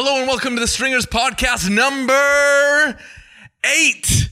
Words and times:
Hello 0.00 0.20
and 0.20 0.28
welcome 0.28 0.54
to 0.54 0.60
the 0.60 0.68
Stringers 0.68 1.06
Podcast 1.06 1.68
number 1.68 2.96
eight. 3.64 4.30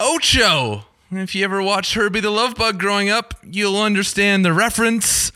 Ocho. 0.00 0.86
If 1.10 1.34
you 1.34 1.44
ever 1.44 1.62
watched 1.62 1.92
Herbie 1.92 2.20
the 2.20 2.30
Love 2.30 2.54
Bug 2.54 2.78
growing 2.78 3.10
up, 3.10 3.34
you'll 3.42 3.78
understand 3.78 4.42
the 4.42 4.54
reference. 4.54 5.32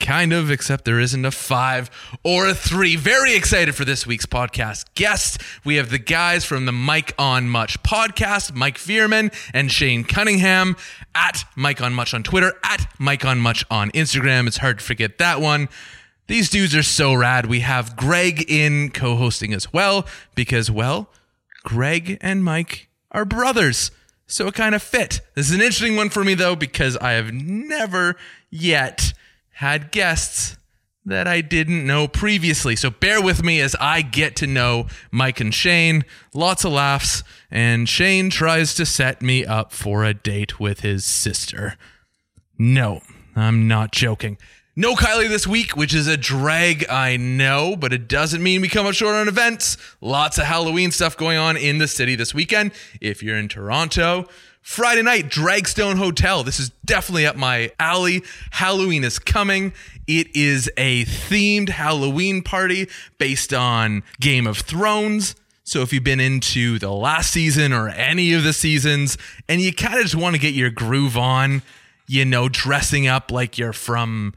Kind 0.00 0.32
of, 0.32 0.50
except 0.50 0.86
there 0.86 0.98
isn't 0.98 1.26
a 1.26 1.30
five 1.30 1.90
or 2.24 2.48
a 2.48 2.54
three. 2.54 2.96
Very 2.96 3.36
excited 3.36 3.74
for 3.74 3.84
this 3.84 4.06
week's 4.06 4.24
podcast 4.24 4.86
guest. 4.94 5.42
We 5.62 5.74
have 5.74 5.90
the 5.90 5.98
guys 5.98 6.46
from 6.46 6.64
the 6.64 6.72
Mike 6.72 7.12
on 7.18 7.50
Much 7.50 7.82
podcast, 7.82 8.54
Mike 8.54 8.78
Veerman 8.78 9.30
and 9.52 9.70
Shane 9.70 10.04
Cunningham 10.04 10.76
at 11.14 11.44
Mike 11.54 11.82
on 11.82 11.92
Much 11.92 12.14
on 12.14 12.22
Twitter, 12.22 12.54
at 12.64 12.90
Mike 12.98 13.26
on 13.26 13.40
Much 13.40 13.62
on 13.70 13.90
Instagram. 13.90 14.46
It's 14.46 14.56
hard 14.56 14.78
to 14.78 14.84
forget 14.84 15.18
that 15.18 15.42
one. 15.42 15.68
These 16.26 16.48
dudes 16.48 16.74
are 16.74 16.82
so 16.82 17.12
rad. 17.14 17.46
We 17.46 17.60
have 17.60 17.96
Greg 17.96 18.50
in 18.50 18.90
co 18.90 19.16
hosting 19.16 19.52
as 19.52 19.72
well 19.72 20.06
because, 20.34 20.70
well, 20.70 21.10
Greg 21.64 22.18
and 22.20 22.42
Mike 22.42 22.88
are 23.10 23.24
brothers. 23.24 23.90
So 24.26 24.46
it 24.46 24.54
kind 24.54 24.74
of 24.74 24.82
fit. 24.82 25.20
This 25.34 25.48
is 25.48 25.54
an 25.54 25.60
interesting 25.60 25.96
one 25.96 26.08
for 26.08 26.24
me, 26.24 26.34
though, 26.34 26.56
because 26.56 26.96
I 26.96 27.12
have 27.12 27.32
never 27.32 28.16
yet 28.50 29.12
had 29.52 29.90
guests 29.90 30.56
that 31.04 31.28
I 31.28 31.42
didn't 31.42 31.86
know 31.86 32.08
previously. 32.08 32.76
So 32.76 32.90
bear 32.90 33.20
with 33.20 33.42
me 33.42 33.60
as 33.60 33.76
I 33.78 34.00
get 34.00 34.36
to 34.36 34.46
know 34.46 34.86
Mike 35.10 35.40
and 35.40 35.54
Shane. 35.54 36.04
Lots 36.32 36.64
of 36.64 36.72
laughs, 36.72 37.22
and 37.50 37.88
Shane 37.88 38.30
tries 38.30 38.74
to 38.76 38.86
set 38.86 39.20
me 39.20 39.44
up 39.44 39.72
for 39.72 40.04
a 40.04 40.14
date 40.14 40.58
with 40.58 40.80
his 40.80 41.04
sister. 41.04 41.76
No, 42.58 43.02
I'm 43.36 43.68
not 43.68 43.92
joking. 43.92 44.38
No 44.76 44.96
Kylie 44.96 45.28
this 45.28 45.46
week, 45.46 45.76
which 45.76 45.94
is 45.94 46.08
a 46.08 46.16
drag, 46.16 46.84
I 46.90 47.16
know, 47.16 47.76
but 47.76 47.92
it 47.92 48.08
doesn't 48.08 48.42
mean 48.42 48.60
we 48.60 48.68
come 48.68 48.86
up 48.86 48.94
short 48.94 49.14
on 49.14 49.28
events. 49.28 49.76
Lots 50.00 50.36
of 50.36 50.46
Halloween 50.46 50.90
stuff 50.90 51.16
going 51.16 51.38
on 51.38 51.56
in 51.56 51.78
the 51.78 51.86
city 51.86 52.16
this 52.16 52.34
weekend. 52.34 52.72
If 53.00 53.22
you're 53.22 53.36
in 53.36 53.46
Toronto, 53.46 54.26
Friday 54.62 55.02
night, 55.02 55.28
Dragstone 55.28 55.96
Hotel. 55.96 56.42
This 56.42 56.58
is 56.58 56.70
definitely 56.84 57.24
up 57.24 57.36
my 57.36 57.70
alley. 57.78 58.24
Halloween 58.50 59.04
is 59.04 59.20
coming. 59.20 59.72
It 60.08 60.34
is 60.34 60.68
a 60.76 61.04
themed 61.04 61.68
Halloween 61.68 62.42
party 62.42 62.88
based 63.18 63.54
on 63.54 64.02
Game 64.18 64.44
of 64.44 64.58
Thrones. 64.58 65.36
So 65.62 65.82
if 65.82 65.92
you've 65.92 66.02
been 66.02 66.18
into 66.18 66.80
the 66.80 66.90
last 66.90 67.30
season 67.30 67.72
or 67.72 67.90
any 67.90 68.32
of 68.32 68.42
the 68.42 68.52
seasons 68.52 69.18
and 69.48 69.60
you 69.60 69.72
kind 69.72 69.94
of 69.94 70.02
just 70.02 70.16
want 70.16 70.34
to 70.34 70.40
get 70.40 70.52
your 70.52 70.70
groove 70.70 71.16
on, 71.16 71.62
you 72.08 72.24
know, 72.24 72.48
dressing 72.48 73.06
up 73.06 73.30
like 73.30 73.56
you're 73.56 73.72
from 73.72 74.34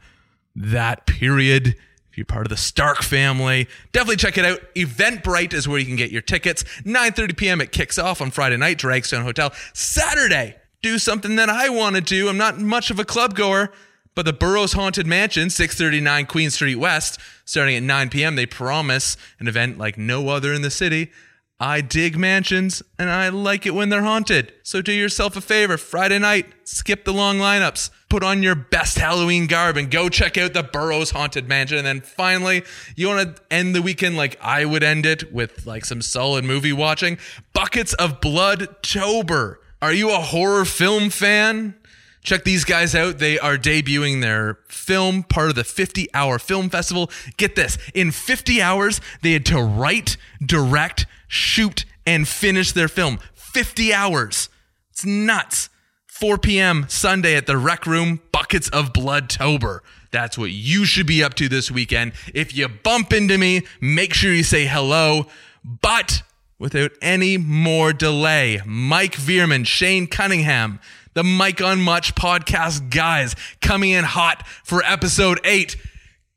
that 0.58 1.06
period. 1.06 1.76
If 2.10 2.16
you're 2.16 2.24
part 2.24 2.46
of 2.46 2.50
the 2.50 2.56
Stark 2.56 3.02
family, 3.02 3.68
definitely 3.92 4.16
check 4.16 4.36
it 4.36 4.44
out. 4.44 4.60
Eventbrite 4.74 5.52
is 5.52 5.68
where 5.68 5.78
you 5.78 5.86
can 5.86 5.96
get 5.96 6.10
your 6.10 6.22
tickets. 6.22 6.64
9:30 6.84 7.36
p.m. 7.36 7.60
it 7.60 7.72
kicks 7.72 7.98
off 7.98 8.20
on 8.20 8.30
Friday 8.30 8.56
night, 8.56 8.78
Dragstone 8.78 9.22
Hotel. 9.22 9.52
Saturday, 9.72 10.56
do 10.82 10.98
something 10.98 11.36
that 11.36 11.48
I 11.48 11.68
want 11.68 11.96
to 11.96 12.02
do. 12.02 12.28
I'm 12.28 12.36
not 12.36 12.58
much 12.58 12.90
of 12.90 12.98
a 12.98 13.04
club 13.04 13.34
goer, 13.34 13.72
but 14.14 14.24
the 14.24 14.32
Burroughes 14.32 14.72
Haunted 14.72 15.06
Mansion, 15.06 15.50
639 15.50 16.26
Queen 16.26 16.50
Street 16.50 16.76
West, 16.76 17.20
starting 17.44 17.76
at 17.76 17.82
9 17.82 18.10
p.m. 18.10 18.34
They 18.34 18.46
promise 18.46 19.16
an 19.38 19.46
event 19.46 19.78
like 19.78 19.96
no 19.96 20.28
other 20.28 20.52
in 20.52 20.62
the 20.62 20.70
city. 20.70 21.12
I 21.60 21.80
dig 21.80 22.16
mansions 22.16 22.84
and 23.00 23.10
I 23.10 23.30
like 23.30 23.66
it 23.66 23.74
when 23.74 23.88
they're 23.88 24.02
haunted. 24.02 24.52
So 24.62 24.80
do 24.80 24.92
yourself 24.92 25.36
a 25.36 25.40
favor 25.40 25.76
Friday 25.76 26.20
night, 26.20 26.46
skip 26.62 27.04
the 27.04 27.12
long 27.12 27.38
lineups, 27.38 27.90
put 28.08 28.22
on 28.22 28.44
your 28.44 28.54
best 28.54 28.96
Halloween 28.96 29.48
garb 29.48 29.76
and 29.76 29.90
go 29.90 30.08
check 30.08 30.38
out 30.38 30.54
the 30.54 30.62
Burroughes 30.62 31.10
Haunted 31.10 31.48
Mansion. 31.48 31.78
And 31.78 31.86
then 31.86 32.00
finally, 32.00 32.62
you 32.94 33.08
want 33.08 33.36
to 33.36 33.42
end 33.50 33.74
the 33.74 33.82
weekend 33.82 34.16
like 34.16 34.38
I 34.40 34.64
would 34.64 34.84
end 34.84 35.04
it 35.04 35.32
with 35.32 35.66
like 35.66 35.84
some 35.84 36.00
solid 36.00 36.44
movie 36.44 36.72
watching. 36.72 37.18
Buckets 37.52 37.92
of 37.94 38.20
Blood 38.20 38.80
Tober. 38.82 39.60
Are 39.82 39.92
you 39.92 40.10
a 40.10 40.18
horror 40.20 40.64
film 40.64 41.10
fan? 41.10 41.74
Check 42.22 42.44
these 42.44 42.64
guys 42.64 42.94
out. 42.94 43.18
They 43.18 43.38
are 43.38 43.56
debuting 43.56 44.20
their 44.20 44.58
film, 44.68 45.22
part 45.22 45.48
of 45.48 45.54
the 45.54 45.64
50 45.64 46.08
hour 46.14 46.38
film 46.38 46.68
festival. 46.68 47.10
Get 47.36 47.56
this 47.56 47.78
in 47.94 48.10
50 48.10 48.60
hours, 48.60 49.00
they 49.22 49.32
had 49.32 49.46
to 49.46 49.60
write, 49.62 50.16
direct, 50.44 51.06
shoot, 51.28 51.84
and 52.06 52.26
finish 52.26 52.72
their 52.72 52.88
film. 52.88 53.20
50 53.34 53.94
hours. 53.94 54.48
It's 54.90 55.04
nuts. 55.04 55.68
4 56.06 56.38
p.m. 56.38 56.86
Sunday 56.88 57.36
at 57.36 57.46
the 57.46 57.56
Rec 57.56 57.86
Room, 57.86 58.20
Buckets 58.32 58.68
of 58.70 58.92
Blood 58.92 59.30
Tober. 59.30 59.84
That's 60.10 60.36
what 60.36 60.50
you 60.50 60.84
should 60.84 61.06
be 61.06 61.22
up 61.22 61.34
to 61.34 61.48
this 61.48 61.70
weekend. 61.70 62.12
If 62.34 62.56
you 62.56 62.66
bump 62.66 63.12
into 63.12 63.38
me, 63.38 63.62
make 63.80 64.14
sure 64.14 64.32
you 64.32 64.42
say 64.42 64.66
hello. 64.66 65.26
But 65.64 66.22
without 66.58 66.92
any 67.02 67.36
more 67.36 67.92
delay, 67.92 68.60
Mike 68.66 69.14
Veerman, 69.14 69.66
Shane 69.66 70.06
Cunningham, 70.06 70.80
the 71.14 71.22
Mike 71.22 71.60
on 71.60 71.80
Much 71.80 72.14
podcast 72.14 72.90
guys 72.90 73.36
coming 73.60 73.90
in 73.90 74.04
hot 74.04 74.46
for 74.64 74.82
episode 74.84 75.40
eight. 75.44 75.76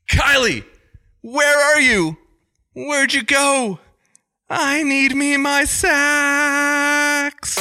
Kylie, 0.08 0.64
where 1.22 1.58
are 1.74 1.80
you? 1.80 2.18
Where'd 2.74 3.14
you 3.14 3.22
go? 3.22 3.80
I 4.54 4.82
need 4.82 5.16
me 5.16 5.38
my 5.38 5.64
sax. 5.64 7.56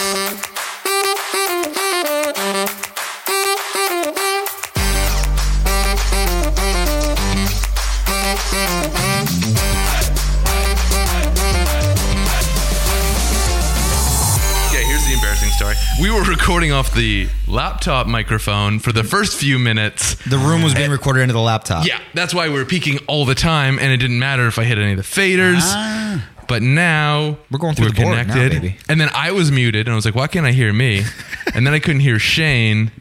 Yeah, 14.73 14.79
here's 14.79 15.05
the 15.05 15.13
embarrassing 15.13 15.49
story. 15.51 15.75
We 16.01 16.11
were 16.11 16.23
recording 16.23 16.71
off 16.71 16.93
the 16.93 17.27
laptop 17.47 18.07
microphone 18.07 18.79
for 18.79 18.91
the 18.91 19.03
first 19.03 19.37
few 19.37 19.59
minutes. 19.59 20.15
The 20.29 20.37
room 20.37 20.61
was 20.61 20.73
being 20.73 20.91
recorded 20.91 21.21
into 21.21 21.33
the 21.33 21.39
laptop. 21.39 21.85
Yeah, 21.85 21.99
that's 22.13 22.33
why 22.33 22.49
we 22.49 22.55
were 22.55 22.65
peaking 22.65 22.99
all 23.07 23.25
the 23.25 23.35
time, 23.35 23.79
and 23.79 23.91
it 23.91 23.97
didn't 23.97 24.19
matter 24.19 24.47
if 24.47 24.59
I 24.59 24.63
hit 24.63 24.77
any 24.77 24.91
of 24.91 24.97
the 24.97 25.03
faders. 25.03 25.61
Ah. 25.61 26.27
But 26.51 26.63
now 26.63 27.37
We're 27.49 27.59
going 27.59 27.75
through 27.75 27.91
the 27.91 28.01
board 28.01 28.27
now, 28.27 28.33
baby. 28.33 28.75
And 28.89 28.99
then 28.99 29.07
I 29.13 29.31
was 29.31 29.53
muted, 29.53 29.87
and 29.87 29.93
I 29.93 29.95
was 29.95 30.03
like, 30.03 30.15
"Why 30.15 30.27
can't 30.27 30.45
I 30.45 30.51
hear 30.51 30.73
me?" 30.73 31.05
and 31.55 31.65
then 31.65 31.73
I 31.73 31.79
couldn't 31.79 32.01
hear 32.01 32.19
Shane. 32.19 32.91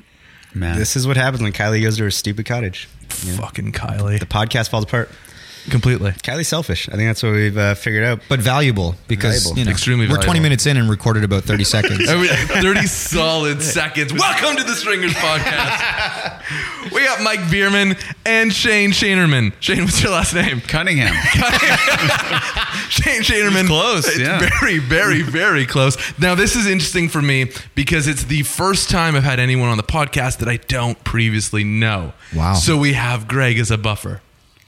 Man. 0.54 0.78
This 0.78 0.94
is 0.94 1.04
what 1.04 1.16
happens 1.16 1.42
when 1.42 1.52
Kylie 1.52 1.82
goes 1.82 1.96
to 1.96 2.04
her 2.04 2.12
stupid 2.12 2.46
cottage. 2.46 2.86
Fucking 3.08 3.72
Kylie, 3.72 4.20
The 4.20 4.26
podcast 4.26 4.70
falls 4.70 4.84
apart. 4.84 5.10
Completely. 5.68 6.12
Kylie's 6.12 6.48
selfish. 6.48 6.88
I 6.88 6.92
think 6.92 7.08
that's 7.08 7.22
what 7.22 7.32
we've 7.32 7.56
uh, 7.56 7.74
figured 7.74 8.04
out. 8.04 8.20
But 8.28 8.40
valuable 8.40 8.94
because 9.08 9.42
Valuable. 9.42 9.58
you 9.58 9.64
know, 9.66 9.70
Extremely 9.70 10.06
We're 10.06 10.14
20 10.14 10.26
valuable. 10.26 10.42
minutes 10.44 10.66
in 10.66 10.76
and 10.76 10.88
recorded 10.88 11.24
about 11.24 11.44
30 11.44 11.64
seconds. 11.76 12.08
I 12.08 12.26
30 12.62 12.86
solid 12.86 13.62
seconds. 13.62 14.12
Welcome 14.12 14.56
to 14.56 14.64
the 14.64 14.74
Stringers 14.74 15.12
Podcast. 15.14 16.92
we 16.92 17.04
got 17.04 17.22
Mike 17.22 17.40
Veerman 17.40 18.00
and 18.24 18.52
Shane 18.52 18.90
Shanerman. 18.92 19.52
Shane, 19.60 19.84
what's 19.84 20.02
your 20.02 20.12
last 20.12 20.34
name? 20.34 20.60
Cunningham. 20.62 21.14
Shane 22.88 23.22
Shanerman. 23.22 23.66
Close, 23.66 24.06
It's 24.08 24.18
yeah. 24.18 24.38
Very, 24.60 24.78
very, 24.78 25.22
very 25.22 25.66
close. 25.66 25.96
Now, 26.18 26.34
this 26.34 26.56
is 26.56 26.66
interesting 26.66 27.08
for 27.08 27.20
me 27.22 27.50
because 27.74 28.06
it's 28.06 28.24
the 28.24 28.42
first 28.44 28.90
time 28.90 29.14
I've 29.16 29.24
had 29.24 29.38
anyone 29.40 29.68
on 29.68 29.76
the 29.76 29.82
podcast 29.82 30.38
that 30.38 30.48
I 30.48 30.56
don't 30.56 31.02
previously 31.04 31.64
know. 31.64 32.12
Wow. 32.34 32.54
So 32.54 32.76
we 32.78 32.94
have 32.94 33.28
Greg 33.28 33.58
as 33.58 33.70
a 33.70 33.78
buffer. 33.78 34.20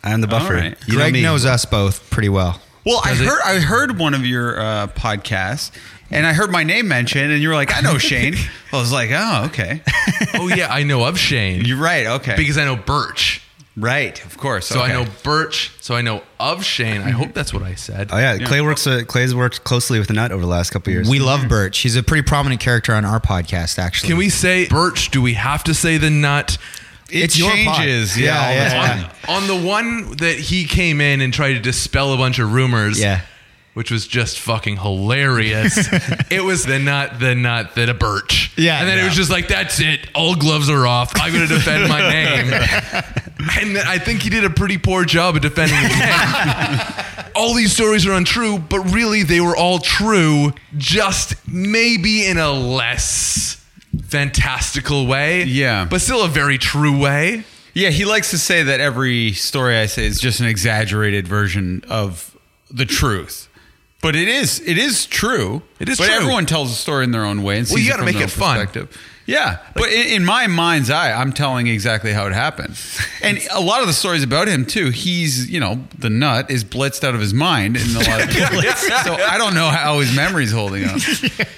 I'm 0.04 0.20
the 0.20 0.26
buffer. 0.28 0.54
All 0.54 0.60
right. 0.60 0.76
You 0.86 0.94
know 0.94 0.98
Greg 1.00 1.12
me. 1.12 1.22
knows 1.22 1.44
us 1.44 1.64
both 1.64 2.08
pretty 2.10 2.28
well. 2.28 2.60
Well, 2.84 3.00
I 3.04 3.10
Does 3.10 3.20
it- 3.20 3.26
heard 3.28 3.40
I 3.44 3.60
heard 3.60 3.98
one 3.98 4.14
of 4.14 4.26
your 4.26 4.60
uh, 4.60 4.86
podcasts, 4.88 5.70
and 6.10 6.26
I 6.26 6.32
heard 6.32 6.50
my 6.50 6.64
name 6.64 6.88
mentioned, 6.88 7.30
and 7.32 7.40
you 7.40 7.48
were 7.48 7.54
like, 7.54 7.72
"I 7.76 7.80
know 7.80 7.98
Shane." 7.98 8.34
I 8.72 8.76
was 8.76 8.92
like, 8.92 9.10
"Oh, 9.12 9.44
okay, 9.46 9.82
Oh, 10.34 10.48
yeah, 10.48 10.66
I 10.72 10.82
know 10.82 11.04
of 11.06 11.18
Shane 11.18 11.64
you're 11.64 11.78
right. 11.78 12.06
Okay, 12.06 12.34
because 12.36 12.58
I 12.58 12.64
know 12.64 12.74
Birch. 12.76 13.40
right, 13.76 14.22
of 14.24 14.36
course. 14.36 14.66
So 14.66 14.82
okay. 14.82 14.92
I 14.92 15.04
know 15.04 15.08
Birch. 15.22 15.70
So 15.80 15.94
I 15.94 16.00
know 16.02 16.22
of 16.40 16.64
Shane. 16.64 17.00
I 17.02 17.10
hope 17.10 17.32
that's 17.34 17.54
what 17.54 17.62
I 17.62 17.74
said. 17.76 18.08
Oh 18.12 18.18
yeah, 18.18 18.36
Clay 18.38 18.60
works. 18.60 18.84
Uh, 18.86 19.02
Clay's 19.06 19.34
worked 19.36 19.62
closely 19.62 20.00
with 20.00 20.08
the 20.08 20.14
nut 20.14 20.32
over 20.32 20.40
the 20.42 20.48
last 20.48 20.70
couple 20.70 20.90
of 20.90 20.94
years. 20.94 21.08
We 21.08 21.20
love 21.20 21.48
Birch. 21.48 21.78
He's 21.78 21.94
a 21.94 22.02
pretty 22.02 22.22
prominent 22.22 22.60
character 22.60 22.92
on 22.94 23.04
our 23.04 23.20
podcast, 23.20 23.78
actually. 23.78 24.08
Can 24.08 24.18
we 24.18 24.28
say 24.28 24.66
Birch? 24.66 25.12
Do 25.12 25.22
we 25.22 25.34
have 25.34 25.62
to 25.64 25.74
say 25.74 25.98
the 25.98 26.10
nut? 26.10 26.58
It 27.12 27.24
It's 27.24 27.38
your 27.38 27.50
pod. 27.50 27.76
changes. 27.76 28.18
Yeah, 28.18 28.50
Yeah, 28.50 28.72
yeah. 28.98 29.10
On, 29.28 29.42
on 29.42 29.46
the 29.48 29.56
one 29.68 30.16
that 30.16 30.36
he 30.38 30.64
came 30.64 31.00
in 31.00 31.20
and 31.20 31.32
tried 31.32 31.54
to 31.54 31.60
dispel 31.60 32.12
a 32.12 32.16
bunch 32.16 32.38
of 32.38 32.52
rumors. 32.52 32.98
Yeah. 33.00 33.20
Which 33.74 33.90
was 33.90 34.06
just 34.06 34.38
fucking 34.38 34.76
hilarious. 34.76 35.88
it 36.30 36.44
was 36.44 36.64
the 36.66 36.78
nut, 36.78 37.18
the 37.20 37.34
nut, 37.34 37.74
that 37.76 37.88
a 37.88 37.94
birch. 37.94 38.52
Yeah, 38.58 38.78
And 38.80 38.86
then 38.88 38.98
it 38.98 39.04
was 39.04 39.14
just 39.14 39.30
like, 39.30 39.48
that's 39.48 39.80
it. 39.80 40.00
All 40.14 40.34
gloves 40.36 40.68
are 40.68 40.86
off. 40.86 41.12
I'm 41.14 41.32
going 41.32 41.48
to 41.48 41.54
defend 41.54 41.88
my 41.88 42.00
name. 42.00 42.52
and 42.52 43.78
I 43.78 43.96
think 43.98 44.20
he 44.20 44.28
did 44.28 44.44
a 44.44 44.50
pretty 44.50 44.76
poor 44.76 45.06
job 45.06 45.36
of 45.36 45.40
defending 45.42 45.78
his 45.78 45.98
name. 45.98 46.80
all 47.34 47.54
these 47.54 47.72
stories 47.72 48.06
are 48.06 48.12
untrue, 48.12 48.58
but 48.58 48.80
really 48.92 49.22
they 49.22 49.40
were 49.40 49.56
all 49.56 49.78
true, 49.78 50.52
just 50.76 51.34
maybe 51.48 52.26
in 52.26 52.36
a 52.36 52.50
less 52.52 53.61
fantastical 54.12 55.06
way. 55.06 55.44
Yeah. 55.44 55.86
But 55.88 56.00
still 56.02 56.22
a 56.24 56.28
very 56.28 56.58
true 56.58 56.98
way. 56.98 57.44
Yeah, 57.74 57.88
he 57.88 58.04
likes 58.04 58.30
to 58.30 58.38
say 58.38 58.62
that 58.62 58.80
every 58.80 59.32
story 59.32 59.78
I 59.78 59.86
say 59.86 60.04
is 60.04 60.20
just 60.20 60.40
an 60.40 60.46
exaggerated 60.46 61.26
version 61.26 61.82
of 61.88 62.36
the 62.70 62.84
truth. 62.84 63.48
But 64.02 64.14
it 64.14 64.28
is 64.28 64.60
it 64.60 64.76
is 64.78 65.06
true. 65.06 65.62
It 65.80 65.88
is 65.88 65.96
but 65.98 66.06
true. 66.06 66.14
everyone 66.14 66.44
tells 66.44 66.70
a 66.70 66.74
story 66.74 67.04
in 67.04 67.12
their 67.12 67.24
own 67.24 67.42
way 67.42 67.58
and 67.58 67.68
Well, 67.68 67.78
you 67.78 67.88
gotta 67.88 67.98
from 68.00 68.06
make 68.06 68.16
their 68.16 68.24
it 68.24 68.30
fun. 68.30 68.68
Perspective. 69.26 69.34
Yeah, 69.34 69.58
but 69.74 69.90
in, 69.92 70.06
in 70.22 70.24
my 70.24 70.46
mind's 70.46 70.90
eye, 70.90 71.12
I'm 71.12 71.32
telling 71.32 71.66
exactly 71.66 72.12
how 72.12 72.26
it 72.26 72.32
happened. 72.32 72.78
And 73.22 73.38
a 73.52 73.60
lot 73.60 73.80
of 73.80 73.86
the 73.86 73.92
stories 73.92 74.22
about 74.22 74.48
him 74.48 74.66
too. 74.66 74.90
He's 74.90 75.48
you 75.50 75.60
know 75.60 75.84
the 75.98 76.10
nut 76.10 76.50
is 76.50 76.64
blitzed 76.64 77.04
out 77.04 77.14
of 77.14 77.20
his 77.20 77.32
mind 77.34 77.76
in 77.76 77.82
a 77.96 78.00
lot 78.00 78.22
of 78.22 78.30
so 79.04 79.14
I 79.14 79.36
don't 79.38 79.54
know 79.54 79.68
how 79.68 80.00
his 80.00 80.14
memory's 80.14 80.52
holding 80.52 80.84
up. 80.84 80.98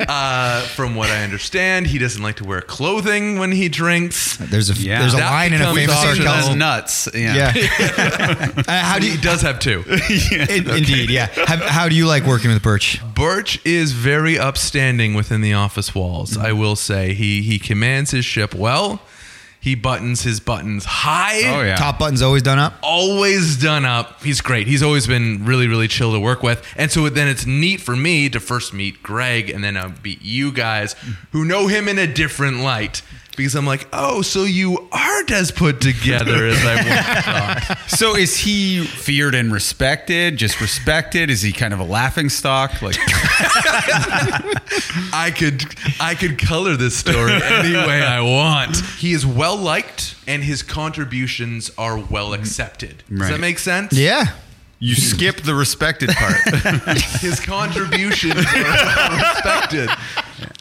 Uh, 0.00 0.60
from 0.62 0.94
what 0.96 1.08
I 1.08 1.22
understand, 1.24 1.86
he 1.86 1.96
doesn't 1.96 2.22
like 2.22 2.36
to 2.36 2.44
wear 2.44 2.60
clothing 2.60 3.38
when 3.38 3.52
he 3.52 3.70
drinks. 3.70 4.36
There's 4.36 4.68
a 4.68 4.74
Yeah. 4.74 5.00
there's 5.00 5.14
a 5.14 5.18
That 5.18 5.30
line 5.30 5.52
in 5.54 5.62
a 5.62 5.72
becomes 5.72 5.78
famous 5.78 5.96
optional. 5.96 6.28
R. 6.28 6.34
That's 6.34 6.46
Kelly. 6.46 6.58
nuts. 6.58 7.08
Yeah. 7.14 7.52
Yeah. 7.54 8.62
Uh, 8.68 8.82
how 8.82 8.98
do 8.98 9.06
He 9.06 9.16
does 9.16 9.40
have 9.42 9.58
two. 9.60 9.82
in- 9.88 10.68
Indeed, 10.70 11.08
yeah. 11.10 11.28
How, 11.46 11.56
how 11.68 11.88
do 11.88 11.94
you 11.94 12.06
like 12.06 12.24
working 12.24 12.50
with 12.52 12.62
Birch? 12.62 13.00
Birch 13.14 13.64
is 13.64 13.92
very 13.92 14.38
upstanding 14.38 15.14
within 15.14 15.40
the 15.40 15.54
office 15.54 15.94
walls. 15.94 16.36
I 16.36 16.52
will 16.52 16.76
say 16.76 17.11
he 17.14 17.42
he 17.42 17.58
commands 17.58 18.10
his 18.10 18.24
ship 18.24 18.54
well. 18.54 19.02
He 19.60 19.76
buttons 19.76 20.22
his 20.22 20.40
buttons 20.40 20.84
high. 20.84 21.42
Oh 21.44 21.62
yeah. 21.62 21.76
Top 21.76 21.96
button's 21.96 22.20
always 22.20 22.42
done 22.42 22.58
up. 22.58 22.74
Always 22.82 23.56
done 23.56 23.84
up. 23.84 24.20
He's 24.20 24.40
great. 24.40 24.66
He's 24.66 24.82
always 24.82 25.06
been 25.06 25.44
really, 25.44 25.68
really 25.68 25.86
chill 25.86 26.12
to 26.12 26.18
work 26.18 26.42
with. 26.42 26.66
And 26.76 26.90
so 26.90 27.08
then 27.08 27.28
it's 27.28 27.46
neat 27.46 27.80
for 27.80 27.94
me 27.94 28.28
to 28.30 28.40
first 28.40 28.74
meet 28.74 29.04
Greg 29.04 29.50
and 29.50 29.62
then 29.62 29.76
I'll 29.76 29.94
meet 30.02 30.20
you 30.20 30.50
guys 30.50 30.96
who 31.30 31.44
know 31.44 31.68
him 31.68 31.86
in 31.86 31.96
a 31.96 32.12
different 32.12 32.58
light. 32.58 33.02
Because 33.36 33.54
I'm 33.54 33.66
like, 33.66 33.88
oh, 33.94 34.20
so 34.20 34.44
you 34.44 34.88
aren't 34.92 35.30
as 35.30 35.50
put 35.50 35.80
together 35.80 36.46
as 36.46 36.58
I 36.64 36.74
once 36.76 37.66
thought. 37.66 37.78
So 37.88 38.14
is 38.14 38.36
he 38.36 38.84
feared 38.84 39.34
and 39.34 39.50
respected? 39.52 40.36
Just 40.36 40.60
respected? 40.60 41.30
Is 41.30 41.40
he 41.40 41.50
kind 41.50 41.72
of 41.72 41.80
a 41.80 41.84
laughing 41.84 42.28
stock? 42.28 42.82
Like 42.82 42.96
I 45.12 45.32
could 45.36 45.64
I 46.00 46.14
could 46.14 46.38
color 46.38 46.76
this 46.76 46.96
story 46.96 47.32
any 47.32 47.74
way 47.74 48.02
I 48.02 48.20
want. 48.20 48.76
He 48.98 49.12
is 49.12 49.24
well 49.26 49.56
liked 49.56 50.14
and 50.26 50.42
his 50.44 50.62
contributions 50.62 51.70
are 51.78 51.98
well 51.98 52.32
accepted. 52.34 53.02
Does 53.08 53.18
Right. 53.20 53.30
that 53.32 53.40
make 53.40 53.58
sense? 53.58 53.92
Yeah. 53.92 54.26
you 54.78 54.94
skip 54.94 55.36
the 55.42 55.54
respected 55.54 56.10
part. 56.10 56.34
His 57.20 57.38
contributions 57.40 58.34
are 58.34 58.62
well 58.62 59.16
respected. 59.18 59.88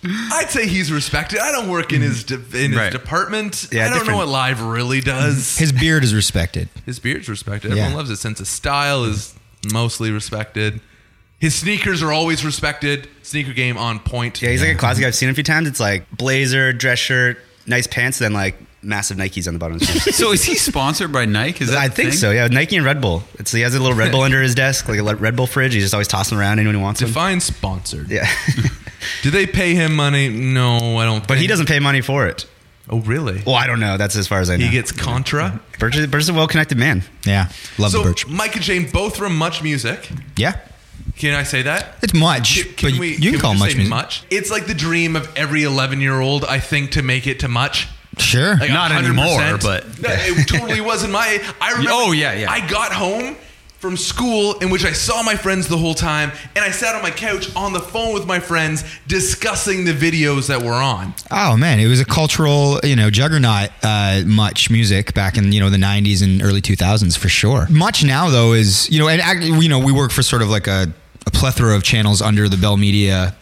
I'd 0.04 0.50
say 0.50 0.68
he's 0.68 0.92
respected. 0.92 1.40
I 1.40 1.52
don't 1.52 1.70
work 1.70 1.94
in 1.94 2.02
his 2.02 2.24
mm-hmm. 2.24 2.52
de- 2.52 2.66
in 2.66 2.72
his 2.72 2.80
Right. 2.80 2.92
department. 2.92 3.68
Yeah, 3.72 3.82
I 3.82 3.84
don't 3.86 3.94
know 3.94 4.00
different. 4.00 4.18
what 4.20 4.28
live 4.30 4.62
really 4.62 5.02
does. 5.02 5.36
Mm-hmm. 5.38 5.60
His 5.60 5.72
beard 5.72 6.04
is 6.04 6.14
respected. 6.14 6.70
His 6.86 7.00
beard's 7.00 7.30
respected. 7.30 7.70
Yeah. 7.70 7.84
Everyone 7.84 7.98
loves 7.98 8.10
his 8.10 8.20
sense 8.20 8.40
of 8.40 8.48
style 8.48 9.04
is 9.04 9.36
mostly 9.72 10.12
respected. 10.12 10.82
His 11.40 11.56
sneakers 11.56 12.04
are 12.04 12.12
always 12.12 12.46
respected. 12.46 13.10
Sneaker 13.24 13.54
game 13.54 13.78
on 13.78 14.00
point. 14.00 14.42
Yeah, 14.42 14.50
he's 14.50 14.62
like 14.62 14.76
a 14.76 14.78
classic 14.78 15.06
I've 15.06 15.16
seen 15.16 15.30
a 15.30 15.34
few 15.34 15.44
times. 15.44 15.68
It's 15.68 15.80
like 15.80 16.10
blazer, 16.12 16.72
dress 16.74 17.00
shirt, 17.00 17.40
nice 17.66 17.88
pants, 17.88 18.20
then 18.20 18.34
like 18.34 18.56
massive 18.84 19.18
Nikes 19.18 19.48
on 19.48 19.54
the 19.54 19.60
bottom. 19.60 19.76
Of 19.78 19.82
his 19.82 19.90
shoes. 20.04 20.16
so 20.16 20.32
is 20.32 20.44
he 20.44 20.56
sponsored 20.56 21.12
by 21.12 21.26
Nike? 21.26 21.64
Is 21.64 21.70
that 21.72 21.78
I 21.80 21.88
think 21.90 22.10
thing? 22.10 22.18
so. 22.18 22.32
Yeah, 22.32 22.48
Nike 22.48 22.76
and 22.78 22.86
Red 22.86 23.02
Bull. 23.02 23.24
It's 23.36 23.52
he 23.52 23.62
has 23.62 23.76
a 23.76 23.80
little 23.80 23.96
Red 23.98 24.12
Bull 24.12 24.22
under 24.24 24.42
his 24.42 24.56
desk, 24.56 24.88
like 24.88 25.00
a 25.00 25.16
Red 25.16 25.36
Bull 25.36 25.48
fridge. 25.48 25.74
He's 25.74 25.84
just 25.84 25.94
always 25.94 26.08
tossing 26.08 26.38
around 26.38 26.60
anyone 26.60 26.76
who 26.76 26.82
wants 26.82 27.02
one. 27.02 27.08
Define 27.10 27.40
sponsored. 27.40 28.10
Yeah, 28.10 28.30
Do 29.24 29.32
they 29.32 29.46
pay 29.48 29.74
him 29.76 29.96
money? 29.96 30.30
No, 30.30 30.98
I 30.98 31.06
don't. 31.06 31.28
but 31.28 31.38
he 31.38 31.48
doesn't 31.48 31.68
pay 31.68 31.80
money 31.80 32.02
for 32.02 32.28
it. 32.28 32.46
Oh, 32.90 33.00
really? 33.00 33.42
Well, 33.46 33.56
I 33.56 33.68
don't 33.68 33.80
know. 33.80 33.96
That's 33.98 34.16
as 34.18 34.28
far 34.28 34.40
as 34.42 34.50
I 34.50 34.58
know. 34.58 34.66
He 34.66 34.72
gets 34.72 34.92
contra. 34.92 35.62
Birch, 35.80 35.96
is- 35.96 36.08
Birch 36.08 36.24
is 36.24 36.30
a 36.30 36.34
well-connected 36.34 36.78
man. 36.78 37.04
Yeah. 37.26 37.50
Love 37.78 37.92
so 37.92 38.00
the 38.00 38.10
Birch. 38.10 38.28
Mike 38.28 38.56
and 38.56 38.66
Shane 38.66 38.90
both 38.92 39.16
from 39.16 39.38
Much 39.38 39.64
Music. 39.64 40.10
Yeah. 40.36 40.60
Can 41.16 41.34
I 41.36 41.44
say 41.44 41.62
that? 41.62 41.96
It's 42.02 42.14
much, 42.14 42.64
Can, 42.64 42.74
can 42.74 42.92
but 42.92 43.00
we, 43.00 43.10
you 43.12 43.16
can, 43.22 43.32
we 43.34 43.38
call 43.40 43.52
just 43.54 43.60
much 43.64 43.72
say 43.72 43.78
music. 43.78 43.90
much. 43.90 44.24
It's 44.30 44.52
like 44.52 44.66
the 44.66 44.74
dream 44.74 45.16
of 45.16 45.32
every 45.38 45.64
11 45.64 46.02
year 46.02 46.20
old, 46.20 46.44
I 46.44 46.60
think, 46.60 46.92
to 46.92 47.02
make 47.04 47.28
it 47.28 47.40
to 47.42 47.48
much. 47.48 47.88
Sure. 48.18 48.56
Like 48.58 48.70
Not 48.72 48.92
100%. 48.92 48.98
anymore, 49.06 49.58
but- 49.62 50.00
No, 50.02 50.10
it 50.12 50.48
totally 50.48 50.82
wasn't 50.82 51.14
my. 51.14 51.42
I 51.62 51.70
remember. 51.72 51.92
Oh, 51.94 52.12
yeah, 52.12 52.34
yeah. 52.34 52.52
I 52.52 52.66
got 52.68 52.92
home 52.92 53.36
from 53.80 53.98
school 53.98 54.60
in 54.60 54.70
which 54.70 54.86
I 54.86 54.92
saw 54.92 55.24
my 55.24 55.34
friends 55.36 55.68
the 55.68 55.78
whole 55.78 55.96
time, 55.96 56.32
and 56.56 56.64
I 56.64 56.70
sat 56.70 56.94
on 56.94 57.02
my 57.02 57.10
couch 57.10 57.48
on 57.56 57.74
the 57.74 57.80
phone 57.80 58.14
with 58.14 58.28
my 58.28 58.40
friends 58.40 58.84
discussing 59.08 59.86
the 59.86 59.94
videos 59.94 60.48
that 60.50 60.62
were 60.62 60.74
on. 60.74 61.16
Oh 61.32 61.58
man, 61.58 61.80
it 61.80 61.88
was 61.88 62.00
a 62.00 62.06
cultural, 62.06 62.80
you 62.84 62.96
know, 62.96 63.10
juggernaut. 63.10 63.70
Uh, 63.82 64.22
much 64.26 64.70
music 64.70 65.14
back 65.16 65.36
in 65.38 65.52
you 65.52 65.60
know 65.60 65.70
the 65.72 65.78
'90s 65.78 66.22
and 66.22 66.44
early 66.44 66.62
2000s 66.62 67.18
for 67.18 67.28
sure. 67.30 67.66
Much 67.72 68.04
now 68.04 68.30
though 68.30 68.54
is 68.54 68.88
you 68.92 69.00
know, 69.00 69.08
and 69.10 69.44
you 69.64 69.68
know, 69.70 69.80
we 69.80 69.92
work 69.92 70.12
for 70.12 70.22
sort 70.22 70.44
of 70.44 70.50
like 70.50 70.68
a, 70.68 70.94
a 71.26 71.32
plethora 71.32 71.76
of 71.76 71.82
channels 71.82 72.22
under 72.22 72.48
the 72.48 72.58
Bell 72.58 72.78
Media 72.78 73.36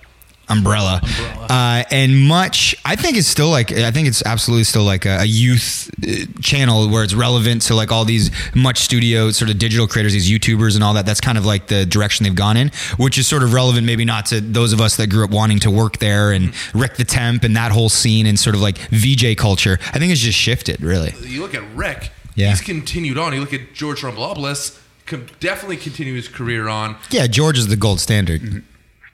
umbrella, 0.49 1.01
Uh, 1.49 1.83
and 1.91 2.17
much 2.27 2.75
I 2.85 2.95
think 2.95 3.17
it's 3.17 3.27
still 3.27 3.49
like 3.49 3.71
I 3.71 3.91
think 3.91 4.07
it's 4.07 4.23
absolutely 4.25 4.63
still 4.65 4.83
like 4.83 5.05
a, 5.05 5.19
a 5.21 5.25
youth 5.25 5.89
uh, 6.03 6.41
channel 6.41 6.89
where 6.89 7.03
it's 7.03 7.13
relevant 7.13 7.61
to 7.63 7.75
like 7.75 7.91
all 7.91 8.05
these 8.05 8.29
much 8.55 8.79
studio 8.79 9.31
sort 9.31 9.49
of 9.51 9.57
digital 9.57 9.87
creators, 9.87 10.13
these 10.13 10.29
YouTubers 10.29 10.75
and 10.75 10.83
all 10.83 10.93
that. 10.93 11.05
That's 11.05 11.21
kind 11.21 11.37
of 11.37 11.45
like 11.45 11.67
the 11.67 11.85
direction 11.85 12.23
they've 12.23 12.35
gone 12.35 12.57
in, 12.57 12.71
which 12.97 13.17
is 13.17 13.27
sort 13.27 13.43
of 13.43 13.53
relevant 13.53 13.85
maybe 13.85 14.05
not 14.05 14.25
to 14.27 14.41
those 14.41 14.73
of 14.73 14.81
us 14.81 14.97
that 14.97 15.07
grew 15.07 15.23
up 15.23 15.31
wanting 15.31 15.59
to 15.59 15.71
work 15.71 15.97
there 15.99 16.31
and 16.31 16.53
Rick 16.75 16.95
the 16.97 17.05
Temp 17.05 17.43
and 17.43 17.55
that 17.55 17.71
whole 17.71 17.89
scene 17.89 18.25
and 18.25 18.39
sort 18.39 18.55
of 18.55 18.61
like 18.61 18.77
VJ 18.91 19.35
culture. 19.37 19.79
I 19.93 19.99
think 19.99 20.11
it's 20.11 20.21
just 20.21 20.37
shifted 20.37 20.81
really. 20.81 21.13
You 21.25 21.41
look 21.41 21.55
at 21.55 21.63
Rick, 21.75 22.11
Yeah. 22.35 22.49
he's 22.49 22.61
continued 22.61 23.17
on. 23.17 23.33
You 23.33 23.39
look 23.39 23.53
at 23.53 23.73
George 23.73 24.01
Stroumboulopoulos, 24.01 24.77
definitely 25.39 25.77
continue 25.77 26.15
his 26.15 26.27
career 26.27 26.67
on. 26.67 26.95
Yeah, 27.09 27.25
George 27.27 27.57
is 27.57 27.67
the 27.67 27.75
gold 27.75 27.99
standard. 27.99 28.63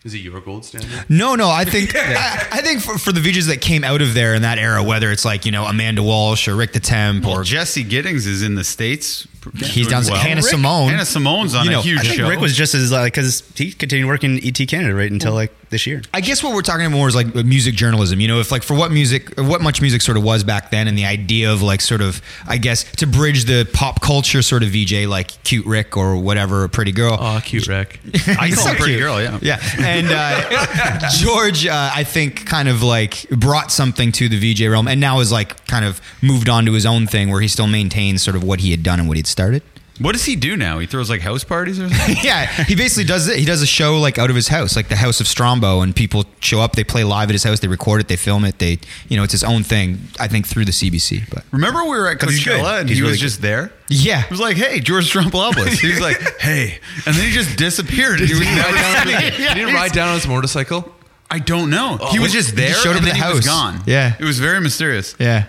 Is 0.05 0.13
it 0.13 0.19
your 0.19 0.39
gold 0.39 0.63
standard? 0.63 1.09
No, 1.09 1.33
no. 1.33 1.49
I 1.49 1.65
think 1.65 1.95
I, 1.95 2.47
I 2.51 2.61
think 2.61 2.81
for, 2.81 2.99
for 2.99 3.11
the 3.11 3.19
VJs 3.19 3.47
that 3.47 3.59
came 3.59 3.83
out 3.83 4.03
of 4.03 4.13
there 4.13 4.35
in 4.35 4.43
that 4.43 4.59
era, 4.59 4.83
whether 4.83 5.11
it's 5.11 5.25
like 5.25 5.45
you 5.47 5.51
know 5.51 5.65
Amanda 5.65 6.03
Walsh 6.03 6.47
or 6.47 6.55
Rick 6.55 6.73
the 6.73 6.79
Temp 6.79 7.25
Or 7.25 7.41
or 7.41 7.43
Jesse 7.43 7.83
Giddings 7.83 8.27
is 8.27 8.43
in 8.43 8.53
the 8.53 8.63
states. 8.63 9.27
He's 9.53 9.87
doing 9.87 9.89
down 9.89 10.03
to 10.03 10.15
Hannah 10.15 10.41
Simone. 10.41 10.89
Hannah 10.89 11.05
Simone's 11.05 11.55
on 11.55 11.65
You 11.65 11.71
know, 11.71 11.79
a 11.79 11.83
huge 11.83 11.99
I 11.99 12.03
think 12.03 12.15
show. 12.15 12.29
Rick 12.29 12.39
was 12.39 12.55
just 12.55 12.73
as 12.75 12.91
like 12.91 13.13
because 13.13 13.43
he 13.55 13.71
continued 13.71 14.07
working 14.07 14.39
ET 14.43 14.67
Canada 14.67 14.93
right 14.95 15.11
until 15.11 15.33
like 15.33 15.51
this 15.69 15.87
year. 15.87 16.01
I 16.13 16.21
guess 16.21 16.43
what 16.43 16.53
we're 16.53 16.61
talking 16.61 16.85
about 16.85 16.95
more 16.95 17.07
is 17.07 17.15
like 17.15 17.33
music 17.33 17.75
journalism. 17.75 18.19
You 18.19 18.27
know, 18.27 18.39
if 18.39 18.51
like 18.51 18.63
for 18.63 18.75
what 18.75 18.91
music, 18.91 19.37
what 19.39 19.61
much 19.61 19.81
music 19.81 20.01
sort 20.01 20.17
of 20.17 20.23
was 20.23 20.43
back 20.43 20.71
then, 20.71 20.87
and 20.87 20.97
the 20.97 21.05
idea 21.05 21.51
of 21.51 21.61
like 21.61 21.81
sort 21.81 22.01
of, 22.01 22.21
I 22.47 22.57
guess, 22.57 22.83
to 22.97 23.07
bridge 23.07 23.45
the 23.45 23.67
pop 23.73 24.01
culture 24.01 24.41
sort 24.41 24.63
of 24.63 24.69
VJ, 24.69 25.05
like 25.07 25.43
cute 25.43 25.65
Rick 25.65 25.97
or 25.97 26.15
whatever, 26.17 26.63
a 26.63 26.69
pretty 26.69 26.91
girl. 26.91 27.17
Oh, 27.19 27.41
cute 27.43 27.67
Rick. 27.67 27.99
I 28.27 28.47
He's 28.47 28.55
call 28.55 28.65
so 28.65 28.69
him 28.71 28.75
pretty 28.77 28.93
cute. 28.93 29.01
girl, 29.01 29.21
yeah. 29.21 29.39
Yeah, 29.41 29.59
and 29.79 30.07
uh, 30.11 31.09
George, 31.17 31.65
uh, 31.67 31.91
I 31.93 32.03
think, 32.03 32.45
kind 32.45 32.67
of 32.69 32.83
like 32.83 33.27
brought 33.29 33.71
something 33.71 34.11
to 34.13 34.29
the 34.29 34.53
VJ 34.53 34.61
realm, 34.67 34.87
and 34.87 35.01
now 35.01 35.19
is 35.19 35.31
like 35.31 35.65
kind 35.67 35.85
of 35.85 35.99
moved 36.21 36.47
on 36.49 36.65
to 36.65 36.73
his 36.73 36.85
own 36.85 37.07
thing, 37.07 37.29
where 37.29 37.41
he 37.41 37.47
still 37.47 37.67
maintains 37.67 38.21
sort 38.21 38.35
of 38.35 38.43
what 38.43 38.59
he 38.59 38.71
had 38.71 38.83
done 38.83 38.99
and 38.99 39.07
what 39.07 39.17
he'd 39.17 39.27
started. 39.35 39.61
What 39.99 40.11
does 40.13 40.23
he 40.25 40.35
do 40.37 40.55
now? 40.57 40.79
He 40.79 40.87
throws 40.87 41.09
like 41.09 41.19
house 41.21 41.43
parties 41.45 41.77
or 41.79 41.89
something? 41.89 42.15
yeah, 42.23 42.45
he 42.65 42.75
basically 42.75 43.03
does 43.05 43.27
it. 43.29 43.37
He 43.37 43.43
does 43.45 43.61
a 43.61 43.65
show 43.65 43.97
like 43.99 44.17
out 44.17 44.29
of 44.29 44.35
his 44.35 44.47
house, 44.49 44.75
like 44.77 44.87
the 44.89 44.95
House 44.95 45.19
of 45.21 45.27
Strombo, 45.27 45.83
and 45.83 45.93
people 45.95 46.25
show 46.41 46.59
up. 46.61 46.73
They 46.75 46.83
play 46.85 47.03
live 47.05 47.29
at 47.29 47.33
his 47.33 47.43
house. 47.43 47.59
They 47.61 47.67
record 47.69 47.99
it. 48.01 48.07
They 48.09 48.15
film 48.17 48.43
it. 48.45 48.59
They, 48.59 48.79
you 49.09 49.15
know, 49.17 49.23
it's 49.23 49.31
his 49.33 49.43
own 49.43 49.63
thing. 49.63 49.99
I 50.19 50.27
think 50.29 50.47
through 50.47 50.65
the 50.65 50.73
CBC, 50.73 51.29
but 51.29 51.43
Remember 51.51 51.83
we 51.83 51.89
were 51.97 52.09
at. 52.09 52.19
Coachella 52.19 52.79
and 52.81 52.89
He's 52.89 52.97
he 52.97 53.01
really 53.03 53.11
was 53.13 53.17
good. 53.21 53.27
just 53.27 53.41
there? 53.41 53.71
yeah, 53.89 54.21
He 54.23 54.29
was 54.31 54.39
like, 54.41 54.55
"Hey, 54.57 54.79
George 54.81 55.11
Stroumboulopoulos." 55.11 55.79
He 55.79 55.87
was 55.87 55.99
like, 56.01 56.17
"Hey," 56.39 56.79
and 57.05 57.15
then 57.15 57.23
he 57.25 57.31
just 57.31 57.57
disappeared. 57.57 58.19
He 58.19 58.33
was 58.33 58.41
never 58.41 58.73
Ride 58.73 59.03
seen 59.03 59.13
down, 59.13 59.23
again. 59.33 59.57
Did 59.57 59.67
he 59.69 59.73
ride 59.73 59.91
down 59.93 60.07
on 60.09 60.15
his 60.15 60.27
motorcycle? 60.27 60.93
I 61.31 61.39
don't 61.39 61.69
know. 61.69 61.97
he 62.11 62.19
oh. 62.19 62.21
was 62.21 62.33
just 62.33 62.55
there. 62.55 62.69
just 62.69 62.83
showed 62.83 62.91
up 62.91 62.97
and 62.97 63.07
at 63.07 63.13
then 63.13 63.19
the 63.21 63.27
he 63.27 63.33
was 63.33 63.45
house. 63.45 63.73
gone. 63.73 63.83
Yeah. 63.87 64.15
it 64.19 64.23
was 64.25 64.39
very 64.39 64.59
mysterious. 64.61 65.15
yeah. 65.19 65.45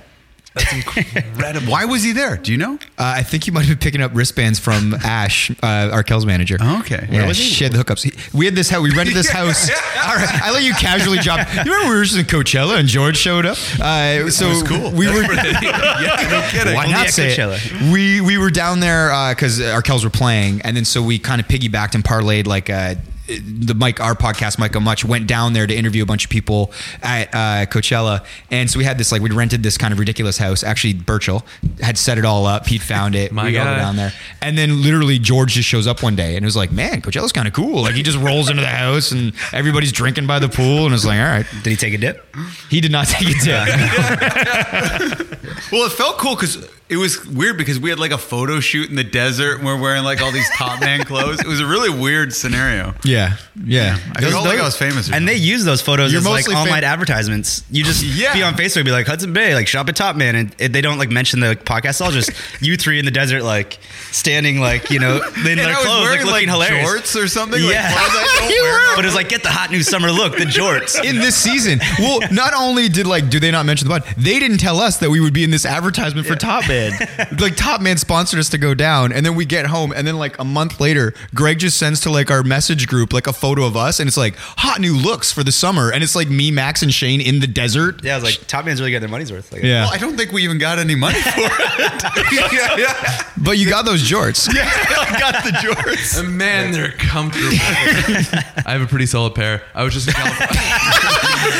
Incredible. 0.96 1.70
Why 1.72 1.84
was 1.84 2.02
he 2.02 2.12
there? 2.12 2.36
Do 2.36 2.52
you 2.52 2.58
know? 2.58 2.74
Uh, 2.98 3.14
I 3.16 3.22
think 3.22 3.44
he 3.44 3.50
might 3.50 3.66
have 3.66 3.78
been 3.78 3.84
picking 3.84 4.00
up 4.00 4.12
wristbands 4.14 4.58
from 4.58 4.94
Ash, 5.04 5.50
uh, 5.50 5.54
Arkells' 5.92 6.24
manager. 6.26 6.56
Okay. 6.80 7.06
Yeah, 7.10 7.18
Where 7.18 7.28
was 7.28 7.36
he? 7.38 7.44
she 7.44 7.64
had 7.64 7.72
the 7.72 7.78
hookups. 7.82 8.02
He- 8.02 8.12
We 8.36 8.46
had 8.46 8.54
this 8.54 8.68
house. 8.70 8.82
We 8.82 8.90
rented 8.94 9.14
this 9.14 9.28
house. 9.40 9.68
All 9.70 10.14
right, 10.16 10.42
I 10.42 10.50
let 10.52 10.62
you 10.62 10.72
casually 10.74 11.18
drop. 11.18 11.40
You 11.54 11.72
remember 11.72 11.90
we 11.90 11.96
were 11.98 12.04
just 12.04 12.18
in 12.18 12.24
Coachella 12.26 12.78
and 12.78 12.88
George 12.88 13.16
showed 13.16 13.44
up. 13.46 13.58
Uh, 13.80 14.30
so 14.30 14.48
was 14.48 14.62
cool. 14.62 14.90
We 14.92 15.06
were. 15.06 15.22
yeah, 15.22 16.28
no 16.30 16.46
kidding. 16.50 16.74
Why 16.74 16.86
not 16.86 17.08
say 17.10 17.34
it? 17.36 17.92
We 17.92 18.20
we 18.20 18.38
were 18.38 18.50
down 18.50 18.80
there 18.80 19.08
because 19.34 19.60
Arkells 19.60 20.04
were 20.04 20.10
playing, 20.10 20.62
and 20.62 20.76
then 20.76 20.84
so 20.84 21.02
we 21.02 21.18
kind 21.18 21.40
of 21.40 21.46
piggybacked 21.48 21.94
and 21.94 22.02
parlayed 22.04 22.46
like 22.46 22.68
a 22.68 22.96
the 23.26 23.74
Mike, 23.74 24.00
our 24.00 24.14
podcast, 24.14 24.58
Mike 24.58 24.74
on 24.76 24.82
Much, 24.84 25.04
went 25.04 25.26
down 25.26 25.52
there 25.52 25.66
to 25.66 25.74
interview 25.74 26.02
a 26.02 26.06
bunch 26.06 26.24
of 26.24 26.30
people 26.30 26.72
at 27.02 27.28
uh, 27.34 27.66
Coachella, 27.66 28.24
and 28.50 28.70
so 28.70 28.78
we 28.78 28.84
had 28.84 28.98
this 28.98 29.12
like 29.12 29.22
we'd 29.22 29.32
rented 29.32 29.62
this 29.62 29.76
kind 29.76 29.92
of 29.92 29.98
ridiculous 29.98 30.38
house. 30.38 30.62
Actually, 30.62 30.94
Birchall 30.94 31.44
had 31.80 31.98
set 31.98 32.18
it 32.18 32.24
all 32.24 32.46
up. 32.46 32.66
He'd 32.66 32.82
found 32.82 33.14
it. 33.14 33.32
My 33.36 33.44
we 33.46 33.58
all 33.58 33.64
go 33.64 33.76
down 33.76 33.96
there, 33.96 34.12
and 34.40 34.56
then 34.56 34.82
literally 34.82 35.18
George 35.18 35.54
just 35.54 35.68
shows 35.68 35.86
up 35.86 36.02
one 36.02 36.16
day 36.16 36.36
and 36.36 36.44
it 36.44 36.46
was 36.46 36.56
like, 36.56 36.70
"Man, 36.72 37.02
Coachella's 37.02 37.32
kind 37.32 37.48
of 37.48 37.54
cool." 37.54 37.82
Like 37.82 37.94
he 37.94 38.02
just 38.02 38.18
rolls 38.18 38.48
into 38.50 38.62
the 38.62 38.68
house 38.68 39.12
and 39.12 39.32
everybody's 39.52 39.92
drinking 39.92 40.26
by 40.26 40.38
the 40.38 40.48
pool, 40.48 40.86
and 40.86 40.94
it's 40.94 41.04
like, 41.04 41.18
"All 41.18 41.26
right." 41.26 41.46
Did 41.62 41.70
he 41.70 41.76
take 41.76 41.94
a 41.94 41.98
dip? 41.98 42.24
He 42.70 42.80
did 42.80 42.92
not 42.92 43.06
take 43.08 43.28
a 43.28 43.44
dip. 43.44 45.26
Well, 45.72 45.84
it 45.86 45.92
felt 45.92 46.18
cool 46.18 46.36
because 46.36 46.68
it 46.88 46.96
was 46.96 47.26
weird 47.26 47.56
because 47.58 47.80
we 47.80 47.90
had 47.90 47.98
like 47.98 48.12
a 48.12 48.18
photo 48.18 48.60
shoot 48.60 48.88
in 48.88 48.94
the 48.94 49.02
desert 49.02 49.56
and 49.56 49.64
we're 49.66 49.80
wearing 49.80 50.04
like 50.04 50.20
all 50.22 50.30
these 50.30 50.48
top 50.50 50.80
man 50.80 51.02
clothes. 51.02 51.40
It 51.40 51.46
was 51.46 51.60
a 51.60 51.66
really 51.66 51.90
weird 51.90 52.32
scenario. 52.32 52.94
yeah, 53.04 53.15
yeah. 53.16 53.36
yeah. 53.64 53.98
I 54.16 54.20
felt 54.20 54.44
like 54.46 54.58
I 54.58 54.62
was 54.64 54.76
famous. 54.76 55.10
or 55.10 55.14
And 55.14 55.26
they 55.26 55.34
use 55.36 55.64
those 55.64 55.80
photos 55.82 56.12
You're 56.12 56.20
as 56.20 56.26
like 56.26 56.34
mostly 56.46 56.54
fam- 56.54 56.68
night 56.68 56.84
advertisements. 56.84 57.64
You 57.70 57.84
just 57.84 58.02
Yeah. 58.16 58.34
be 58.34 58.42
on 58.42 58.54
Facebook, 58.54 58.84
be 58.84 58.90
like 58.90 59.06
Hudson 59.06 59.32
Bay, 59.32 59.54
like 59.54 59.66
shop 59.68 59.88
at 59.88 59.96
Top 59.96 60.16
Man, 60.16 60.34
and 60.34 60.54
it, 60.58 60.72
they 60.72 60.80
don't 60.80 60.98
like 60.98 61.10
mention 61.10 61.40
the 61.40 61.56
podcast. 61.56 61.88
It's 61.90 62.00
all 62.00 62.10
just 62.10 62.30
you 62.60 62.76
three 62.76 62.98
in 62.98 63.04
the 63.04 63.10
desert, 63.10 63.42
like 63.42 63.78
standing, 64.12 64.60
like 64.60 64.90
you 64.90 64.98
know, 65.00 65.16
in 65.16 65.46
And 65.46 65.58
their 65.58 65.66
I 65.68 65.76
was 65.76 65.84
clothes, 65.84 66.02
wearing 66.02 66.26
like 66.26 66.46
looking 66.46 66.48
like 66.58 66.68
hilarious. 66.70 66.90
jorts 67.16 67.22
or 67.24 67.28
something. 67.28 67.62
Like, 67.62 67.72
Yeah. 67.72 67.92
clothes 67.92 68.10
I 68.10 68.38
don't 68.40 68.50
You 68.56 68.62
wear 68.62 68.90
were. 68.90 68.96
But 68.96 69.04
it's 69.04 69.14
like 69.14 69.28
get 69.28 69.42
the 69.42 69.48
hot 69.50 69.70
new 69.70 69.82
summer 69.82 70.10
look, 70.10 70.32
the 70.36 70.44
jorts. 70.44 71.02
in 71.04 71.16
this 71.16 71.36
season. 71.36 71.80
Well, 71.98 72.20
not 72.30 72.54
only 72.54 72.88
did 72.88 73.06
like 73.06 73.28
do 73.30 73.40
they 73.40 73.50
not 73.50 73.66
mention 73.66 73.88
the 73.88 74.00
pod, 74.00 74.14
they 74.16 74.38
didn't 74.38 74.58
tell 74.58 74.80
us 74.80 74.98
that 74.98 75.10
we 75.10 75.20
would 75.20 75.32
be 75.34 75.44
in 75.44 75.50
this 75.50 75.64
advertisement 75.66 76.26
for 76.26 76.36
Top 76.36 76.68
Man. 76.68 76.92
like 77.40 77.56
Top 77.56 77.80
Man 77.80 77.96
sponsored 77.98 78.38
us 78.40 78.48
to 78.50 78.58
go 78.58 78.74
down, 78.74 79.12
and 79.12 79.24
then 79.24 79.34
we 79.34 79.44
get 79.44 79.66
home, 79.66 79.92
and 79.92 80.06
then 80.06 80.16
like 80.16 80.38
a 80.38 80.44
month 80.44 80.80
later, 80.80 81.14
Greg 81.34 81.58
just 81.58 81.76
sends 81.76 82.00
to 82.00 82.10
like 82.10 82.30
our 82.30 82.42
message 82.42 82.86
group 82.86 83.05
like 83.12 83.26
a 83.26 83.32
photo 83.32 83.64
of 83.64 83.76
us, 83.76 84.00
and 84.00 84.08
it's 84.08 84.16
like 84.16 84.36
hot 84.36 84.80
new 84.80 84.96
looks 84.96 85.32
for 85.32 85.42
the 85.44 85.52
summer, 85.52 85.90
and 85.92 86.02
it's 86.02 86.14
like 86.16 86.28
me, 86.28 86.50
Max, 86.50 86.82
and 86.82 86.92
Shane 86.92 87.20
in 87.20 87.40
the 87.40 87.46
desert. 87.46 88.02
Yeah, 88.04 88.12
I 88.12 88.16
was 88.16 88.24
like, 88.24 88.46
Top 88.46 88.64
Man's 88.64 88.80
really 88.80 88.92
got 88.92 89.00
their 89.00 89.08
money's 89.08 89.32
worth. 89.32 89.52
Like, 89.52 89.62
Yeah, 89.62 89.84
Well, 89.84 89.92
I 89.94 89.98
don't 89.98 90.16
think 90.16 90.32
we 90.32 90.42
even 90.44 90.58
got 90.58 90.78
any 90.78 90.94
money 90.94 91.20
for 91.20 91.30
it. 91.40 92.32
yeah, 92.32 92.76
yeah. 92.76 93.30
but 93.38 93.58
you 93.58 93.68
got 93.68 93.84
those 93.84 94.02
jorts. 94.08 94.48
Yeah, 94.56 94.70
I 94.70 95.18
got 95.20 95.44
the 95.44 95.50
jorts. 95.50 96.18
And 96.18 96.36
man, 96.38 96.72
they're 96.72 96.92
comfortable. 96.92 97.48
I 97.52 98.72
have 98.72 98.80
a 98.80 98.86
pretty 98.86 99.06
solid 99.06 99.34
pair. 99.34 99.62
I 99.74 99.82
was 99.84 99.92
just 99.92 100.08
in 100.08 100.14
California. 100.14 100.56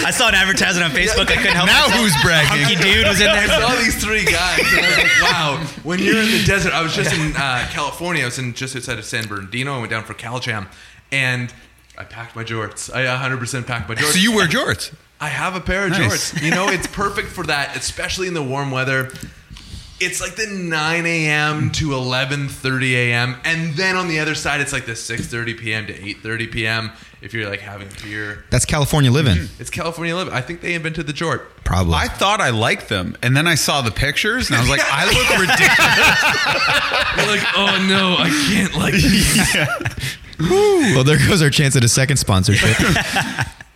I 0.06 0.10
saw 0.12 0.28
an 0.28 0.34
advertisement 0.34 0.90
on 0.90 0.96
Facebook. 0.96 1.30
I 1.30 1.36
couldn't 1.36 1.54
help 1.56 1.66
Now 1.66 1.86
myself. 1.86 2.00
who's 2.00 2.22
bragging? 2.22 2.62
Hunky 2.64 2.76
dude 2.82 3.06
was 3.06 3.20
in 3.20 3.28
I 3.28 3.46
there. 3.46 3.60
saw 3.60 3.74
these 3.76 4.02
three 4.02 4.24
guys, 4.24 4.60
and 4.60 4.84
I 4.86 4.88
was 4.88 4.96
like, 4.98 5.22
"Wow!" 5.22 5.66
When 5.82 5.98
you're 5.98 6.18
in 6.20 6.30
the 6.30 6.42
desert, 6.44 6.72
I 6.72 6.82
was 6.82 6.94
just 6.94 7.12
in 7.12 7.36
uh, 7.36 7.66
California. 7.70 8.22
I 8.22 8.26
was 8.26 8.38
in 8.38 8.54
just 8.54 8.74
outside 8.76 8.98
of 8.98 9.04
San 9.04 9.26
Bernardino. 9.26 9.74
I 9.76 9.78
went 9.78 9.90
down 9.90 10.04
for 10.04 10.14
CalJam, 10.14 10.68
and 11.12 11.52
I 11.98 12.04
packed 12.04 12.36
my 12.36 12.44
jorts. 12.44 12.92
I 12.92 13.04
100% 13.04 13.66
packed 13.66 13.88
my 13.88 13.94
jorts. 13.94 14.12
So 14.12 14.18
you 14.18 14.34
wear 14.34 14.46
jorts? 14.46 14.92
I 15.20 15.28
have 15.28 15.54
a 15.56 15.60
pair 15.60 15.84
of 15.86 15.92
Nice. 15.92 16.32
jorts. 16.32 16.42
You 16.42 16.50
know, 16.50 16.68
it's 16.68 16.86
perfect 16.86 17.28
for 17.28 17.44
that, 17.44 17.74
especially 17.76 18.28
in 18.28 18.34
the 18.34 18.42
warm 18.42 18.70
weather. 18.70 19.10
It's 19.98 20.20
like 20.20 20.36
the 20.36 20.46
9 20.46 21.06
a.m. 21.06 21.70
to 21.70 21.88
11:30 21.88 22.92
a.m. 22.92 23.36
and 23.46 23.72
then 23.76 23.96
on 23.96 24.08
the 24.08 24.18
other 24.18 24.34
side, 24.34 24.60
it's 24.60 24.70
like 24.74 24.84
the 24.84 24.92
6:30 24.92 25.58
p.m. 25.58 25.86
to 25.86 25.94
8:30 25.94 26.52
p.m. 26.52 26.90
If 27.22 27.32
you're 27.32 27.48
like 27.48 27.60
having 27.60 27.88
a 27.88 28.02
beer, 28.04 28.44
That's 28.50 28.66
California 28.66 29.10
living, 29.10 29.36
mm-hmm. 29.36 29.60
it's 29.60 29.70
California 29.70 30.14
living. 30.14 30.34
I 30.34 30.42
think 30.42 30.60
they 30.60 30.74
invented 30.74 31.06
the 31.06 31.14
jort. 31.14 31.46
probably. 31.64 31.94
I 31.94 32.08
thought 32.08 32.42
I 32.42 32.50
liked 32.50 32.90
them, 32.90 33.16
and 33.22 33.34
then 33.34 33.46
I 33.46 33.54
saw 33.54 33.80
the 33.80 33.90
pictures, 33.90 34.48
and 34.48 34.56
I 34.56 34.60
was 34.60 34.68
like, 34.68 34.82
I 34.84 35.06
look 35.06 35.30
ridiculous. 35.40 37.16
You're 37.16 37.26
like, 37.34 37.46
oh 37.56 37.86
no, 37.88 38.16
I 38.18 38.28
can't 38.52 38.74
like 38.76 38.92
this. 39.02 40.15
Well, 40.38 41.04
there 41.04 41.18
goes 41.18 41.42
our 41.42 41.50
chance 41.50 41.76
at 41.76 41.84
a 41.84 41.88
second 41.88 42.16
sponsorship. 42.18 42.76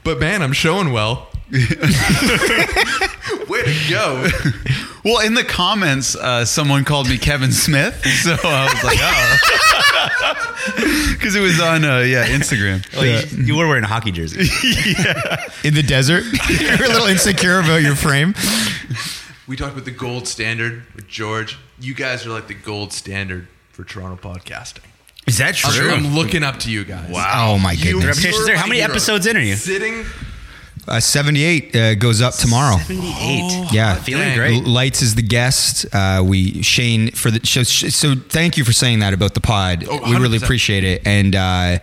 But 0.03 0.19
man, 0.19 0.43
I'm 0.43 0.55
showing 0.55 0.93
well. 0.93 1.29
Way 1.51 1.59
to 3.63 3.87
go. 3.91 4.27
Well, 5.05 5.21
in 5.25 5.35
the 5.35 5.45
comments, 5.47 6.17
uh, 6.17 6.45
someone 6.45 6.85
called 6.85 7.09
me 7.09 7.19
Kevin 7.19 7.53
Smith, 7.53 8.05
so 8.23 8.37
I 8.43 8.65
was 8.65 8.85
like, 8.85 8.99
oh, 9.01 9.37
because 11.13 11.35
it 11.35 11.41
was 11.41 11.61
on 11.61 11.85
uh, 11.85 11.99
yeah 11.99 12.27
Instagram. 12.29 12.87
Oh, 12.97 13.03
you, 13.03 13.45
you 13.45 13.57
were 13.57 13.69
wearing 13.69 13.85
a 13.85 13.89
hockey 13.89 14.11
jersey. 14.11 14.41
in 15.65 15.75
the 15.75 15.83
desert, 15.87 16.25
you're 16.49 16.87
a 16.87 16.89
little 16.89 17.09
insecure 17.09 17.59
about 17.59 17.83
your 17.83 17.97
frame. 17.97 18.35
We 19.47 19.57
talked 19.57 19.73
about 19.73 19.85
the 19.85 19.91
gold 19.91 20.29
standard 20.29 20.85
with 20.95 21.09
George. 21.09 21.59
You 21.81 21.95
guys 21.95 22.25
are 22.27 22.31
like 22.31 22.47
the 22.47 22.55
gold 22.55 22.93
standard 22.93 23.49
for 23.71 23.85
Toronto 23.85 24.17
podcasting. 24.17 24.85
Is 25.31 25.39
that 25.39 25.57
I'm, 25.65 26.07
I'm 26.07 26.15
looking 26.15 26.43
up 26.43 26.59
to 26.61 26.71
you 26.71 26.85
guys. 26.85 27.09
Wow, 27.11 27.53
Oh 27.55 27.59
my 27.59 27.73
You- 27.73 27.95
goodness. 27.95 28.17
Reputation's 28.19 28.47
there. 28.47 28.57
How 28.57 28.67
many 28.67 28.81
you're 28.81 28.89
my 28.89 28.95
episodes 28.95 29.27
in 29.27 29.37
are 29.37 29.41
you? 29.41 29.57
Sitting. 29.57 30.05
Uh, 30.89 30.99
78 30.99 31.77
uh, 31.77 31.95
goes 31.97 32.21
up 32.21 32.35
tomorrow. 32.35 32.77
78. 32.79 33.73
Yeah, 33.73 33.95
Feeling 33.97 34.23
dang. 34.23 34.37
great. 34.37 34.65
Lights 34.65 35.03
is 35.03 35.15
the 35.15 35.23
guest. 35.23 35.87
Uh, 35.95 36.23
we 36.27 36.63
Shane 36.63 37.11
for 37.13 37.31
the 37.31 37.45
show. 37.47 37.63
So 37.63 38.15
thank 38.15 38.57
you 38.57 38.65
for 38.65 38.73
saying 38.73 39.01
that 39.01 39.13
about 39.15 39.35
the 39.35 39.41
pod. 39.41 39.85
Oh, 39.89 40.01
we 40.11 40.17
really 40.17 40.39
appreciate 40.39 40.85
it. 40.85 41.03
And 41.07 41.37
uh, 41.37 41.79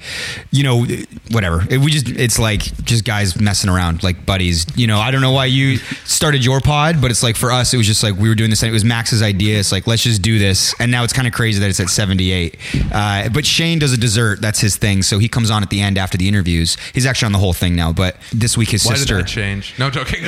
you 0.52 0.64
know, 0.64 0.86
whatever. 1.32 1.66
It, 1.70 1.78
we 1.80 1.92
just 1.92 2.10
it's 2.10 2.40
like 2.40 2.62
just 2.84 3.06
guys 3.06 3.40
messing 3.40 3.70
around, 3.70 4.04
like 4.04 4.26
buddies. 4.26 4.66
You 4.76 4.88
know, 4.88 5.00
I 5.00 5.12
don't 5.12 5.22
know 5.22 5.32
why 5.32 5.46
you 5.46 5.78
started 6.06 6.44
your 6.44 6.60
pod, 6.60 7.02
but 7.02 7.12
it's 7.12 7.24
like 7.24 7.36
for 7.36 7.52
us, 7.52 7.74
it 7.74 7.78
was 7.78 7.88
just 7.88 8.04
like 8.04 8.16
we 8.16 8.30
were 8.30 8.36
doing 8.36 8.50
this. 8.50 8.62
And 8.64 8.70
it 8.70 8.74
was 8.74 8.84
Max's 8.86 9.22
idea. 9.22 9.60
It's 9.60 9.72
like 9.72 9.88
let's 9.88 10.04
just 10.04 10.22
do 10.22 10.40
this. 10.40 10.74
And 10.80 10.92
now 10.92 11.04
it's 11.04 11.14
kind 11.14 11.28
of 11.28 11.34
crazy 11.34 11.60
that 11.60 11.70
it's 11.70 11.80
at 11.80 11.90
78. 11.90 12.58
Uh, 12.92 13.30
but 13.30 13.46
Shane 13.46 13.80
does 13.80 13.94
a 13.94 13.98
dessert. 13.98 14.42
That's 14.42 14.60
his 14.60 14.76
thing. 14.78 15.02
So 15.04 15.20
he 15.20 15.30
comes 15.30 15.52
on 15.52 15.64
at 15.64 15.70
the 15.70 15.82
end 15.82 15.98
after 15.98 16.18
the 16.18 16.28
interviews. 16.28 16.78
He's 16.94 17.06
actually 17.06 17.28
on 17.28 17.32
the 17.34 17.40
whole 17.40 17.54
thing 17.54 17.76
now. 17.76 17.94
But 17.94 18.18
this 18.34 18.58
week 18.58 18.70
his 18.70 18.87
Why 18.88 18.96
sister. 18.96 19.16
did 19.18 19.26
that 19.26 19.30
change? 19.30 19.74
No, 19.78 19.88
I'm 19.88 19.92
joking. 19.92 20.24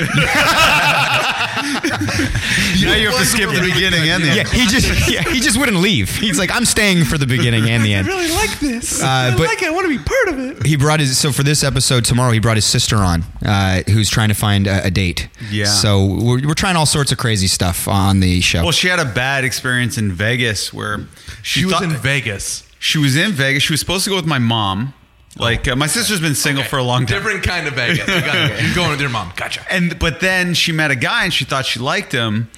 now 1.60 2.94
you 2.94 3.10
have 3.10 3.18
to 3.18 3.24
skip 3.26 3.50
the 3.50 3.60
beginning 3.60 4.08
and 4.08 4.22
the 4.22 4.28
Yeah, 4.28 4.44
he 4.48 4.66
just 4.66 5.10
yeah, 5.10 5.22
he 5.22 5.40
just 5.40 5.58
wouldn't 5.58 5.78
leave. 5.78 6.16
He's 6.16 6.38
like, 6.38 6.50
I'm 6.50 6.64
staying 6.64 7.04
for 7.04 7.18
the 7.18 7.26
beginning 7.26 7.68
and 7.68 7.84
the 7.84 7.94
end. 7.98 8.06
I 8.08 8.10
really 8.10 8.30
like 8.30 8.58
this. 8.60 9.02
Uh, 9.02 9.34
but 9.36 9.50
it. 9.50 9.62
I 9.62 9.70
want 9.70 9.86
to 9.86 9.96
be 9.98 10.02
part 10.02 10.28
of 10.28 10.38
it. 10.60 10.66
he 10.66 10.76
brought 10.76 11.00
his 11.00 11.18
so 11.18 11.32
for 11.32 11.42
this 11.42 11.62
episode 11.64 12.04
tomorrow 12.04 12.30
he 12.32 12.38
brought 12.38 12.56
his 12.56 12.64
sister 12.64 12.96
on, 12.96 13.24
uh, 13.44 13.82
who's 13.90 14.08
trying 14.10 14.28
to 14.28 14.34
find 14.34 14.66
a, 14.66 14.86
a 14.86 14.90
date. 14.90 15.28
Yeah. 15.50 15.66
So 15.66 16.04
we're, 16.06 16.46
we're 16.48 16.54
trying 16.54 16.76
all 16.76 16.86
sorts 16.86 17.12
of 17.12 17.18
crazy 17.18 17.46
stuff 17.46 17.88
on 17.88 18.20
the 18.20 18.40
show. 18.40 18.62
Well, 18.62 18.72
she 18.72 18.88
had 18.88 18.98
a 19.00 19.04
bad 19.04 19.44
experience 19.44 19.98
in 19.98 20.12
Vegas 20.12 20.72
where 20.72 21.06
She 21.42 21.64
was 21.64 21.74
thought- 21.74 21.82
in 21.84 21.90
Vegas. 21.90 22.66
She 22.78 22.96
was 22.98 23.14
in 23.14 23.32
Vegas. 23.32 23.62
She 23.62 23.72
was 23.74 23.80
supposed 23.80 24.04
to 24.04 24.10
go 24.10 24.16
with 24.16 24.26
my 24.26 24.38
mom. 24.38 24.94
Like 25.38 25.68
uh, 25.68 25.76
my 25.76 25.86
sister's 25.86 26.20
been 26.20 26.34
single 26.34 26.64
for 26.64 26.78
a 26.78 26.82
long 26.82 27.06
time. 27.06 27.18
Different 27.18 27.42
kind 27.44 27.66
of 27.68 27.74
Vegas. 27.74 28.08
I 28.08 28.20
got 28.20 28.36
it. 28.50 28.62
You're 28.64 28.74
going 28.74 28.90
with 28.90 29.00
your 29.00 29.10
mom. 29.10 29.32
Gotcha. 29.36 29.64
And 29.70 29.98
but 29.98 30.20
then 30.20 30.54
she 30.54 30.72
met 30.72 30.90
a 30.90 30.96
guy 30.96 31.24
and 31.24 31.32
she 31.32 31.44
thought 31.44 31.64
she 31.66 31.78
liked 31.80 32.12
him. 32.12 32.50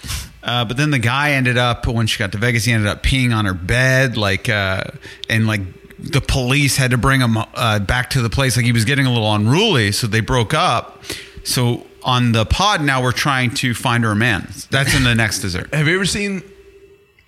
Uh, 0.42 0.64
but 0.64 0.76
then 0.76 0.90
the 0.90 0.98
guy 0.98 1.32
ended 1.32 1.56
up 1.56 1.86
when 1.86 2.06
she 2.06 2.18
got 2.18 2.32
to 2.32 2.38
Vegas, 2.38 2.64
he 2.64 2.72
ended 2.72 2.88
up 2.88 3.02
peeing 3.02 3.34
on 3.36 3.44
her 3.44 3.54
bed, 3.54 4.16
like 4.16 4.48
uh, 4.48 4.82
and 5.28 5.46
like 5.46 5.60
the 5.98 6.20
police 6.20 6.76
had 6.76 6.90
to 6.90 6.98
bring 6.98 7.20
him 7.20 7.36
uh, 7.36 7.78
back 7.78 8.10
to 8.10 8.22
the 8.22 8.30
place. 8.30 8.56
Like 8.56 8.66
he 8.66 8.72
was 8.72 8.84
getting 8.84 9.06
a 9.06 9.12
little 9.12 9.32
unruly, 9.32 9.92
so 9.92 10.06
they 10.08 10.20
broke 10.20 10.52
up. 10.52 11.04
So 11.44 11.86
on 12.02 12.32
the 12.32 12.44
pod 12.44 12.82
now, 12.82 13.02
we're 13.02 13.12
trying 13.12 13.50
to 13.56 13.74
find 13.74 14.02
her 14.02 14.10
a 14.10 14.16
man. 14.16 14.50
That's 14.70 14.96
in 14.96 15.04
the 15.04 15.14
next 15.14 15.40
dessert. 15.40 15.72
Have 15.72 15.86
you 15.86 15.94
ever 15.94 16.04
seen? 16.06 16.42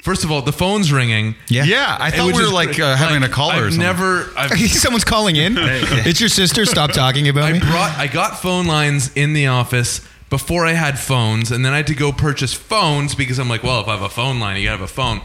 First 0.05 0.23
of 0.23 0.31
all, 0.31 0.43
the 0.43 0.53
phone's 0.53 0.93
ringing. 0.93 1.35
yeah. 1.49 1.65
Yeah, 1.65 1.97
I 1.99 2.11
thought 2.11 2.27
Which 2.27 2.37
we 2.37 2.43
were 2.43 2.49
is 2.49 2.53
like 2.53 2.79
uh, 2.79 2.95
having 2.95 3.23
Like, 3.23 3.31
a 3.31 3.33
caller. 3.33 3.55
or 3.55 3.67
I've 3.67 3.73
something. 3.73 3.81
never. 3.81 4.31
I've, 4.37 4.51
Someone's 4.71 5.03
calling 5.05 5.37
in. 5.37 5.55
It's 5.59 6.21
your 6.21 6.29
sister. 6.29 6.67
Stop 6.67 6.93
talking 6.93 7.27
about 7.29 7.45
I 7.45 7.53
me. 7.55 7.59
brought. 7.61 7.97
I 7.97 8.07
got 8.07 8.39
phone 8.41 8.67
lines 8.67 9.11
in 9.17 9.33
the 9.33 9.47
office 9.47 10.03
before 10.29 10.67
I 10.67 10.73
had 10.73 10.99
phones, 10.99 11.51
and 11.51 11.65
then 11.65 11.73
I 11.73 11.79
had 11.79 11.87
to 11.87 11.95
go 11.95 12.13
purchase 12.13 12.53
phones 12.53 13.15
because 13.15 13.39
I'm 13.39 13.49
like, 13.49 13.63
well, 13.63 13.81
if 13.81 13.89
I 13.89 13.93
have 13.93 14.03
a 14.03 14.09
phone 14.11 14.39
line, 14.41 14.59
you 14.59 14.65
gotta 14.65 14.77
have 14.79 14.85
a 14.85 14.93
phone. 14.93 15.23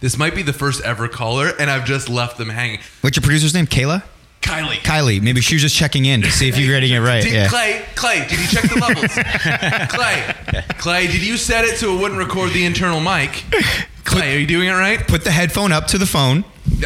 This 0.00 0.16
might 0.16 0.34
be 0.34 0.42
the 0.42 0.52
first 0.52 0.80
ever 0.84 1.08
caller, 1.08 1.50
and 1.58 1.68
I've 1.68 1.84
just 1.84 2.08
left 2.08 2.38
them 2.38 2.50
hanging. 2.50 2.78
What's 3.00 3.16
your 3.16 3.22
producer's 3.24 3.52
name? 3.52 3.66
Kayla. 3.66 4.04
Kylie. 4.42 4.76
Kylie. 4.78 5.20
Maybe 5.20 5.40
she 5.40 5.54
was 5.56 5.62
just 5.62 5.76
checking 5.76 6.04
in 6.06 6.22
to 6.22 6.30
see 6.30 6.48
if 6.48 6.56
you're 6.58 6.72
getting 6.72 6.92
it 6.92 7.00
right. 7.00 7.22
Did, 7.22 7.32
Yeah. 7.32 7.48
Clay, 7.48 7.84
Clay, 7.94 8.26
did 8.28 8.38
you 8.40 8.46
check 8.46 8.70
the 8.70 8.78
levels? 8.80 9.12
Clay, 9.90 10.64
Clay, 10.78 11.06
did 11.06 11.26
you 11.26 11.36
set 11.36 11.64
it 11.64 11.76
so 11.76 11.96
it 11.96 12.00
wouldn't 12.00 12.18
record 12.18 12.52
the 12.52 12.64
internal 12.64 13.00
mic? 13.00 13.44
Clay, 14.04 14.36
are 14.36 14.38
you 14.38 14.46
doing 14.46 14.68
it 14.68 14.72
right? 14.72 15.06
Put 15.06 15.24
the 15.24 15.30
headphone 15.30 15.72
up 15.72 15.86
to 15.88 15.98
the 15.98 16.06
phone. 16.06 16.44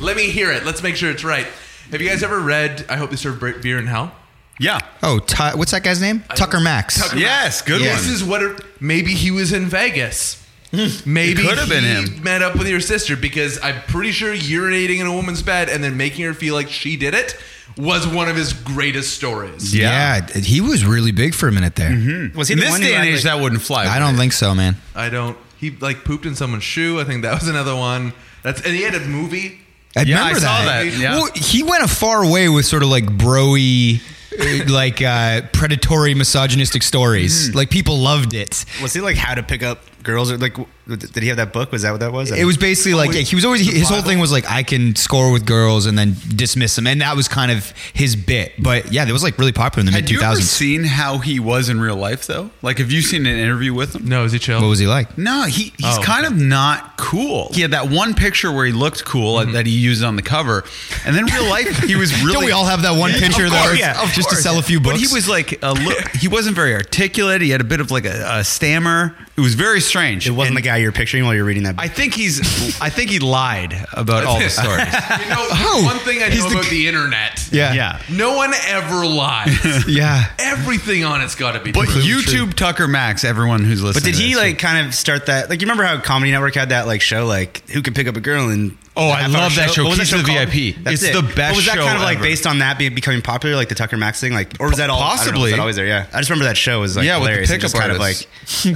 Let 0.00 0.16
me 0.16 0.30
hear 0.30 0.50
it. 0.50 0.64
Let's 0.64 0.82
make 0.82 0.96
sure 0.96 1.10
it's 1.10 1.24
right. 1.24 1.46
Have 1.90 2.00
you 2.00 2.08
guys 2.08 2.22
ever 2.22 2.40
read 2.40 2.84
I 2.88 2.96
Hope 2.96 3.10
They 3.10 3.16
Serve 3.16 3.38
Beer 3.62 3.78
in 3.78 3.86
Hell? 3.86 4.12
Yeah. 4.58 4.80
Oh, 5.02 5.18
Ty- 5.18 5.54
what's 5.54 5.70
that 5.72 5.82
guy's 5.82 6.00
name? 6.00 6.24
Tucker 6.34 6.60
Max. 6.60 7.00
Tucker 7.00 7.16
Yes, 7.18 7.62
good 7.62 7.80
Yeah. 7.80 7.94
This 7.96 8.08
is 8.08 8.24
what 8.24 8.42
it, 8.42 8.60
maybe 8.80 9.12
he 9.12 9.30
was 9.30 9.52
in 9.52 9.66
Vegas. 9.66 10.41
Maybe 10.72 11.42
It 11.42 11.48
could 11.48 11.58
have 11.58 11.68
been 11.68 11.84
he 11.84 12.12
him. 12.16 12.22
met 12.22 12.40
up 12.42 12.56
with 12.56 12.66
your 12.68 12.80
sister 12.80 13.16
because 13.16 13.58
I'm 13.62 13.80
pretty 13.82 14.10
sure 14.12 14.34
urinating 14.34 15.00
in 15.00 15.06
a 15.06 15.12
woman's 15.14 15.42
bed 15.42 15.68
and 15.68 15.84
then 15.84 15.96
making 15.96 16.24
her 16.24 16.32
feel 16.34 16.54
like 16.54 16.70
she 16.70 16.96
did 16.96 17.14
it 17.14 17.36
was 17.76 18.06
one 18.06 18.28
of 18.28 18.36
his 18.36 18.52
greatest 18.52 19.14
stories. 19.14 19.74
Yeah. 19.74 20.26
Yeah, 20.34 20.38
he 20.40 20.60
was 20.60 20.84
really 20.84 21.12
big 21.12 21.34
for 21.34 21.48
a 21.48 21.52
minute 21.52 21.76
there. 21.76 22.30
Was 22.34 22.48
he 22.48 22.54
In 22.54 22.58
the 22.58 22.64
this 22.64 22.70
one 22.70 22.80
who 22.82 22.86
day 22.88 22.94
and 22.94 23.04
age, 23.06 23.14
like- 23.16 23.22
that 23.24 23.40
wouldn't 23.40 23.62
fly. 23.62 23.86
I 23.86 23.98
don't 23.98 24.16
think 24.16 24.32
so, 24.32 24.54
man. 24.54 24.76
I 24.94 25.08
don't. 25.10 25.36
He 25.58 25.70
like 25.70 26.04
pooped 26.04 26.26
in 26.26 26.34
someone's 26.34 26.64
shoe. 26.64 27.00
I 27.00 27.04
think 27.04 27.22
that 27.22 27.34
was 27.38 27.48
another 27.48 27.76
one. 27.76 28.12
That's 28.42 28.60
and 28.62 28.74
he 28.74 28.82
had 28.82 28.94
a 28.94 29.00
movie 29.00 29.60
I 29.96 30.02
Yeah, 30.02 30.18
remember 30.18 30.36
I 30.36 30.40
saw 30.40 30.64
that. 30.64 30.84
that, 30.84 30.98
yeah. 30.98 31.12
Well, 31.16 31.28
he 31.34 31.62
went 31.62 31.84
a 31.84 31.88
far 31.88 32.26
way 32.30 32.48
with 32.48 32.64
sort 32.64 32.82
of 32.82 32.88
like 32.88 33.04
broy, 33.04 34.00
uh, 34.40 34.64
like 34.72 35.00
uh, 35.02 35.42
predatory, 35.52 36.14
misogynistic 36.14 36.82
stories. 36.82 37.50
Hmm. 37.50 37.56
Like 37.56 37.70
people 37.70 37.98
loved 37.98 38.32
it. 38.34 38.64
Was 38.82 38.94
he 38.94 39.00
like 39.00 39.16
how 39.16 39.34
to 39.34 39.42
pick 39.42 39.62
up 39.62 39.80
girls 40.02 40.30
are 40.32 40.38
like 40.38 40.56
did 40.88 41.22
he 41.22 41.28
have 41.28 41.36
that 41.36 41.52
book? 41.52 41.70
Was 41.70 41.82
that 41.82 41.92
what 41.92 42.00
that 42.00 42.12
was? 42.12 42.32
It 42.32 42.44
was 42.44 42.56
basically 42.56 42.94
like 42.94 43.12
he 43.14 43.36
was 43.36 43.44
always 43.44 43.60
his 43.64 43.88
whole 43.88 44.02
thing 44.02 44.18
was 44.18 44.32
like 44.32 44.50
I 44.50 44.64
can 44.64 44.96
score 44.96 45.30
with 45.32 45.46
girls 45.46 45.86
and 45.86 45.96
then 45.96 46.16
dismiss 46.34 46.74
them, 46.74 46.86
and 46.88 47.00
that 47.00 47.14
was 47.14 47.28
kind 47.28 47.52
of 47.52 47.70
his 47.94 48.16
bit. 48.16 48.52
But 48.60 48.92
yeah, 48.92 49.04
that 49.04 49.12
was 49.12 49.22
like 49.22 49.38
really 49.38 49.52
popular 49.52 49.80
in 49.82 49.86
the 49.86 49.92
mid 49.92 50.02
Had 50.02 50.10
you 50.10 50.18
ever 50.18 50.26
thousands. 50.26 50.50
seen 50.50 50.84
how 50.84 51.18
he 51.18 51.38
was 51.38 51.68
in 51.68 51.80
real 51.80 51.94
life, 51.96 52.26
though? 52.26 52.50
Like, 52.62 52.78
have 52.78 52.90
you 52.90 53.00
seen 53.00 53.26
an 53.26 53.36
interview 53.38 53.72
with 53.72 53.94
him? 53.94 54.08
No, 54.08 54.24
is 54.24 54.32
he 54.32 54.38
chill? 54.40 54.60
What 54.60 54.66
was 54.68 54.80
he 54.80 54.88
like? 54.88 55.16
No, 55.16 55.44
he, 55.44 55.72
he's 55.78 55.98
Oh, 55.98 56.02
kind 56.02 56.26
of 56.26 56.36
not 56.36 56.96
cool. 56.96 57.50
He 57.52 57.60
had 57.62 57.70
that 57.70 57.88
one 57.88 58.14
picture 58.14 58.50
where 58.50 58.66
he 58.66 58.72
looked 58.72 59.04
cool 59.04 59.36
uh, 59.36 59.44
that 59.52 59.66
he 59.66 59.72
used 59.78 60.02
on 60.02 60.16
the 60.16 60.22
cover, 60.22 60.64
and 61.06 61.14
then 61.14 61.26
real 61.26 61.48
life 61.48 61.78
he 61.84 61.94
was 61.94 62.12
really. 62.22 62.32
Don't 62.32 62.44
we 62.44 62.50
all 62.52 62.64
have 62.66 62.82
that 62.82 62.98
one 62.98 63.12
picture 63.12 63.44
Of 63.44 63.52
though? 63.52 63.62
course, 63.62 63.78
yeah, 63.78 64.02
of 64.02 64.08
just 64.10 64.28
to 64.30 64.34
course. 64.34 64.42
sell 64.42 64.58
a 64.58 64.62
few 64.62 64.80
books. 64.80 64.94
But 65.00 65.00
he 65.08 65.14
was 65.14 65.28
like, 65.28 65.62
a 65.62 65.72
li- 65.74 65.94
he 66.18 66.26
wasn't 66.26 66.56
very 66.56 66.74
articulate. 66.74 67.40
He 67.40 67.50
had 67.50 67.60
a 67.60 67.64
bit 67.64 67.80
of 67.80 67.92
like 67.92 68.04
a, 68.04 68.38
a 68.38 68.44
stammer. 68.44 69.16
It 69.34 69.40
was 69.40 69.54
very 69.54 69.80
strange. 69.80 70.28
It 70.28 70.32
wasn't 70.32 70.58
And 70.58 70.64
the 70.64 70.68
guy 70.68 70.76
you're 70.76 70.92
picturing 70.92 71.24
while 71.24 71.34
you're 71.34 71.44
reading 71.46 71.62
that. 71.62 71.76
I 71.78 71.88
think 71.88 72.12
he's. 72.12 72.38
I 72.82 72.90
think 72.90 73.10
he 73.10 73.18
lied 73.18 73.74
about 73.94 74.24
all 74.24 74.38
the 74.38 74.50
stories. 74.50 74.78
You 75.22 75.28
know, 75.30 75.46
Oh, 75.74 75.82
one 75.86 75.96
thing 76.00 76.22
I 76.22 76.28
know 76.28 76.48
the- 76.50 76.58
about 76.58 76.66
the 76.70 76.86
internet. 76.86 77.48
yeah, 77.50 77.72
Yeah. 77.72 78.02
No 78.10 78.36
one 78.36 78.52
ever 78.68 79.06
lies. 79.06 79.88
yeah. 79.88 80.30
Everything 80.38 81.04
on 81.04 81.22
it's 81.22 81.34
got 81.34 81.52
to 81.52 81.60
be 81.60 81.72
But 81.72 81.86
true. 81.88 82.02
YouTube 82.02 82.54
Tucker 82.54 82.86
Max, 82.88 83.24
everyone 83.24 83.64
who's 83.64 83.82
listening. 83.82 84.02
But 84.02 84.06
did 84.06 84.16
to 84.16 84.22
he 84.22 84.34
this, 84.34 84.42
like 84.42 84.58
kind 84.58 84.86
of 84.86 84.94
start 84.94 85.26
that? 85.26 85.48
Like 85.48 85.60
you 85.62 85.66
remember 85.66 85.84
how 85.84 85.98
Comedy 86.00 86.30
Network 86.30 86.54
had 86.54 86.68
that 86.68 86.86
like 86.86 87.00
show 87.00 87.24
like 87.26 87.66
Who 87.70 87.80
Can 87.80 87.94
Pick 87.94 88.06
Up 88.08 88.16
a 88.16 88.20
Girl 88.20 88.50
and 88.50 88.76
Oh, 88.94 89.08
I 89.08 89.26
love 89.26 89.54
that 89.56 89.70
show. 89.70 89.84
What 89.84 89.98
was 89.98 90.00
Keys 90.00 90.10
to 90.10 90.18
the 90.18 90.34
called? 90.34 90.48
VIP. 90.50 90.76
That's 90.84 91.02
It's 91.02 91.04
it. 91.04 91.14
the 91.14 91.22
best 91.22 91.36
But 91.36 91.56
was 91.56 91.64
that 91.64 91.78
kind 91.78 91.96
of 91.96 92.02
like 92.02 92.16
ever. 92.18 92.24
based 92.24 92.46
on 92.46 92.58
that 92.58 92.78
be, 92.78 92.90
becoming 92.90 93.22
popular, 93.22 93.56
like 93.56 93.70
the 93.70 93.74
Tucker 93.74 93.96
Max 93.96 94.20
thing, 94.20 94.34
like, 94.34 94.52
or 94.60 94.68
was 94.68 94.76
that 94.76 94.90
all 94.90 94.98
I 95.00 95.04
know, 95.04 95.08
Possibly. 95.16 95.40
was 95.44 95.50
that 95.52 95.60
always 95.60 95.76
there? 95.76 95.86
Yeah, 95.86 96.04
I 96.12 96.18
just 96.18 96.28
remember 96.28 96.44
that 96.44 96.58
show 96.58 96.80
was 96.80 96.94
like 96.94 97.06
Yeah, 97.06 97.16
with 97.16 97.24
the 97.24 97.30
hilarious. 97.30 97.50
and 97.50 97.56
pickup 97.62 97.70
just 97.72 97.80
kind 97.80 97.90
of 97.90 97.98
like. 97.98 98.16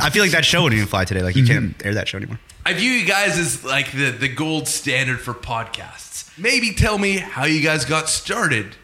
I 0.02 0.08
feel 0.08 0.22
like 0.22 0.30
that 0.32 0.45
show 0.46 0.62
wouldn't 0.62 0.78
even 0.78 0.88
fly 0.88 1.04
today. 1.04 1.22
Like 1.22 1.36
you 1.36 1.46
can't 1.46 1.76
mm-hmm. 1.76 1.86
air 1.86 1.94
that 1.94 2.08
show 2.08 2.18
anymore. 2.18 2.40
I 2.64 2.72
view 2.72 2.90
you 2.90 3.06
guys 3.06 3.38
as 3.38 3.64
like 3.64 3.92
the, 3.92 4.10
the 4.10 4.28
gold 4.28 4.68
standard 4.68 5.20
for 5.20 5.34
podcasts. 5.34 6.36
Maybe 6.38 6.72
tell 6.72 6.98
me 6.98 7.18
how 7.18 7.44
you 7.44 7.62
guys 7.62 7.84
got 7.84 8.08
started, 8.08 8.74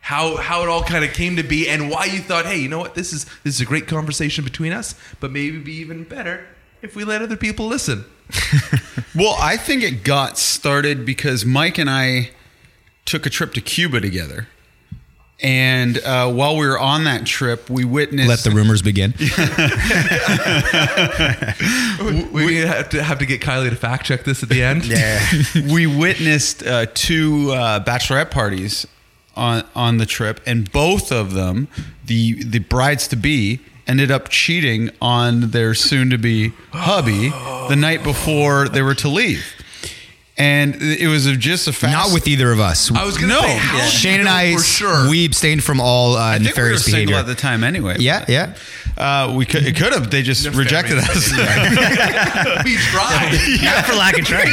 how 0.00 0.36
how 0.36 0.62
it 0.62 0.68
all 0.68 0.82
kind 0.82 1.04
of 1.04 1.12
came 1.12 1.36
to 1.36 1.42
be, 1.42 1.68
and 1.68 1.90
why 1.90 2.06
you 2.06 2.20
thought, 2.20 2.46
hey, 2.46 2.58
you 2.58 2.68
know 2.68 2.78
what, 2.78 2.94
this 2.94 3.12
is 3.12 3.24
this 3.44 3.54
is 3.54 3.60
a 3.60 3.66
great 3.66 3.86
conversation 3.86 4.44
between 4.44 4.72
us, 4.72 4.94
but 5.20 5.30
maybe 5.30 5.58
be 5.58 5.74
even 5.74 6.04
better 6.04 6.46
if 6.82 6.96
we 6.96 7.04
let 7.04 7.22
other 7.22 7.36
people 7.36 7.66
listen. 7.66 8.04
Well, 9.16 9.36
I 9.38 9.56
think 9.56 9.84
it 9.84 10.02
got 10.02 10.38
started 10.38 11.06
because 11.06 11.44
Mike 11.44 11.78
and 11.78 11.88
I 11.88 12.30
took 13.04 13.26
a 13.26 13.30
trip 13.30 13.54
to 13.54 13.60
Cuba 13.60 14.00
together. 14.00 14.48
And 15.42 15.98
uh, 15.98 16.32
while 16.32 16.56
we 16.56 16.66
were 16.66 16.78
on 16.78 17.04
that 17.04 17.26
trip, 17.26 17.68
we 17.68 17.84
witnessed. 17.84 18.28
Let 18.28 18.38
the 18.40 18.50
rumors 18.50 18.82
begin. 18.82 19.14
We, 22.04 22.44
we 22.46 22.56
have 22.56 22.88
to 22.90 23.02
have 23.02 23.18
to 23.20 23.26
get 23.26 23.40
Kylie 23.40 23.70
to 23.70 23.76
fact 23.76 24.04
check 24.04 24.24
this 24.24 24.42
at 24.42 24.48
the 24.48 24.62
end. 24.62 24.84
Yeah, 24.84 25.20
we 25.72 25.86
witnessed 25.86 26.62
uh, 26.66 26.86
two 26.92 27.52
uh, 27.52 27.82
bachelorette 27.84 28.30
parties 28.30 28.86
on 29.36 29.64
on 29.74 29.96
the 29.98 30.06
trip, 30.06 30.40
and 30.46 30.70
both 30.70 31.10
of 31.12 31.32
them, 31.32 31.68
the 32.04 32.42
the 32.44 32.58
brides 32.58 33.08
to 33.08 33.16
be, 33.16 33.60
ended 33.86 34.10
up 34.10 34.28
cheating 34.28 34.90
on 35.00 35.50
their 35.50 35.74
soon 35.74 36.10
to 36.10 36.18
be 36.18 36.52
hubby 36.72 37.30
the 37.68 37.76
night 37.76 38.02
before 38.02 38.68
they 38.68 38.82
were 38.82 38.94
to 38.96 39.08
leave, 39.08 39.44
and 40.36 40.76
it 40.80 41.06
was 41.08 41.24
just 41.36 41.68
a 41.68 41.72
fast. 41.72 41.92
Not 41.92 42.12
with 42.14 42.26
either 42.26 42.50
of 42.50 42.60
us. 42.60 42.90
I 42.92 43.04
was 43.04 43.16
gonna 43.16 43.34
No. 43.34 43.40
say, 43.40 43.56
how 43.56 43.76
Yeah. 43.78 43.86
Shane 43.88 44.20
and 44.20 44.28
I, 44.28 44.54
for 44.56 44.62
sure. 44.62 45.08
we 45.08 45.24
abstained 45.24 45.62
from 45.62 45.80
all 45.80 46.16
uh, 46.16 46.20
I 46.20 46.32
think 46.38 46.40
we 46.42 46.44
were 46.46 46.50
nefarious 46.50 46.84
single 46.84 47.00
behavior. 47.00 47.16
at 47.16 47.26
the 47.26 47.34
time 47.34 47.62
anyway. 47.64 47.96
yeah, 48.00 48.24
yeah. 48.28 48.54
Uh, 48.96 49.34
we 49.36 49.44
could 49.44 49.66
it 49.66 49.74
could 49.74 49.92
have 49.92 50.08
they 50.10 50.22
just 50.22 50.46
rejected 50.54 50.98
us. 50.98 51.30
we 52.64 52.76
tried. 52.76 53.34
not 53.62 53.84
for 53.84 53.94
lack 53.94 54.16
of 54.16 54.24
trying. 54.24 54.52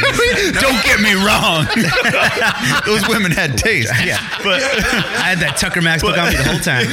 Don't 0.60 0.82
get 0.82 1.00
me 1.00 1.14
wrong; 1.14 1.64
those 2.86 3.06
women 3.08 3.30
had 3.30 3.56
taste. 3.56 3.92
Yeah, 4.04 4.18
but 4.42 4.60
I 4.60 5.30
had 5.30 5.38
that 5.38 5.56
Tucker 5.58 5.80
Max 5.80 6.02
book 6.02 6.18
on 6.18 6.30
me 6.30 6.36
the 6.36 6.42
whole 6.42 6.58
time. 6.58 6.88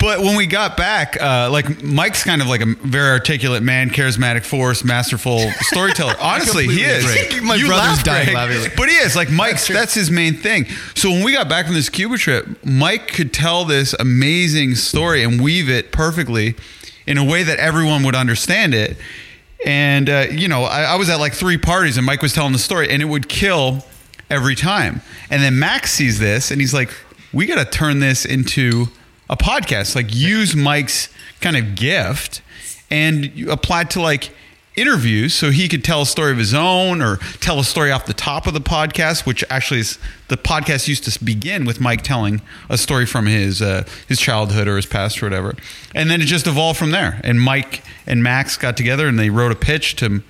But 0.00 0.20
when 0.20 0.36
we 0.36 0.46
got 0.46 0.76
back, 0.76 1.20
uh, 1.22 1.48
like 1.50 1.82
Mike's 1.82 2.24
kind 2.24 2.42
of 2.42 2.48
like 2.48 2.60
a 2.60 2.66
very 2.66 3.10
articulate 3.10 3.62
man, 3.62 3.90
charismatic 3.90 4.44
force, 4.44 4.82
masterful 4.82 5.50
storyteller. 5.60 6.14
Honestly, 6.20 6.66
he 6.66 6.82
is. 6.82 7.04
completely 7.04 7.38
agree. 7.38 7.48
My 7.48 7.58
brother's 7.58 7.98
laugh, 7.98 8.04
dying 8.04 8.34
laughing. 8.34 8.72
But 8.76 8.88
he 8.88 8.96
is 8.96 9.14
like 9.14 9.30
Mike's. 9.30 9.68
That's, 9.68 9.94
his 9.94 10.10
main 10.10 10.34
thing. 10.34 10.66
So 10.94 11.10
when 11.10 11.24
we 11.24 11.32
got 11.32 11.48
back 11.48 11.66
from 11.66 11.74
this 11.74 11.88
Cuba 11.88 12.18
trip, 12.18 12.46
Mike 12.64 13.08
could 13.08 13.32
tell 13.32 13.64
this 13.64 13.94
amazing 13.98 14.74
story 14.74 15.22
and 15.22 15.40
weave 15.40 15.70
it 15.70 15.92
perfectly 15.92 16.15
in 17.06 17.18
a 17.18 17.24
way 17.24 17.42
that 17.42 17.58
everyone 17.58 18.02
would 18.04 18.14
understand 18.14 18.74
it. 18.74 18.96
And 19.64 20.08
uh, 20.08 20.26
you 20.30 20.48
know, 20.48 20.64
I, 20.64 20.82
I 20.82 20.96
was 20.96 21.08
at 21.08 21.16
like 21.16 21.32
three 21.32 21.58
parties, 21.58 21.96
and 21.96 22.06
Mike 22.06 22.22
was 22.22 22.32
telling 22.32 22.52
the 22.52 22.58
story, 22.58 22.90
and 22.90 23.00
it 23.00 23.06
would 23.06 23.28
kill 23.28 23.84
every 24.28 24.54
time. 24.54 25.00
And 25.30 25.42
then 25.42 25.58
Max 25.58 25.92
sees 25.92 26.18
this, 26.18 26.50
and 26.50 26.60
he's 26.60 26.74
like, 26.74 26.90
"We 27.32 27.46
got 27.46 27.64
to 27.64 27.70
turn 27.70 28.00
this 28.00 28.24
into 28.24 28.86
a 29.28 29.36
podcast. 29.36 29.96
Like, 29.96 30.14
use 30.14 30.54
Mike's 30.54 31.08
kind 31.40 31.56
of 31.56 31.74
gift 31.74 32.42
and 32.90 33.48
apply 33.48 33.82
it 33.82 33.90
to 33.90 34.02
like." 34.02 34.30
Interviews 34.76 35.32
so 35.34 35.50
he 35.50 35.68
could 35.68 35.82
tell 35.82 36.02
a 36.02 36.06
story 36.06 36.30
of 36.32 36.38
his 36.38 36.52
own 36.52 37.00
or 37.00 37.16
tell 37.40 37.58
a 37.58 37.64
story 37.64 37.90
off 37.90 38.04
the 38.06 38.12
top 38.12 38.46
of 38.46 38.52
the 38.54 38.60
podcast 38.60 39.24
which 39.26 39.42
actually 39.48 39.80
is 39.80 39.98
the 40.28 40.36
podcast 40.36 40.86
used 40.86 41.04
to 41.10 41.24
begin 41.24 41.64
with 41.64 41.80
mike 41.80 42.02
telling 42.02 42.40
a 42.68 42.76
story 42.76 43.06
from 43.06 43.24
his 43.26 43.62
uh, 43.62 43.84
his 44.06 44.20
childhood 44.20 44.68
or 44.68 44.76
his 44.76 44.84
past 44.86 45.22
or 45.22 45.26
whatever 45.26 45.54
and 45.94 46.10
then 46.10 46.20
it 46.20 46.26
just 46.26 46.46
evolved 46.46 46.78
from 46.78 46.90
there 46.90 47.20
and 47.24 47.40
mike 47.40 47.82
and 48.06 48.22
max 48.22 48.56
got 48.56 48.76
together 48.76 49.08
and 49.08 49.18
they 49.18 49.30
wrote 49.30 49.50
a 49.50 49.56
pitch 49.56 49.96
to 49.96 50.22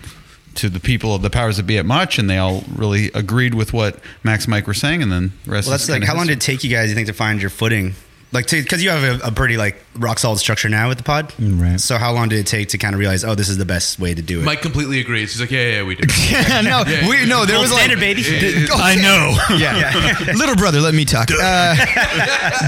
to 0.54 0.70
the 0.70 0.80
people 0.80 1.14
of 1.14 1.20
the 1.22 1.28
powers 1.28 1.56
that 1.58 1.64
be 1.64 1.76
at 1.76 1.84
much 1.84 2.18
and 2.18 2.30
they 2.30 2.38
all 2.38 2.62
really 2.74 3.10
agreed 3.14 3.52
with 3.52 3.72
what 3.72 3.98
max 4.22 4.44
and 4.44 4.52
mike 4.52 4.66
were 4.66 4.72
saying 4.74 5.02
and 5.02 5.10
then 5.12 5.32
the 5.44 5.50
rest 5.50 5.66
Well, 5.68 5.76
that's 5.76 5.88
like 5.88 6.04
how 6.04 6.14
long 6.16 6.28
did 6.28 6.38
it 6.38 6.40
take 6.40 6.62
you 6.64 6.70
guys? 6.70 6.88
You 6.88 6.94
think 6.94 7.08
to 7.08 7.12
find 7.12 7.40
your 7.40 7.50
footing? 7.50 7.94
Like, 8.36 8.50
because 8.50 8.82
you 8.84 8.90
have 8.90 9.02
a, 9.22 9.28
a 9.28 9.32
pretty 9.32 9.56
like 9.56 9.76
rock 9.98 10.18
solid 10.18 10.38
structure 10.38 10.68
now 10.68 10.88
with 10.88 10.98
the 10.98 11.04
pod, 11.04 11.32
Right. 11.38 11.80
So 11.80 11.96
how 11.96 12.12
long 12.12 12.28
did 12.28 12.38
it 12.38 12.46
take 12.46 12.68
to 12.70 12.78
kind 12.78 12.94
of 12.94 12.98
realize, 13.00 13.24
oh, 13.24 13.34
this 13.34 13.48
is 13.48 13.56
the 13.56 13.64
best 13.64 13.98
way 13.98 14.12
to 14.14 14.20
do 14.20 14.40
it? 14.40 14.44
Mike 14.44 14.60
completely 14.60 15.00
agrees. 15.00 15.32
He's 15.32 15.40
like, 15.40 15.50
yeah, 15.50 15.76
yeah, 15.76 15.82
we 15.84 15.94
do. 15.94 16.06
no, 16.62 16.84
Yeah, 16.86 17.08
we, 17.08 17.24
no, 17.26 17.46
there 17.46 17.56
Gold 17.56 17.62
was 17.62 17.72
like 17.72 17.84
standard, 17.84 18.00
baby. 18.00 18.22
I 18.74 18.94
know. 18.96 19.34
Yeah. 19.56 20.32
little 20.36 20.54
brother, 20.54 20.80
let 20.80 20.92
me 20.94 21.04
talk. 21.06 21.28
Uh, 21.30 21.74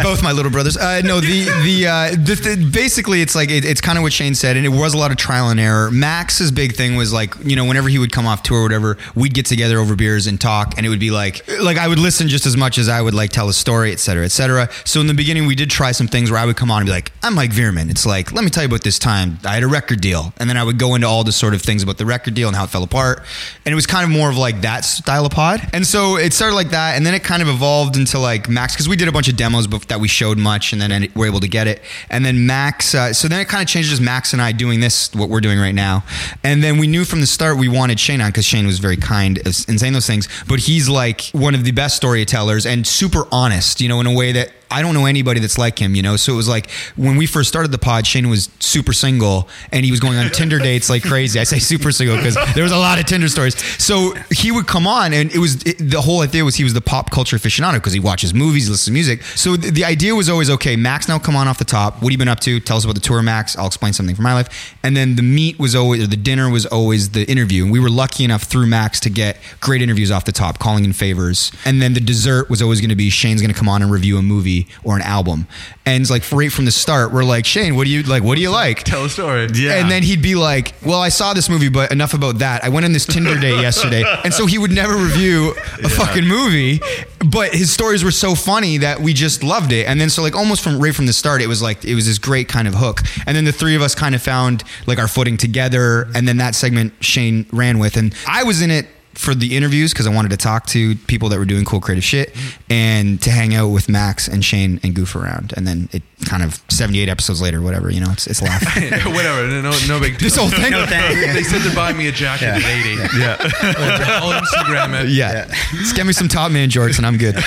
both 0.03 0.23
my 0.23 0.33
little 0.33 0.51
brothers. 0.51 0.77
Uh, 0.77 1.03
no, 1.05 1.21
the 1.21 1.45
the, 1.65 1.87
uh, 1.87 2.11
the, 2.13 2.35
the 2.57 2.71
basically 2.73 3.21
it's 3.21 3.35
like 3.35 3.51
it, 3.51 3.65
it's 3.65 3.81
kind 3.81 3.99
of 3.99 4.03
what 4.03 4.13
Shane 4.13 4.35
said, 4.35 4.57
and 4.57 4.65
it 4.65 4.71
was 4.71 4.95
a 4.95 4.97
lot 4.97 5.11
of 5.11 5.17
trial 5.17 5.51
and 5.51 5.61
error. 5.61 5.91
Max's 5.91 6.51
big 6.51 6.75
thing 6.75 6.97
was 6.97 7.13
like 7.13 7.35
you 7.45 7.57
know 7.57 7.65
whenever 7.65 7.89
he 7.89 7.99
would 7.99 8.13
come 8.13 8.27
off 8.27 8.43
tour 8.43 8.61
or 8.61 8.63
whatever, 8.63 8.97
we'd 9.15 9.35
get 9.35 9.47
together 9.47 9.79
over 9.79 9.97
beers 9.97 10.27
and 10.27 10.41
talk, 10.41 10.75
and 10.77 10.87
it 10.87 10.89
would 10.89 11.01
be 11.01 11.11
like 11.11 11.47
like 11.61 11.77
I 11.77 11.89
would 11.89 11.99
listen 11.99 12.29
just 12.29 12.47
as 12.47 12.57
much 12.57 12.79
as 12.79 12.89
I 12.89 13.03
would 13.03 13.15
like 13.15 13.31
tell 13.31 13.49
a 13.49 13.53
story, 13.53 13.93
et 13.93 14.01
cetera, 14.01 14.25
et 14.25 14.33
cetera. 14.33 14.69
So 14.85 15.01
in 15.01 15.07
the 15.09 15.15
beginning, 15.15 15.47
we 15.47 15.55
did 15.59 15.71
try 15.71 15.93
some 15.93 16.09
things 16.09 16.31
where 16.31 16.41
I 16.41 16.47
would 16.47 16.57
come 16.57 16.71
on 16.71 16.79
and 16.79 16.87
be 16.87 16.93
like, 16.93 17.13
I'm 17.23 17.35
Mike 17.35 17.51
Veerman. 17.51 17.91
It's 17.91 18.07
like 18.07 18.33
let 18.33 18.45
me 18.45 18.51
tell 18.51 18.63
you 18.63 18.69
about 18.69 18.83
this 18.83 18.99
time 18.99 19.39
I 19.45 19.55
had 19.55 19.63
a 19.63 19.69
record 19.69 20.01
deal, 20.01 20.33
and 20.39 20.49
then 20.49 20.57
I 20.57 20.65
would 20.65 20.79
go 20.79 20.95
into 20.95 21.07
all 21.07 21.25
the 21.25 21.33
sort 21.33 21.55
of 21.55 21.63
things 21.63 21.83
about 21.83 21.99
the 21.99 22.07
record 22.07 22.35
deal 22.35 22.49
and 22.49 22.57
how 22.57 22.65
it 22.65 22.71
fell 22.71 22.83
apart, 22.83 23.23
and 23.67 23.73
it 23.73 23.77
was 23.77 23.87
kind 23.87 24.05
of 24.05 24.11
more 24.11 24.31
of 24.31 24.37
like 24.37 24.63
that 24.63 24.85
style 24.85 25.27
of 25.27 25.33
pod. 25.33 25.61
And 25.73 25.87
so 25.87 26.17
it 26.17 26.33
started 26.33 26.55
like 26.55 26.71
that, 26.71 26.97
and 26.97 27.05
then 27.05 27.15
it 27.15 27.25
kind 27.25 27.43
of 27.43 27.49
evolved 27.49 27.97
into 27.97 28.19
like 28.19 28.49
Max 28.49 28.75
because 28.75 28.89
we 28.89 28.97
did 28.97 29.09
a 29.09 29.13
bunch 29.13 29.29
of 29.29 29.37
demos 29.37 29.69
that 29.69 30.01
we 30.01 30.09
showed 30.09 30.39
much, 30.39 30.73
and 30.73 30.81
then 30.81 31.09
we're 31.15 31.27
able 31.27 31.41
to 31.41 31.49
get 31.49 31.67
it. 31.67 31.83
And 32.09 32.25
then 32.25 32.47
Max, 32.47 32.95
uh, 32.95 33.13
so 33.13 33.29
then 33.29 33.41
it 33.41 33.49
kind 33.49 33.63
of 33.63 33.69
changed 33.69 33.93
as 33.93 34.01
Max 34.01 34.33
and 34.33 34.41
I 34.41 34.53
doing 34.53 34.81
this, 34.81 35.13
what 35.15 35.29
we're 35.29 35.41
doing 35.41 35.59
right 35.59 35.75
now. 35.75 36.05
And 36.45 36.63
then 36.63 36.79
we 36.79 36.87
knew 36.87 37.05
from 37.05 37.21
the 37.21 37.27
start 37.27 37.59
we 37.59 37.69
wanted 37.69 37.99
Shane 37.99 38.21
on 38.21 38.31
because 38.31 38.45
Shane 38.45 38.67
was 38.67 38.79
very 38.79 38.97
kind 38.97 39.39
in 39.39 39.79
saying 39.79 39.93
those 39.93 40.07
things, 40.07 40.29
but 40.47 40.61
he's 40.61 40.89
like 40.89 41.23
one 41.33 41.55
of 41.55 41.65
the 41.65 41.73
best 41.73 41.97
storytellers 41.97 42.67
and 42.67 42.87
super 42.87 43.27
honest, 43.33 43.81
you 43.81 43.89
know, 43.89 44.01
in 44.01 44.07
a 44.07 44.15
way 44.15 44.33
that 44.33 44.53
I 44.71 44.83
don't 44.83 44.95
know 44.95 45.07
anybody 45.07 45.41
that's 45.41 45.59
like 45.59 45.79
him, 45.79 45.95
you 45.95 46.03
know. 46.03 46.17
So 46.17 46.33
it 46.33 46.37
was 46.37 46.49
like 46.49 46.71
when 46.97 47.17
we 47.17 47.27
first 47.27 47.49
started 47.49 47.73
the 47.73 47.79
pod, 47.79 48.07
Shane 48.07 48.29
was 48.29 48.51
super 48.61 48.93
single 48.93 49.49
and 49.73 49.85
he 49.85 49.91
was 49.91 50.01
going 50.01 50.19
on 50.19 50.31
Tinder 50.31 50.59
dates 50.59 50.91
like 50.91 51.03
crazy. 51.03 51.41
I 51.41 51.45
say 51.45 51.59
super 51.59 51.93
single 51.93 52.17
because 52.17 52.37
there 52.55 52.63
was 52.63 52.73
a 52.73 52.79
lot 52.79 52.99
of 52.99 53.07
Tinder 53.07 53.29
stories. 53.29 53.57
So 53.83 54.15
he 54.31 54.53
would 54.53 54.67
come 54.67 54.87
on, 54.87 55.13
and 55.13 55.33
it 55.33 55.39
was 55.39 55.63
it, 55.65 55.77
the 55.79 56.01
whole 56.01 56.21
idea 56.21 56.45
was 56.45 56.57
he 56.57 56.65
was 56.65 56.75
the 56.75 56.81
pop 56.81 57.11
culture 57.11 57.37
aficionado 57.37 57.75
because 57.75 57.93
he 57.93 58.01
watches 58.01 58.35
movies, 58.35 58.69
listens 58.69 58.87
to 58.87 58.93
music. 58.93 59.23
So 59.23 59.57
th- 59.57 59.73
the 59.73 59.85
idea 59.85 60.15
was 60.15 60.29
always 60.29 60.51
okay, 60.51 60.77
Max, 60.77 61.09
now 61.09 61.19
come 61.19 61.37
on 61.37 61.49
off 61.49 61.59
the 61.59 61.65
top. 61.65 61.95
What 61.95 62.05
have 62.05 62.13
you 62.13 62.19
been 62.19 62.29
up 62.29 62.41
to? 62.41 62.61
Tell 62.61 62.77
us 62.77 62.85
about 62.85 62.95
the 62.95 63.01
tour, 63.01 63.23
Max. 63.23 63.57
I'll 63.57 63.67
explain 63.67 63.93
something 63.93 64.15
from 64.15 64.25
my 64.25 64.35
life. 64.35 64.77
And 64.83 64.97
then 64.97 65.17
the 65.17 65.23
meat 65.23 65.59
was 65.59 65.75
always, 65.75 66.03
or 66.03 66.07
the 66.07 66.17
dinner 66.17 66.51
was 66.51 66.67
always 66.67 67.11
the 67.11 67.25
interview. 67.31 67.65
And 67.65 67.73
we 67.73 67.81
were 67.81 67.91
lucky 67.91 68.25
enough 68.25 68.45
through 68.45 68.67
Max 68.67 69.01
to 69.01 69.11
get 69.11 69.39
great 69.61 69.83
interviews 69.83 70.11
off 70.11 70.25
the 70.25 70.33
top, 70.33 70.59
calling 70.59 70.85
in 70.85 70.93
favors. 70.93 71.53
And 71.65 71.81
then 71.81 71.95
the 71.95 72.01
dessert 72.01 72.51
was 72.51 72.61
always 72.61 72.81
going 72.81 72.91
to 72.91 72.97
be 72.97 73.11
Shane's 73.11 73.41
going 73.41 73.53
to 73.53 73.59
come 73.59 73.69
on 73.69 73.83
and 73.83 73.91
review 73.91 74.19
a 74.19 74.23
movie 74.23 74.58
movie 74.59 74.75
or 74.85 74.97
an 74.97 75.03
album. 75.03 75.47
And 75.87 76.03
it's 76.03 76.11
like 76.11 76.31
right 76.33 76.53
from 76.53 76.65
the 76.65 76.71
start, 76.71 77.13
we're 77.13 77.25
like, 77.25 77.47
Shane, 77.47 77.77
what 77.77 77.85
do 77.85 77.91
you 77.91 78.03
like? 78.03 78.23
What 78.23 78.37
do 78.37 78.43
you 78.43 78.51
like? 78.51 78.83
Tell 78.85 79.05
a 79.05 79.09
story. 79.09 79.49
Yeah. 79.55 79.75
And 79.81 79.91
then 79.91 80.03
he'd 80.03 80.23
be 80.23 80.35
like, 80.35 80.75
"Well, 80.85 81.01
I 81.01 81.09
saw 81.09 81.33
this 81.33 81.49
movie, 81.49 81.69
but 81.69 81.91
enough 81.91 82.15
about 82.15 82.39
that. 82.39 82.65
I 82.65 82.69
went 82.69 82.85
on 82.85 82.93
this 82.93 83.07
Tinder 83.07 83.39
day 83.39 83.61
yesterday." 83.61 84.05
And 84.25 84.35
so 84.35 84.47
he 84.47 84.59
would 84.59 84.71
never 84.71 84.95
review 84.95 85.55
a 85.83 85.89
fucking 85.89 86.27
movie, 86.27 86.81
but 87.25 87.53
his 87.53 87.71
stories 87.73 88.05
were 88.05 88.11
so 88.11 88.35
funny 88.35 88.79
that 88.79 89.01
we 89.01 89.15
just 89.15 89.43
loved 89.43 89.73
it. 89.73 89.87
And 89.87 90.01
then 90.01 90.11
so 90.11 90.23
like 90.23 90.37
almost 90.37 90.63
from 90.63 90.79
right 90.79 90.95
from 90.95 91.07
the 91.07 91.13
start, 91.13 91.41
it 91.41 91.49
was 91.49 91.63
like 91.63 91.85
it 91.85 91.95
was 91.95 92.07
this 92.07 92.19
great 92.19 92.49
kind 92.49 92.69
of 92.69 92.75
hook. 92.75 93.01
And 93.27 93.37
then 93.37 93.45
the 93.45 93.53
three 93.53 93.75
of 93.75 93.83
us 93.83 93.95
kind 93.95 94.15
of 94.15 94.23
found 94.23 94.65
like 94.87 94.99
our 94.99 95.09
footing 95.09 95.37
together. 95.37 96.09
And 96.15 96.29
then 96.29 96.37
that 96.39 96.55
segment 96.55 96.93
Shane 97.01 97.47
ran 97.53 97.79
with, 97.79 97.97
and 97.97 98.15
I 98.27 98.45
was 98.45 98.61
in 98.61 98.71
it 98.71 98.87
for 99.19 99.35
the 99.35 99.57
interviews 99.57 99.93
because 99.93 100.07
I 100.07 100.15
wanted 100.15 100.31
to 100.31 100.37
talk 100.37 100.67
to 100.67 100.95
people 100.95 101.29
that 101.31 101.41
were 101.41 101.45
doing 101.45 101.65
cool 101.65 101.81
creative 101.81 102.05
shit 102.05 102.37
and 102.71 103.21
to 103.23 103.31
hang 103.31 103.53
out 103.53 103.67
with 103.69 103.89
Max 103.89 104.29
and 104.29 104.45
Shane 104.45 104.79
and 104.85 104.95
goof 104.95 105.17
around. 105.17 105.53
And 105.57 105.67
then 105.67 105.89
it 105.93 106.05
kind 106.25 106.45
of 106.45 106.63
78 106.69 107.09
episodes 107.09 107.43
later, 107.43 107.61
whatever, 107.61 107.91
you 107.91 108.01
know, 108.01 108.13
it's 108.13 108.29
it's 108.29 108.41
laugh. 108.41 108.63
Whatever. 109.07 109.49
No, 109.61 109.73
no 109.89 109.99
big 110.01 110.19
deal. 110.19 110.27
This 110.29 110.37
whole 110.37 110.49
thing. 110.49 110.71
No 110.71 110.87
thanks. 110.87 111.35
they 111.35 111.43
said 111.43 111.63
they're 111.63 111.75
buying 111.75 111.97
me 111.97 112.07
a 112.07 112.13
jacket 112.13 112.47
at 112.47 112.63
80. 112.65 113.19
yeah. 113.19 113.37
I'll 114.23 114.41
Instagram 114.41 115.03
it. 115.05 115.09
Yeah. 115.11 115.47
Just 115.73 115.97
get 115.97 116.07
me 116.07 116.13
some 116.13 116.29
top 116.29 116.53
man 116.53 116.69
jorts 116.71 116.99
and 116.99 117.07
I'm 117.07 117.17
good. 117.19 117.35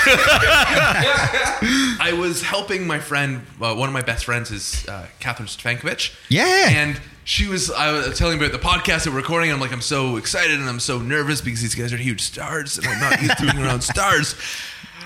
I 2.03 2.13
was 2.17 2.41
helping 2.41 2.86
my 2.86 2.99
friend. 2.99 3.41
Uh, 3.62 3.75
one 3.75 3.88
of 3.88 3.93
my 3.93 4.01
best 4.01 4.25
friends 4.25 4.51
is 4.51 4.86
uh, 4.88 5.07
Catherine 5.19 5.47
Stankovic. 5.47 6.13
Yeah. 6.29 6.67
and 6.69 6.99
she 7.23 7.47
was. 7.47 7.71
I 7.71 7.91
was 7.91 8.17
telling 8.17 8.38
about 8.38 8.51
the 8.51 8.60
podcast 8.60 9.03
that 9.05 9.12
we're 9.12 9.17
recording. 9.17 9.51
I'm 9.51 9.60
like, 9.60 9.71
I'm 9.71 9.81
so 9.81 10.17
excited 10.17 10.60
and 10.60 10.67
I'm 10.67 10.79
so 10.79 10.99
nervous 10.99 11.41
because 11.41 11.62
these 11.62 11.75
guys 11.75 11.93
are 11.93 11.97
huge 11.97 12.21
stars, 12.21 12.77
and 12.77 12.88
I'm 12.88 12.99
not 12.99 13.21
used 13.21 13.38
to 13.38 13.51
being 13.51 13.63
around 13.63 13.81
stars. 13.81 14.36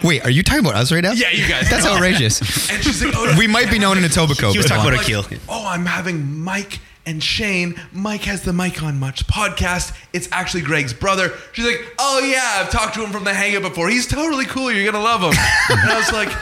Wait, 0.04 0.24
are 0.26 0.30
you 0.30 0.44
talking 0.44 0.60
about 0.60 0.76
us 0.76 0.92
right 0.92 1.02
now? 1.02 1.14
Yeah, 1.14 1.32
you 1.32 1.48
guys. 1.48 1.70
That's 1.70 1.86
outrageous. 1.86 2.70
And 2.70 2.84
she's 2.84 3.04
like, 3.04 3.14
oh, 3.16 3.36
we 3.38 3.48
might 3.48 3.72
be 3.72 3.80
known 3.80 3.98
in 3.98 4.04
Etobicoke. 4.04 4.52
He 4.52 4.58
was 4.58 4.68
talking 4.68 4.82
about 4.86 4.94
a 4.94 4.98
like, 4.98 5.06
keel. 5.06 5.24
Oh, 5.48 5.66
I'm 5.68 5.86
having 5.86 6.40
Mike 6.42 6.80
and 7.06 7.24
Shane. 7.24 7.80
Mike 7.94 8.24
has 8.24 8.42
the 8.42 8.54
Mike 8.54 8.84
on 8.84 9.00
Much 9.00 9.26
podcast. 9.28 9.96
It's 10.12 10.28
actually 10.32 10.64
Greg's 10.64 10.94
brother. 10.94 11.32
She's 11.54 11.66
like, 11.66 11.96
oh 12.00 12.20
yeah, 12.20 12.62
I've 12.62 12.72
talked 12.72 12.96
to 12.96 13.04
him 13.04 13.12
from 13.12 13.24
the 13.24 13.34
hangout 13.34 13.62
before. 13.62 13.90
He's 13.90 14.08
totally 14.08 14.46
cool. 14.46 14.72
You're 14.72 14.92
gonna 14.92 15.04
love 15.04 15.22
him. 15.22 15.34
and 15.70 15.90
I 15.90 15.98
was 15.98 16.12
like, 16.12 16.36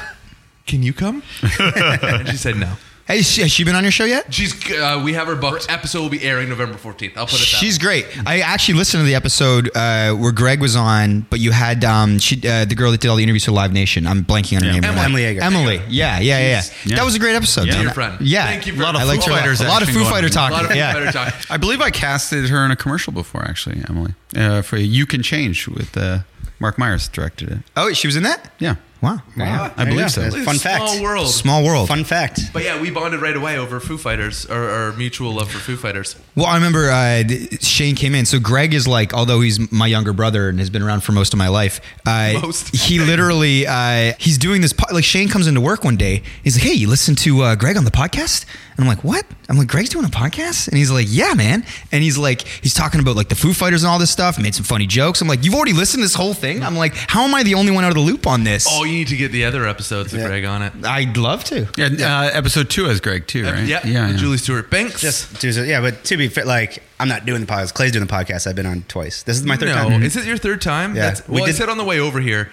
can 0.65 0.81
you 0.81 0.93
come? 0.93 1.23
and 1.59 2.27
she 2.27 2.37
said 2.37 2.55
no. 2.57 2.73
Hey, 3.05 3.21
she, 3.21 3.41
has 3.41 3.51
she 3.51 3.65
been 3.65 3.75
on 3.75 3.83
your 3.83 3.91
show 3.91 4.05
yet? 4.05 4.33
She's. 4.33 4.53
Uh, 4.71 5.01
we 5.03 5.11
have 5.13 5.27
her 5.27 5.35
booked. 5.35 5.69
Episode 5.69 6.01
will 6.03 6.09
be 6.09 6.23
airing 6.23 6.47
November 6.47 6.75
14th. 6.77 7.17
I'll 7.17 7.25
put 7.25 7.35
it. 7.35 7.39
That 7.51 7.57
She's 7.59 7.77
way. 7.77 8.01
great. 8.03 8.05
I 8.25 8.39
actually 8.39 8.75
listened 8.77 9.01
to 9.01 9.05
the 9.05 9.15
episode 9.15 9.69
uh, 9.75 10.13
where 10.13 10.31
Greg 10.31 10.61
was 10.61 10.77
on, 10.77 11.21
but 11.29 11.41
you 11.41 11.51
had 11.51 11.83
um, 11.83 12.17
she, 12.19 12.37
uh, 12.47 12.63
the 12.63 12.75
girl 12.75 12.91
that 12.91 13.01
did 13.01 13.09
all 13.09 13.17
the 13.17 13.23
interviews 13.23 13.43
for 13.43 13.51
Live 13.51 13.73
Nation. 13.73 14.07
I'm 14.07 14.23
blanking 14.23 14.55
on 14.55 14.63
her 14.63 14.69
Yeah. 14.71 14.79
name. 14.79 14.95
right. 14.95 15.03
Emily 15.05 15.21
Yeager. 15.23 15.41
Emily. 15.41 15.81
Yeah, 15.89 16.19
yeah, 16.19 16.39
yeah, 16.39 16.61
Yeah. 16.85 16.95
That 16.95 17.03
was 17.03 17.15
a 17.15 17.19
great 17.19 17.35
episode. 17.35 17.65
Yeah. 17.67 17.73
dude. 17.73 17.83
Your 17.83 17.91
friend. 17.93 18.21
Yeah. 18.21 18.45
Thank 18.45 18.67
you 18.67 18.73
For 18.73 18.79
A 18.81 18.85
lot 18.85 18.95
of 18.95 19.01
I 19.01 19.03
Foo 19.03 19.09
a 19.09 19.15
lot. 19.15 19.39
Fighters 19.39 19.59
A 19.59 19.67
lot 19.67 19.81
of 19.81 19.89
action 19.89 20.01
Foo 20.03 20.09
Fighter 20.09 20.29
talk. 20.29 20.51
A 20.51 20.53
lot 20.53 20.65
of 20.71 20.75
yeah. 20.75 20.93
better 20.93 21.11
talk. 21.11 21.33
I 21.51 21.57
believe 21.57 21.81
I 21.81 21.89
casted 21.91 22.47
her 22.49 22.63
in 22.63 22.71
a 22.71 22.77
commercial 22.77 23.11
before, 23.11 23.43
actually, 23.43 23.83
Emily. 23.89 24.13
Uh, 24.33 24.61
for 24.61 24.77
You 24.77 25.05
Can 25.05 25.21
Change 25.23 25.67
with 25.67 25.97
uh, 25.97 26.19
Mark 26.59 26.77
Myers 26.77 27.09
directed 27.09 27.51
it. 27.51 27.57
Oh, 27.75 27.91
she 27.91 28.07
was 28.07 28.15
in 28.15 28.23
that. 28.23 28.49
Yeah. 28.59 28.75
Wow. 29.03 29.21
Wow. 29.35 29.73
I 29.75 29.83
believe 29.83 30.09
so. 30.09 30.21
That's 30.21 30.33
a 30.33 30.43
Fun 30.43 30.55
fact. 30.57 30.87
Small 30.89 31.03
world. 31.03 31.27
Small 31.27 31.63
world. 31.65 31.89
Fun 31.89 32.05
fact. 32.05 32.39
But 32.53 32.63
yeah, 32.63 32.79
we 32.79 32.89
bonded 32.89 33.21
right 33.21 33.35
away 33.35 33.57
over 33.59 33.81
Foo 33.81 33.97
Fighters, 33.97 34.45
or 34.45 34.69
our 34.69 34.93
mutual 34.93 35.33
love 35.33 35.51
for 35.51 35.57
Foo 35.57 35.75
Fighters. 35.75 36.15
Well, 36.35 36.45
I 36.45 36.55
remember 36.55 36.89
uh, 36.89 37.23
Shane 37.59 37.95
came 37.95 38.15
in. 38.15 38.25
So 38.25 38.39
Greg 38.39 38.73
is 38.73 38.87
like, 38.87 39.13
although 39.13 39.41
he's 39.41 39.69
my 39.73 39.87
younger 39.87 40.13
brother 40.13 40.47
and 40.47 40.57
has 40.59 40.69
been 40.69 40.81
around 40.81 41.01
for 41.01 41.11
most 41.11 41.33
of 41.33 41.37
my 41.37 41.49
life, 41.49 41.81
uh, 42.05 42.39
Most. 42.41 42.73
he 42.73 42.97
literally 43.11 43.67
uh, 43.67 44.13
he's 44.19 44.37
doing 44.37 44.61
this. 44.61 44.71
Po- 44.71 44.93
like 44.93 45.03
Shane 45.03 45.27
comes 45.27 45.47
into 45.47 45.59
work 45.59 45.83
one 45.83 45.97
day. 45.97 46.23
He's 46.41 46.55
like, 46.55 46.63
"Hey, 46.63 46.73
you 46.75 46.87
listen 46.87 47.15
to 47.15 47.41
uh, 47.41 47.55
Greg 47.55 47.75
on 47.75 47.83
the 47.83 47.91
podcast?" 47.91 48.45
And 48.75 48.85
I'm 48.85 48.87
like, 48.87 49.03
"What?" 49.03 49.25
I'm 49.49 49.57
like, 49.57 49.67
"Greg's 49.67 49.89
doing 49.89 50.05
a 50.05 50.09
podcast?" 50.09 50.67
And 50.67 50.77
he's 50.77 50.91
like, 50.91 51.07
"Yeah, 51.09 51.33
man." 51.33 51.63
And 51.91 52.03
he's 52.03 52.17
like, 52.17 52.41
he's 52.41 52.73
talking 52.73 52.99
about 52.99 53.15
like 53.15 53.29
the 53.29 53.35
Foo 53.35 53.53
Fighters 53.53 53.83
and 53.83 53.89
all 53.89 53.99
this 53.99 54.11
stuff. 54.11 54.39
Made 54.39 54.55
some 54.55 54.63
funny 54.63 54.87
jokes. 54.87 55.21
I'm 55.21 55.27
like, 55.27 55.43
"You've 55.43 55.55
already 55.55 55.73
listened 55.73 56.01
to 56.01 56.05
this 56.05 56.15
whole 56.15 56.33
thing?" 56.33 56.63
I'm 56.63 56.75
like, 56.75 56.95
"How 56.95 57.23
am 57.23 57.35
I 57.35 57.43
the 57.43 57.53
only 57.53 57.71
one 57.71 57.83
out 57.83 57.89
of 57.89 57.95
the 57.95 58.01
loop 58.01 58.25
on 58.25 58.43
this?" 58.43 58.67
Oh, 58.69 58.83
you 58.83 58.93
need 58.93 59.07
to 59.09 59.17
get 59.17 59.31
the 59.31 59.45
other 59.45 59.67
episodes 59.67 60.13
with 60.13 60.25
Greg 60.25 60.45
on 60.45 60.61
it. 60.61 60.73
I'd 60.83 61.17
love 61.17 61.43
to. 61.45 61.67
Yeah, 61.77 61.87
uh, 61.87 62.29
episode 62.33 62.69
two 62.69 62.85
has 62.85 62.99
Greg 62.99 63.27
too, 63.27 63.43
right? 63.43 63.65
Yeah, 63.65 63.85
yeah. 63.85 64.09
yeah. 64.09 64.17
Julie 64.17 64.37
Stewart 64.37 64.69
Banks. 64.69 65.01
Just 65.01 65.39
do 65.39 65.49
yeah, 65.65 65.81
but 65.81 66.03
to 66.05 66.17
be 66.17 66.27
fair, 66.27 66.45
like 66.45 66.81
I'm 66.99 67.07
not 67.07 67.25
doing 67.25 67.41
the 67.41 67.47
podcast. 67.47 67.73
Clay's 67.73 67.91
doing 67.91 68.05
the 68.05 68.11
podcast. 68.11 68.47
I've 68.47 68.55
been 68.55 68.65
on 68.65 68.83
twice. 68.87 69.23
This 69.23 69.37
is 69.37 69.45
my 69.45 69.57
third 69.57 69.67
no, 69.67 69.89
time. 69.89 70.03
is 70.03 70.15
it 70.15 70.25
your 70.25 70.37
third 70.37 70.61
time? 70.61 70.95
Yeah. 70.95 71.07
That's, 71.07 71.27
We 71.27 71.41
well, 71.41 71.49
I 71.49 71.51
said 71.51 71.69
on 71.69 71.77
the 71.77 71.83
way 71.83 71.99
over 71.99 72.19
here 72.19 72.49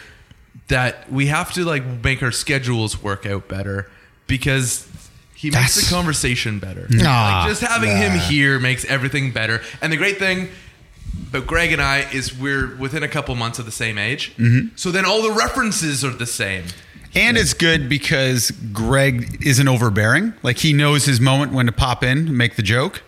that 0.68 1.11
we 1.11 1.26
have 1.26 1.52
to 1.54 1.64
like 1.64 1.85
make 2.02 2.22
our 2.22 2.33
schedules 2.33 3.02
work 3.02 3.26
out 3.26 3.48
better 3.48 3.90
because 4.26 4.87
he 5.40 5.48
makes 5.48 5.74
That's- 5.74 5.88
the 5.88 5.94
conversation 5.94 6.59
better. 6.59 6.87
Nah. 6.90 6.96
like 6.98 7.05
ah, 7.07 7.46
just 7.48 7.62
having 7.62 7.96
him 7.96 8.18
here 8.18 8.59
makes 8.59 8.85
everything 8.85 9.33
better. 9.33 9.62
And 9.81 9.90
the 9.90 9.96
great 9.96 10.18
thing 10.18 10.48
about 11.31 11.46
Greg 11.46 11.72
and 11.72 11.81
I 11.81 12.00
is 12.12 12.37
we're 12.37 12.76
within 12.76 13.03
a 13.03 13.09
couple 13.09 13.35
months 13.35 13.59
of 13.59 13.64
the 13.64 13.72
same 13.72 13.96
age, 13.96 14.35
mm-hmm. 14.37 14.68
so 14.76 14.90
then 14.90 15.07
all 15.07 15.22
the 15.22 15.33
references 15.33 16.05
are 16.05 16.11
the 16.11 16.26
same. 16.26 16.64
And 17.14 17.38
it's 17.38 17.55
good 17.55 17.88
because 17.88 18.50
Greg 18.72 19.38
isn't 19.44 19.66
overbearing. 19.66 20.35
Like 20.42 20.59
he 20.59 20.72
knows 20.74 21.07
his 21.07 21.20
moment 21.20 21.53
when 21.53 21.66
to 21.66 21.72
pop 21.72 22.05
in, 22.05 22.37
make 22.37 22.57
the 22.57 22.62
joke, 22.62 23.03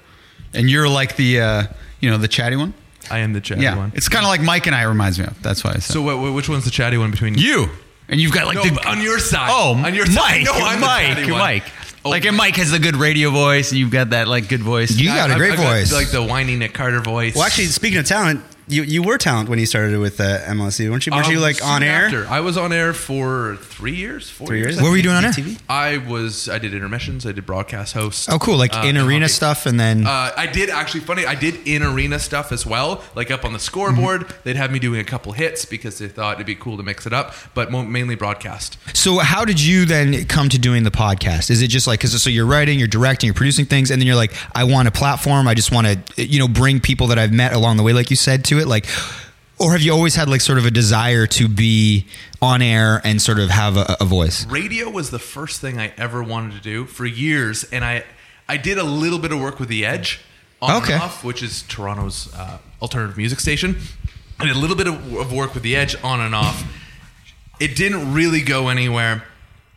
and 0.55 0.71
you're 0.71 0.88
like 0.88 1.16
the 1.16 1.40
uh, 1.40 1.62
you 2.01 2.11
know 2.11 2.16
the 2.16 2.29
chatty 2.29 2.57
one. 2.57 2.73
I 3.11 3.18
am 3.18 3.35
the 3.35 3.40
chatty 3.42 3.62
yeah, 3.62 3.77
one. 3.77 3.92
it's 3.95 4.09
kind 4.09 4.25
of 4.25 4.29
like 4.29 4.40
Mike 4.40 4.66
and 4.66 4.75
I 4.75 4.85
reminds 4.85 5.18
me 5.18 5.27
of. 5.27 5.40
That's 5.42 5.62
why 5.64 5.73
I 5.73 5.75
said 5.75 5.92
so 5.92 6.03
wh- 6.03 6.18
wh- 6.18 6.35
which 6.35 6.49
one's 6.49 6.64
the 6.64 6.71
chatty 6.71 6.97
one 6.97 7.11
between 7.11 7.35
you. 7.37 7.68
And 8.09 8.21
you've 8.21 8.33
got 8.33 8.47
like 8.47 8.57
No, 8.57 8.64
the 8.64 8.88
on 8.88 9.01
your 9.01 9.18
side. 9.18 9.49
Oh, 9.53 9.75
on 9.75 9.95
your 9.95 10.07
Mike, 10.07 10.14
side. 10.14 10.45
No, 10.45 10.53
I'm 10.55 10.81
Mike. 10.81 11.29
Mike. 11.29 11.64
Oh, 12.05 12.11
like 12.11 12.25
and 12.25 12.37
Mike 12.37 12.57
has 12.57 12.71
the 12.73 12.79
good 12.81 12.97
radio 12.97 13.31
voice, 13.31 13.71
and 13.71 13.79
you've 13.79 13.91
got 13.93 14.11
that 14.11 14.27
like 14.29 14.49
good 14.49 14.62
voice. 14.62 14.91
You 14.91 15.07
got 15.09 15.31
a 15.31 15.35
I- 15.35 15.37
great 15.38 15.53
I've 15.53 15.59
got, 15.59 15.73
voice. 15.73 15.93
like 15.93 16.11
the 16.11 16.23
whiny 16.23 16.57
Nick 16.57 16.75
Carter 16.75 17.01
voice. 17.01 17.35
Well, 17.37 17.45
actually, 17.45 17.67
speaking 17.67 17.99
of 17.99 18.07
talent, 18.07 18.41
you 18.73 18.83
you 18.83 19.03
were 19.03 19.19
talent 19.19 19.49
when 19.49 19.59
you 19.59 19.67
started 19.67 19.99
with 19.99 20.21
uh, 20.21 20.39
MLSE, 20.47 20.89
weren't 20.91 21.07
you? 21.07 21.13
Weren't 21.13 21.29
you 21.29 21.37
Um, 21.37 21.43
like 21.43 21.65
on 21.65 21.83
air? 21.83 22.07
after. 22.07 22.27
I 22.29 22.41
was 22.41 22.57
on 22.57 22.73
air 22.73 22.93
for 22.93 23.57
three 23.61 23.95
years. 23.95 24.29
Four 24.31 24.47
Three 24.47 24.59
years. 24.61 24.81
What 24.81 24.91
were 24.91 24.97
you 24.97 25.03
doing 25.03 25.17
on 25.17 25.25
air? 25.25 25.33
TV? 25.33 25.59
I 25.69 25.99
was. 25.99 26.49
I 26.49 26.59
did 26.59 26.73
intermissions. 26.75 27.27
I 27.27 27.33
did 27.33 27.47
broadcast 27.47 27.95
host. 27.95 28.29
Oh, 28.31 28.39
cool. 28.39 28.57
Like 28.57 28.75
Uh, 28.75 28.83
in 28.87 28.97
arena 28.97 29.29
stuff, 29.29 29.67
and 29.67 29.79
then 29.79 30.07
Uh, 30.07 30.33
I 30.37 30.47
did 30.47 30.71
actually 30.71 31.01
funny. 31.01 31.27
I 31.27 31.35
did 31.35 31.57
in 31.67 31.83
arena 31.83 32.19
stuff 32.19 32.53
as 32.53 32.65
well, 32.67 33.03
like 33.15 33.31
up 33.31 33.45
on 33.45 33.53
the 33.53 33.59
scoreboard. 33.59 34.23
Mm-hmm. 34.23 34.41
They'd 34.45 34.57
have 34.57 34.73
me 34.73 34.79
doing 34.79 35.01
a 35.01 35.05
couple 35.05 35.33
hits 35.33 35.65
because 35.65 35.99
they 35.99 36.09
thought 36.09 36.35
it'd 36.37 36.47
be 36.47 36.55
cool 36.55 36.77
to 36.79 36.83
mix 36.83 37.07
it 37.07 37.13
up, 37.13 37.35
but 37.55 37.71
mainly 37.73 38.15
broadcast. 38.15 38.79
So 38.95 39.19
how 39.19 39.45
did 39.45 39.61
you 39.61 39.85
then 39.85 40.25
come 40.27 40.49
to 40.49 40.59
doing 40.59 40.83
the 40.85 40.91
podcast? 40.91 41.51
Is 41.51 41.61
it 41.63 41.69
just 41.69 41.87
like 41.87 42.01
because 42.01 42.21
so 42.23 42.31
you're 42.31 42.47
writing, 42.47 42.79
you're 42.79 42.89
directing, 42.89 43.27
you're 43.29 43.35
producing 43.35 43.67
things, 43.67 43.91
and 43.91 44.01
then 44.01 44.07
you're 44.07 44.17
like, 44.17 44.33
I 44.55 44.65
want 44.65 44.89
a 44.89 44.91
platform. 44.91 45.47
I 45.49 45.55
just 45.55 45.73
want 45.73 45.87
to 46.17 46.25
you 46.25 46.39
know 46.39 46.49
bring 46.49 46.81
people 46.81 47.09
that 47.09 47.19
I've 47.19 47.33
met 47.33 47.53
along 47.53 47.77
the 47.77 47.83
way, 47.83 47.93
like 47.93 48.11
you 48.11 48.17
said, 48.17 48.45
to 48.47 48.59
it. 48.62 48.68
Like, 48.68 48.87
or 49.59 49.72
have 49.72 49.83
you 49.83 49.92
always 49.92 50.14
had 50.14 50.29
like 50.29 50.40
sort 50.40 50.59
of 50.59 50.64
a 50.66 50.70
desire 50.70 51.27
to 51.27 51.48
be 51.48 52.07
on 52.40 52.62
air 52.62 53.01
and 53.05 53.20
sort 53.20 53.38
of 53.38 53.51
have 53.51 53.77
a, 53.77 53.96
a 54.01 54.05
voice? 54.05 54.46
Radio 54.46 54.88
was 54.88 55.11
the 55.11 55.18
first 55.18 55.61
thing 55.61 55.79
I 55.79 55.92
ever 55.98 56.22
wanted 56.22 56.55
to 56.55 56.61
do 56.61 56.87
for 56.87 57.05
years, 57.07 57.64
and 57.64 57.85
I 57.85 58.05
I 58.48 58.57
did 58.57 58.79
a 58.79 58.83
little 58.85 59.18
bit 59.18 59.33
of 59.33 59.40
work 59.40 59.61
with 59.61 59.68
the 59.68 59.85
Edge 59.87 60.20
on 60.61 60.83
Okay. 60.83 60.94
and 60.94 61.03
off, 61.03 61.22
which 61.25 61.42
is 61.42 61.62
Toronto's 61.62 62.33
uh, 62.35 62.59
alternative 62.81 63.16
music 63.16 63.40
station. 63.40 63.77
I 64.40 64.46
did 64.46 64.57
a 64.57 64.59
little 64.59 64.77
bit 64.77 64.88
of, 64.88 65.14
of 65.14 65.33
work 65.33 65.55
with 65.55 65.62
the 65.62 65.77
Edge 65.77 65.94
on 66.03 66.20
and 66.20 66.35
off. 66.35 66.64
It 67.61 67.77
didn't 67.77 68.12
really 68.14 68.40
go 68.42 68.68
anywhere. 68.68 69.22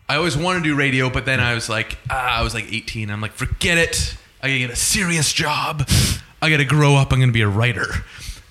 I 0.09 0.15
always 0.17 0.35
wanted 0.37 0.59
to 0.63 0.69
do 0.69 0.75
radio, 0.75 1.09
but 1.09 1.25
then 1.25 1.39
I 1.39 1.53
was 1.53 1.67
like, 1.69 1.97
ah, 2.09 2.39
I 2.39 2.43
was 2.43 2.53
like 2.53 2.71
18. 2.71 3.09
I'm 3.11 3.21
like, 3.21 3.33
forget 3.33 3.77
it. 3.77 4.15
I 4.41 4.47
gotta 4.47 4.59
get 4.59 4.69
a 4.71 4.75
serious 4.75 5.31
job. 5.33 5.87
I 6.41 6.49
gotta 6.49 6.65
grow 6.65 6.95
up. 6.95 7.11
I'm 7.13 7.19
gonna 7.19 7.31
be 7.31 7.41
a 7.41 7.47
writer. 7.47 7.87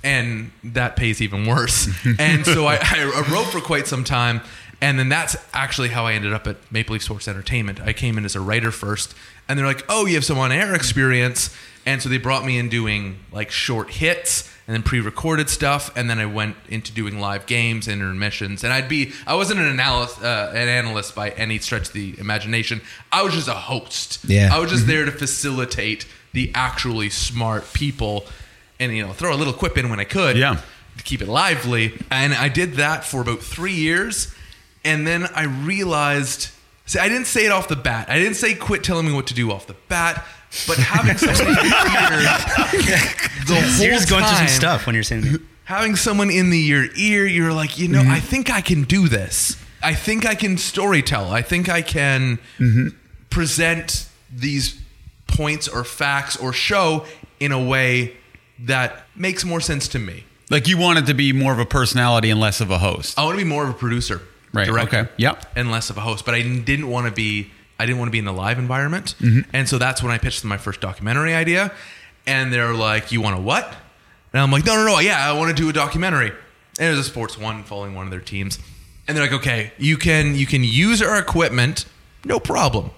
And 0.04 0.52
that 0.62 0.96
pays 0.96 1.20
even 1.20 1.46
worse. 1.46 1.88
and 2.18 2.44
so 2.44 2.66
I, 2.66 2.78
I 2.80 3.28
wrote 3.32 3.46
for 3.46 3.60
quite 3.60 3.86
some 3.86 4.04
time. 4.04 4.42
And 4.80 4.98
then 4.98 5.08
that's 5.08 5.34
actually 5.52 5.88
how 5.88 6.04
I 6.06 6.12
ended 6.12 6.32
up 6.32 6.46
at 6.46 6.56
Maple 6.70 6.92
Leaf 6.92 7.02
Sports 7.02 7.26
Entertainment. 7.26 7.80
I 7.80 7.92
came 7.92 8.18
in 8.18 8.24
as 8.24 8.36
a 8.36 8.40
writer 8.40 8.70
first. 8.70 9.14
And 9.48 9.58
they're 9.58 9.66
like, 9.66 9.84
oh, 9.88 10.06
you 10.06 10.14
have 10.14 10.24
some 10.24 10.38
on 10.38 10.52
air 10.52 10.74
experience. 10.74 11.54
And 11.86 12.02
so 12.02 12.08
they 12.08 12.18
brought 12.18 12.44
me 12.44 12.58
in 12.58 12.68
doing 12.68 13.18
like 13.32 13.50
short 13.50 13.90
hits 13.90 14.54
and 14.66 14.74
then 14.74 14.82
pre-recorded 14.82 15.50
stuff, 15.50 15.94
and 15.94 16.08
then 16.08 16.18
I 16.18 16.24
went 16.24 16.56
into 16.68 16.92
doing 16.92 17.20
live 17.20 17.44
games 17.44 17.86
and 17.86 18.00
intermissions. 18.00 18.64
And 18.64 18.72
I'd 18.72 18.88
be 18.88 19.12
I 19.26 19.34
wasn't 19.34 19.60
an 19.60 19.78
analyst, 19.78 20.22
uh, 20.22 20.50
an 20.54 20.68
analyst 20.68 21.14
by 21.14 21.30
any 21.30 21.58
stretch 21.58 21.88
of 21.88 21.92
the 21.92 22.18
imagination. 22.18 22.80
I 23.12 23.22
was 23.22 23.34
just 23.34 23.48
a 23.48 23.52
host. 23.52 24.24
Yeah. 24.24 24.50
I 24.52 24.58
was 24.58 24.70
just 24.70 24.86
there 24.86 25.04
to 25.04 25.12
facilitate 25.12 26.06
the 26.32 26.50
actually 26.54 27.10
smart 27.10 27.72
people, 27.74 28.24
and 28.80 28.94
you 28.94 29.06
know 29.06 29.12
throw 29.12 29.34
a 29.34 29.38
little 29.38 29.52
quip 29.52 29.76
in 29.78 29.90
when 29.90 30.00
I 30.00 30.04
could. 30.04 30.37
Yeah. 30.37 30.60
to 30.96 31.02
keep 31.02 31.20
it 31.22 31.28
lively. 31.28 31.92
And 32.10 32.34
I 32.34 32.48
did 32.48 32.74
that 32.74 33.04
for 33.04 33.20
about 33.20 33.40
three 33.40 33.72
years, 33.74 34.34
and 34.84 35.06
then 35.06 35.26
I 35.34 35.44
realized. 35.44 36.50
See, 36.87 36.98
I 36.98 37.08
didn't 37.08 37.26
say 37.26 37.46
it 37.46 37.50
off 37.50 37.66
the 37.68 37.76
bat. 37.76 38.10
I 38.10 38.18
didn't 38.18 38.34
say 38.34 38.54
quit 38.54 38.84
telling 38.84 39.06
me 39.06 39.14
what 39.14 39.26
to 39.28 39.34
do 39.34 39.50
off 39.50 39.66
the 39.66 39.76
bat. 39.88 40.22
But 40.66 40.76
having 40.78 41.16
someone 41.16 41.48
in 41.48 41.64
your 41.64 41.64
ear 41.64 42.22
the 43.46 43.54
whole 43.54 43.84
You're 43.84 43.94
just 43.94 44.10
going 44.10 44.22
through 44.22 44.37
some 44.37 44.46
time- 44.46 44.48
stuff 44.48 44.87
when 44.87 44.94
you're 44.94 45.02
saying. 45.02 45.38
having 45.64 45.96
someone 45.96 46.30
in 46.30 46.50
the 46.50 46.58
your 46.58 46.87
ear, 46.94 47.26
you're 47.26 47.52
like, 47.52 47.78
you 47.78 47.88
know, 47.88 48.02
mm-hmm. 48.02 48.10
I 48.10 48.20
think 48.20 48.50
I 48.50 48.60
can 48.60 48.82
do 48.82 49.08
this. 49.08 49.56
I 49.82 49.94
think 49.94 50.26
I 50.26 50.34
can 50.34 50.56
storytell. 50.56 51.30
I 51.30 51.42
think 51.42 51.68
I 51.68 51.82
can 51.82 52.38
mm-hmm. 52.58 52.88
present 53.30 54.08
these 54.32 54.80
points 55.26 55.68
or 55.68 55.84
facts 55.84 56.37
or 56.37 56.52
show 56.52 57.04
in 57.40 57.52
a 57.52 57.62
way 57.62 58.16
that 58.60 59.06
makes 59.16 59.44
more 59.44 59.60
sense 59.60 59.88
to 59.88 59.98
me. 59.98 60.24
Like 60.50 60.68
you 60.68 60.76
wanted 60.78 61.06
to 61.06 61.14
be 61.14 61.32
more 61.32 61.52
of 61.52 61.58
a 61.58 61.66
personality 61.66 62.30
and 62.30 62.38
less 62.40 62.60
of 62.60 62.70
a 62.70 62.78
host. 62.78 63.18
I 63.18 63.24
want 63.24 63.38
to 63.38 63.44
be 63.44 63.48
more 63.48 63.64
of 63.64 63.70
a 63.70 63.74
producer, 63.74 64.20
Right, 64.52 64.66
director, 64.66 64.98
okay, 64.98 65.10
yep. 65.16 65.50
and 65.56 65.70
less 65.70 65.90
of 65.90 65.96
a 65.96 66.00
host. 66.00 66.24
But 66.24 66.34
I 66.34 66.42
didn't 66.42 66.88
want 66.88 67.06
to 67.06 67.12
be. 67.12 67.50
I 67.78 67.86
didn't 67.86 67.98
want 67.98 68.08
to 68.08 68.12
be 68.12 68.20
in 68.20 68.24
the 68.24 68.32
live 68.32 68.58
environment, 68.58 69.16
Mm-hmm. 69.20 69.50
and 69.52 69.68
so 69.68 69.78
that's 69.78 70.02
when 70.02 70.12
I 70.12 70.18
pitched 70.18 70.44
my 70.44 70.56
first 70.58 70.80
documentary 70.80 71.34
idea. 71.34 71.72
And 72.26 72.52
they're 72.52 72.72
like, 72.74 73.10
"You 73.10 73.20
want 73.20 73.36
a 73.36 73.40
what?" 73.40 73.66
And 74.32 74.40
I'm 74.40 74.50
like, 74.52 74.64
"No, 74.64 74.76
no, 74.76 74.84
no. 74.84 74.98
Yeah, 75.00 75.18
I 75.28 75.32
want 75.32 75.54
to 75.56 75.60
do 75.60 75.68
a 75.68 75.72
documentary." 75.72 76.30
And 76.78 76.88
it 76.88 76.90
was 76.90 77.00
a 77.00 77.04
sports 77.10 77.36
one 77.38 77.64
following 77.64 77.94
one 77.94 78.04
of 78.06 78.10
their 78.10 78.20
teams. 78.20 78.58
And 79.08 79.16
they're 79.16 79.24
like, 79.24 79.32
"Okay, 79.34 79.72
you 79.78 79.96
can 79.96 80.34
you 80.36 80.46
can 80.46 80.62
use 80.62 81.02
our 81.02 81.18
equipment, 81.18 81.84
no 82.24 82.38
problem. 82.38 82.90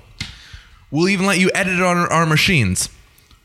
We'll 0.91 1.09
even 1.09 1.27
let 1.27 1.39
you 1.39 1.51
edit 1.55 1.75
it 1.75 1.83
on 1.83 1.97
our, 1.97 2.13
our 2.13 2.27
machines. 2.27 2.89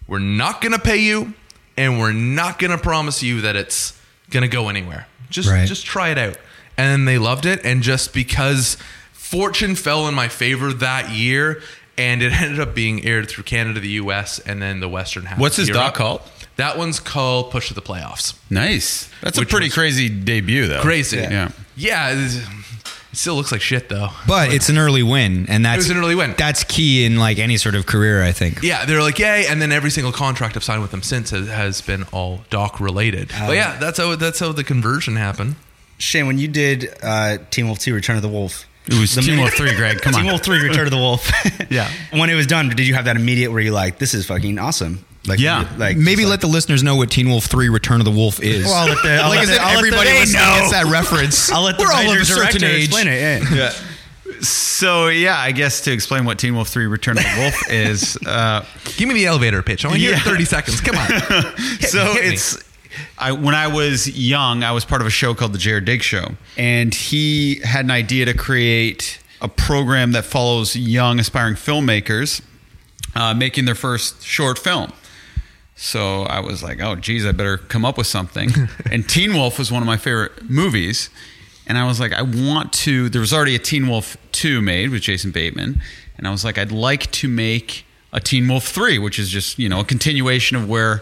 We're 0.07 0.19
not 0.19 0.59
going 0.61 0.73
to 0.73 0.79
pay 0.79 0.97
you, 0.97 1.33
and 1.77 1.99
we're 1.99 2.13
not 2.13 2.59
going 2.59 2.71
to 2.71 2.77
promise 2.77 3.21
you 3.23 3.41
that 3.41 3.55
it's 3.55 3.99
going 4.29 4.41
to 4.43 4.49
go 4.49 4.69
anywhere. 4.69 5.07
Just 5.29 5.49
Right. 5.49 5.67
just 5.67 5.85
try 5.85 6.09
it 6.09 6.17
out." 6.17 6.37
And 6.77 7.07
they 7.07 7.17
loved 7.17 7.45
it, 7.45 7.61
and 7.63 7.83
just 7.83 8.13
because 8.13 8.77
fortune 9.13 9.75
fell 9.75 10.07
in 10.07 10.13
my 10.15 10.27
favor 10.27 10.73
that 10.73 11.09
year, 11.11 11.61
and 11.97 12.21
it 12.23 12.31
ended 12.41 12.59
up 12.59 12.73
being 12.73 13.05
aired 13.05 13.29
through 13.29 13.43
Canada, 13.43 13.79
the 13.79 13.89
U.S., 13.89 14.39
and 14.39 14.61
then 14.61 14.79
the 14.79 14.89
Western 14.89 15.25
half. 15.25 15.37
What's 15.39 15.57
his 15.57 15.69
doc 15.69 15.93
called? 15.95 16.21
That 16.57 16.77
one's 16.77 16.99
called 16.99 17.51
Push 17.51 17.69
to 17.69 17.73
the 17.73 17.81
Playoffs. 17.81 18.33
Nice. 18.49 19.09
That's 19.21 19.37
a 19.37 19.45
pretty 19.45 19.69
crazy 19.69 20.09
debut, 20.09 20.67
though. 20.67 20.81
Crazy. 20.81 21.17
Yeah. 21.17 21.49
Yeah. 21.75 22.09
is- 22.11 22.41
it 23.11 23.17
still 23.17 23.35
looks 23.35 23.51
like 23.51 23.61
shit 23.61 23.89
though. 23.89 24.09
But 24.27 24.53
it's 24.53 24.69
an 24.69 24.77
early 24.77 25.03
win, 25.03 25.45
and 25.49 25.65
that's 25.65 25.77
it 25.85 25.89
was 25.89 25.89
an 25.91 25.97
early 25.97 26.15
win. 26.15 26.33
That's 26.37 26.63
key 26.63 27.05
in 27.05 27.17
like 27.17 27.39
any 27.39 27.57
sort 27.57 27.75
of 27.75 27.85
career, 27.85 28.23
I 28.23 28.31
think. 28.31 28.61
Yeah, 28.63 28.85
they're 28.85 29.01
like, 29.01 29.19
yay, 29.19 29.47
and 29.47 29.61
then 29.61 29.71
every 29.71 29.91
single 29.91 30.11
contract 30.13 30.55
I've 30.55 30.63
signed 30.63 30.81
with 30.81 30.91
them 30.91 31.01
since 31.03 31.29
has, 31.31 31.47
has 31.47 31.81
been 31.81 32.03
all 32.11 32.41
doc 32.49 32.79
related. 32.79 33.29
but 33.29 33.55
yeah, 33.55 33.77
that's 33.77 33.97
how 33.97 34.15
that's 34.15 34.39
how 34.39 34.51
the 34.51 34.63
conversion 34.63 35.15
happened. 35.15 35.55
Shane, 35.97 36.25
when 36.25 36.37
you 36.39 36.47
did 36.47 36.89
uh, 37.03 37.37
Teen 37.51 37.67
Wolf 37.67 37.79
2 37.79 37.93
Return 37.93 38.15
of 38.15 38.21
the 38.21 38.29
Wolf. 38.29 38.65
It 38.87 38.99
was 38.99 39.13
the 39.13 39.21
Teen 39.21 39.37
Wolf 39.39 39.53
3, 39.53 39.75
Greg. 39.75 39.97
Come 40.01 40.15
on, 40.15 40.21
Team. 40.21 40.31
Wolf 40.31 40.43
3 40.43 40.63
Return 40.67 40.87
of 40.87 40.91
the 40.91 40.97
Wolf. 40.97 41.29
Yeah. 41.69 41.87
When 42.11 42.29
it 42.31 42.33
was 42.33 42.47
done, 42.47 42.69
did 42.69 42.87
you 42.87 42.95
have 42.95 43.05
that 43.05 43.15
immediate 43.15 43.51
where 43.51 43.61
you 43.61 43.71
like, 43.71 43.99
this 43.99 44.15
is 44.15 44.25
fucking 44.25 44.57
awesome? 44.57 45.05
Like, 45.27 45.39
Yeah. 45.39 45.67
Like 45.77 45.97
Maybe 45.97 46.21
just 46.23 46.29
let 46.29 46.41
the 46.41 46.47
listeners 46.47 46.81
know 46.83 46.95
what 46.95 47.11
Teen 47.11 47.29
Wolf 47.29 47.45
Three: 47.45 47.69
Return 47.69 48.01
of 48.01 48.05
the 48.05 48.11
Wolf 48.11 48.41
is. 48.41 48.65
Well, 48.65 48.73
I'll 48.73 48.87
let 48.87 49.03
the- 49.03 49.13
I'll 49.21 49.29
like 49.29 49.39
let 49.39 49.43
as 49.43 49.49
the- 49.49 49.55
if 49.55 49.61
I'll 49.61 49.67
let 49.67 49.81
the- 49.81 49.87
everybody 49.97 50.09
know. 50.31 50.57
gets 50.59 50.71
that 50.71 50.85
reference. 50.91 51.51
I'll 51.53 51.61
let 51.63 51.77
the 51.77 51.83
We're 51.83 51.93
all 51.93 52.11
of 52.15 52.21
a 52.21 52.25
certain 52.25 52.63
age. 52.63 52.85
explain 52.85 53.07
it. 53.07 53.43
Yeah. 53.51 53.71
So, 54.41 55.07
yeah, 55.09 55.37
I 55.37 55.51
guess 55.51 55.81
to 55.81 55.91
explain 55.91 56.25
what 56.25 56.39
Teen 56.39 56.55
Wolf 56.55 56.69
3 56.69 56.87
Return 56.87 57.17
of 57.17 57.23
the 57.23 57.35
Wolf 57.37 57.61
is, 57.71 58.17
uh, 58.25 58.65
Give 58.97 59.07
me 59.07 59.13
the 59.13 59.25
elevator 59.27 59.61
pitch. 59.61 59.85
I 59.85 59.89
want 59.89 59.99
to 59.99 60.05
hear 60.05 60.13
it 60.13 60.17
in 60.17 60.23
30 60.23 60.45
seconds. 60.45 60.81
Come 60.81 60.95
on. 60.97 61.07
Hit 61.09 61.89
so 61.89 62.05
me, 62.05 62.11
hit 62.13 62.23
me. 62.23 62.33
it's 62.33 62.57
I 63.19 63.31
when 63.33 63.53
I 63.55 63.67
was 63.67 64.07
young, 64.09 64.63
I 64.63 64.71
was 64.71 64.83
part 64.83 65.01
of 65.01 65.07
a 65.07 65.11
show 65.11 65.35
called 65.35 65.53
the 65.53 65.59
Jared 65.59 65.85
Diggs 65.85 66.05
Show, 66.05 66.31
and 66.57 66.93
he 66.93 67.61
had 67.63 67.85
an 67.85 67.91
idea 67.91 68.25
to 68.25 68.33
create 68.33 69.19
a 69.41 69.47
program 69.47 70.11
that 70.13 70.25
follows 70.25 70.75
young 70.75 71.19
aspiring 71.19 71.53
filmmakers 71.55 72.41
uh, 73.15 73.33
making 73.35 73.65
their 73.65 73.75
first 73.75 74.23
short 74.23 74.57
film. 74.57 74.91
So 75.81 76.23
I 76.25 76.41
was 76.41 76.61
like, 76.61 76.79
"Oh, 76.79 76.95
geez, 76.95 77.25
I 77.25 77.31
better 77.31 77.57
come 77.57 77.85
up 77.85 77.97
with 77.97 78.05
something." 78.05 78.51
and 78.91 79.09
Teen 79.09 79.33
Wolf 79.33 79.57
was 79.57 79.71
one 79.71 79.81
of 79.81 79.87
my 79.87 79.97
favorite 79.97 80.47
movies, 80.47 81.09
and 81.65 81.75
I 81.75 81.87
was 81.87 81.99
like, 81.99 82.13
"I 82.13 82.21
want 82.21 82.71
to." 82.85 83.09
There 83.09 83.19
was 83.19 83.33
already 83.33 83.55
a 83.55 83.59
Teen 83.59 83.87
Wolf 83.87 84.15
two 84.31 84.61
made 84.61 84.91
with 84.91 85.01
Jason 85.01 85.31
Bateman, 85.31 85.81
and 86.19 86.27
I 86.27 86.29
was 86.29 86.45
like, 86.45 86.59
"I'd 86.59 86.71
like 86.71 87.11
to 87.13 87.27
make 87.27 87.83
a 88.13 88.19
Teen 88.19 88.47
Wolf 88.47 88.65
three, 88.67 88.99
which 88.99 89.17
is 89.17 89.27
just 89.27 89.57
you 89.57 89.69
know 89.69 89.79
a 89.79 89.83
continuation 89.83 90.55
of 90.55 90.69
where." 90.69 91.01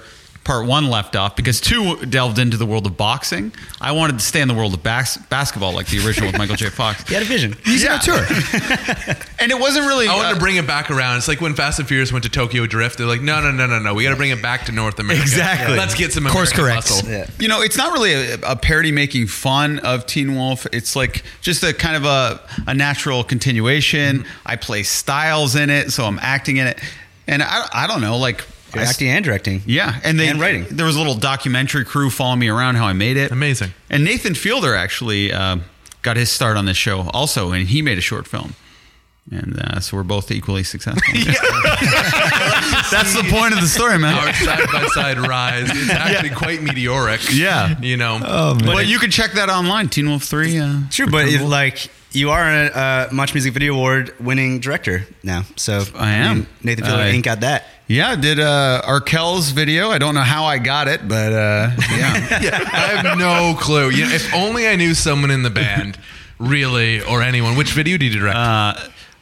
Part 0.50 0.66
one 0.66 0.90
left 0.90 1.16
off 1.16 1.36
because 1.36 1.62
two 1.62 2.04
delved 2.08 2.40
into 2.40 2.58
the 2.58 2.66
world 2.66 2.88
of 2.88 2.98
boxing. 2.98 3.52
I 3.80 3.92
wanted 3.92 4.18
to 4.18 4.26
stay 4.26 4.42
in 4.42 4.48
the 4.48 4.56
world 4.56 4.74
of 4.74 4.82
bas- 4.82 5.20
basketball, 5.30 5.74
like 5.74 5.86
the 5.86 6.04
original 6.04 6.30
with 6.30 6.40
Michael 6.40 6.56
J. 6.56 6.70
Fox. 6.72 7.08
He 7.08 7.14
had 7.14 7.22
a 7.22 7.28
vision. 7.28 7.56
He's 7.64 7.86
on 7.86 7.98
a 7.98 8.00
tour. 8.00 8.16
and 9.40 9.52
it 9.52 9.60
wasn't 9.60 9.86
really. 9.86 10.08
I 10.08 10.16
wanted 10.16 10.30
uh, 10.30 10.34
to 10.34 10.40
bring 10.40 10.56
it 10.56 10.66
back 10.66 10.90
around. 10.90 11.18
It's 11.18 11.28
like 11.28 11.40
when 11.40 11.54
Fast 11.54 11.78
and 11.78 11.88
Furious 11.88 12.12
went 12.12 12.24
to 12.24 12.32
Tokyo 12.32 12.66
Drift. 12.66 12.98
They're 12.98 13.06
like, 13.06 13.22
no, 13.22 13.40
no, 13.42 13.52
no, 13.52 13.68
no, 13.68 13.78
no. 13.78 13.94
We 13.94 14.02
got 14.02 14.10
to 14.10 14.16
bring 14.16 14.32
it 14.32 14.42
back 14.42 14.66
to 14.66 14.72
North 14.72 14.98
America. 14.98 15.22
Exactly. 15.22 15.78
Let's 15.78 15.94
get 15.94 16.14
some 16.14 16.26
Course 16.26 16.52
correct. 16.52 17.04
Yeah. 17.06 17.30
You 17.38 17.48
know, 17.48 17.62
it's 17.62 17.78
not 17.78 17.94
really 17.94 18.14
a, 18.14 18.40
a 18.42 18.56
parody 18.56 18.92
making 18.92 19.28
fun 19.28 19.78
of 19.78 20.08
Teen 20.08 20.34
Wolf. 20.34 20.66
It's 20.74 20.96
like 20.96 21.24
just 21.42 21.62
a 21.64 21.76
kind 21.76 21.96
of 21.96 22.06
a, 22.06 22.42
a 22.66 22.74
natural 22.74 23.24
continuation. 23.24 24.26
I 24.48 24.56
play 24.56 24.82
styles 24.82 25.56
in 25.56 25.70
it, 25.70 25.92
so 25.92 26.06
I'm 26.06 26.18
acting 26.18 26.58
in 26.58 26.66
it. 26.66 26.80
And 27.28 27.44
I, 27.44 27.68
I 27.72 27.86
don't 27.86 28.02
know, 28.02 28.18
like. 28.18 28.44
You're 28.74 28.82
I 28.82 28.86
s- 28.86 28.92
acting 28.92 29.10
and 29.10 29.24
directing. 29.26 29.62
Yeah, 29.66 30.00
and 30.04 30.20
they, 30.20 30.28
And 30.28 30.40
writing. 30.40 30.66
There 30.70 30.86
was 30.86 30.96
a 30.96 31.00
little 31.00 31.16
documentary 31.16 31.86
crew 31.86 32.10
following 32.10 32.40
me 32.40 32.50
around 32.50 32.76
how 32.76 32.86
I 32.86 32.94
made 32.94 33.18
it. 33.18 33.32
Amazing. 33.32 33.72
And 33.90 34.04
Nathan 34.04 34.36
Fielder 34.36 34.76
actually 34.76 35.32
uh, 35.34 35.58
got 36.02 36.18
his 36.18 36.30
start 36.32 36.56
on 36.58 36.66
this 36.66 36.78
show 36.78 37.10
also, 37.14 37.52
and 37.52 37.68
he 37.68 37.82
made 37.82 37.98
a 37.98 38.02
short 38.02 38.28
film. 38.28 38.54
And 39.32 39.60
uh, 39.60 39.80
so 39.80 39.96
we're 39.98 40.04
both 40.04 40.32
equally 40.32 40.64
successful. 40.64 41.02
That's 42.92 43.14
the 43.14 43.28
point 43.30 43.54
of 43.54 43.62
the 43.62 43.68
story, 43.68 44.00
man. 44.00 44.16
Our 44.16 44.34
side 44.34 44.68
by 44.72 44.86
side 44.88 45.20
rise 45.20 45.70
is 45.70 45.90
actually 45.92 46.32
quite 46.32 46.62
meteoric. 46.64 47.22
Yeah. 47.32 47.80
You 47.80 47.98
know, 47.98 48.20
But 48.66 48.88
you 48.88 48.98
can 49.00 49.12
check 49.12 49.34
that 49.34 49.50
online. 49.50 49.90
Teen 49.90 50.10
Wolf 50.10 50.24
Three. 50.24 50.58
Uh, 50.58 50.80
True, 50.90 51.08
but 51.08 51.28
it, 51.28 51.42
like 51.42 51.90
you 52.12 52.32
are 52.32 52.42
a 52.44 52.66
uh, 52.68 53.10
Much 53.12 53.34
Music 53.36 53.54
Video 53.54 53.76
Award 53.76 54.14
winning 54.20 54.60
director 54.60 55.06
now. 55.24 55.44
So 55.56 55.84
I 55.96 56.12
am. 56.14 56.48
Nathan 56.64 56.86
Fielder 56.86 57.02
I- 57.04 57.08
ain't 57.10 57.26
got 57.26 57.42
that. 57.42 57.66
Yeah, 57.88 58.16
did 58.16 58.40
uh, 58.40 58.84
Arkells' 58.86 59.52
video. 59.52 59.90
I 59.90 59.98
don't 59.98 60.14
know 60.14 60.22
how 60.22 60.44
I 60.44 60.60
got 60.60 60.88
it, 60.88 61.08
but 61.08 61.34
uh, 61.34 61.72
yeah. 61.90 62.40
yeah, 62.40 62.70
I 62.72 63.02
have 63.02 63.18
no 63.18 63.56
clue. 63.60 63.90
You 63.90 64.06
know, 64.06 64.12
if 64.12 64.32
only 64.32 64.68
I 64.68 64.76
knew 64.76 64.94
someone 64.94 65.32
in 65.32 65.42
the 65.42 65.50
band, 65.50 65.98
really, 66.38 67.02
or 67.02 67.24
anyone. 67.24 67.58
Which 67.58 67.72
video 67.72 67.98
did 67.98 68.14
you 68.14 68.20
direct? 68.20 68.38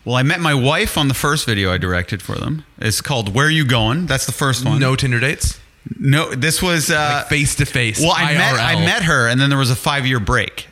Well, 0.08 0.16
I 0.16 0.24
met 0.24 0.40
my 0.40 0.54
wife 0.54 0.98
on 0.98 1.10
the 1.10 1.14
first 1.14 1.46
video 1.46 1.70
I 1.70 1.78
directed 1.78 2.22
for 2.22 2.36
them. 2.36 2.64
It's 2.78 3.02
called 3.02 3.36
"Where 3.36 3.48
Are 3.48 3.50
You 3.50 3.66
Going." 3.66 4.06
That's 4.06 4.26
the 4.26 4.32
first 4.32 4.64
one. 4.64 4.80
no 4.80 4.96
Tinder 4.96 5.20
dates. 5.20 5.60
no, 6.00 6.34
this 6.34 6.62
was 6.62 6.90
uh, 6.90 7.26
Face 7.28 7.56
to 7.56 7.66
face. 7.66 8.00
Well, 8.00 8.14
I 8.16 8.34
met 8.34 8.58
I 8.58 8.76
met 8.86 9.04
her, 9.04 9.28
and 9.28 9.38
then 9.40 9.50
there 9.50 9.60
was 9.60 9.70
a 9.70 9.76
five 9.76 10.08
year 10.08 10.22
break. 10.22 10.70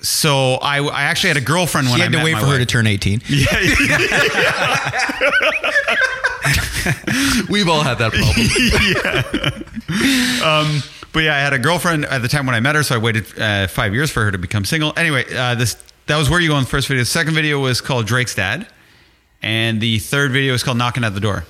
So 0.00 0.54
I, 0.54 0.82
I 0.82 1.02
actually 1.02 1.28
had 1.28 1.36
a 1.36 1.42
girlfriend 1.42 1.86
when 1.86 1.98
He 1.98 2.02
I 2.02 2.06
had 2.06 2.12
to 2.12 2.18
met 2.18 2.24
wait 2.24 2.32
my 2.32 2.40
for 2.40 2.46
her 2.46 2.58
to 2.58 2.66
turn 2.66 2.88
18. 2.88 3.22
Yeah. 3.28 3.46
We've 7.48 7.68
all 7.68 7.84
had 7.84 7.98
that 7.98 8.12
problem. 8.12 9.64
Um, 10.42 10.82
but 11.12 11.22
yeah, 11.22 11.36
I 11.36 11.38
had 11.38 11.52
a 11.52 11.58
girlfriend 11.58 12.04
at 12.06 12.22
the 12.22 12.28
time 12.28 12.46
when 12.46 12.56
I 12.56 12.60
met 12.60 12.74
her, 12.74 12.82
so 12.82 12.96
I 12.96 12.98
waited 12.98 13.38
uh, 13.38 13.68
five 13.68 13.94
years 13.94 14.10
for 14.10 14.24
her 14.24 14.32
to 14.32 14.38
become 14.38 14.64
single. 14.64 14.92
Anyway, 14.96 15.24
uh, 15.32 15.54
this 15.54 15.76
that 16.06 16.16
was 16.16 16.28
where 16.30 16.40
you 16.40 16.48
go 16.48 16.56
in 16.56 16.64
the 16.64 16.70
first 16.70 16.88
video. 16.88 17.02
The 17.02 17.06
second 17.06 17.34
video 17.34 17.60
was 17.60 17.80
called 17.80 18.06
Drake's 18.06 18.34
Dad, 18.34 18.66
and 19.42 19.80
the 19.80 19.98
third 19.98 20.32
video 20.32 20.54
is 20.54 20.62
called 20.62 20.78
Knocking 20.78 21.04
at 21.04 21.14
the 21.14 21.20
Door. 21.20 21.44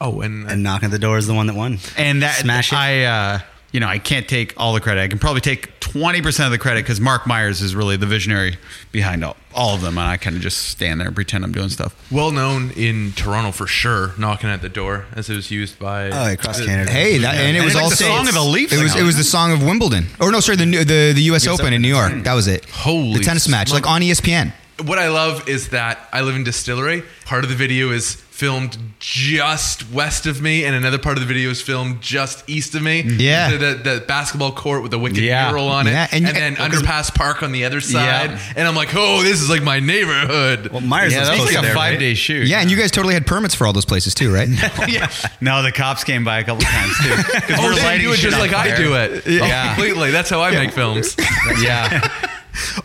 Oh, 0.00 0.20
and, 0.20 0.48
And 0.48 0.62
knocking 0.62 0.86
at 0.86 0.90
the 0.92 0.98
door 0.98 1.18
is 1.18 1.26
the 1.26 1.34
one 1.34 1.48
that 1.48 1.56
won. 1.56 1.78
And 1.96 2.22
that 2.22 2.36
Smash 2.36 2.72
it. 2.72 2.76
I, 2.76 3.04
uh, 3.04 3.40
you 3.72 3.80
know, 3.80 3.86
I 3.86 3.98
can't 3.98 4.26
take 4.28 4.54
all 4.56 4.72
the 4.72 4.80
credit. 4.80 5.00
I 5.02 5.08
can 5.08 5.18
probably 5.18 5.40
take 5.42 5.78
twenty 5.80 6.22
percent 6.22 6.46
of 6.46 6.52
the 6.52 6.58
credit 6.58 6.84
because 6.84 7.00
Mark 7.00 7.26
Myers 7.26 7.60
is 7.60 7.74
really 7.74 7.96
the 7.96 8.06
visionary 8.06 8.56
behind 8.92 9.22
all, 9.24 9.36
all 9.54 9.74
of 9.74 9.80
them, 9.82 9.98
and 9.98 10.06
I 10.08 10.16
kind 10.16 10.36
of 10.36 10.42
just 10.42 10.68
stand 10.68 11.00
there 11.00 11.06
and 11.08 11.14
pretend 11.14 11.44
I'm 11.44 11.52
doing 11.52 11.68
stuff. 11.68 11.94
well 12.10 12.30
known 12.30 12.70
in 12.72 13.12
Toronto 13.12 13.52
for 13.52 13.66
sure. 13.66 14.12
Knocking 14.18 14.48
at 14.50 14.62
the 14.62 14.68
door, 14.68 15.04
as 15.14 15.28
it 15.28 15.34
was 15.36 15.50
used 15.50 15.78
by 15.78 16.10
Oh, 16.10 16.32
across 16.32 16.64
Canada. 16.64 16.90
Hey, 16.90 17.18
that, 17.18 17.34
and 17.34 17.56
it 17.56 17.60
And 17.60 17.64
was 17.64 17.74
it's 17.74 17.74
like 17.74 17.84
also 17.84 18.04
the 18.04 18.10
song 18.10 18.28
of 18.28 18.34
the 18.34 18.42
Leafs, 18.42 18.72
It 18.72 18.82
was 18.82 18.96
it 18.96 19.02
was 19.02 19.16
the 19.16 19.24
song 19.24 19.52
of 19.52 19.62
Wimbledon. 19.62 20.06
Or 20.20 20.30
no, 20.32 20.40
sorry, 20.40 20.56
the 20.56 20.64
the 20.84 21.12
the 21.14 21.22
U.S. 21.24 21.46
Open 21.46 21.72
in 21.72 21.82
New 21.82 21.88
York. 21.88 22.24
That 22.24 22.34
was 22.34 22.48
it. 22.48 22.64
Holy 22.70 23.18
the 23.18 23.24
tennis 23.24 23.48
match, 23.48 23.72
like 23.72 23.86
on 23.86 24.00
ESPN. 24.00 24.52
What 24.84 24.98
I 24.98 25.08
love 25.08 25.48
is 25.48 25.70
that 25.70 26.08
I 26.12 26.20
live 26.20 26.36
in 26.36 26.44
Distillery. 26.44 27.02
Part 27.24 27.42
of 27.42 27.50
the 27.50 27.56
video 27.56 27.90
is 27.90 28.22
filmed 28.38 28.78
just 29.00 29.90
west 29.90 30.24
of 30.24 30.40
me, 30.40 30.64
and 30.64 30.72
another 30.76 30.96
part 30.96 31.16
of 31.16 31.20
the 31.20 31.26
video 31.26 31.50
is 31.50 31.60
filmed 31.60 32.00
just 32.00 32.48
east 32.48 32.72
of 32.76 32.82
me. 32.82 33.00
Yeah. 33.02 33.50
the, 33.50 33.56
the, 33.58 33.74
the 33.74 34.04
basketball 34.06 34.52
court 34.52 34.82
with 34.82 34.92
the 34.92 34.98
wicked 34.98 35.18
Yeah. 35.18 35.48
mural 35.48 35.66
on 35.66 35.88
it, 35.88 35.90
Yeah, 35.90 36.06
and, 36.12 36.24
and- 36.24 36.36
then 36.36 36.56
and- 36.56 36.72
Underpass 36.72 37.12
Park 37.12 37.42
on 37.42 37.50
the 37.50 37.64
other 37.64 37.80
side. 37.80 38.30
Yeah. 38.30 38.52
And 38.54 38.68
I'm 38.68 38.76
like, 38.76 38.90
oh, 38.94 39.24
this 39.24 39.42
is 39.42 39.50
like 39.50 39.64
my 39.64 39.80
neighborhood. 39.80 40.68
Well, 40.68 40.80
Myers 40.82 41.12
Yeah, 41.14 41.20
was 41.20 41.28
that 41.30 41.38
like 41.46 41.58
a 41.58 41.62
there, 41.62 41.74
five 41.74 41.94
right? 41.94 41.98
day 41.98 42.14
shoot. 42.14 42.46
Yeah, 42.46 42.60
and 42.60 42.70
you 42.70 42.76
guys 42.76 42.92
totally 42.92 43.14
had 43.14 43.26
permits 43.26 43.56
for 43.56 43.66
all 43.66 43.72
those 43.72 43.84
places 43.84 44.14
too, 44.14 44.32
right? 44.32 44.48
Oh, 44.78 44.86
yeah. 44.86 45.10
No, 45.40 45.62
the 45.64 45.72
cops 45.72 46.04
came 46.04 46.22
by 46.24 46.38
a 46.38 46.44
couple 46.44 46.62
times 46.62 46.96
too. 46.98 47.08
'Cause 47.16 47.42
Oh, 47.58 47.64
we're 47.64 47.74
they 47.74 47.82
lighting 47.82 48.06
do 48.06 48.12
it 48.12 48.18
just 48.18 48.34
on 48.36 48.40
like 48.40 48.54
I 48.54 48.76
do 48.76 48.94
it. 48.94 49.26
Yeah. 49.26 49.74
completely. 49.74 50.12
That's 50.12 50.30
how 50.30 50.40
I 50.42 50.52
make 50.52 50.70
films. 50.72 51.16
Yeah. 51.60 52.08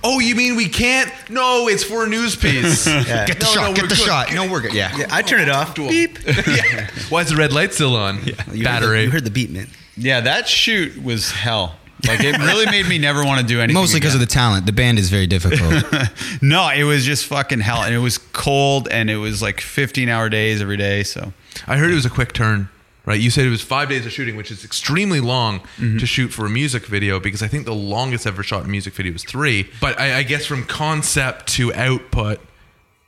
Oh, 0.03 0.19
you 0.19 0.35
mean 0.35 0.55
we 0.55 0.67
can't? 0.69 1.11
No, 1.29 1.67
it's 1.67 1.83
for 1.83 2.05
a 2.05 2.07
news 2.09 2.35
piece. 2.35 2.85
Yeah. 2.87 3.25
Get 3.27 3.39
the 3.39 3.45
No, 3.45 3.51
shot. 3.51 3.61
no, 3.69 3.73
get 3.73 3.81
we're 3.83 3.87
the 3.89 3.95
good. 3.95 4.05
shot. 4.05 4.33
No, 4.33 4.51
we're 4.51 4.61
good. 4.61 4.73
Yeah. 4.73 4.95
Yeah, 4.97 5.07
I 5.11 5.21
turn 5.21 5.41
it 5.41 5.49
off. 5.49 5.75
Beep. 5.75 6.17
yeah. 6.47 6.89
Why 7.09 7.21
is 7.21 7.29
the 7.29 7.35
red 7.35 7.51
light 7.53 7.73
still 7.73 7.95
on? 7.95 8.23
You 8.25 8.33
heard 8.35 8.45
the- 8.53 8.63
Battery. 8.63 9.03
you 9.03 9.11
heard 9.11 9.23
the 9.25 9.31
beat, 9.31 9.49
man. 9.51 9.67
Yeah, 9.95 10.21
that 10.21 10.47
shoot 10.47 11.01
was 11.03 11.31
hell. 11.31 11.75
Like 12.07 12.19
it 12.21 12.37
really 12.39 12.65
made 12.65 12.87
me 12.87 12.97
never 12.97 13.23
want 13.23 13.39
to 13.39 13.47
do 13.47 13.61
anything. 13.61 13.75
Mostly 13.81 13.99
because 14.01 14.13
of 14.13 14.19
the 14.19 14.25
talent. 14.25 14.65
The 14.65 14.73
band 14.73 14.99
is 14.99 15.09
very 15.09 15.25
difficult. 15.27 15.85
no, 16.41 16.67
it 16.69 16.83
was 16.83 17.05
just 17.05 17.25
fucking 17.27 17.61
hell, 17.61 17.81
and 17.83 17.95
it 17.95 17.99
was 17.99 18.17
cold, 18.17 18.89
and 18.89 19.09
it 19.09 19.15
was 19.17 19.41
like 19.41 19.61
15 19.61 20.09
hour 20.09 20.27
days 20.27 20.61
every 20.61 20.75
day. 20.75 21.03
So 21.03 21.31
I 21.65 21.77
heard 21.77 21.91
it 21.91 21.95
was 21.95 22.05
a 22.05 22.09
quick 22.09 22.33
turn, 22.33 22.67
right? 23.05 23.19
You 23.19 23.29
said 23.29 23.45
it 23.45 23.49
was 23.49 23.61
five 23.61 23.89
days 23.89 24.05
of 24.05 24.11
shooting, 24.11 24.35
which 24.35 24.51
is 24.51 24.63
extremely 24.63 25.19
long 25.19 25.59
Mm-hmm. 25.77 25.97
to 25.97 26.05
shoot 26.05 26.29
for 26.29 26.45
a 26.45 26.49
music 26.49 26.85
video 26.85 27.19
because 27.19 27.41
I 27.43 27.47
think 27.47 27.65
the 27.65 27.73
longest 27.75 28.25
ever 28.27 28.43
shot 28.43 28.67
music 28.67 28.93
video 28.93 29.11
was 29.13 29.23
three. 29.23 29.69
But 29.81 29.99
I, 29.99 30.19
I 30.19 30.23
guess 30.23 30.45
from 30.45 30.63
concept 30.65 31.47
to 31.53 31.73
output, 31.73 32.39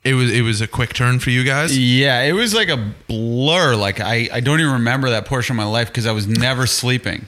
it 0.03 0.13
was 0.13 0.31
it 0.31 0.41
was 0.41 0.61
a 0.61 0.67
quick 0.67 0.93
turn 0.93 1.19
for 1.19 1.29
you 1.31 1.43
guys. 1.43 1.77
yeah, 1.77 2.21
it 2.21 2.33
was 2.33 2.53
like 2.53 2.69
a 2.69 2.93
blur. 3.07 3.75
Like 3.75 3.99
I, 3.99 4.29
I 4.31 4.39
don't 4.39 4.59
even 4.59 4.73
remember 4.73 5.09
that 5.11 5.25
portion 5.25 5.53
of 5.55 5.57
my 5.57 5.65
life 5.65 5.87
because 5.87 6.05
I 6.05 6.11
was 6.11 6.27
never 6.27 6.67
sleeping. 6.67 7.25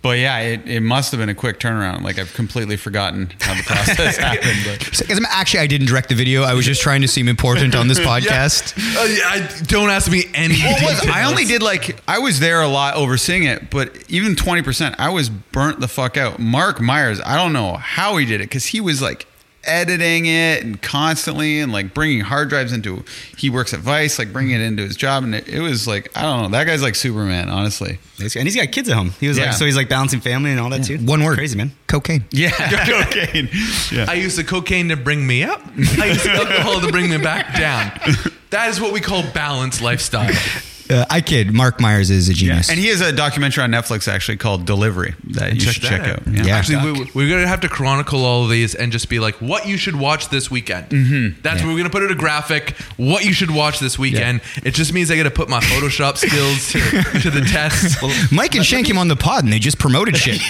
But 0.00 0.18
yeah, 0.18 0.38
it, 0.38 0.68
it 0.68 0.80
must 0.80 1.10
have 1.10 1.18
been 1.18 1.28
a 1.28 1.34
quick 1.34 1.58
turnaround. 1.58 2.02
Like 2.02 2.18
I've 2.18 2.32
completely 2.34 2.76
forgotten 2.76 3.32
how 3.40 3.54
the 3.54 3.62
process 3.64 4.16
happened. 4.18 4.58
But 4.64 4.78
Because 4.78 5.20
actually, 5.28 5.60
I 5.60 5.66
didn't 5.66 5.88
direct 5.88 6.08
the 6.08 6.14
video. 6.14 6.42
I 6.44 6.54
was 6.54 6.64
just 6.64 6.80
trying 6.80 7.02
to 7.02 7.08
seem 7.08 7.26
important 7.26 7.74
on 7.74 7.88
this 7.88 7.98
podcast. 8.08 8.76
Uh, 8.78 9.04
yeah, 9.04 9.28
I, 9.28 9.62
don't 9.64 9.90
ask 9.90 10.10
me 10.10 10.24
any. 10.34 10.60
What 10.60 10.82
was 10.82 11.06
I 11.08 11.24
only 11.24 11.44
did 11.44 11.62
like 11.62 12.00
I 12.08 12.20
was 12.20 12.38
there 12.38 12.60
a 12.60 12.68
lot 12.68 12.94
overseeing 12.94 13.44
it, 13.44 13.70
but 13.70 13.96
even 14.08 14.36
twenty 14.36 14.62
percent, 14.62 14.94
I 14.98 15.10
was 15.10 15.28
burnt 15.28 15.80
the 15.80 15.88
fuck 15.88 16.16
out. 16.16 16.38
Mark 16.38 16.80
Myers, 16.80 17.20
I 17.24 17.36
don't 17.36 17.52
know 17.52 17.74
how 17.74 18.16
he 18.18 18.24
did 18.26 18.40
it 18.40 18.44
because 18.44 18.66
he 18.66 18.80
was 18.80 19.02
like 19.02 19.26
editing 19.68 20.26
it 20.26 20.64
and 20.64 20.80
constantly 20.82 21.60
and 21.60 21.70
like 21.72 21.94
bringing 21.94 22.20
hard 22.20 22.48
drives 22.48 22.72
into. 22.72 23.04
He 23.36 23.50
works 23.50 23.72
at 23.74 23.80
Vice, 23.80 24.18
like 24.18 24.32
bringing 24.32 24.54
it 24.56 24.62
into 24.62 24.82
his 24.82 24.96
job, 24.96 25.22
and 25.24 25.34
it, 25.34 25.46
it 25.48 25.60
was 25.60 25.86
like 25.86 26.10
I 26.16 26.22
don't 26.22 26.42
know. 26.42 26.48
That 26.58 26.64
guy's 26.66 26.82
like 26.82 26.94
Superman, 26.94 27.48
honestly. 27.48 27.98
and 28.18 28.30
he's 28.44 28.56
got 28.56 28.72
kids 28.72 28.88
at 28.88 28.96
home. 28.96 29.10
He 29.20 29.28
was 29.28 29.38
Yeah. 29.38 29.46
like, 29.46 29.52
so 29.54 29.64
he's 29.66 29.76
like 29.76 29.88
balancing 29.88 30.20
family 30.20 30.50
and 30.50 30.58
all 30.58 30.70
that 30.70 30.84
too. 30.84 30.98
One 30.98 31.22
word. 31.22 31.36
crazy 31.36 31.56
man. 31.56 31.72
Cocaine. 31.86 32.24
Yeah, 32.30 32.50
cocaine. 32.86 33.48
Yeah. 33.92 34.06
I 34.08 34.14
used 34.14 34.36
the 34.38 34.44
cocaine 34.44 34.88
to 34.88 34.96
bring 34.96 35.26
me 35.26 35.44
up. 35.44 35.60
I 35.98 36.06
used 36.06 36.24
the 36.24 36.32
alcohol 36.32 36.80
to 36.80 36.90
bring 36.90 37.08
me 37.10 37.18
back 37.18 37.54
down. 37.56 37.92
That 38.50 38.70
is 38.70 38.80
what 38.80 38.92
we 38.92 39.00
call 39.00 39.22
balanced 39.32 39.82
lifestyle. 39.82 40.32
Uh, 40.90 41.04
I 41.10 41.20
kid. 41.20 41.52
Mark 41.52 41.80
Myers 41.80 42.10
is 42.10 42.28
a 42.28 42.32
Yeah. 42.32 42.36
genius. 42.36 42.70
And 42.70 42.78
he 42.78 42.88
has 42.88 43.00
a 43.00 43.12
documentary 43.12 43.64
on 43.64 43.70
Netflix 43.70 44.08
actually 44.08 44.36
called 44.38 44.64
Delivery 44.66 45.14
that 45.30 45.54
you 45.54 45.60
should 45.60 45.82
that 45.82 45.88
check 45.88 46.00
out. 46.08 46.22
Yeah. 46.46 46.56
Actually, 46.56 46.92
we, 46.92 47.10
we're 47.14 47.28
gonna 47.28 47.46
have 47.46 47.60
to 47.60 47.68
chronicle 47.68 48.24
all 48.24 48.44
of 48.44 48.50
these 48.50 48.74
and 48.74 48.90
just 48.92 49.08
be 49.08 49.18
like, 49.18 49.34
what 49.36 49.66
you 49.66 49.76
should 49.76 49.96
watch 49.96 50.28
this 50.30 50.50
weekend. 50.50 50.88
Mm-hmm. 50.90 51.40
That's 51.42 51.62
where 51.62 51.72
we're 51.72 51.78
gonna 51.78 51.90
put 51.90 52.02
it 52.02 52.10
a 52.10 52.14
graphic. 52.14 52.76
What 52.96 53.24
you 53.24 53.32
should 53.32 53.50
watch 53.50 53.78
this 53.80 53.98
weekend. 53.98 54.40
It 54.64 54.74
just 54.74 54.92
means 54.92 55.10
I 55.10 55.16
got 55.16 55.22
to 55.24 55.30
put 55.30 55.48
my 55.48 55.60
Photoshop 55.60 56.16
skills 56.16 56.68
to, 56.72 57.20
to 57.20 57.30
the 57.30 57.40
test. 57.42 58.02
Mike 58.32 58.54
and 58.54 58.64
Shane 58.64 58.84
came 58.84 58.98
on 58.98 59.08
the 59.08 59.16
pod 59.16 59.44
and 59.44 59.52
they 59.52 59.58
just 59.58 59.78
promoted 59.78 60.16
shit. 60.18 60.40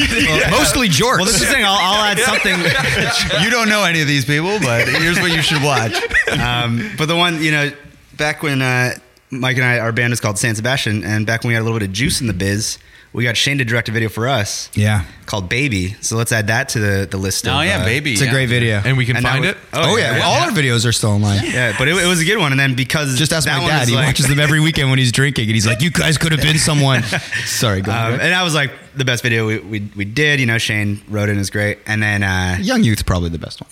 Mostly 0.51 0.88
jorts. 0.88 1.16
Well, 1.18 1.24
this 1.27 1.35
is 1.40 1.40
the 1.40 1.46
thing. 1.55 1.64
I'll, 1.64 1.77
I'll 1.79 2.05
add 2.05 2.18
something. 2.18 2.55
you 3.44 3.51
don't 3.51 3.68
know 3.68 3.85
any 3.85 4.01
of 4.01 4.07
these 4.07 4.24
people, 4.24 4.59
but 4.61 4.88
here's 4.88 5.18
what 5.20 5.33
you 5.33 5.42
should 5.42 5.62
watch. 5.62 5.94
Um, 6.31 6.90
but 6.96 7.07
the 7.07 7.16
one, 7.16 7.42
you 7.42 7.51
know, 7.51 7.70
back 8.16 8.42
when 8.42 8.62
uh, 8.62 8.94
Mike 9.31 9.57
and 9.57 9.64
I, 9.64 9.79
our 9.79 9.93
band 9.93 10.12
is 10.12 10.21
called 10.21 10.38
San 10.38 10.55
Sebastian, 10.55 11.05
and 11.05 11.27
back 11.27 11.43
when 11.43 11.49
we 11.49 11.55
had 11.55 11.61
a 11.61 11.64
little 11.64 11.79
bit 11.79 11.87
of 11.87 11.93
juice 11.93 12.21
in 12.21 12.27
the 12.27 12.33
biz, 12.33 12.79
we 13.12 13.25
got 13.25 13.37
Shane 13.37 13.59
to 13.59 13.64
direct 13.64 13.88
a 13.88 13.92
video 13.92 14.09
for 14.09 14.29
us 14.29 14.71
yeah. 14.75 15.05
called 15.27 15.49
Baby. 15.49 15.94
So 16.03 16.16
let's 16.16 16.31
add 16.31 16.49
that 16.49 16.68
to 16.71 16.79
the, 16.79 17.09
the 17.11 17.16
list. 17.16 17.47
Oh 17.49 17.59
of, 17.59 17.64
yeah, 17.64 17.79
uh, 17.81 17.85
baby. 17.85 18.12
It's 18.12 18.21
a 18.23 18.29
great 18.31 18.49
video. 18.49 18.83
and 18.85 18.97
we 18.99 19.07
can 19.07 19.16
And 19.16 19.25
find 19.25 19.40
we- 19.42 19.49
it. 19.49 19.57
Oh, 19.73 19.97
yeah. 19.97 20.21
All 20.25 20.42
our 20.42 20.51
videos 20.51 20.87
are 20.87 20.92
still 20.92 21.11
online. 21.11 21.40
Yeah, 21.44 21.75
but 21.79 21.88
it, 21.88 21.97
it 21.97 22.07
was 22.07 22.21
a 22.21 22.25
good 22.25 22.38
one. 22.38 22.53
And 22.53 22.61
then 22.61 22.75
because 22.75 23.18
Just 23.18 23.33
ask 23.33 23.47
that 23.47 23.62
my 23.62 23.66
dad. 23.68 23.88
He 23.88 23.94
like- 23.94 24.07
watches 24.07 24.29
them 24.29 24.38
every 24.38 24.61
weekend 24.61 24.90
when 24.90 24.99
he's 24.99 25.11
drinking, 25.12 25.44
and 25.47 25.55
he's 25.55 25.66
like, 25.66 25.81
"You 25.81 25.90
guys 25.90 26.18
could 26.18 26.33
have 26.33 26.42
been 26.42 26.59
someone." 26.59 27.03
Sorry, 27.47 27.81
go 27.81 27.92
Um, 27.92 28.21
and 28.21 28.35
I 28.35 28.42
was 28.42 28.55
like 28.55 28.73
the 28.94 29.05
best 29.05 29.23
video 29.23 29.47
we, 29.47 29.59
we, 29.59 29.90
we 29.97 30.05
did. 30.05 30.38
You 30.40 30.47
know, 30.47 30.59
Shane 30.59 31.01
wrote 31.09 31.25
it 31.25 31.31
and 31.31 31.38
it 31.38 31.40
was 31.40 31.51
great. 31.51 31.79
And 31.87 32.03
then, 32.03 32.23
uh, 32.23 32.59
Young 32.61 32.83
Youth, 32.85 33.07
probably 33.07 33.31
the 33.31 33.38
best 33.38 33.61
one. 33.62 33.71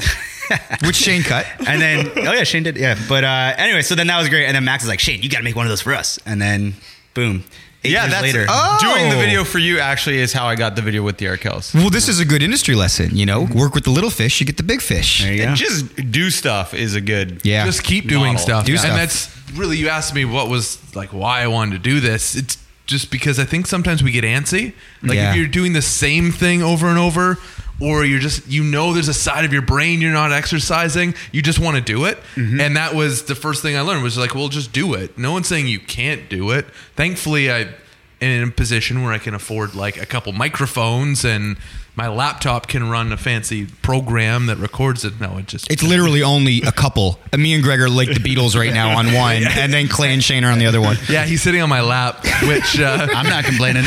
Which 0.85 0.96
Shane 0.96 1.22
cut. 1.22 1.44
and 1.66 1.83
then, 1.83 2.07
oh 2.16 2.33
yeah, 2.33 2.44
Shane 2.44 2.62
did. 2.62 2.77
Yeah. 2.77 2.96
But 3.09 3.25
uh, 3.25 3.55
anyway, 3.59 3.83
so 3.83 3.94
then 3.96 4.07
that 4.07 4.18
was 4.18 4.29
great. 4.29 4.46
And 4.46 4.55
then 4.55 4.64
Max 4.64 4.83
is 4.85 4.88
like, 4.88 5.01
Shane, 5.01 5.20
you 5.22 5.29
got 5.29 5.38
to 5.38 5.44
make 5.44 5.57
one 5.57 5.66
of 5.66 5.70
those 5.70 5.81
for 5.83 5.92
us. 5.94 6.18
And 6.25 6.40
then, 6.40 6.75
boom. 7.14 7.44
Eight 7.87 7.92
Yeah, 7.92 8.03
years 8.03 8.12
that's 8.12 8.22
later. 8.22 8.46
Oh. 8.49 8.79
doing 8.81 9.09
the 9.11 9.16
oh. 9.16 9.20
video 9.20 9.44
for 9.44 9.59
you. 9.59 9.79
Actually, 9.79 10.18
is 10.18 10.33
how 10.33 10.46
I 10.46 10.55
got 10.57 10.77
the 10.77 10.83
video 10.83 11.03
with 11.03 11.18
the 11.18 11.27
Arkells. 11.27 11.75
Well, 11.75 11.90
this 11.90 12.09
is 12.09 12.20
a 12.20 12.25
good 12.25 12.42
industry 12.42 12.75
lesson. 12.75 13.16
You 13.16 13.27
know, 13.27 13.42
work 13.55 13.75
with 13.75 13.85
the 13.85 13.90
little 13.90 14.11
fish, 14.11 14.40
you 14.40 14.46
get 14.46 14.57
the 14.57 14.62
big 14.62 14.81
fish. 14.83 15.22
There 15.22 15.33
you 15.33 15.44
go. 15.44 15.55
Just 15.55 16.11
do 16.11 16.31
stuff 16.31 16.75
is 16.75 16.94
a 16.94 17.01
good. 17.01 17.40
Yeah. 17.44 17.64
Just 17.64 17.83
keep 17.85 18.09
doing 18.09 18.35
Model. 18.35 18.38
stuff. 18.38 18.66
Do 18.66 18.72
and 18.72 18.81
stuff. 18.81 18.96
that's 18.96 19.37
really 19.55 19.77
you 19.77 19.88
asked 19.88 20.14
me 20.14 20.25
what 20.25 20.49
was 20.49 20.79
like 20.94 21.12
why 21.12 21.42
I 21.42 21.46
wanted 21.46 21.72
to 21.72 21.79
do 21.79 22.01
this. 22.01 22.35
It's 22.37 22.59
just 22.87 23.11
because 23.11 23.38
I 23.40 23.44
think 23.44 23.66
sometimes 23.66 24.03
we 24.03 24.12
get 24.12 24.22
antsy. 24.25 24.72
Like 25.03 25.14
Yeah. 25.16 25.31
if 25.31 25.37
you're 25.37 25.49
doing 25.49 25.72
the 25.72 25.83
same 25.83 26.31
thing 26.33 26.62
over 26.62 26.87
and 26.88 26.99
over 26.99 27.38
or 27.81 28.05
you're 28.05 28.21
just 28.21 28.49
you 28.49 28.65
know 28.65 28.93
there's 28.93 29.09
a 29.09 29.15
side 29.15 29.45
of 29.45 29.53
your 29.53 29.62
brain 29.62 30.01
you're 30.01 30.12
not 30.12 30.33
exercising, 30.33 31.15
you 31.33 31.43
just 31.43 31.59
want 31.59 31.77
to 31.77 31.83
do 31.83 32.05
it. 32.05 32.19
Mm-hmm. 32.35 32.61
And 32.61 32.77
that 32.77 32.95
was 32.95 33.25
the 33.25 33.35
first 33.35 33.62
thing 33.62 33.77
I 33.77 33.81
learned 33.83 34.03
was 34.03 34.19
like, 34.19 34.35
well, 34.35 34.49
just 34.49 34.73
do 34.73 34.95
it. 34.95 35.17
No 35.19 35.33
one's 35.33 35.49
saying 35.49 35.67
you 35.67 35.81
can't 35.81 36.29
do 36.29 36.51
it. 36.51 36.67
Thankfully, 36.95 37.51
I 37.51 37.61
am 37.61 37.75
in 38.21 38.49
a 38.49 38.51
position 38.51 39.03
where 39.03 39.12
I 39.12 39.19
can 39.19 39.35
afford 39.35 39.75
like 39.75 40.01
a 40.01 40.07
couple 40.07 40.33
microphones 40.33 41.25
and 41.25 41.57
my 41.96 42.09
laptop 42.09 42.68
can 42.68 42.90
run 42.90 43.11
a 43.11 43.16
fancy 43.16 43.64
program 43.66 44.46
that 44.46 44.59
records 44.59 45.04
it. 45.04 45.18
No, 45.18 45.38
it 45.38 45.46
just 45.46 45.70
It's 45.70 45.82
literally 45.82 46.22
only 46.22 46.61
a 46.62 46.70
couple. 46.72 47.18
Me 47.37 47.54
and 47.54 47.62
Greg 47.62 47.80
are 47.80 47.88
like 47.88 48.09
the 48.09 48.20
Beatles 48.20 48.54
right 48.54 48.72
now 48.72 48.98
on 48.98 49.12
one, 49.14 49.42
and 49.48 49.72
then 49.72 49.88
Clay 49.88 50.12
and 50.12 50.22
Shane 50.22 50.44
are 50.44 50.52
on 50.52 50.59
the 50.59 50.66
other 50.66 50.80
one. 50.80 50.96
Yeah, 51.09 51.24
he's 51.24 51.42
sitting 51.42 51.62
on 51.62 51.68
my 51.70 51.80
lap, 51.80 52.22
which 52.42 52.78
uh, 52.78 53.09
I'm 53.14 53.26
not 53.26 53.44
complaining. 53.44 53.85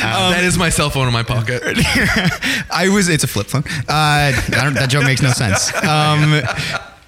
that 0.00 0.40
is 0.42 0.56
my 0.56 0.70
cell 0.70 0.88
phone 0.90 1.06
in 1.06 1.12
my 1.12 1.22
pocket. 1.22 1.62
I 2.70 2.88
was. 2.92 3.08
It's 3.08 3.24
a 3.24 3.28
flip 3.28 3.46
phone. 3.48 3.64
Uh, 3.88 4.32
I 4.32 4.32
don't, 4.50 4.74
that 4.74 4.88
joke 4.88 5.04
makes 5.04 5.20
no 5.22 5.30
sense. 5.30 5.72
Um, 5.84 6.42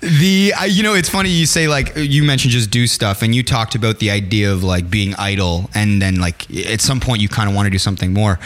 the 0.05 0.53
I, 0.55 0.67
you 0.67 0.83
know 0.83 0.93
it's 0.93 1.09
funny 1.09 1.31
you 1.31 1.47
say 1.47 1.67
like 1.67 1.93
you 1.97 2.23
mentioned 2.25 2.53
just 2.53 2.71
do 2.71 2.87
stuff 2.87 3.23
and 3.23 3.35
you 3.35 3.43
talked 3.43 3.75
about 3.75 4.01
the 4.01 4.11
idea 4.11 4.53
of 4.53 4.62
like 4.62 4.90
being 4.90 5.14
idle 5.14 5.71
and 5.75 6.01
then 6.01 6.17
like 6.17 6.51
at 6.67 6.83
some 6.83 7.01
point 7.01 7.23
you 7.23 7.29
kind 7.29 7.49
of 7.49 7.55
want 7.55 7.67
to 7.67 7.71
do 7.71 7.79
something 7.79 8.12
more. 8.12 8.38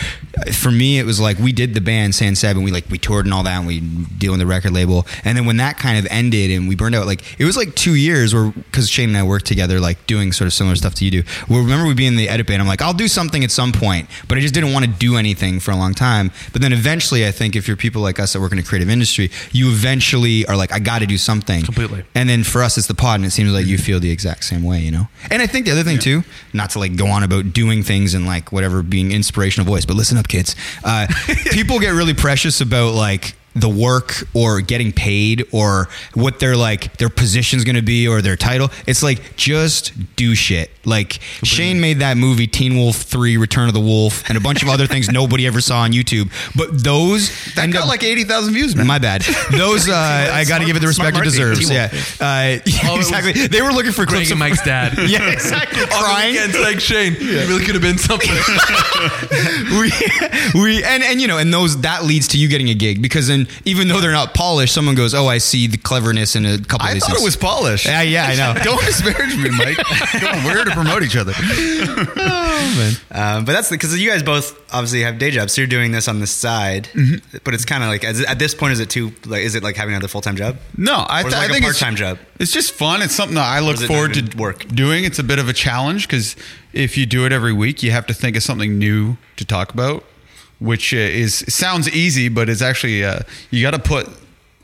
For 0.53 0.71
me 0.71 1.01
it 1.01 1.05
was 1.05 1.19
like 1.19 1.39
we 1.39 1.53
did 1.53 1.75
the 1.75 1.81
band 1.81 2.15
San 2.15 2.37
Seven 2.37 2.63
we 2.63 2.71
like 2.71 2.89
we 2.91 2.99
toured 2.99 3.27
and 3.27 3.35
all 3.35 3.43
that 3.43 3.59
and 3.59 3.67
we 3.67 3.81
deal 3.81 4.35
in 4.35 4.39
the 4.39 4.47
record 4.47 4.73
label. 4.73 5.05
And 5.25 5.37
then 5.37 5.47
when 5.47 5.57
that 5.57 5.79
kind 5.79 5.99
of 5.99 6.07
ended 6.13 6.53
and 6.53 6.69
we 6.69 6.77
burned 6.77 6.95
out 6.95 7.07
like 7.07 7.41
it 7.41 7.45
was 7.45 7.57
like 7.57 7.75
two 7.75 7.97
years 7.97 8.33
where 8.33 8.51
because 8.51 8.89
Shane 8.89 9.09
and 9.09 9.19
I 9.19 9.25
worked 9.25 9.47
together 9.47 9.81
like 9.81 10.07
doing 10.07 10.31
sort 10.31 10.47
of 10.47 10.53
similar 10.53 10.77
stuff 10.77 10.95
to 10.97 11.05
you 11.05 11.11
do. 11.11 11.23
Well 11.49 11.61
remember 11.61 11.89
we 11.89 11.95
being 11.95 12.13
in 12.13 12.17
the 12.17 12.29
edit 12.29 12.47
band 12.47 12.63
I'm 12.63 12.69
like 12.69 12.83
I'll 12.83 12.93
do 12.93 13.09
something 13.09 13.43
at 13.43 13.51
some 13.51 13.73
point 13.73 14.09
but 14.29 14.39
I 14.39 14.41
just 14.41 14.55
didn't 14.55 14.73
want 14.73 14.85
to 14.85 14.91
do 14.93 15.17
anything 15.17 15.59
for 15.59 15.73
a 15.73 15.77
long 15.77 15.93
time. 15.93 16.31
But 16.53 16.63
then 16.63 16.73
eventually 16.73 17.27
I 17.27 17.33
think 17.33 17.57
if 17.57 17.67
you're 17.67 17.77
people 17.77 18.01
like 18.01 18.21
us 18.21 18.35
that 18.35 18.41
work 18.41 18.53
in 18.53 18.61
a 18.61 18.63
creative 18.63 18.89
industry 18.89 19.31
you 19.51 19.71
eventually 19.71 20.47
are 20.47 20.57
like 20.57 20.73
I 20.73 20.79
got 20.79 21.01
to 21.01 21.07
do 21.07 21.19
something 21.19 21.48
Completely. 21.65 22.05
and 22.15 22.29
then 22.29 22.45
for 22.45 22.63
us, 22.63 22.77
it's 22.79 22.87
the 22.87 22.95
pod, 22.95 23.17
and 23.17 23.25
it 23.27 23.31
seems 23.31 23.53
like 23.53 23.67
you 23.67 23.79
feel 23.79 24.01
the 24.01 24.11
exact 24.11 24.45
same 24.45 24.63
way, 24.63 24.81
you 24.81 24.91
know. 24.91 25.09
And 25.31 25.43
I 25.43 25.47
think 25.47 25.67
the 25.67 25.73
other 25.73 25.83
thing 25.83 25.99
too, 25.99 26.23
not 26.53 26.71
to 26.71 26.79
like 26.79 26.97
go 26.97 27.07
on 27.07 27.23
about 27.23 27.53
doing 27.53 27.83
things 27.83 28.15
and 28.15 28.27
like 28.27 28.53
whatever 28.53 28.83
being 28.83 29.13
inspirational 29.13 29.67
voice, 29.67 29.85
but 29.85 29.95
listen 29.97 30.19
up, 30.19 30.29
kids. 30.29 30.55
Uh, 30.85 31.07
people 31.51 31.79
get 31.79 31.91
really 31.91 32.15
precious 32.15 32.61
about 32.61 32.95
like 32.95 33.35
the 33.55 33.69
work 33.69 34.23
or 34.35 34.61
getting 34.61 34.93
paid 34.93 35.45
or 35.53 35.89
what 36.15 36.39
their 36.39 36.57
like 36.57 36.97
their 36.99 37.09
position's 37.09 37.65
going 37.65 37.75
to 37.77 37.83
be 37.83 38.07
or 38.07 38.23
their 38.23 38.37
title. 38.37 38.71
It's 38.87 39.03
like 39.03 39.37
just 39.37 39.93
do 40.17 40.35
shit. 40.35 40.71
Like 40.85 41.15
Shane 41.43 41.81
made 41.81 41.99
that 41.99 42.17
movie 42.17 42.47
Teen 42.47 42.77
Wolf 42.77 42.97
3 42.97 43.37
Return 43.37 43.67
of 43.69 43.75
the 43.75 43.81
Wolf 43.81 44.23
and 44.29 44.39
a 44.39 44.41
bunch 44.41 44.63
of 44.63 44.69
other 44.69 44.87
things 44.87 45.09
nobody 45.13 45.47
ever 45.47 45.61
saw 45.61 45.81
on 45.81 45.93
YouTube. 45.93 46.31
But 46.57 46.85
those 46.85 47.31
That 47.55 47.65
end 47.65 47.73
got 47.73 47.83
up- 47.83 47.89
like 47.89 48.05
eighty 48.05 48.25
thousand 48.25 48.55
views, 48.55 48.77
man. 48.77 48.87
my 48.87 48.99
bad. 48.99 49.23
Those 49.51 49.89
uh, 49.89 49.93
I 50.33 50.45
got 50.45 50.59
to 50.59 50.65
give 50.65 50.77
it 50.77 50.81
the 50.81 50.87
respect 50.87 51.17
it 51.17 51.25
deserves. 51.25 51.69
Yeah, 51.69 51.89
uh, 52.21 52.59
yeah 52.67 52.79
Oh, 52.85 52.97
exactly. 52.97 53.33
They 53.49 53.61
were 53.63 53.73
looking 53.73 53.93
for 53.93 54.07
Greg 54.07 54.19
clips 54.21 54.31
of 54.31 54.39
Mike's 54.39 54.63
dad. 54.63 54.97
Yeah, 55.09 55.31
exactly. 55.31 55.85
Crying. 55.87 56.35
weekends, 56.35 56.59
like 56.61 56.81
Shane, 56.81 57.15
you 57.15 57.39
really 57.49 57.65
could 57.65 57.75
have 57.75 57.83
been 57.83 57.99
something. 57.99 58.31
we, 59.81 59.93
we, 60.63 60.85
and 60.85 61.03
and 61.03 61.21
you 61.21 61.27
know, 61.27 61.39
and 61.39 61.53
those 61.53 61.81
that 61.81 62.05
leads 62.05 62.29
to 62.29 62.39
you 62.39 62.49
getting 62.49 62.69
a 62.71 62.75
gig 62.75 63.03
because 63.03 63.27
then 63.29 63.48
even 63.65 63.89
though 63.89 64.01
they're 64.01 64.13
not 64.13 64.35
polished, 64.35 64.75
someone 64.75 64.95
goes, 64.95 65.15
"Oh, 65.15 65.27
I 65.27 65.39
see 65.39 65.67
the 65.67 65.79
cleverness 65.79 66.37
in 66.37 66.45
a 66.47 66.59
couple 66.59 66.87
of 66.87 66.91
I 66.91 66.95
these 66.95 67.03
thought 67.03 67.11
things." 67.13 67.23
it 67.23 67.25
was 67.25 67.37
polished. 67.37 67.87
Yeah, 67.87 68.03
yeah, 68.03 68.27
I 68.27 68.35
know. 68.37 68.61
Don't 68.63 68.81
disparage 68.85 69.37
me, 69.37 69.51
Mike. 69.51 69.77
Come 69.77 70.39
on, 70.39 70.45
we're 70.45 70.55
here 70.55 70.65
to 70.65 70.71
promote 70.73 71.03
each 71.03 71.17
other. 71.17 71.33
Oh 72.21 72.97
Um, 73.11 73.45
but 73.45 73.53
that's 73.53 73.71
because 73.71 73.99
you 74.01 74.09
guys 74.11 74.23
both 74.23 74.59
obviously 74.73 75.03
have 75.03 75.19
day 75.19 75.31
jobs, 75.31 75.55
so 75.55 75.61
you're 75.61 75.69
doing 75.69 75.93
this 75.93 76.09
on 76.09 76.21
the 76.21 76.27
side. 76.27 76.85
Mm-hmm. 76.93 77.39
But 77.45 77.55
it's 77.55 77.65
kind 77.65 77.83
of 77.83 77.89
like 77.89 78.05
at 78.05 78.39
this 78.39 78.55
point, 78.55 78.73
is 78.73 78.81
it 78.81 78.91
too 78.91 79.13
like 79.27 79.43
is 79.43 79.55
it 79.55 79.63
like 79.63 79.77
having 79.77 79.95
another 79.95 80.09
full 80.09 80.21
time 80.21 80.37
job? 80.37 80.57
No, 80.77 80.95
I, 80.95 81.23
Or 81.23 81.29
is 81.29 81.33
th- 81.33 81.35
it 81.35 81.37
like 81.37 81.43
I 81.43 81.45
a 81.47 81.53
think 81.53 81.65
part-time 81.65 81.97
job? 81.97 82.19
It's 82.41 82.53
just 82.53 82.73
fun. 82.73 83.03
It's 83.03 83.15
something 83.15 83.37
that 83.37 83.45
I 83.47 83.61
look 83.61 83.77
forward 83.79 84.15
to 84.15 84.37
work? 84.37 84.67
doing. 84.69 85.05
It's 85.05 85.19
a 85.19 85.25
bit 85.25 85.39
of 85.39 85.49
a 85.49 85.53
challenge 85.53 86.07
because 86.07 86.37
if 86.73 86.97
you 86.99 87.07
do 87.07 87.25
it 87.27 87.33
every 87.33 87.53
week, 87.53 87.83
you 87.83 87.91
have 87.93 88.07
to 88.07 88.15
think 88.15 88.37
of 88.37 88.43
something 88.43 88.79
new 88.79 89.17
to 89.37 89.45
talk 89.45 89.73
about, 89.73 90.05
which 90.61 90.93
uh, 90.95 90.97
is 90.99 91.45
sounds 91.49 91.89
easy, 91.89 92.29
but 92.29 92.49
it's 92.49 92.63
actually 92.63 93.05
uh, 93.05 93.21
you 93.51 93.63
got 93.63 93.73
to 93.73 93.79
put 93.79 94.09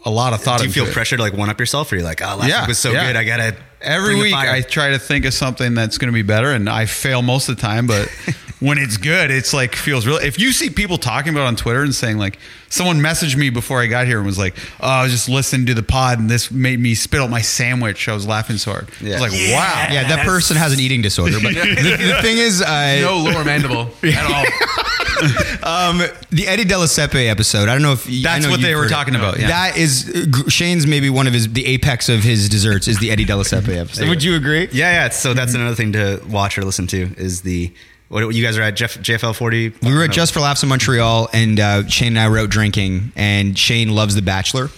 a 0.05 0.11
lot 0.11 0.33
of 0.35 0.43
thought 0.43 0.59
Do 0.59 0.65
you 0.65 0.69
into 0.69 0.81
feel 0.81 0.89
it. 0.89 0.93
pressure 0.93 1.17
to 1.17 1.23
like 1.23 1.33
one 1.33 1.49
up 1.51 1.59
yourself, 1.59 1.91
or 1.93 1.97
you're 1.97 2.05
like, 2.05 2.21
oh, 2.23 2.37
last 2.37 2.49
Yeah, 2.49 2.61
week 2.63 2.69
was 2.69 2.79
so 2.79 2.93
yeah. 2.93 3.07
good, 3.07 3.17
I 3.17 3.25
gotta 3.25 3.57
Every 3.85 4.17
week. 4.17 4.35
I 4.35 4.63
try 4.63 4.91
to 4.93 4.99
think 4.99 5.27
of 5.27 5.35
something 5.35 5.75
that's 5.75 5.99
going 5.99 6.09
to 6.09 6.15
be 6.15 6.23
better, 6.23 6.51
and 6.51 6.71
I 6.71 6.87
fail 6.87 7.21
most 7.21 7.51
of 7.51 7.57
the 7.57 7.61
time. 7.63 7.87
But 7.87 8.09
when 8.61 8.79
it's 8.79 8.97
good, 8.97 9.31
it's 9.31 9.53
like 9.53 9.75
feels 9.77 10.07
real. 10.07 10.17
If 10.17 10.39
you 10.39 10.53
see 10.53 10.71
people 10.71 10.97
talking 10.97 11.35
about 11.35 11.43
it 11.43 11.49
on 11.49 11.57
Twitter 11.57 11.83
and 11.83 11.95
saying 11.95 12.17
like, 12.17 12.39
someone 12.71 13.01
messaged 13.01 13.37
me 13.37 13.51
before 13.51 13.83
I 13.83 13.87
got 13.87 14.07
here 14.07 14.17
and 14.17 14.27
was 14.27 14.39
like, 14.39 14.57
"Oh, 14.81 14.89
I 14.89 15.03
was 15.03 15.13
just 15.13 15.29
listening 15.29 15.67
to 15.67 15.75
the 15.75 15.83
pod 15.83 16.19
and 16.19 16.31
this 16.31 16.51
made 16.51 16.81
me 16.81 16.95
spit 16.95 17.21
out 17.21 17.29
my 17.29 17.43
sandwich." 17.43 18.09
I 18.09 18.15
was 18.15 18.27
laughing 18.27 18.57
so 18.57 18.71
hard. 18.73 18.89
I 19.03 19.05
was 19.05 19.21
like, 19.21 19.33
"Wow." 19.33 19.89
Yeah, 19.93 20.09
that 20.09 20.25
person 20.25 20.57
has 20.57 20.73
an 20.73 20.81
eating 20.81 21.03
disorder. 21.03 21.37
But 21.43 21.53
the, 21.53 21.97
the 22.15 22.19
thing 22.23 22.39
is, 22.39 22.63
uh, 22.63 22.99
No 23.03 23.19
lower 23.19 23.45
mandible 23.45 23.91
at 24.03 24.25
all. 24.33 24.45
um, 25.63 25.99
the 26.31 26.47
Eddie 26.47 26.65
Della 26.65 26.87
Siepe 26.87 27.29
episode. 27.29 27.69
I 27.69 27.73
don't 27.73 27.83
know 27.83 27.93
if 27.93 28.05
That's 28.05 28.45
know 28.45 28.51
what 28.51 28.61
they 28.61 28.75
were 28.75 28.83
heard 28.83 28.91
it. 28.91 28.95
talking 28.95 29.15
about, 29.15 29.39
yeah. 29.39 29.49
That 29.49 29.77
is 29.77 30.11
uh, 30.11 30.49
Shane's 30.49 30.87
maybe 30.87 31.11
one 31.11 31.27
of 31.27 31.33
his 31.33 31.53
the 31.53 31.67
apex 31.67 32.09
of 32.09 32.21
his 32.23 32.49
desserts 32.49 32.89
is 32.89 32.99
the 32.99 33.11
Eddie 33.11 33.25
Della 33.25 33.45
Siepe 33.45 33.77
episode. 33.81 34.09
Would 34.09 34.23
you 34.23 34.37
agree? 34.37 34.69
Yeah, 34.73 34.93
yeah. 34.93 35.09
So 35.11 35.35
that's 35.35 35.55
another 35.55 35.75
thing 35.75 35.93
to 35.93 36.21
watch 36.29 36.59
or 36.59 36.65
listen 36.65 36.87
to 36.89 37.11
is 37.17 37.43
the 37.43 37.73
what 38.09 38.29
you 38.35 38.45
guys 38.45 38.59
are 38.59 38.63
at 38.63 38.77
Jeff, 38.77 38.95
JFL 38.95 39.35
forty. 39.35 39.73
We 39.83 39.95
were 39.95 40.05
at 40.05 40.13
Just 40.13 40.33
for 40.35 40.41
Laughs 40.41 40.63
in 40.63 40.69
Montreal, 40.69 41.29
and 41.33 41.59
uh, 41.59 41.87
Shane 41.89 42.09
and 42.09 42.19
I 42.19 42.29
were 42.29 42.39
out 42.39 42.51
drinking, 42.51 43.13
and 43.17 43.59
Shane 43.59 43.89
loves 43.91 44.15
The 44.15 44.23
Bachelor. 44.23 44.69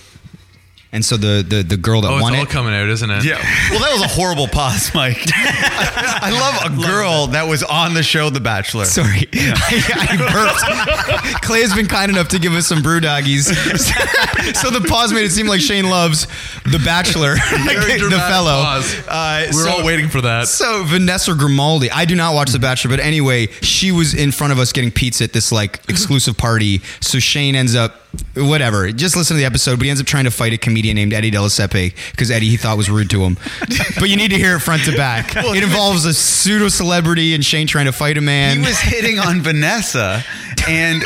And 0.97 1.05
so 1.05 1.19
the 1.19 1.45
the, 1.47 1.63
the 1.63 1.77
girl 1.77 2.01
that 2.01 2.09
Oh, 2.11 2.15
it's 2.17 2.23
won 2.23 2.35
all 2.35 2.43
it, 2.45 2.49
coming 2.49 2.73
out, 2.75 2.89
isn't 2.89 3.11
it? 3.11 3.23
Yeah. 3.23 3.37
Well, 3.71 3.81
that 3.81 3.93
was 3.93 4.01
a 4.03 4.09
horrible 4.09 4.49
pause, 4.49 4.91
Mike. 4.95 5.19
I 5.35 6.31
love 6.33 6.73
a 6.73 6.75
girl 6.87 7.27
that 7.29 7.47
was 7.47 7.63
on 7.63 7.93
the 7.93 8.03
show 8.03 8.31
The 8.31 8.41
Bachelor. 8.41 8.87
Sorry, 8.87 9.29
I, 9.35 10.09
I 10.11 11.23
burped. 11.29 11.43
Clay 11.43 11.61
has 11.61 11.75
been 11.75 11.87
kind 11.87 12.11
enough 12.11 12.29
to 12.29 12.39
give 12.39 12.55
us 12.55 12.67
some 12.67 12.81
brew 12.83 13.01
doggies, 13.01 13.47
so 14.59 14.71
the 14.71 14.85
pause 14.89 15.13
made 15.13 15.25
it 15.27 15.33
seem 15.33 15.47
like 15.47 15.61
Shane 15.61 15.91
loves 15.91 16.27
The 16.65 16.81
Bachelor, 16.83 17.35
Very 17.67 18.01
the 18.01 18.11
fellow. 18.29 18.63
pause. 18.63 18.95
Uh, 19.07 19.49
We're 19.53 19.65
so- 19.65 19.71
all 19.71 19.85
waiting 19.85 20.09
for 20.09 20.23
that. 20.23 20.49
So 20.49 20.83
Vanessa 20.85 21.35
Grimaldi, 21.35 21.91
I 21.91 22.07
do 22.07 22.15
not 22.15 22.33
watch 22.35 22.51
The 22.53 22.59
Bachelor, 22.59 22.91
but 22.97 23.01
anyway, 23.01 23.49
she 23.61 23.93
was 23.93 24.15
in 24.15 24.33
front 24.33 24.55
of 24.55 24.59
us 24.59 24.73
getting 24.73 24.91
pizza 24.91 25.25
at 25.25 25.35
this 25.35 25.53
like 25.53 25.81
exclusive 25.91 26.39
party. 26.39 26.81
So 27.01 27.19
Shane 27.19 27.55
ends 27.55 27.75
up, 27.75 28.01
whatever, 28.37 28.91
just 28.93 29.17
listen 29.17 29.37
to 29.37 29.39
the 29.39 29.45
episode, 29.45 29.77
but 29.77 29.85
he 29.85 29.91
ends 29.91 30.01
up 30.01 30.07
trying 30.07 30.25
to 30.25 30.31
fight 30.31 30.53
a 30.53 30.59
comedian 30.59 30.97
named 30.97 31.13
Eddie 31.13 31.31
Della 31.31 31.49
Siepe 31.49 31.95
because 32.11 32.31
Eddie 32.31 32.49
he 32.49 32.57
thought 32.57 32.77
was 32.77 32.91
rude 32.91 33.11
to 33.11 33.23
him. 33.23 33.37
but 33.99 34.09
you 34.09 34.17
need 34.17 34.31
to 34.31 34.37
hear 34.37 34.57
it 34.57 34.61
front 34.61 34.85
to 34.85 34.97
back. 34.97 35.37
it 35.37 35.63
involves 35.63 36.05
a 36.05 36.15
pseudo 36.15 36.69
celebrity 36.69 37.35
and 37.35 37.45
Shane 37.45 37.67
trying 37.67 37.87
to 37.87 37.93
fight 37.93 38.19
a 38.19 38.21
man. 38.21 38.59
he 38.59 38.67
was 38.67 38.79
hitting 38.79 39.19
on 39.19 39.41
Vanessa, 39.41 40.25
and 40.69 41.03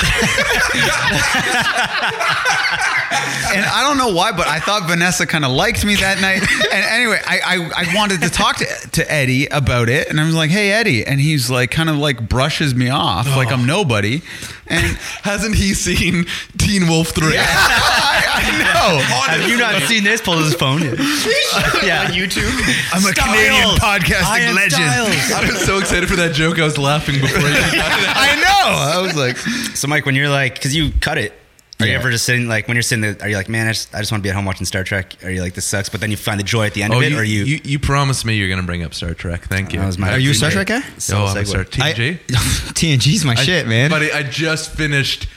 and 3.53 3.65
I 3.65 3.83
don't 3.83 3.99
know 3.99 4.15
why, 4.15 4.33
but 4.33 4.47
I 4.47 4.61
thought 4.61 4.89
Vanessa 4.89 5.27
kind 5.27 5.45
of 5.45 5.51
liked 5.51 5.85
me 5.85 5.97
that 5.97 6.21
night. 6.21 6.43
And 6.73 6.85
anyway, 6.85 7.21
I, 7.27 7.41
I 7.45 7.85
I 7.85 7.95
wanted 7.95 8.23
to 8.23 8.31
talk 8.31 8.57
to 8.59 8.67
to 8.93 9.13
Eddie 9.13 9.47
about 9.47 9.89
it, 9.89 10.09
and 10.09 10.21
I 10.21 10.25
was 10.25 10.35
like, 10.35 10.51
"Hey, 10.51 10.73
Eddie," 10.73 11.05
and 11.05 11.21
he's 11.21 11.51
like, 11.51 11.71
kind 11.71 11.91
of 11.91 11.97
like 11.97 12.29
brushes 12.29 12.75
me 12.75 12.91
off, 12.91 13.27
like 13.37 13.51
I'm 13.51 13.63
oh. 13.63 13.65
nobody, 13.65 14.23
and 14.71 14.97
Hasn't 15.23 15.55
he 15.57 15.75
seen 15.75 16.27
Teen 16.59 16.89
Wolf 16.89 17.09
3? 17.09 17.37
I, 17.37 17.43
I 18.33 18.59
know. 18.59 18.99
Have 19.33 19.49
you 19.49 19.57
not 19.59 19.83
seen 19.83 20.05
this? 20.05 20.21
Pull 20.21 20.39
his 20.39 20.55
phone. 20.55 20.83
Uh, 20.83 20.97
yeah, 21.85 22.07
On 22.07 22.13
YouTube. 22.13 22.51
I'm 22.93 23.05
a 23.05 23.13
Canadian 23.13 23.77
podcasting 23.79 24.55
legend. 24.55 24.85
I 25.35 25.47
was 25.51 25.61
so 25.65 25.79
excited 25.79 26.09
for 26.09 26.17
that 26.17 26.35
joke. 26.35 26.59
I 26.59 26.65
was 26.65 26.79
laughing 26.79 27.21
before 27.21 27.41
you. 27.41 27.47
I 27.51 28.37
know. 28.37 29.01
I 29.01 29.01
was 29.03 29.17
like, 29.17 29.37
So, 29.77 29.89
Mike, 29.89 30.07
when 30.07 30.15
you're 30.15 30.29
like, 30.29 30.55
because 30.55 30.75
you 30.75 30.93
cut 31.01 31.19
it, 31.19 31.33
are 31.81 31.87
you 31.87 31.95
ever 31.95 32.11
just 32.11 32.25
sitting 32.25 32.47
like 32.49 32.69
when 32.69 32.77
you're 32.77 32.83
sitting 32.83 33.03
there? 33.03 33.17
Are 33.21 33.29
you 33.29 33.37
like, 33.37 33.49
man, 33.49 33.67
I 33.67 33.73
just, 33.73 33.95
I 33.95 33.99
just 34.01 34.13
want 34.13 34.23
to 34.23 34.27
be 34.27 34.31
at 34.31 34.37
home 34.37 34.45
watching 34.45 34.67
Star 34.67 34.85
Trek? 34.85 35.17
Are 35.25 35.31
you 35.31 35.41
like, 35.41 35.55
this 35.55 35.65
sucks? 35.65 35.89
But 35.89 36.01
then 36.01 36.11
you 36.11 36.17
find 36.17 36.39
the 36.39 36.45
joy 36.45 36.67
at 36.67 36.75
the 36.75 36.83
end 36.83 36.93
Oh, 36.95 36.99
of 36.99 37.03
it, 37.05 37.13
you, 37.13 37.19
or 37.19 37.23
you? 37.23 37.45
you, 37.45 37.61
you 37.65 37.79
promised 37.79 38.25
me 38.25 38.37
you're 38.37 38.49
going 38.49 38.61
to 38.61 38.67
bring 38.67 38.83
up 38.83 38.95
Star 38.95 39.15
Trek. 39.15 39.43
Thank 39.45 39.71
uh, 39.71 39.73
you. 39.75 39.81
That 39.81 39.87
was 39.87 39.99
my 39.99 40.13
Are 40.13 40.19
you 40.19 40.31
a 40.31 40.35
Star 40.35 40.51
Trek 40.51 40.67
guy? 40.69 40.81
solo 40.99 41.25
oh, 41.25 41.29
I'm 41.29 41.37
a 41.39 41.41
segue. 41.41 41.47
Star 41.47 41.65
TNG. 41.65 42.15
I- 42.15 42.17
TNG's 42.73 43.25
my 43.25 43.35
shit, 43.35 43.67
man. 43.67 43.91
Buddy, 43.91 44.13
I 44.13 44.23
just 44.23 44.73
finished 44.73 45.29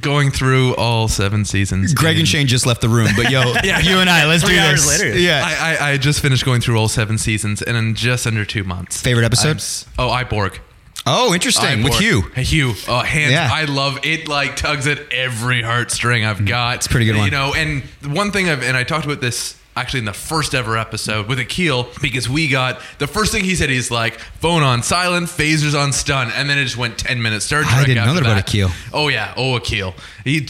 going 0.00 0.30
through 0.30 0.74
all 0.74 1.08
seven 1.08 1.44
seasons. 1.44 1.94
Greg 1.94 2.18
and 2.18 2.26
Shane 2.28 2.46
just 2.46 2.66
left 2.66 2.80
the 2.82 2.88
room, 2.88 3.08
but 3.16 3.30
yo, 3.30 3.40
yeah, 3.64 3.78
you 3.78 3.98
and 3.98 4.10
I, 4.10 4.26
let's 4.26 4.42
do 4.42 4.48
Three 4.48 4.56
this. 4.56 4.64
hours 4.90 5.00
later. 5.02 5.18
Yeah. 5.18 5.42
I, 5.44 5.76
I, 5.76 5.90
I 5.92 5.96
just 5.96 6.20
finished 6.20 6.44
going 6.44 6.60
through 6.60 6.76
all 6.78 6.88
seven 6.88 7.16
seasons 7.18 7.62
and 7.62 7.76
in 7.76 7.94
just 7.94 8.26
under 8.26 8.44
two 8.44 8.64
months. 8.64 9.00
Favorite 9.00 9.24
episode? 9.24 9.50
I'm 9.50 9.56
s- 9.56 9.86
oh, 9.98 10.10
I, 10.10 10.24
Borg. 10.24 10.60
Oh, 11.06 11.34
interesting. 11.34 11.82
With. 11.82 11.94
Hugh. 11.94 12.22
Hey, 12.34 12.42
Hugh. 12.42 12.74
Oh, 12.88 13.00
hands. 13.00 13.32
Yeah. 13.32 13.48
I 13.50 13.64
love 13.64 14.00
it. 14.04 14.28
Like 14.28 14.56
tugs 14.56 14.86
at 14.86 15.12
every 15.12 15.62
heartstring 15.62 16.26
I've 16.26 16.36
mm-hmm. 16.36 16.46
got. 16.46 16.76
It's 16.76 16.86
a 16.86 16.90
pretty 16.90 17.06
good 17.06 17.16
one. 17.16 17.24
You 17.26 17.30
know, 17.30 17.54
and 17.54 17.82
one 18.04 18.32
thing 18.32 18.48
I've 18.48 18.62
and 18.62 18.76
I 18.76 18.84
talked 18.84 19.04
about 19.04 19.20
this 19.20 19.58
actually 19.76 20.00
in 20.00 20.04
the 20.06 20.12
first 20.12 20.54
ever 20.54 20.76
episode 20.78 21.28
with 21.28 21.38
Akil 21.38 21.88
because 22.00 22.28
we 22.28 22.48
got 22.48 22.80
the 22.98 23.06
first 23.06 23.30
thing 23.30 23.44
he 23.44 23.54
said 23.54 23.68
he's 23.68 23.90
like 23.90 24.18
phone 24.18 24.62
on 24.62 24.82
silent, 24.82 25.28
phasers 25.28 25.78
on 25.78 25.92
stun, 25.92 26.30
and 26.34 26.48
then 26.48 26.58
it 26.58 26.64
just 26.64 26.76
went 26.76 26.98
ten 26.98 27.22
minutes. 27.22 27.44
Star 27.44 27.62
Trek. 27.62 27.74
I 27.74 27.84
didn't 27.84 28.06
know 28.06 28.14
that 28.14 28.22
about 28.22 28.38
Akil. 28.38 28.70
Oh 28.92 29.08
yeah. 29.08 29.34
Oh 29.36 29.56
Akil. 29.56 29.94
He. 30.24 30.48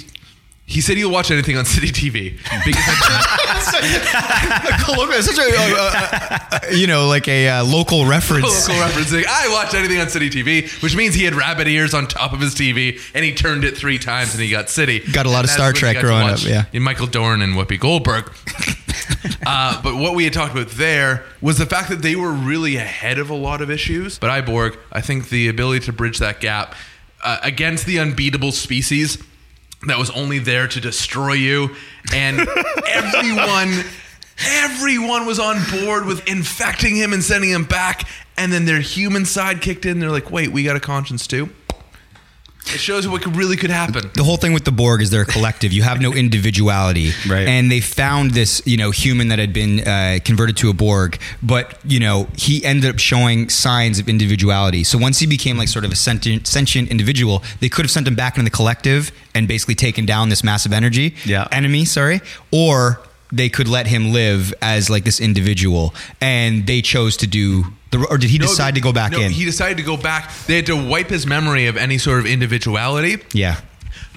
He 0.68 0.80
said 0.80 0.96
he'll 0.96 1.12
watch 1.12 1.30
anything 1.30 1.56
on 1.56 1.64
City 1.64 1.88
TV 1.88 2.36
because 2.64 2.84
such 5.24 5.38
a, 5.38 5.56
uh, 5.56 6.50
uh, 6.50 6.58
you 6.72 6.88
know, 6.88 7.06
like 7.06 7.28
a 7.28 7.48
uh, 7.48 7.64
local 7.64 8.04
reference. 8.04 8.68
local. 8.68 8.82
I 8.82 9.48
watch 9.52 9.74
anything 9.74 10.00
on 10.00 10.08
City 10.08 10.28
TV, 10.28 10.82
which 10.82 10.96
means 10.96 11.14
he 11.14 11.22
had 11.22 11.34
rabbit 11.34 11.68
ears 11.68 11.94
on 11.94 12.08
top 12.08 12.32
of 12.32 12.40
his 12.40 12.56
TV, 12.56 13.00
and 13.14 13.24
he 13.24 13.32
turned 13.32 13.62
it 13.64 13.76
three 13.76 13.98
times, 13.98 14.34
and 14.34 14.42
he 14.42 14.50
got 14.50 14.68
City. 14.68 15.00
Got 15.00 15.26
a 15.26 15.30
lot 15.30 15.40
And 15.40 15.44
of 15.44 15.50
Star 15.50 15.72
Trek 15.72 15.98
growing 16.00 16.28
up, 16.28 16.42
yeah. 16.42 16.64
in 16.72 16.82
Michael 16.82 17.06
Dorn 17.06 17.42
and 17.42 17.54
Whoopi 17.54 17.78
Goldberg. 17.78 18.32
uh, 19.46 19.80
but 19.82 19.94
what 19.96 20.16
we 20.16 20.24
had 20.24 20.32
talked 20.32 20.52
about 20.52 20.70
there 20.70 21.24
was 21.40 21.58
the 21.58 21.66
fact 21.66 21.90
that 21.90 22.02
they 22.02 22.16
were 22.16 22.32
really 22.32 22.76
ahead 22.76 23.18
of 23.18 23.30
a 23.30 23.34
lot 23.34 23.60
of 23.60 23.70
issues. 23.70 24.18
But 24.18 24.30
I, 24.30 24.40
Borg, 24.40 24.76
I 24.90 25.00
think 25.00 25.28
the 25.28 25.48
ability 25.48 25.86
to 25.86 25.92
bridge 25.92 26.18
that 26.18 26.40
gap 26.40 26.74
uh, 27.22 27.38
against 27.44 27.86
the 27.86 28.00
unbeatable 28.00 28.50
species 28.50 29.22
that 29.86 29.98
was 29.98 30.10
only 30.10 30.38
there 30.38 30.66
to 30.68 30.80
destroy 30.80 31.32
you, 31.34 31.74
and 32.12 32.40
everyone. 32.88 33.84
Everyone 34.38 35.24
was 35.24 35.38
on 35.38 35.56
board 35.70 36.04
with 36.04 36.28
infecting 36.28 36.94
him 36.94 37.14
and 37.14 37.24
sending 37.24 37.48
him 37.48 37.64
back, 37.64 38.06
and 38.36 38.52
then 38.52 38.66
their 38.66 38.80
human 38.80 39.24
side 39.24 39.62
kicked 39.62 39.86
in. 39.86 39.98
They're 39.98 40.10
like, 40.10 40.30
"Wait, 40.30 40.52
we 40.52 40.62
got 40.62 40.76
a 40.76 40.80
conscience 40.80 41.26
too." 41.26 41.48
It 42.74 42.80
shows 42.80 43.06
what 43.08 43.22
could, 43.22 43.36
really 43.36 43.56
could 43.56 43.70
happen. 43.70 44.10
the 44.14 44.24
whole 44.24 44.36
thing 44.36 44.52
with 44.52 44.64
the 44.64 44.72
Borg 44.72 45.00
is 45.00 45.10
they're 45.10 45.22
a 45.22 45.26
collective. 45.26 45.72
You 45.72 45.82
have 45.82 46.00
no 46.00 46.12
individuality, 46.24 47.12
Right. 47.28 47.46
And 47.48 47.70
they 47.70 47.80
found 47.80 48.32
this, 48.32 48.60
you 48.66 48.76
know, 48.76 48.90
human 48.90 49.28
that 49.28 49.38
had 49.38 49.52
been 49.52 49.80
uh, 49.86 50.18
converted 50.24 50.56
to 50.58 50.70
a 50.70 50.72
Borg, 50.74 51.18
but 51.42 51.78
you 51.84 52.00
know, 52.00 52.26
he 52.36 52.64
ended 52.64 52.90
up 52.90 52.98
showing 52.98 53.48
signs 53.48 53.98
of 53.98 54.08
individuality. 54.08 54.84
So 54.84 54.98
once 54.98 55.18
he 55.18 55.26
became 55.26 55.56
like 55.58 55.68
sort 55.68 55.84
of 55.84 55.92
a 55.92 55.96
sentient, 55.96 56.46
sentient 56.46 56.90
individual, 56.90 57.42
they 57.60 57.68
could 57.68 57.84
have 57.84 57.90
sent 57.90 58.06
him 58.08 58.14
back 58.14 58.36
into 58.36 58.50
the 58.50 58.54
collective 58.56 59.12
and 59.34 59.46
basically 59.46 59.74
taken 59.74 60.04
down 60.06 60.28
this 60.28 60.42
massive 60.42 60.72
energy 60.72 61.14
Yeah. 61.24 61.46
enemy. 61.52 61.84
Sorry, 61.84 62.20
or 62.50 63.00
they 63.32 63.48
could 63.48 63.68
let 63.68 63.86
him 63.86 64.12
live 64.12 64.52
as 64.62 64.88
like 64.90 65.04
this 65.04 65.20
individual, 65.20 65.94
and 66.20 66.66
they 66.66 66.82
chose 66.82 67.16
to 67.18 67.26
do. 67.26 67.66
The, 68.00 68.06
or 68.08 68.18
did 68.18 68.30
he 68.30 68.38
No, 68.38 68.46
decide 68.46 68.74
to 68.74 68.80
go 68.80 68.92
back 68.92 69.12
no, 69.12 69.20
in? 69.20 69.30
He 69.32 69.44
decided 69.44 69.76
to 69.78 69.82
go 69.84 69.96
back. 69.96 70.32
They 70.46 70.56
had 70.56 70.66
to 70.66 70.76
wipe 70.76 71.08
his 71.08 71.26
memory 71.26 71.66
of 71.66 71.76
any 71.76 71.98
sort 71.98 72.18
of 72.20 72.26
individuality. 72.26 73.18
yeah. 73.32 73.60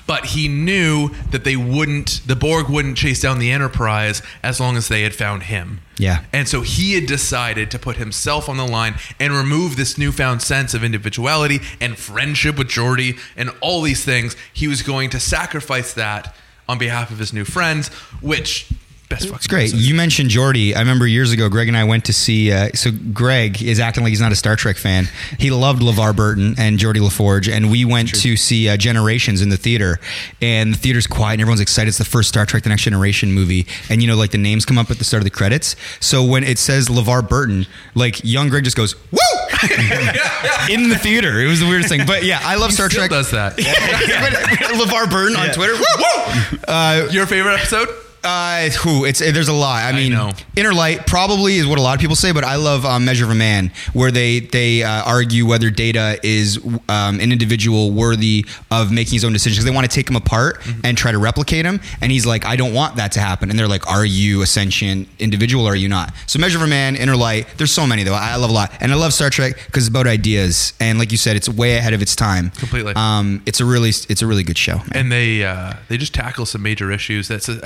But 0.08 0.26
he 0.26 0.48
knew 0.48 1.10
that 1.30 1.44
they 1.44 1.56
wouldn't, 1.56 2.22
the 2.26 2.36
Borg 2.36 2.68
wouldn't 2.68 2.98
chase 2.98 3.22
down 3.22 3.38
the 3.38 3.52
Enterprise 3.52 4.24
as 4.42 4.60
long 4.60 4.76
as 4.76 4.88
they 4.88 5.04
had 5.04 5.14
found 5.14 5.44
him. 5.44 5.82
Yeah. 6.00 6.24
And 6.34 6.48
so 6.48 6.62
he 6.62 6.96
had 6.96 7.06
decided 7.06 7.70
to 7.70 7.78
put 7.78 7.98
himself 7.98 8.50
on 8.50 8.58
the 8.58 8.66
line 8.66 8.96
and 9.20 9.34
remove 9.34 9.76
this 9.76 10.00
newfound 10.00 10.42
sense 10.42 10.74
of 10.74 10.84
individuality 10.84 11.60
and 11.80 11.96
friendship 11.96 12.58
with 12.58 12.70
Geordi 12.70 13.20
and 13.38 13.52
all 13.62 13.84
these 13.84 14.04
things. 14.04 14.36
He 14.52 14.68
was 14.68 14.82
going 14.82 15.12
to 15.12 15.20
sacrifice 15.20 15.94
that 15.94 16.36
on 16.68 16.80
behalf 16.80 17.12
of 17.12 17.20
his 17.20 17.32
new 17.32 17.46
friends, 17.46 17.90
which 18.20 18.68
best 19.10 19.24
fucking 19.24 19.36
It's 19.38 19.48
great. 19.48 19.74
You 19.74 19.96
mentioned 19.96 20.30
Geordi. 20.30 20.76
I 20.76 20.80
remember 20.80 21.06
years 21.08 21.32
ago, 21.32 21.50
Greg 21.50 21.68
and 21.68 21.76
I 21.76 21.84
went 21.84 22.06
to 22.06 22.14
see. 22.14 22.52
Uh, 22.52 22.70
so 22.74 22.92
Greg 23.14 23.62
is 23.62 23.80
acting 23.80 24.04
like 24.04 24.10
he's 24.12 24.22
not 24.22 24.32
a 24.32 24.36
Star 24.36 24.56
Trek 24.56 24.78
fan. 24.78 25.08
He 25.38 25.50
loved 25.52 25.82
LeVar 25.82 26.16
Burton 26.16 26.56
and 26.58 26.78
Geordi 26.80 27.02
La 27.02 27.10
Forge, 27.10 27.50
and 27.50 27.72
we 27.72 27.86
went 27.86 28.14
to 28.22 28.38
see 28.38 28.70
uh, 28.70 28.78
Generations 28.78 29.42
in 29.42 29.50
the 29.50 29.58
theater. 29.58 30.00
And 30.42 30.74
the 30.74 30.78
theater's 30.78 31.08
quiet, 31.08 31.34
and 31.34 31.42
everyone's 31.42 31.62
excited. 31.62 31.90
It's 31.90 31.98
the 31.98 32.06
first 32.06 32.30
Star 32.30 32.46
Trek: 32.46 32.64
The 32.64 32.70
Next 32.70 32.84
Generation 32.84 33.34
movie, 33.34 33.68
and 33.90 34.02
you 34.02 34.08
know, 34.08 34.16
like 34.16 34.32
the 34.32 34.38
names 34.38 34.66
come 34.66 34.78
up 34.78 34.90
at 34.92 34.98
the 35.00 35.04
start 35.04 35.22
of 35.22 35.26
the 35.26 35.30
credits. 35.32 35.76
So 36.00 36.24
when 36.24 36.44
it 36.44 36.58
says 36.60 36.88
LeVar 36.88 37.28
Burton, 37.28 37.66
like 37.96 38.24
young 38.24 38.50
Greg 38.50 38.64
just 38.64 38.78
goes 38.78 38.96
woo 39.12 39.20
in 40.70 40.90
the 40.90 40.98
theater. 41.02 41.40
It 41.42 41.48
was 41.48 41.60
the 41.60 41.68
weirdest 41.68 41.90
thing. 41.90 42.06
But 42.06 42.24
yeah, 42.24 42.40
I 42.44 42.56
love 42.56 42.72
Star 42.72 42.90
Still 42.90 43.02
Trek. 43.08 43.10
does 43.12 43.32
that. 43.32 43.58
LeVar 43.58 45.10
Burton 45.10 45.36
on 45.36 45.50
Twitter. 45.50 45.74
Woo! 45.74 46.60
Uh, 46.68 47.08
Your 47.12 47.26
favorite 47.26 47.56
episode? 47.56 47.90
Uh, 48.24 48.70
who 48.70 49.06
it's 49.06 49.20
there's 49.20 49.48
a 49.48 49.54
lot. 49.54 49.84
I 49.86 49.92
mean, 49.96 50.12
know. 50.12 50.32
Inner 50.56 50.74
Light 50.74 51.08
probably 51.08 51.56
is 51.58 51.66
what 51.66 51.80
a 51.80 51.82
lot 51.82 51.96
of 51.96 52.02
people 52.02 52.16
say, 52.16 52.32
but 52.32 52.44
I 52.44 52.56
love 52.58 52.86
um, 52.86 53.06
Measure 53.06 53.24
of 53.26 53.32
a 53.32 53.36
Man, 53.36 53.72
where 53.94 54.12
they 54.12 54.40
they 54.42 54.84
uh, 54.84 55.04
argue 55.06 55.46
whether 55.46 55.70
Data 55.70 56.20
is 56.24 56.58
um, 56.90 57.20
an 57.20 57.32
individual 57.32 57.92
worthy 57.92 58.46
of 58.72 58.92
making 58.92 59.14
his 59.14 59.24
own 59.24 59.34
decisions. 59.34 59.58
because 59.58 59.66
They 59.66 59.76
want 59.76 59.90
to 59.90 59.94
take 59.96 60.10
him 60.10 60.16
apart 60.16 60.62
and 60.84 60.98
try 60.98 61.12
to 61.12 61.18
replicate 61.18 61.66
him, 61.66 61.80
and 62.02 62.12
he's 62.12 62.26
like, 62.26 62.46
I 62.46 62.56
don't 62.56 62.74
want 62.74 62.98
that 62.98 63.12
to 63.14 63.20
happen. 63.20 63.50
And 63.50 63.58
they're 63.58 63.68
like, 63.68 63.88
Are 63.90 64.06
you 64.06 64.42
a 64.42 64.46
sentient 64.46 65.08
individual 65.20 65.66
or 65.66 65.72
are 65.74 65.76
you 65.76 65.88
not? 65.90 66.14
So 66.28 66.40
Measure 66.40 66.58
of 66.58 66.64
a 66.64 66.68
Man, 66.68 66.96
Inner 66.96 67.16
Light. 67.16 67.48
There's 67.58 67.72
so 67.72 67.88
many 67.88 68.04
though. 68.04 68.14
I 68.14 68.32
I 68.32 68.36
love 68.36 68.50
a 68.50 68.54
lot, 68.54 68.72
and 68.82 68.92
I 68.92 68.96
love 68.96 69.14
Star 69.14 69.30
Trek 69.30 69.56
because 69.66 69.84
it's 69.88 69.90
about 69.90 70.08
ideas, 70.08 70.74
and 70.80 71.00
like 71.00 71.12
you 71.12 71.18
said, 71.18 71.36
it's 71.36 71.48
way 71.50 71.78
ahead 71.78 71.94
of 71.94 72.02
its 72.02 72.16
time. 72.16 72.52
Completely. 72.52 72.94
Um, 72.96 73.42
it's 73.46 73.60
a 73.60 73.66
really 73.66 73.90
it's 73.90 74.22
a 74.22 74.28
really 74.28 74.44
good 74.44 74.58
show. 74.58 74.78
man. 74.78 74.90
and 74.94 75.12
they 75.12 75.44
uh, 75.44 75.74
they 75.88 75.98
just 75.98 76.14
tackle 76.14 76.46
some 76.46 76.62
major 76.62 76.92
issues 76.92 77.28
that 77.30 77.44
so- 77.44 77.60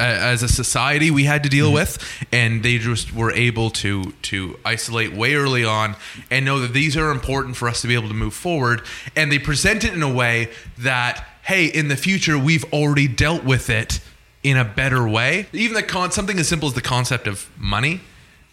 as 0.43 0.51
a 0.51 0.53
society 0.53 1.09
we 1.11 1.23
had 1.23 1.43
to 1.43 1.49
deal 1.49 1.67
Mm-hmm. 1.67 1.73
with, 1.75 2.25
and 2.31 2.61
they 2.63 2.77
just 2.77 3.13
were 3.13 3.31
able 3.31 3.69
to 3.71 4.11
to 4.23 4.59
isolate 4.65 5.13
way 5.13 5.33
early 5.35 5.63
on 5.65 5.95
and 6.29 6.45
know 6.45 6.59
that 6.59 6.73
these 6.73 6.97
are 6.97 7.09
important 7.11 7.55
for 7.55 7.67
us 7.69 7.81
to 7.81 7.87
be 7.87 7.93
able 7.95 8.09
to 8.09 8.13
move 8.13 8.33
forward. 8.33 8.81
And 9.15 9.31
they 9.31 9.39
present 9.39 9.83
it 9.83 9.93
in 9.93 10.03
a 10.03 10.11
way 10.13 10.49
that 10.79 11.25
hey, 11.43 11.65
in 11.65 11.87
the 11.87 11.95
future 11.95 12.37
we've 12.37 12.65
already 12.73 13.07
dealt 13.07 13.43
with 13.43 13.69
it 13.69 13.99
in 14.43 14.57
a 14.57 14.65
better 14.65 15.07
way. 15.07 15.47
Even 15.53 15.73
the 15.75 15.83
con 15.83 16.11
something 16.11 16.37
as 16.39 16.47
simple 16.47 16.67
as 16.67 16.73
the 16.75 16.81
concept 16.81 17.27
of 17.27 17.49
money. 17.57 18.01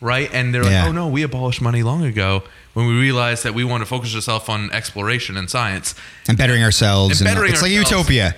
Right, 0.02 0.32
and 0.32 0.54
they're 0.54 0.64
like, 0.64 0.86
"Oh 0.88 0.92
no, 0.92 1.08
we 1.08 1.22
abolished 1.24 1.60
money 1.60 1.82
long 1.82 2.04
ago 2.04 2.42
when 2.72 2.86
we 2.86 2.94
realized 2.98 3.44
that 3.44 3.52
we 3.52 3.64
want 3.64 3.82
to 3.82 3.86
focus 3.86 4.14
ourselves 4.14 4.48
on 4.48 4.70
exploration 4.72 5.36
and 5.36 5.50
science." 5.50 5.94
and 6.26 6.38
bettering 6.38 6.62
ourselves. 6.62 7.20
And 7.20 7.28
bettering 7.28 7.52
it's 7.52 7.60
like 7.60 7.70
ourselves. 7.72 7.90
utopia. 8.08 8.34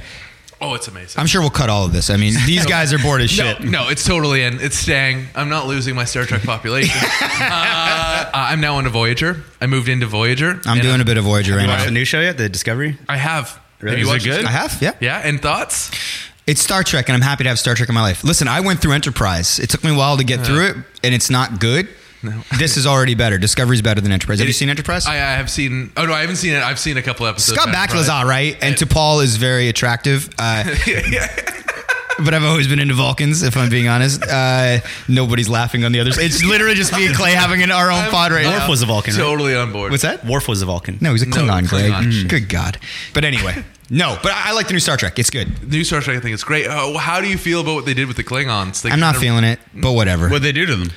Oh, 0.62 0.74
it's 0.74 0.86
amazing. 0.86 1.18
I'm 1.20 1.26
sure 1.26 1.40
we'll 1.40 1.50
cut 1.50 1.68
all 1.68 1.84
of 1.84 1.92
this. 1.92 2.08
I 2.08 2.16
mean, 2.16 2.34
these 2.46 2.64
guys 2.64 2.92
are 2.92 2.98
bored 2.98 3.20
as 3.20 3.30
shit. 3.30 3.60
No, 3.60 3.70
no, 3.84 3.88
it's 3.88 4.04
totally 4.04 4.44
in. 4.44 4.60
It's 4.60 4.76
staying. 4.76 5.26
I'm 5.34 5.48
not 5.48 5.66
losing 5.66 5.96
my 5.96 6.04
Star 6.04 6.24
Trek 6.24 6.42
population. 6.42 6.96
uh, 7.22 8.30
I'm 8.32 8.60
now 8.60 8.78
into 8.78 8.90
Voyager. 8.90 9.42
I 9.60 9.66
moved 9.66 9.88
into 9.88 10.06
Voyager. 10.06 10.60
I'm 10.64 10.78
and 10.78 10.82
doing 10.82 11.00
a 11.00 11.04
bit 11.04 11.18
of 11.18 11.24
Voyager 11.24 11.56
right 11.56 11.62
You 11.62 11.68
watched 11.68 11.80
now. 11.80 11.84
the 11.86 11.90
new 11.90 12.04
show 12.04 12.20
yet? 12.20 12.38
The 12.38 12.48
Discovery? 12.48 12.96
I 13.08 13.16
have. 13.16 13.60
Really? 13.80 13.96
Have 13.96 14.06
you 14.06 14.14
Is 14.14 14.24
it 14.24 14.28
watched 14.30 14.38
good? 14.42 14.44
I 14.46 14.50
have, 14.52 14.80
yeah. 14.80 14.92
Yeah, 15.00 15.18
and 15.24 15.42
thoughts? 15.42 15.90
It's 16.46 16.60
Star 16.60 16.84
Trek, 16.84 17.08
and 17.08 17.16
I'm 17.16 17.22
happy 17.22 17.42
to 17.44 17.48
have 17.48 17.58
Star 17.58 17.74
Trek 17.74 17.88
in 17.88 17.94
my 17.94 18.02
life. 18.02 18.22
Listen, 18.22 18.46
I 18.48 18.60
went 18.60 18.80
through 18.80 18.92
Enterprise. 18.92 19.58
It 19.58 19.68
took 19.70 19.82
me 19.82 19.92
a 19.92 19.96
while 19.96 20.16
to 20.16 20.24
get 20.24 20.46
through 20.46 20.66
it, 20.66 20.76
and 21.02 21.14
it's 21.14 21.30
not 21.30 21.58
good. 21.60 21.88
No. 22.22 22.42
This 22.58 22.76
is 22.76 22.86
already 22.86 23.14
better. 23.14 23.38
Discovery's 23.38 23.82
better 23.82 24.00
than 24.00 24.12
Enterprise. 24.12 24.38
Have 24.38 24.46
you 24.48 24.52
seen 24.54 24.68
Enterprise? 24.68 25.06
I, 25.06 25.14
I 25.14 25.34
have 25.34 25.50
seen. 25.50 25.90
Oh 25.96 26.06
no, 26.06 26.12
I 26.12 26.20
haven't 26.20 26.36
seen 26.36 26.54
it. 26.54 26.62
I've 26.62 26.78
seen 26.78 26.96
a 26.96 27.02
couple 27.02 27.26
episodes. 27.26 27.58
Scott 27.58 27.68
of 27.68 27.74
Bakula's 27.74 28.08
Enterprise. 28.08 28.08
all 28.10 28.24
right, 28.26 28.56
and 28.62 28.76
T'Pol 28.76 29.22
is 29.24 29.36
very 29.36 29.68
attractive. 29.68 30.28
Uh, 30.38 30.62
but 32.24 32.34
I've 32.34 32.44
always 32.44 32.68
been 32.68 32.78
into 32.78 32.94
Vulcans, 32.94 33.42
if 33.42 33.56
I'm 33.56 33.70
being 33.70 33.88
honest. 33.88 34.22
Uh, 34.22 34.78
nobody's 35.08 35.48
laughing 35.48 35.84
on 35.84 35.92
the 35.92 36.00
other 36.00 36.12
side. 36.12 36.24
It's 36.26 36.44
literally 36.44 36.74
just 36.74 36.92
me 36.92 37.06
and 37.06 37.14
Clay 37.16 37.32
having 37.32 37.62
an, 37.62 37.70
our 37.72 37.90
own 37.90 38.08
pod 38.10 38.32
right 38.32 38.46
Worf 38.46 38.58
now. 38.58 38.68
was 38.68 38.82
a 38.82 38.86
Vulcan, 38.86 39.14
right? 39.14 39.20
Totally 39.20 39.56
on 39.56 39.72
board. 39.72 39.90
What's 39.90 40.02
that? 40.02 40.24
Worf 40.24 40.46
was 40.48 40.62
a 40.62 40.66
Vulcan. 40.66 40.98
No, 41.00 41.12
he's 41.12 41.22
a 41.22 41.26
No, 41.26 41.36
Klingon, 41.36 41.68
Greg. 41.68 41.90
Klingon. 41.92 42.12
Mm. 42.24 42.28
Good 42.28 42.48
God. 42.48 42.78
But 43.14 43.24
anyway, 43.24 43.64
no, 43.90 44.18
but 44.22 44.32
I 44.32 44.50
I 44.50 44.52
like 44.52 44.66
the 44.68 44.74
new 44.74 44.80
Star 44.80 44.96
Trek. 44.96 45.18
It's 45.18 45.30
good. 45.30 45.48
The 45.56 45.78
New 45.78 45.84
Star 45.84 46.00
Trek, 46.00 46.16
I 46.16 46.20
think 46.20 46.34
it's 46.34 46.44
great. 46.44 46.66
Oh, 46.68 46.98
how 46.98 47.20
do 47.20 47.28
you 47.28 47.38
feel 47.38 47.60
about 47.60 47.74
what 47.74 47.86
they 47.86 47.94
did 47.94 48.06
with 48.06 48.16
the 48.16 48.24
Klingons? 48.24 48.82
They 48.82 48.90
I'm 48.90 49.00
not 49.00 49.16
feeling 49.16 49.44
it, 49.44 49.58
but 49.74 49.92
whatever. 49.92 50.28
What'd 50.28 50.42
they 50.42 50.52
do 50.52 50.66
to 50.66 50.76
them? 50.76 50.90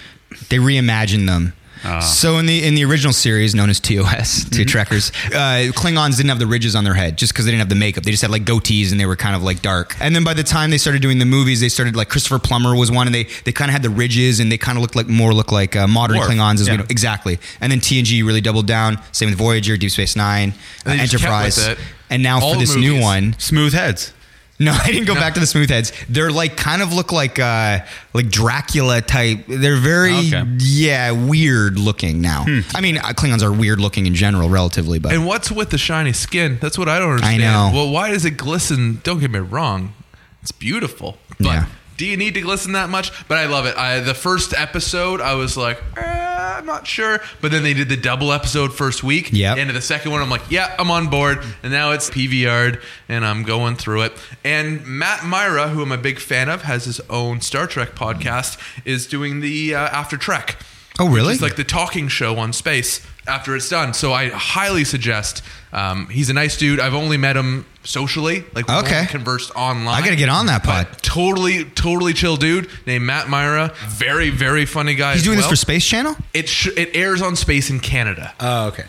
They 0.49 0.57
reimagined 0.57 1.27
them. 1.27 1.53
So 2.01 2.37
in 2.37 2.45
the 2.45 2.65
in 2.65 2.75
the 2.75 2.83
original 2.85 3.13
series 3.13 3.53
known 3.53 3.69
as 3.69 3.79
TOS, 3.79 4.49
to 4.51 4.65
Trekkers, 4.65 5.11
uh, 5.27 5.71
Klingons 5.71 6.17
didn't 6.17 6.29
have 6.29 6.39
the 6.39 6.47
ridges 6.47 6.75
on 6.75 6.83
their 6.83 6.93
head 6.93 7.17
just 7.17 7.33
because 7.33 7.45
they 7.45 7.51
didn't 7.51 7.59
have 7.59 7.69
the 7.69 7.75
makeup. 7.75 8.03
They 8.03 8.11
just 8.11 8.21
had 8.21 8.31
like 8.31 8.43
goatees 8.43 8.91
and 8.91 8.99
they 8.99 9.05
were 9.05 9.15
kind 9.15 9.35
of 9.35 9.43
like 9.43 9.61
dark. 9.61 9.95
And 9.99 10.15
then 10.15 10.23
by 10.23 10.33
the 10.33 10.43
time 10.43 10.71
they 10.71 10.77
started 10.77 11.01
doing 11.01 11.19
the 11.19 11.25
movies, 11.25 11.61
they 11.61 11.69
started 11.69 11.95
like 11.95 12.09
Christopher 12.09 12.39
Plummer 12.39 12.75
was 12.75 12.91
one, 12.91 13.07
and 13.07 13.13
they 13.13 13.25
they 13.43 13.51
kind 13.51 13.69
of 13.69 13.73
had 13.73 13.83
the 13.83 13.89
ridges 13.89 14.39
and 14.39 14.51
they 14.51 14.57
kind 14.57 14.77
of 14.77 14.81
looked 14.81 14.95
like 14.95 15.07
more 15.07 15.33
look 15.33 15.51
like 15.51 15.75
uh, 15.75 15.87
modern 15.87 16.17
Worf, 16.17 16.29
Klingons 16.29 16.61
as 16.61 16.67
we 16.67 16.71
yeah. 16.71 16.77
know 16.77 16.85
exactly. 16.89 17.39
And 17.61 17.71
then 17.71 17.79
TNG 17.79 18.25
really 18.25 18.41
doubled 18.41 18.67
down. 18.67 18.99
Same 19.11 19.29
with 19.29 19.37
Voyager, 19.37 19.77
Deep 19.77 19.91
Space 19.91 20.15
Nine, 20.15 20.53
uh, 20.85 20.91
Enterprise, 20.91 21.75
and 22.09 22.23
now 22.23 22.41
All 22.41 22.53
for 22.53 22.59
this 22.59 22.75
new 22.75 22.99
one, 22.99 23.35
Smooth 23.37 23.73
heads. 23.73 24.11
No, 24.59 24.71
I 24.83 24.87
didn't 24.91 25.05
go 25.05 25.15
back 25.15 25.33
to 25.35 25.39
the 25.39 25.45
smooth 25.45 25.69
heads. 25.69 25.91
They're 26.09 26.31
like 26.31 26.55
kind 26.57 26.81
of 26.81 26.93
look 26.93 27.11
like 27.11 27.39
uh 27.39 27.79
like 28.13 28.29
Dracula 28.29 29.01
type. 29.01 29.45
They're 29.47 29.75
very 29.77 30.13
Okay. 30.13 30.43
yeah 30.59 31.11
weird 31.11 31.77
looking 31.77 32.21
now. 32.21 32.45
I 32.73 32.81
mean, 32.81 32.97
uh, 32.97 33.09
Klingons 33.13 33.43
are 33.43 33.51
weird 33.51 33.79
looking 33.79 34.05
in 34.05 34.15
general, 34.15 34.49
relatively, 34.49 34.99
but 34.99 35.13
And 35.13 35.25
what's 35.25 35.51
with 35.51 35.69
the 35.71 35.77
shiny 35.77 36.13
skin? 36.13 36.57
That's 36.61 36.77
what 36.77 36.87
I 36.89 36.99
don't 36.99 37.11
understand. 37.11 37.43
I 37.43 37.69
know. 37.69 37.75
Well, 37.75 37.89
why 37.91 38.11
does 38.11 38.25
it 38.25 38.37
glisten? 38.37 39.01
Don't 39.03 39.19
get 39.19 39.31
me 39.31 39.39
wrong, 39.39 39.93
it's 40.41 40.51
beautiful. 40.51 41.17
But 41.39 41.45
Yeah. 41.47 41.65
Do 41.97 42.05
you 42.05 42.17
need 42.17 42.33
to 42.33 42.41
glisten 42.41 42.73
that 42.73 42.89
much? 42.89 43.11
But 43.27 43.37
I 43.37 43.45
love 43.45 43.65
it. 43.65 43.77
I, 43.77 43.99
the 44.01 44.13
first 44.13 44.53
episode, 44.53 45.21
I 45.21 45.35
was 45.35 45.55
like, 45.55 45.81
eh, 45.97 46.55
I'm 46.57 46.65
not 46.65 46.85
sure. 46.85 47.21
But 47.41 47.51
then 47.51 47.63
they 47.63 47.73
did 47.73 47.89
the 47.89 47.97
double 47.97 48.31
episode 48.33 48.73
first 48.73 49.03
week. 49.03 49.29
Yep. 49.31 49.57
And 49.57 49.69
the 49.69 49.81
second 49.81 50.11
one, 50.11 50.21
I'm 50.21 50.29
like, 50.29 50.49
yeah, 50.49 50.75
I'm 50.77 50.91
on 50.91 51.09
board. 51.09 51.39
And 51.63 51.71
now 51.71 51.91
it's 51.91 52.09
PVR'd, 52.09 52.81
and 53.07 53.25
I'm 53.25 53.43
going 53.43 53.75
through 53.75 54.01
it. 54.03 54.13
And 54.43 54.85
Matt 54.85 55.25
Mira, 55.25 55.69
who 55.69 55.81
I'm 55.81 55.91
a 55.91 55.97
big 55.97 56.19
fan 56.19 56.49
of, 56.49 56.63
has 56.63 56.85
his 56.85 56.99
own 57.09 57.41
Star 57.41 57.67
Trek 57.67 57.95
podcast, 57.95 58.59
is 58.83 59.07
doing 59.07 59.39
the 59.39 59.75
uh, 59.75 59.79
After 59.79 60.17
Trek. 60.17 60.57
Oh, 60.99 61.09
really? 61.09 61.33
It's 61.33 61.41
like 61.41 61.55
the 61.57 61.63
talking 61.63 62.07
show 62.07 62.37
on 62.37 62.53
space 62.53 63.05
after 63.27 63.55
it's 63.55 63.67
done. 63.69 63.93
So 63.93 64.13
I 64.13 64.29
highly 64.29 64.83
suggest. 64.85 65.41
Um, 65.73 66.07
he's 66.07 66.29
a 66.29 66.33
nice 66.33 66.57
dude. 66.57 66.79
I've 66.79 66.93
only 66.93 67.17
met 67.17 67.35
him 67.35 67.65
socially, 67.83 68.45
like 68.53 68.67
we 68.67 68.73
Okay. 68.75 69.05
conversed 69.07 69.51
online. 69.55 70.01
I 70.01 70.05
gotta 70.05 70.15
get 70.15 70.29
on 70.29 70.45
that 70.45 70.63
pod. 70.63 70.87
But 70.89 71.01
Totally, 71.03 71.65
totally 71.65 72.13
chill 72.13 72.37
dude 72.37 72.69
named 72.85 73.03
Matt 73.05 73.29
Mira. 73.29 73.73
Very, 73.89 74.29
very 74.29 74.65
funny 74.65 74.95
guy. 74.95 75.13
he's 75.13 75.21
as 75.21 75.25
doing 75.25 75.37
well. 75.37 75.49
this 75.49 75.59
for 75.59 75.65
Space 75.65 75.85
Channel. 75.85 76.15
It 76.33 76.47
sh- 76.47 76.69
it 76.77 76.91
airs 76.95 77.21
on 77.21 77.35
Space 77.35 77.69
in 77.69 77.79
Canada. 77.81 78.33
Oh, 78.39 78.67
okay. 78.67 78.85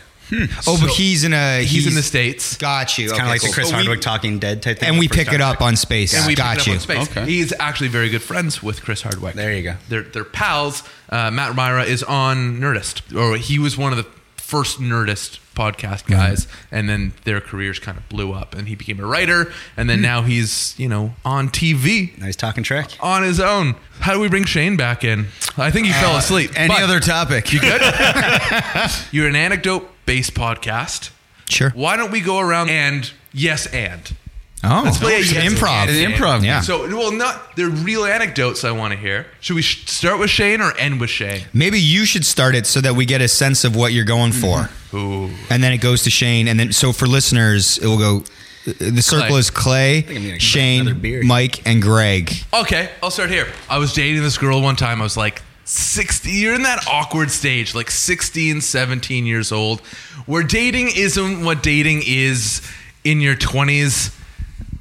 Oh, 0.67 0.77
but 0.81 0.89
he's 0.89 1.23
in 1.23 1.31
a 1.33 1.63
he's, 1.63 1.87
in 1.87 1.93
the 1.95 2.03
states. 2.03 2.57
Got 2.57 2.97
you. 2.97 3.05
It's 3.05 3.13
kind 3.13 3.23
of 3.23 3.29
like 3.29 3.41
the 3.41 3.47
Chris 3.49 3.69
So 3.69 3.77
we- 3.77 3.83
Hardwick 3.85 4.01
Talking 4.01 4.39
Dead 4.39 4.61
type 4.61 4.79
thing. 4.79 4.89
and 4.89 4.99
we 4.99 5.07
pick 5.07 5.31
it 5.31 5.39
up 5.39 5.61
on 5.61 5.77
Space. 5.77 6.13
And 6.13 6.25
we 6.25 6.33
pick 6.33 6.37
Got 6.43 6.57
it 6.57 6.61
up 6.61 6.67
you. 6.67 6.73
on 6.73 6.79
space. 6.81 7.09
Okay. 7.09 7.25
He's 7.25 7.53
actually 7.59 7.87
very 7.87 8.09
good 8.09 8.21
friends 8.21 8.61
with 8.61 8.81
Chris 8.83 9.01
Hardwick. 9.03 9.35
There 9.35 9.53
you 9.53 9.63
go. 9.63 9.75
They're 9.87 10.01
they're 10.03 10.25
pals. 10.25 10.83
Uh, 11.09 11.31
Matt 11.31 11.55
Mira 11.55 11.83
is 11.83 12.03
on 12.03 12.59
Nerdist, 12.59 13.15
or 13.15 13.37
he 13.37 13.57
was 13.59 13.77
one 13.77 13.91
of 13.93 13.97
the 13.97 14.05
first 14.35 14.79
Nerdist 14.79 15.39
podcast 15.55 16.03
Mm-hmm. 16.03 16.13
guys, 16.13 16.47
and 16.71 16.87
then 16.87 17.13
their 17.23 17.41
careers 17.41 17.79
kind 17.79 17.97
of 17.97 18.07
blew 18.09 18.31
up, 18.31 18.53
and 18.53 18.67
he 18.67 18.75
became 18.75 18.99
a 18.99 19.05
writer, 19.05 19.51
and 19.75 19.89
then 19.89 20.01
now 20.01 20.21
he's 20.21 20.75
you 20.77 20.87
know 20.87 21.15
on 21.25 21.49
TV 21.49 22.15
Nice 22.19 22.35
talking 22.35 22.63
Trek. 22.63 22.91
on 23.01 23.23
his 23.23 23.39
own. 23.39 23.75
How 24.01 24.13
do 24.13 24.19
we 24.19 24.29
bring 24.29 24.43
Shane 24.45 24.77
back 24.77 25.03
in? 25.03 25.27
I 25.57 25.71
think 25.71 25.87
he 25.87 25.93
fell 25.93 26.15
asleep. 26.17 26.51
Any 26.55 26.75
other 26.75 26.99
topic? 26.99 27.51
You 27.51 27.59
good? 27.59 27.81
You're 29.11 29.27
an 29.27 29.35
anecdote 29.35 29.89
based 30.05 30.33
podcast. 30.35 31.09
Sure. 31.49 31.71
Why 31.71 31.97
don't 31.97 32.11
we 32.11 32.21
go 32.21 32.39
around 32.39 32.69
and 32.69 33.11
yes 33.33 33.65
and 33.67 34.15
Oh, 34.63 34.81
Let's 34.85 34.97
play 34.97 35.15
a 35.15 35.19
it's 35.19 35.31
improv. 35.31 35.87
An 35.87 36.11
improv. 36.11 36.43
Yeah. 36.43 36.61
So, 36.61 36.87
well, 36.87 37.11
not 37.11 37.55
they're 37.55 37.69
real 37.69 38.05
anecdotes 38.05 38.63
I 38.63 38.71
want 38.71 38.91
to 38.93 38.99
hear. 38.99 39.27
Should 39.39 39.55
we 39.55 39.61
sh- 39.61 39.87
start 39.87 40.19
with 40.19 40.31
Shane 40.31 40.61
or 40.61 40.75
end 40.77 40.99
with 40.99 41.11
Shane? 41.11 41.43
Maybe 41.53 41.79
you 41.79 42.05
should 42.05 42.25
start 42.25 42.55
it 42.55 42.65
so 42.65 42.81
that 42.81 42.95
we 42.95 43.05
get 43.05 43.21
a 43.21 43.27
sense 43.27 43.63
of 43.63 43.75
what 43.75 43.93
you're 43.93 44.05
going 44.05 44.31
for, 44.31 44.57
mm-hmm. 44.57 44.97
Ooh. 44.97 45.29
and 45.51 45.63
then 45.63 45.73
it 45.73 45.77
goes 45.77 46.03
to 46.03 46.09
Shane, 46.09 46.47
and 46.47 46.59
then 46.59 46.73
so 46.73 46.91
for 46.91 47.05
listeners, 47.05 47.77
it 47.77 47.85
will 47.85 47.99
go. 47.99 48.23
The 48.65 49.01
circle 49.01 49.29
Clay. 49.29 49.39
is 49.39 49.49
Clay, 49.49 49.97
I'm 49.99 50.03
gonna 50.03 50.19
get 50.19 50.25
another 50.25 50.39
Shane. 50.39 51.27
Mike, 51.27 51.65
and 51.65 51.81
Greg. 51.81 52.33
Okay, 52.53 52.89
I'll 53.01 53.11
start 53.11 53.29
here. 53.29 53.47
I 53.69 53.77
was 53.77 53.93
dating 53.93 54.23
this 54.23 54.37
girl 54.37 54.61
one 54.61 54.75
time. 54.75 54.99
I 54.99 55.03
was 55.03 55.15
like 55.15 55.41
60. 55.63 56.31
You're 56.31 56.55
in 56.55 56.63
that 56.63 56.85
awkward 56.91 57.31
stage, 57.31 57.73
like 57.75 57.89
16, 57.89 58.59
17 58.59 59.25
years 59.25 59.53
old, 59.53 59.79
where 60.25 60.43
dating 60.43 60.89
isn't 60.97 61.45
what 61.45 61.63
dating 61.63 62.01
is 62.05 62.61
in 63.05 63.21
your 63.21 63.35
20s 63.35 64.16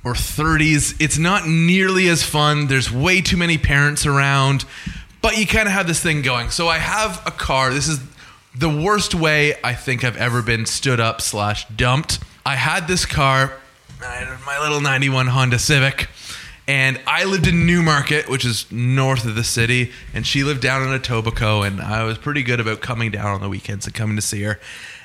or 0.07 0.13
30s. 0.13 0.95
It's 1.01 1.19
not 1.19 1.49
nearly 1.49 2.09
as 2.09 2.23
fun. 2.23 2.69
There's 2.69 2.93
way 2.93 3.21
too 3.21 3.37
many 3.37 3.59
parents 3.59 4.07
around, 4.07 4.65
but 5.21 5.37
you 5.37 5.49
kind 5.49 5.67
of 5.67 5.75
have 5.75 5.89
this 5.89 6.01
thing 6.01 6.23
going. 6.23 6.51
So 6.51 6.69
I 6.69 6.79
have 6.79 7.21
a 7.27 7.33
car. 7.33 7.75
This 7.75 7.89
is 7.89 7.99
the 8.55 8.69
worst 8.69 9.17
way 9.17 9.55
I 9.65 9.75
think 9.75 10.05
I've 10.05 10.17
ever 10.17 10.43
been 10.43 10.65
stood 10.65 11.01
up 11.01 11.21
slash 11.21 11.67
dumped. 11.71 12.21
I 12.47 12.55
had 12.55 12.87
this 12.87 13.05
car, 13.05 13.55
my 14.01 14.61
little 14.61 14.81
91 14.81 15.27
Honda 15.27 15.59
Civic. 15.59 16.09
And 16.69 17.01
I 17.09 17.25
lived 17.25 17.49
in 17.49 17.67
Newmarket, 17.67 18.29
which 18.29 18.45
is 18.45 18.71
north 18.71 19.25
of 19.25 19.35
the 19.35 19.45
city, 19.45 19.93
and 20.15 20.25
she 20.25 20.45
lived 20.45 20.61
down 20.61 20.83
in 20.83 21.01
Etobicoke. 21.01 21.67
And 21.67 21.81
I 21.81 22.05
was 22.05 22.17
pretty 22.17 22.45
good 22.45 22.61
about 22.61 22.81
coming 22.81 23.11
down 23.11 23.27
on 23.27 23.41
the 23.41 23.49
weekends 23.49 23.87
and 23.87 23.95
coming 23.95 24.15
to 24.15 24.23
see 24.23 24.43
her. 24.43 24.61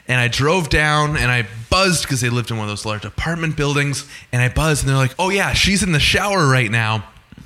And 0.08 0.20
I 0.20 0.28
drove 0.28 0.70
down 0.70 1.16
and 1.16 1.32
I 1.32 1.48
buzzed 1.70 2.04
because 2.04 2.22
they 2.22 2.30
lived 2.30 2.52
in 2.52 2.58
one 2.58 2.66
of 2.66 2.70
those 2.70 2.86
large 2.86 3.06
apartment 3.06 3.56
buildings. 3.56 4.06
And 4.32 4.42
I 4.42 4.50
buzzed, 4.50 4.84
and 4.84 4.90
they're 4.90 4.98
like, 4.98 5.16
"Oh 5.18 5.30
yeah, 5.30 5.54
she's 5.54 5.84
in 5.84 5.92
the 5.92 6.00
shower 6.00 6.48
right 6.48 6.70
now." 6.72 7.06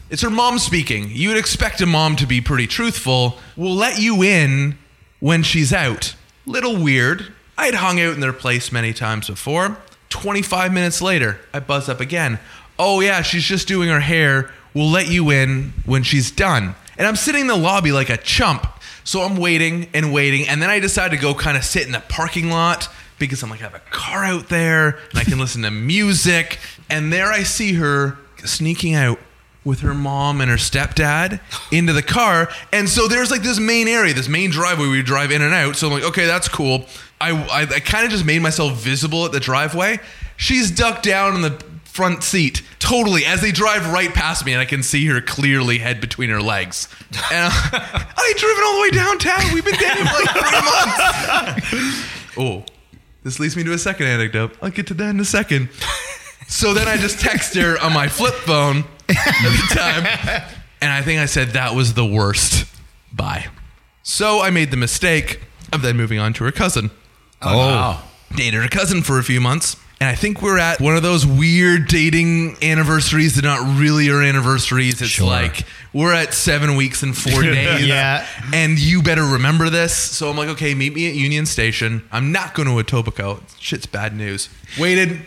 It's 0.10 0.22
her 0.22 0.30
mom 0.30 0.60
speaking. 0.60 1.10
You 1.12 1.30
would 1.30 1.38
expect 1.38 1.82
a 1.82 1.86
mom 1.86 2.16
to 2.18 2.28
be 2.28 2.40
pretty 2.40 2.68
truthful. 2.68 3.40
We'll 3.56 3.76
let 3.76 4.00
you 4.00 4.22
in 4.24 4.78
when 5.20 5.44
she's 5.44 5.74
out. 5.74 6.16
Little 6.46 6.78
weird. 6.78 7.34
I'd 7.58 7.76
hung 7.76 8.00
out 8.00 8.14
in 8.14 8.20
their 8.20 8.34
place 8.34 8.72
many 8.72 8.94
times 8.94 9.28
before. 9.28 9.78
25 10.10 10.72
minutes 10.72 11.02
later, 11.02 11.40
I 11.54 11.60
buzz 11.60 11.90
up 11.90 12.00
again. 12.00 12.40
Oh, 12.78 13.00
yeah, 13.00 13.22
she's 13.22 13.46
just 13.46 13.68
doing 13.68 13.90
her 13.90 14.00
hair. 14.00 14.52
we'll 14.74 14.90
let 14.90 15.08
you 15.10 15.32
in 15.32 15.72
when 15.86 16.04
she's 16.04 16.30
done. 16.30 16.76
And 16.98 17.08
I'm 17.08 17.16
sitting 17.16 17.42
in 17.42 17.48
the 17.48 17.56
lobby 17.56 17.92
like 17.94 18.10
a 18.10 18.18
chump. 18.18 18.68
So 19.06 19.22
I'm 19.22 19.38
waiting 19.38 19.88
and 19.94 20.12
waiting. 20.12 20.48
And 20.48 20.62
then 20.62 20.70
I 20.70 20.80
decide 20.80 21.12
to 21.12 21.18
go 21.18 21.34
kind 21.34 21.56
of 21.56 21.64
sit 21.64 21.86
in 21.86 21.94
the 21.94 22.02
parking 22.10 22.50
lot 22.50 22.90
because 23.18 23.42
I'm 23.44 23.50
like, 23.50 23.62
I 23.62 23.64
have 23.64 23.76
a 23.76 23.82
car 23.92 24.26
out 24.26 24.50
there 24.50 25.00
and 25.12 25.20
I 25.20 25.24
can 25.24 25.40
listen 25.40 25.62
to 25.62 25.72
music. 25.72 26.60
And 26.90 27.14
there 27.14 27.28
I 27.28 27.44
see 27.44 27.74
her 27.76 28.18
sneaking 28.44 28.96
out 28.96 29.20
with 29.64 29.80
her 29.80 29.94
mom 29.94 30.42
and 30.42 30.50
her 30.50 30.58
stepdad 30.58 31.40
into 31.72 31.94
the 31.94 32.04
car. 32.04 32.50
And 32.74 32.90
so 32.90 33.08
there's 33.08 33.32
like 33.32 33.42
this 33.42 33.60
main 33.60 33.88
area, 33.88 34.14
this 34.14 34.28
main 34.28 34.50
driveway 34.50 34.88
we 34.88 35.02
drive 35.02 35.32
in 35.32 35.42
and 35.42 35.54
out. 35.54 35.76
So 35.76 35.88
I'm 35.88 35.94
like, 35.94 36.04
okay, 36.04 36.26
that's 36.26 36.48
cool. 36.48 36.86
I, 37.22 37.32
I, 37.32 37.62
I 37.62 37.80
kind 37.80 38.06
of 38.06 38.12
just 38.12 38.26
made 38.26 38.42
myself 38.42 38.74
visible 38.78 39.26
at 39.26 39.32
the 39.32 39.40
driveway. 39.40 40.00
She's 40.38 40.70
ducked 40.72 41.04
down 41.04 41.36
in 41.36 41.42
the 41.42 41.64
front 41.96 42.24
seat 42.26 42.62
totally 42.80 43.26
as 43.26 43.40
they 43.40 43.54
drive 43.54 43.90
right 43.94 44.14
past 44.14 44.46
me 44.46 44.52
and 44.52 44.62
I 44.62 44.66
can 44.66 44.84
see 44.84 45.06
her 45.06 45.22
clearly 45.22 45.78
head 45.78 46.02
between 46.02 46.30
her 46.30 46.42
legs. 46.42 46.90
And 47.32 47.54
I, 47.54 47.70
uh, 47.72 48.12
I 48.18 48.28
ain't 48.28 48.38
driven 48.38 48.64
all 48.66 48.76
the 48.76 48.82
way 48.82 48.90
downtown. 48.90 49.54
We've 49.54 49.64
been 49.64 49.76
dating 49.76 50.06
for 50.06 50.24
like 50.24 51.62
three 51.64 51.80
months. 51.80 52.08
oh, 52.38 52.66
this 53.24 53.40
leads 53.40 53.56
me 53.56 53.64
to 53.64 53.72
a 53.72 53.78
second 53.78 54.08
anecdote. 54.08 54.58
I'll 54.62 54.72
get 54.72 54.88
to 54.88 54.94
that 54.96 55.10
in 55.10 55.20
a 55.22 55.26
second. 55.26 55.70
So 56.48 56.74
then 56.74 56.90
I 56.90 56.98
just 56.98 57.22
text 57.22 57.56
her 57.56 57.82
on 57.82 57.94
my 57.94 58.10
flip 58.10 58.34
phone 58.34 58.84
at 59.08 59.16
the 59.70 59.74
time. 59.74 60.44
And 60.82 60.92
I 60.92 61.02
think 61.02 61.22
I 61.22 61.28
said 61.28 61.52
that 61.52 61.74
was 61.76 61.94
the 61.94 62.06
worst. 62.06 62.66
Bye. 63.14 63.48
So 64.04 64.42
I 64.42 64.50
made 64.50 64.70
the 64.70 64.78
mistake 64.78 65.40
of 65.72 65.82
then 65.82 65.96
moving 65.96 66.20
on 66.20 66.34
to 66.34 66.44
her 66.44 66.52
cousin. 66.52 66.92
Oh, 67.42 67.58
wow. 67.58 68.04
Dated 68.36 68.62
her 68.62 68.68
cousin 68.68 69.02
for 69.02 69.18
a 69.18 69.24
few 69.24 69.40
months. 69.40 69.78
And 70.06 70.12
I 70.12 70.16
think 70.16 70.44
we're 70.44 70.60
at 70.60 70.80
one 70.80 70.96
of 70.96 71.02
those 71.02 71.26
weird 71.26 71.88
dating 71.88 72.58
anniversaries 72.64 73.38
that 73.38 73.44
not 73.44 73.80
really 73.80 74.08
are 74.12 74.22
anniversaries. 74.22 75.02
It's 75.02 75.10
Sure. 75.10 75.26
like 75.26 75.66
we're 75.94 76.14
at 76.14 76.36
seven 76.36 76.76
weeks 76.76 77.02
and 77.02 77.18
four 77.18 77.42
days. 77.42 77.88
Yeah. 77.88 78.24
And 78.54 78.78
you 78.78 79.02
better 79.02 79.24
remember 79.26 79.72
this. 79.72 79.96
So 79.96 80.30
I'm 80.30 80.38
like, 80.38 80.50
okay, 80.50 80.76
meet 80.76 80.94
me 80.94 81.10
at 81.10 81.16
Union 81.16 81.48
Station. 81.48 82.08
I'm 82.12 82.32
not 82.32 82.54
going 82.54 82.68
to 82.68 82.74
Etobicoke. 82.84 83.42
Shit's 83.60 83.88
bad 83.88 84.16
news. 84.16 84.48
Waited, 84.80 85.24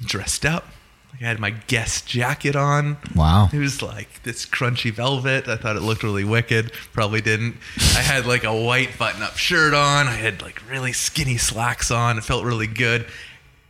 dressed 0.00 0.46
up. 0.46 0.64
Like 1.12 1.22
I 1.22 1.26
had 1.26 1.38
my 1.38 1.50
guest 1.50 2.06
jacket 2.06 2.56
on. 2.56 2.96
Wow. 3.14 3.50
It 3.52 3.58
was 3.58 3.82
like 3.82 4.22
this 4.22 4.46
crunchy 4.46 4.90
velvet. 4.94 5.46
I 5.46 5.56
thought 5.58 5.76
it 5.76 5.82
looked 5.82 6.02
really 6.02 6.24
wicked. 6.24 6.72
Probably 6.94 7.20
didn't. 7.20 7.56
I 7.94 8.00
had 8.00 8.24
like 8.24 8.44
a 8.44 8.56
white 8.64 8.96
button 8.98 9.22
up 9.22 9.36
shirt 9.36 9.74
on. 9.74 10.06
I 10.08 10.12
had 10.12 10.40
like 10.40 10.62
really 10.70 10.94
skinny 10.94 11.36
slacks 11.36 11.90
on. 11.90 12.16
It 12.16 12.24
felt 12.24 12.46
really 12.46 12.66
good. 12.66 13.04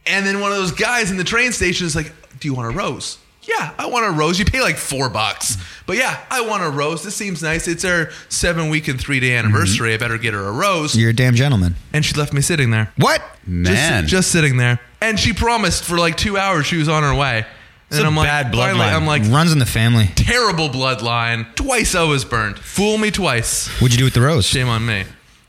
And 0.07 0.26
then 0.26 0.40
one 0.40 0.52
of 0.52 0.59
those 0.59 0.72
guys 0.72 1.11
in 1.11 1.16
the 1.16 1.24
train 1.24 1.52
station 1.52 1.86
is 1.86 1.96
like, 1.96 2.12
Do 2.40 2.48
you 2.48 2.54
want 2.54 2.72
a 2.72 2.76
rose? 2.76 3.18
Yeah, 3.42 3.72
I 3.78 3.86
want 3.86 4.04
a 4.07 4.11
rose. 4.11 4.38
You 4.38 4.44
pay 4.44 4.61
like 4.61 4.76
four 4.76 5.09
bucks. 5.09 5.57
But 5.86 5.96
yeah, 5.96 6.20
I 6.30 6.40
want 6.40 6.64
a 6.64 6.70
rose. 6.70 7.04
This 7.04 7.14
seems 7.14 7.42
nice. 7.42 7.68
It's 7.68 7.84
our 7.84 8.11
seven 8.28 8.70
week 8.70 8.88
and 8.88 9.00
three 9.00 9.20
day 9.20 9.30
mm-hmm. 9.30 9.46
anniversary. 9.46 9.94
I 9.94 9.98
better 9.98 10.18
get 10.18 10.34
her 10.34 10.46
a 10.46 10.52
rose. 10.52 10.96
You're 10.96 11.11
a 11.11 11.14
damn 11.14 11.34
gentleman. 11.34 11.76
And 11.92 12.04
she 12.04 12.14
left 12.14 12.32
me 12.32 12.40
sitting 12.40 12.70
there. 12.70 12.92
What? 12.96 13.20
Just- 13.20 13.44
Man. 13.46 14.07
Just, 14.09 14.32
sitting 14.32 14.57
there. 14.57 14.80
And 15.00 15.18
she 15.20 15.32
promised 15.32 15.84
for 15.84 15.96
like 15.96 16.16
two 16.16 16.36
hours 16.36 16.66
she 16.66 16.76
was 16.76 16.88
on 16.88 17.04
her 17.04 17.14
way. 17.14 17.46
It's 17.88 17.98
and 17.98 18.04
a 18.04 18.09
I'm 18.09 18.16
like, 18.16 18.26
bad 18.26 18.52
finally, 18.52 18.80
bloodline. 18.80 18.92
I'm 18.94 19.07
like, 19.07 19.22
Runs 19.26 19.52
in 19.52 19.61
the 19.61 19.66
family. 19.66 20.11
terrible 20.16 20.68
bloodline. 20.68 21.54
Twice 21.54 21.94
I 21.94 22.02
was 22.02 22.24
burned. 22.24 22.59
Fool 22.59 22.98
me 22.98 23.12
twice. 23.12 23.68
What'd 23.80 23.92
you 23.92 23.98
do 23.98 24.04
with 24.04 24.14
the 24.14 24.22
rose? 24.22 24.44
Shame 24.44 24.68
on 24.68 24.84
me. 24.84 25.04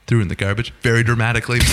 Threw 0.07 0.21
in 0.21 0.29
the 0.29 0.35
garbage 0.35 0.73
very 0.81 1.03
dramatically. 1.03 1.59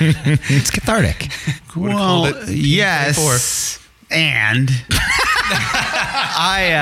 It's 0.00 0.70
cathartic. 0.70 1.28
Would've 1.76 1.96
Well, 1.96 2.24
it 2.26 2.48
yes. 2.48 3.78
And 4.10 4.68
I, 4.90 6.72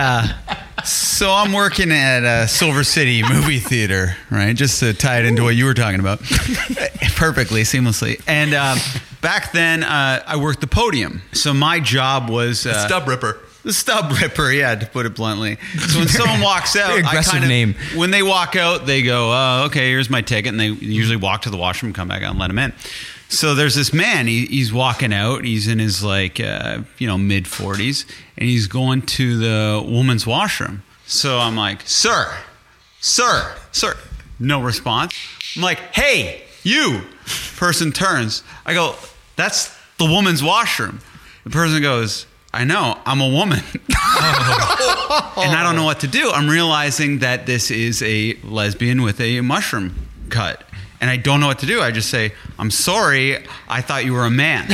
uh, 0.78 0.82
so 0.84 1.30
I'm 1.32 1.52
working 1.52 1.90
at 1.92 2.24
a 2.24 2.48
Silver 2.48 2.84
City 2.84 3.22
movie 3.22 3.59
theater, 3.59 4.16
right? 4.30 4.55
Just 4.55 4.80
to 4.80 4.92
tie 4.94 5.20
it 5.20 5.24
into 5.24 5.42
what 5.42 5.55
you 5.57 5.64
were 5.64 5.74
talking 5.74 6.00
about 6.00 6.20
perfectly, 7.16 7.62
seamlessly. 7.62 8.22
And 8.26 8.52
uh, 8.55 8.76
back 9.20 9.52
then, 9.52 9.82
uh, 9.84 10.22
I 10.26 10.36
worked 10.36 10.61
the 10.61 10.66
podium. 10.66 11.22
So 11.32 11.55
my 11.55 11.80
job 11.80 12.28
was 12.28 12.66
uh, 12.66 12.86
Stub 12.86 13.09
ripper. 13.09 13.38
The 13.65 13.73
stub 13.73 14.12
ripper, 14.21 14.53
yeah, 14.53 14.75
to 14.75 14.87
put 14.87 15.07
it 15.07 15.15
bluntly. 15.15 15.57
So 15.89 15.99
when 15.99 16.09
someone 16.09 16.43
walks 16.43 16.77
out, 16.77 16.91
I 16.91 17.23
kind 17.23 17.43
of, 17.43 17.49
name. 17.49 17.75
When 17.97 18.11
they 18.11 18.23
walk 18.23 18.57
out, 18.57 18.85
they 18.85 19.03
go, 19.03 19.33
uh, 19.33 19.67
"Okay, 19.67 19.89
here's 19.89 20.11
my 20.11 20.21
ticket," 20.21 20.51
and 20.51 20.61
they 20.61 20.69
usually 20.69 21.17
walk 21.17 21.43
to 21.43 21.51
the 21.51 21.57
washroom, 21.57 21.95
come 21.95 22.07
back 22.07 22.23
out, 22.23 22.33
and 22.33 22.39
let 22.39 22.49
them 22.49 22.59
in. 22.59 22.75
So 23.31 23.55
there's 23.55 23.75
this 23.75 23.93
man. 23.93 24.27
He, 24.27 24.45
he's 24.47 24.71
walking 24.71 25.15
out. 25.15 25.45
He's 25.45 25.67
in 25.67 25.79
his 25.79 26.05
like, 26.05 26.39
uh, 26.41 26.83
you 26.99 27.07
know, 27.07 27.17
mid 27.17 27.45
40s, 27.45 28.05
and 28.37 28.49
he's 28.49 28.67
going 28.67 29.03
to 29.03 29.39
the 29.39 29.83
woman's 29.83 30.27
washroom. 30.27 30.83
So 31.07 31.39
I'm 31.39 31.57
like, 31.57 31.89
"Sir, 31.89 32.37
sir, 33.01 33.57
sir," 33.73 33.97
no 34.39 34.61
response. 34.61 35.15
I'm 35.57 35.62
like, 35.62 35.79
"Hey, 35.95 36.43
you!" 36.62 37.01
Person 37.57 37.93
turns. 37.93 38.43
I 38.67 38.75
go, 38.75 38.95
"That's 39.37 39.75
the 39.97 40.05
woman's 40.05 40.43
washroom." 40.43 41.01
The 41.45 41.51
person 41.51 41.81
goes, 41.83 42.27
I 42.55 42.62
know, 42.62 42.96
I'm 43.05 43.20
a 43.20 43.28
woman. 43.28 43.59
and 43.78 43.90
I 45.57 45.61
don't 45.64 45.74
know 45.74 45.84
what 45.84 46.00
to 46.00 46.07
do. 46.07 46.30
I'm 46.30 46.48
realizing 46.48 47.18
that 47.18 47.46
this 47.46 47.72
is 47.72 48.00
a 48.02 48.34
lesbian 48.44 49.02
with 49.02 49.20
a 49.20 49.40
mushroom 49.40 50.07
cut. 50.30 50.62
And 51.00 51.11
I 51.11 51.16
don't 51.16 51.40
know 51.40 51.48
what 51.48 51.59
to 51.59 51.66
do. 51.66 51.80
I 51.82 51.90
just 51.90 52.11
say, 52.11 52.32
I'm 52.57 52.70
sorry, 52.70 53.44
I 53.68 53.80
thought 53.80 54.05
you 54.05 54.12
were 54.12 54.24
a 54.24 54.30
man. 54.30 54.62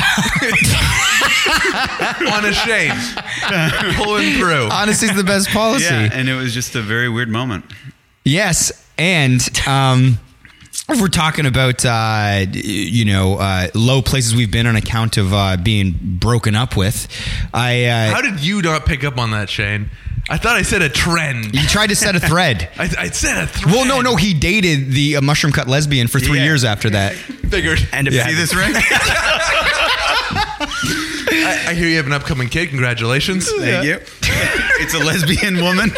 Unashamed. 2.21 3.01
Pulling 3.97 4.35
through. 4.35 4.69
Honesty's 4.69 5.17
the 5.17 5.25
best 5.25 5.49
policy. 5.49 5.87
yeah, 5.87 6.11
and 6.13 6.29
it 6.29 6.35
was 6.35 6.53
just 6.53 6.75
a 6.77 6.83
very 6.83 7.09
weird 7.09 7.31
moment. 7.31 7.65
Yes, 8.27 8.87
and 8.99 9.41
um, 9.67 10.19
if 10.93 11.01
we're 11.01 11.09
talking 11.09 11.47
about 11.47 11.85
uh, 11.85 12.45
you 12.53 13.05
know 13.05 13.37
uh, 13.39 13.69
low 13.75 14.03
places 14.03 14.35
we've 14.35 14.51
been 14.51 14.67
on 14.67 14.77
account 14.77 15.17
of 15.17 15.33
uh, 15.33 15.57
being 15.57 15.95
broken 16.01 16.55
up 16.55 16.77
with, 16.77 17.09
I 17.55 17.85
uh, 17.87 18.11
How 18.15 18.21
did 18.23 18.41
you 18.41 18.63
not 18.63 18.87
pick 18.87 19.05
up 19.05 19.19
on 19.19 19.31
that, 19.33 19.49
Shane? 19.51 19.91
I 20.29 20.37
thought 20.37 20.55
I 20.57 20.63
said 20.63 20.83
a 20.83 20.89
trend. 20.89 21.57
he 21.57 21.67
tried 21.67 21.89
to 21.89 21.97
set 21.97 22.15
a 22.15 22.21
thread. 22.21 22.69
I, 22.79 22.89
I 22.99 23.09
said 23.09 23.43
a 23.45 23.47
thread. 23.49 23.75
Well, 23.75 23.85
no, 23.87 24.01
no, 24.01 24.15
he 24.17 24.33
dated 24.35 24.93
the 24.93 25.17
uh, 25.17 25.21
mushroom 25.23 25.53
cut 25.53 25.67
lesbian 25.67 26.07
for 26.09 26.21
three 26.21 26.39
Yeah. 26.39 26.45
years 26.45 26.63
after 26.65 26.91
that. 26.91 27.15
Figured. 27.15 27.89
And 27.93 28.07
if 28.07 28.15
you 28.15 28.21
See 28.23 28.35
this 28.35 28.55
ring? 28.55 28.73
I, 31.33 31.65
I 31.69 31.75
hear 31.75 31.89
you 31.89 31.97
have 31.97 32.07
an 32.07 32.13
upcoming 32.13 32.49
kid. 32.49 32.69
Congratulations. 32.69 33.51
Thank 33.51 33.85
you. 33.87 33.99
It's 34.83 34.95
a 34.95 34.99
lesbian 34.99 35.57
woman. 35.63 35.91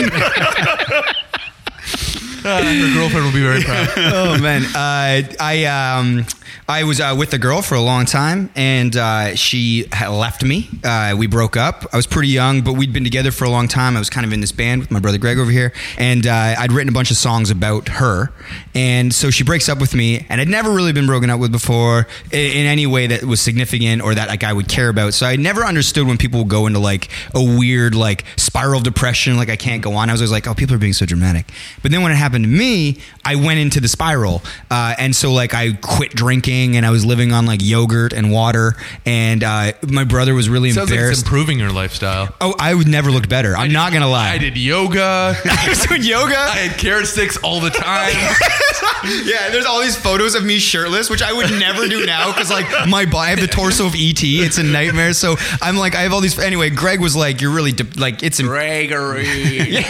Her 2.45 2.95
girlfriend 2.95 3.25
will 3.25 3.33
be 3.33 3.43
very 3.43 3.63
proud. 3.63 3.89
oh 3.97 4.37
man, 4.41 4.65
uh, 4.75 5.23
I 5.39 5.65
um, 5.67 6.27
I 6.69 6.85
was 6.85 7.01
uh, 7.01 7.15
with 7.19 7.33
a 7.35 7.39
girl 7.39 7.63
for 7.63 7.75
a 7.75 7.81
long 7.81 8.07
time, 8.07 8.51
and 8.55 8.97
uh, 8.97 9.35
she 9.35 9.87
left 10.01 10.45
me. 10.45 10.69
Uh, 10.85 11.15
we 11.19 11.27
broke 11.27 11.57
up. 11.57 11.87
I 11.93 11.97
was 11.97 12.07
pretty 12.07 12.29
young, 12.29 12.63
but 12.63 12.75
we'd 12.75 12.93
been 12.93 13.05
together 13.05 13.31
for 13.31 13.45
a 13.45 13.51
long 13.51 13.69
time. 13.69 13.97
I 13.97 13.99
was 13.99 14.11
kind 14.11 14.27
of 14.27 14.33
in 14.33 14.41
this 14.41 14.53
band 14.53 14.81
with 14.81 14.91
my 14.91 15.01
brother 15.01 15.19
Greg 15.19 15.39
over 15.39 15.51
here, 15.51 15.73
and 15.99 16.27
uh, 16.27 16.55
I'd 16.59 16.73
written 16.73 16.89
a 16.89 16.93
bunch 16.93 17.11
of 17.11 17.17
songs 17.17 17.51
about 17.51 17.89
her. 17.89 18.33
And 18.75 19.13
so 19.15 19.31
she 19.31 19.45
breaks 19.45 19.69
up 19.69 19.81
with 19.81 19.95
me, 19.95 20.27
and 20.29 20.41
I'd 20.41 20.49
never 20.49 20.71
really 20.71 20.93
been 20.93 21.07
broken 21.07 21.31
up 21.31 21.41
with 21.41 21.53
before 21.53 22.07
in, 22.31 22.41
in 22.41 22.67
any 22.67 22.87
way 22.87 23.07
that 23.07 23.25
was 23.25 23.41
significant 23.41 24.03
or 24.03 24.15
that 24.15 24.29
like 24.29 24.45
I 24.45 24.53
would 24.53 24.69
care 24.69 24.89
about. 24.89 25.15
So 25.15 25.27
I 25.27 25.37
never 25.37 25.63
understood 25.63 26.07
when 26.07 26.19
people 26.19 26.45
go 26.45 26.67
into 26.67 26.79
like 26.79 27.09
a 27.35 27.43
weird 27.43 27.95
like 27.95 28.25
spiral 28.37 28.79
of 28.79 28.85
depression, 28.85 29.37
like 29.37 29.49
I 29.49 29.57
can't 29.57 29.83
go 29.83 29.95
on. 29.95 30.09
I 30.09 30.13
was 30.13 30.21
always 30.21 30.33
like, 30.33 30.47
oh, 30.47 30.55
people 30.55 30.75
are 30.75 30.79
being 30.79 30.93
so 30.93 31.07
dramatic. 31.07 31.51
But 31.83 31.91
then 31.91 32.03
when 32.03 32.13
it 32.13 32.17
happened 32.17 32.45
to 32.45 32.51
me, 32.51 32.99
I 33.25 33.37
went 33.37 33.59
into 33.59 33.81
the 33.81 33.89
spiral, 33.89 34.43
uh, 34.71 34.95
and 34.99 35.15
so 35.15 35.33
like 35.33 35.55
I 35.55 35.73
quit 35.73 36.11
drinking, 36.11 36.42
and 36.49 36.85
I 36.85 36.91
was 36.91 37.05
living 37.05 37.33
on 37.33 37.47
like 37.47 37.61
yogurt 37.63 38.13
and 38.13 38.31
water, 38.33 38.75
and 39.07 39.43
uh, 39.45 39.73
my 39.89 40.05
brother 40.05 40.35
was 40.35 40.49
really 40.49 40.71
Sounds 40.71 40.91
like 40.91 40.95
it's 40.95 41.01
embarrassed. 41.01 41.23
improving 41.27 41.59
your 41.59 41.73
lifestyle. 41.73 42.35
oh, 42.41 42.55
I 42.59 42.75
would 42.75 42.89
never 42.89 43.11
looked 43.11 43.29
better. 43.29 43.57
I'm 43.57 43.73
not 43.73 43.93
gonna 43.93 44.09
lie. 44.09 44.31
I 44.31 44.39
did 44.39 44.57
yoga. 44.57 45.35
I 45.45 45.67
was 45.69 45.85
doing 45.87 46.03
yoga. 46.03 46.37
I 46.37 46.57
had 46.69 46.79
carrot 46.79 47.07
sticks 47.07 47.37
all 47.39 47.61
the 47.61 47.71
time. 47.71 48.13
yeah, 49.25 49.51
there's 49.51 49.67
all 49.67 49.81
these 49.81 49.97
photos 49.97 50.35
of 50.35 50.45
me 50.45 50.59
shirtless, 50.59 51.09
which 51.11 51.23
I 51.23 51.33
would 51.33 51.51
never 51.51 51.87
do 51.89 52.05
now 52.07 52.33
because 52.33 52.51
like 52.51 52.67
my 52.89 53.05
body, 53.05 53.27
I 53.27 53.31
have 53.31 53.41
the 53.41 53.47
torso 53.47 53.87
of 53.87 53.95
ET. 53.95 54.23
It's 54.23 54.59
a 54.59 54.63
nightmare. 54.63 55.13
So 55.13 55.37
I'm 55.61 55.77
like, 55.77 55.95
I 55.95 56.03
have 56.03 56.13
all 56.13 56.21
these. 56.21 56.39
Anyway, 56.39 56.71
Greg 56.71 57.01
was 57.01 57.15
like, 57.17 57.41
"You're 57.41 57.53
really 57.55 57.73
de- 57.73 57.99
like 58.01 58.23
it's 58.23 58.41
in 58.41 58.47
Gregory. 58.47 59.25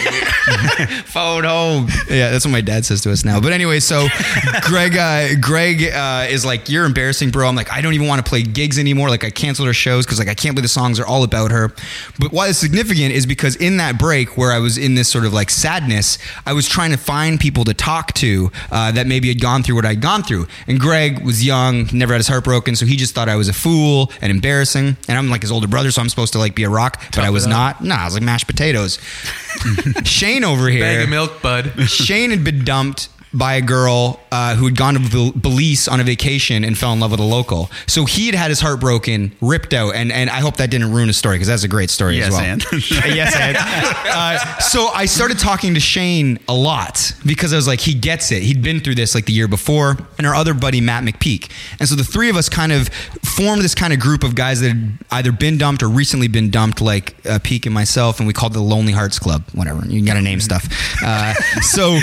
photo." 1.05 1.85
Yeah, 2.09 2.31
that's 2.31 2.45
what 2.45 2.51
my 2.51 2.61
dad 2.61 2.85
says 2.85 3.01
to 3.01 3.11
us 3.11 3.25
now. 3.25 3.39
But 3.39 3.53
anyway, 3.53 3.79
so 3.79 4.07
Greg, 4.61 4.95
uh, 4.97 5.35
Greg 5.39 5.83
uh, 5.93 6.27
is 6.29 6.42
is 6.43 6.45
like, 6.45 6.69
"You're 6.69 6.85
embarrassing, 6.85 7.31
bro." 7.31 7.47
I'm 7.47 7.55
like, 7.55 7.71
I 7.71 7.81
don't 7.81 7.93
even 7.93 8.07
want 8.07 8.23
to 8.23 8.29
play 8.29 8.43
gigs 8.43 8.77
anymore. 8.77 9.09
Like 9.09 9.23
I 9.23 9.29
canceled 9.29 9.67
her 9.67 9.73
shows 9.73 10.05
because 10.05 10.19
like 10.19 10.27
I 10.27 10.33
can't 10.33 10.55
believe 10.55 10.63
the 10.63 10.69
songs 10.69 10.99
are 10.99 11.05
all 11.05 11.23
about 11.23 11.51
her. 11.51 11.73
But 12.19 12.31
why 12.31 12.49
it's 12.49 12.59
significant 12.59 13.13
is 13.13 13.25
because 13.25 13.55
in 13.55 13.77
that 13.77 13.97
break 13.97 14.37
where 14.37 14.51
I 14.51 14.59
was 14.59 14.77
in 14.77 14.95
this 14.95 15.09
sort 15.09 15.25
of 15.25 15.33
like 15.33 15.49
sadness, 15.49 16.17
I 16.45 16.53
was 16.53 16.67
trying 16.67 16.91
to 16.91 16.97
find 16.97 17.39
people 17.39 17.63
to 17.65 17.73
talk 17.73 18.13
to 18.13 18.51
uh, 18.71 18.91
that 18.91 19.07
maybe 19.07 19.29
had 19.29 19.41
gone 19.41 19.63
through 19.63 19.75
what 19.75 19.85
I'd 19.85 20.01
gone 20.01 20.23
through. 20.23 20.47
And 20.67 20.79
Greg 20.79 21.23
was 21.25 21.45
young, 21.45 21.87
never 21.93 22.13
had 22.13 22.19
his 22.19 22.27
heart 22.27 22.43
broken, 22.43 22.75
so 22.75 22.85
he 22.85 22.95
just 22.95 23.15
thought 23.15 23.29
I 23.29 23.35
was 23.35 23.49
a 23.49 23.53
fool 23.53 24.11
and 24.21 24.31
embarrassing. 24.31 24.97
And 25.07 25.17
I'm 25.17 25.29
like 25.29 25.41
his 25.41 25.51
older 25.51 25.67
brother, 25.67 25.91
so 25.91 26.01
I'm 26.01 26.09
supposed 26.09 26.33
to 26.33 26.39
like 26.39 26.55
be 26.55 26.63
a 26.63 26.69
rock, 26.69 27.01
but 27.11 27.19
I 27.19 27.29
was 27.29 27.47
not. 27.47 27.83
Nah, 27.83 27.95
I 27.95 28.05
was 28.05 28.13
like 28.13 28.23
mashed 28.23 28.47
potatoes. 28.47 28.99
Shane 30.03 30.43
over 30.43 30.67
here. 30.67 30.81
Bag 30.81 31.03
of 31.03 31.09
milk, 31.09 31.41
bud. 31.41 31.87
Shane 31.87 32.31
had 32.31 32.43
been 32.43 32.63
dumped 32.63 33.09
by 33.33 33.55
a 33.55 33.61
girl 33.61 34.19
uh, 34.31 34.55
who 34.55 34.65
had 34.65 34.77
gone 34.77 34.93
to 34.93 35.31
Belize 35.33 35.87
on 35.87 35.99
a 35.99 36.03
vacation 36.03 36.63
and 36.63 36.77
fell 36.77 36.93
in 36.93 36.99
love 36.99 37.11
with 37.11 37.19
a 37.19 37.23
local. 37.23 37.69
So 37.87 38.05
he 38.05 38.27
had 38.27 38.35
had 38.35 38.49
his 38.49 38.59
heart 38.59 38.79
broken, 38.79 39.31
ripped 39.41 39.73
out, 39.73 39.95
and 39.95 40.11
and 40.11 40.29
I 40.29 40.39
hope 40.39 40.57
that 40.57 40.69
didn't 40.69 40.91
ruin 40.91 41.07
his 41.07 41.17
story 41.17 41.35
because 41.35 41.47
that's 41.47 41.63
a 41.63 41.67
great 41.67 41.89
story 41.89 42.17
Yes, 42.17 42.27
as 42.27 42.33
well. 42.33 42.43
and. 42.43 42.63
yes, 43.15 43.35
and. 43.35 43.57
Uh, 43.59 44.59
so 44.59 44.87
I 44.87 45.05
started 45.05 45.39
talking 45.39 45.73
to 45.73 45.79
Shane 45.79 46.39
a 46.47 46.53
lot 46.53 47.11
because 47.25 47.53
I 47.53 47.55
was 47.55 47.67
like, 47.67 47.79
he 47.79 47.93
gets 47.93 48.31
it. 48.31 48.43
He'd 48.43 48.61
been 48.61 48.79
through 48.79 48.95
this 48.95 49.15
like 49.15 49.25
the 49.25 49.33
year 49.33 49.47
before, 49.47 49.97
and 50.17 50.27
our 50.27 50.35
other 50.35 50.53
buddy 50.53 50.81
Matt 50.81 51.03
McPeak. 51.03 51.51
And 51.79 51.87
so 51.89 51.95
the 51.95 52.03
three 52.03 52.29
of 52.29 52.35
us 52.35 52.49
kind 52.49 52.71
of 52.71 52.87
formed 53.23 53.61
this 53.61 53.75
kind 53.75 53.93
of 53.93 53.99
group 53.99 54.23
of 54.23 54.35
guys 54.35 54.61
that 54.61 54.69
had 54.69 54.97
either 55.11 55.31
been 55.31 55.57
dumped 55.57 55.81
or 55.83 55.89
recently 55.89 56.27
been 56.27 56.49
dumped, 56.51 56.81
like 56.81 57.15
uh, 57.25 57.39
Peak 57.43 57.65
and 57.65 57.73
myself, 57.73 58.19
and 58.19 58.27
we 58.27 58.33
called 58.33 58.51
it 58.53 58.55
the 58.55 58.61
Lonely 58.61 58.93
Hearts 58.93 59.17
Club. 59.19 59.43
Whatever, 59.53 59.85
you 59.87 60.05
got 60.05 60.13
to 60.15 60.21
name 60.21 60.39
stuff. 60.39 60.67
Uh, 61.03 61.33
so 61.61 61.97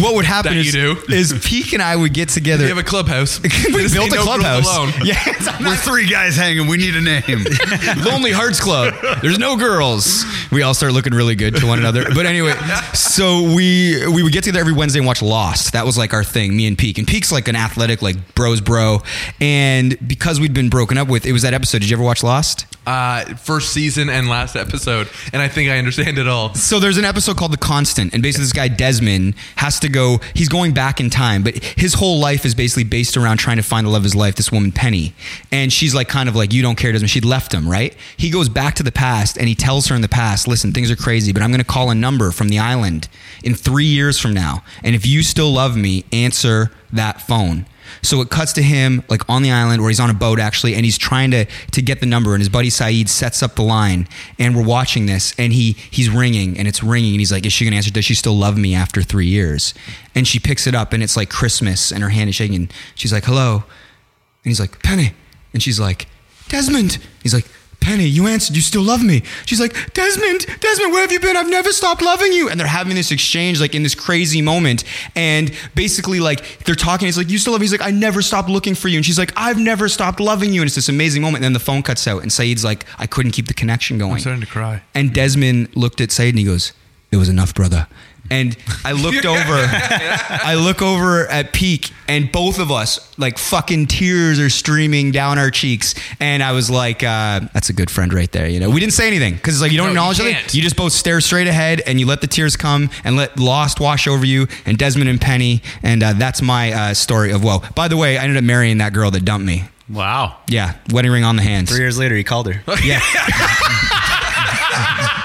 what 0.00 0.14
would 0.14 0.24
happen 0.24 0.52
That 0.54 0.60
is, 0.60 0.74
you 0.74 0.75
do. 0.76 0.96
is 1.12 1.32
Peak 1.44 1.72
and 1.72 1.82
I 1.82 1.96
would 1.96 2.12
get 2.12 2.28
together. 2.28 2.64
We 2.64 2.68
have 2.68 2.78
a 2.78 2.82
clubhouse. 2.82 3.40
we 3.42 3.48
built 3.92 4.12
a 4.12 4.16
no 4.16 4.22
clubhouse. 4.22 4.64
alone. 4.66 4.92
Yeah, 5.04 5.18
it's- 5.28 5.46
I'm 5.48 5.62
We're 5.64 5.70
not- 5.70 5.78
three 5.80 6.06
guys 6.06 6.36
hanging. 6.36 6.66
We 6.68 6.76
need 6.76 6.94
a 6.96 7.00
name. 7.00 7.44
Lonely 8.04 8.32
Hearts 8.32 8.60
Club. 8.60 8.94
There's 9.22 9.38
no 9.38 9.56
girls. 9.56 10.24
We 10.52 10.62
all 10.62 10.74
start 10.74 10.92
looking 10.92 11.12
really 11.14 11.34
good 11.34 11.56
to 11.56 11.66
one 11.66 11.78
another. 11.78 12.04
But 12.14 12.26
anyway, 12.26 12.54
so 12.94 13.42
we 13.54 14.06
we 14.06 14.22
would 14.22 14.32
get 14.32 14.44
together 14.44 14.60
every 14.60 14.72
Wednesday 14.72 14.98
and 15.00 15.06
watch 15.06 15.22
Lost. 15.22 15.72
That 15.72 15.84
was 15.86 15.96
like 15.98 16.12
our 16.14 16.24
thing, 16.24 16.56
me 16.56 16.66
and 16.66 16.76
Peak. 16.78 16.98
And 16.98 17.06
Peak's 17.06 17.32
like 17.32 17.48
an 17.48 17.56
athletic, 17.56 18.02
like 18.02 18.34
bros 18.34 18.60
bro. 18.60 19.02
And 19.40 19.96
because 20.06 20.40
we'd 20.40 20.54
been 20.54 20.68
broken 20.68 20.98
up 20.98 21.08
with, 21.08 21.26
it 21.26 21.32
was 21.32 21.42
that 21.42 21.54
episode. 21.54 21.78
Did 21.80 21.90
you 21.90 21.96
ever 21.96 22.04
watch 22.04 22.22
Lost? 22.22 22.66
Uh, 22.86 23.24
first 23.36 23.72
season 23.72 24.08
and 24.08 24.28
last 24.28 24.54
episode, 24.54 25.08
and 25.32 25.42
I 25.42 25.48
think 25.48 25.68
I 25.70 25.78
understand 25.78 26.18
it 26.18 26.28
all. 26.28 26.54
So 26.54 26.78
there's 26.78 26.98
an 26.98 27.04
episode 27.04 27.36
called 27.36 27.52
The 27.52 27.56
Constant, 27.56 28.14
and 28.14 28.22
basically 28.22 28.44
this 28.44 28.52
guy 28.52 28.68
Desmond 28.68 29.34
has 29.56 29.80
to 29.80 29.88
go. 29.88 30.20
He's 30.34 30.48
going 30.48 30.65
back 30.72 31.00
in 31.00 31.10
time, 31.10 31.42
but 31.42 31.56
his 31.62 31.94
whole 31.94 32.18
life 32.18 32.44
is 32.44 32.54
basically 32.54 32.84
based 32.84 33.16
around 33.16 33.38
trying 33.38 33.56
to 33.56 33.62
find 33.62 33.86
the 33.86 33.90
love 33.90 34.00
of 34.00 34.04
his 34.04 34.14
life. 34.14 34.34
This 34.36 34.52
woman 34.52 34.72
Penny, 34.72 35.14
and 35.50 35.72
she's 35.72 35.94
like 35.94 36.08
kind 36.08 36.28
of 36.28 36.36
like 36.36 36.52
you 36.52 36.62
don't 36.62 36.76
care, 36.76 36.92
Desmond. 36.92 37.10
She'd 37.10 37.24
left 37.24 37.52
him, 37.52 37.68
right? 37.68 37.96
He 38.16 38.30
goes 38.30 38.48
back 38.48 38.74
to 38.76 38.82
the 38.82 38.92
past 38.92 39.36
and 39.36 39.48
he 39.48 39.54
tells 39.54 39.86
her 39.86 39.94
in 39.94 40.02
the 40.02 40.08
past, 40.08 40.48
listen, 40.48 40.72
things 40.72 40.90
are 40.90 40.96
crazy, 40.96 41.32
but 41.32 41.42
I'm 41.42 41.50
going 41.50 41.58
to 41.60 41.64
call 41.64 41.90
a 41.90 41.94
number 41.94 42.30
from 42.30 42.48
the 42.48 42.58
island 42.58 43.08
in 43.42 43.54
three 43.54 43.84
years 43.84 44.18
from 44.18 44.34
now, 44.34 44.62
and 44.82 44.94
if 44.94 45.06
you 45.06 45.22
still 45.22 45.52
love 45.52 45.76
me, 45.76 46.04
answer 46.12 46.70
that 46.92 47.20
phone. 47.20 47.66
So 48.02 48.20
it 48.20 48.30
cuts 48.30 48.52
to 48.54 48.62
him 48.62 49.02
like 49.08 49.28
on 49.28 49.42
the 49.42 49.50
island 49.50 49.80
where 49.82 49.90
he's 49.90 50.00
on 50.00 50.10
a 50.10 50.14
boat 50.14 50.38
actually, 50.38 50.74
and 50.74 50.84
he's 50.84 50.98
trying 50.98 51.30
to 51.32 51.44
to 51.44 51.82
get 51.82 52.00
the 52.00 52.06
number. 52.06 52.34
And 52.34 52.40
his 52.40 52.48
buddy 52.48 52.68
Sayid 52.68 53.08
sets 53.08 53.42
up 53.42 53.54
the 53.54 53.62
line, 53.62 54.08
and 54.38 54.56
we're 54.56 54.64
watching 54.64 55.06
this, 55.06 55.34
and 55.38 55.52
he 55.52 55.72
he's 55.90 56.08
ringing, 56.08 56.58
and 56.58 56.66
it's 56.68 56.82
ringing, 56.82 57.12
and 57.12 57.20
he's 57.20 57.32
like, 57.32 57.46
"Is 57.46 57.52
she 57.52 57.64
gonna 57.64 57.76
answer? 57.76 57.90
Does 57.90 58.04
she 58.04 58.14
still 58.14 58.36
love 58.36 58.56
me 58.56 58.74
after 58.74 59.02
three 59.02 59.26
years?" 59.26 59.74
And 60.14 60.26
she 60.26 60.38
picks 60.38 60.66
it 60.66 60.74
up, 60.74 60.92
and 60.92 61.02
it's 61.02 61.16
like 61.16 61.30
Christmas, 61.30 61.92
and 61.92 62.02
her 62.02 62.10
hand 62.10 62.28
is 62.28 62.34
shaking. 62.36 62.68
She's 62.94 63.12
like, 63.12 63.24
"Hello," 63.24 63.54
and 63.56 64.50
he's 64.50 64.60
like, 64.60 64.82
"Penny," 64.82 65.12
and 65.52 65.62
she's 65.62 65.80
like, 65.80 66.06
"Desmond." 66.48 66.98
He's 67.22 67.34
like. 67.34 67.46
Penny, 67.80 68.04
you 68.04 68.26
answered. 68.26 68.56
You 68.56 68.62
still 68.62 68.82
love 68.82 69.02
me. 69.04 69.22
She's 69.44 69.60
like, 69.60 69.92
Desmond, 69.94 70.46
Desmond, 70.60 70.92
where 70.92 71.02
have 71.02 71.12
you 71.12 71.20
been? 71.20 71.36
I've 71.36 71.48
never 71.48 71.70
stopped 71.70 72.02
loving 72.02 72.32
you. 72.32 72.48
And 72.48 72.58
they're 72.58 72.66
having 72.66 72.96
this 72.96 73.12
exchange, 73.12 73.60
like 73.60 73.74
in 73.74 73.82
this 73.82 73.94
crazy 73.94 74.42
moment. 74.42 74.84
And 75.14 75.52
basically, 75.74 76.18
like 76.18 76.64
they're 76.64 76.74
talking. 76.74 77.06
He's 77.06 77.16
like, 77.16 77.30
you 77.30 77.38
still 77.38 77.52
love 77.52 77.60
me. 77.60 77.64
He's 77.64 77.72
like, 77.72 77.86
I 77.86 77.92
never 77.92 78.22
stopped 78.22 78.48
looking 78.48 78.74
for 78.74 78.88
you. 78.88 78.98
And 78.98 79.06
she's 79.06 79.18
like, 79.18 79.32
I've 79.36 79.58
never 79.58 79.88
stopped 79.88 80.18
loving 80.18 80.52
you. 80.52 80.62
And 80.62 80.66
it's 80.66 80.74
this 80.74 80.88
amazing 80.88 81.22
moment. 81.22 81.36
And 81.36 81.44
then 81.44 81.52
the 81.52 81.60
phone 81.60 81.82
cuts 81.82 82.06
out, 82.08 82.22
and 82.22 82.30
Sayid's 82.30 82.64
like, 82.64 82.84
I 82.98 83.06
couldn't 83.06 83.32
keep 83.32 83.46
the 83.46 83.54
connection 83.54 83.98
going. 83.98 84.14
I'm 84.14 84.18
starting 84.18 84.40
to 84.40 84.46
cry. 84.46 84.82
And 84.94 85.12
Desmond 85.14 85.74
looked 85.76 86.00
at 86.00 86.08
Sayid 86.08 86.30
and 86.30 86.38
he 86.38 86.44
goes, 86.44 86.72
It 87.12 87.16
was 87.16 87.28
enough, 87.28 87.54
brother. 87.54 87.86
And 88.30 88.56
I 88.84 88.92
looked 88.92 89.24
over, 89.26 89.38
I 89.40 90.54
look 90.58 90.82
over 90.82 91.26
at 91.26 91.52
Peak, 91.52 91.90
and 92.08 92.30
both 92.30 92.58
of 92.58 92.70
us, 92.70 93.12
like 93.18 93.38
fucking 93.38 93.86
tears 93.86 94.38
are 94.38 94.50
streaming 94.50 95.10
down 95.12 95.38
our 95.38 95.50
cheeks. 95.50 95.94
And 96.20 96.42
I 96.42 96.52
was 96.52 96.70
like, 96.70 97.02
uh, 97.02 97.40
That's 97.54 97.70
a 97.70 97.72
good 97.72 97.90
friend 97.90 98.12
right 98.12 98.30
there. 98.32 98.48
You 98.48 98.60
know, 98.60 98.70
we 98.70 98.80
didn't 98.80 98.94
say 98.94 99.06
anything 99.06 99.34
because 99.34 99.54
it's 99.54 99.62
like 99.62 99.72
you 99.72 99.78
don't 99.78 99.88
No, 99.88 99.92
acknowledge 99.92 100.20
anything. 100.20 100.40
can't. 100.40 100.54
You 100.54 100.62
just 100.62 100.76
both 100.76 100.92
stare 100.92 101.20
straight 101.20 101.46
ahead 101.46 101.80
and 101.86 102.00
you 102.00 102.06
let 102.06 102.20
the 102.20 102.26
tears 102.26 102.56
come 102.56 102.90
and 103.04 103.16
let 103.16 103.38
Lost 103.38 103.80
wash 103.80 104.06
over 104.08 104.24
you 104.24 104.46
and 104.64 104.78
Desmond 104.78 105.08
and 105.10 105.20
Penny. 105.20 105.62
And 105.82 106.02
uh, 106.02 106.12
that's 106.14 106.42
my 106.42 106.72
uh, 106.72 106.94
story 106.94 107.32
of 107.32 107.44
woe. 107.44 107.62
By 107.74 107.88
the 107.88 107.96
way, 107.96 108.18
I 108.18 108.22
ended 108.22 108.38
up 108.38 108.44
marrying 108.44 108.78
that 108.78 108.92
girl 108.92 109.10
that 109.10 109.24
dumped 109.24 109.46
me. 109.46 109.64
Wow. 109.88 110.38
Yeah, 110.48 110.74
wedding 110.90 111.12
ring 111.12 111.24
on 111.24 111.36
the 111.36 111.42
hands. 111.42 111.70
Three 111.70 111.78
years 111.78 111.98
later, 111.98 112.16
he 112.16 112.24
called 112.24 112.52
her. 112.52 112.60
Yeah. 112.84 113.00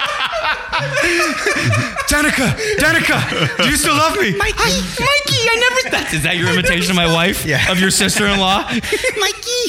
Danica, 2.12 2.56
Danica, 2.78 3.58
do 3.64 3.70
you 3.70 3.78
still 3.78 3.96
love 3.96 4.18
me? 4.20 4.36
Mikey, 4.36 4.58
Mikey, 4.58 5.42
I 5.50 5.56
never. 5.60 5.96
That's, 5.96 6.14
is 6.18 6.24
that 6.24 6.38
your 6.38 6.50
imitation 6.52 6.92
of 6.92 6.96
my 6.96 7.12
wife? 7.12 7.46
Yeah. 7.46 7.72
Of 7.72 7.80
your 7.80 7.92
sister-in-law? 7.92 8.64
Mikey. 9.20 9.62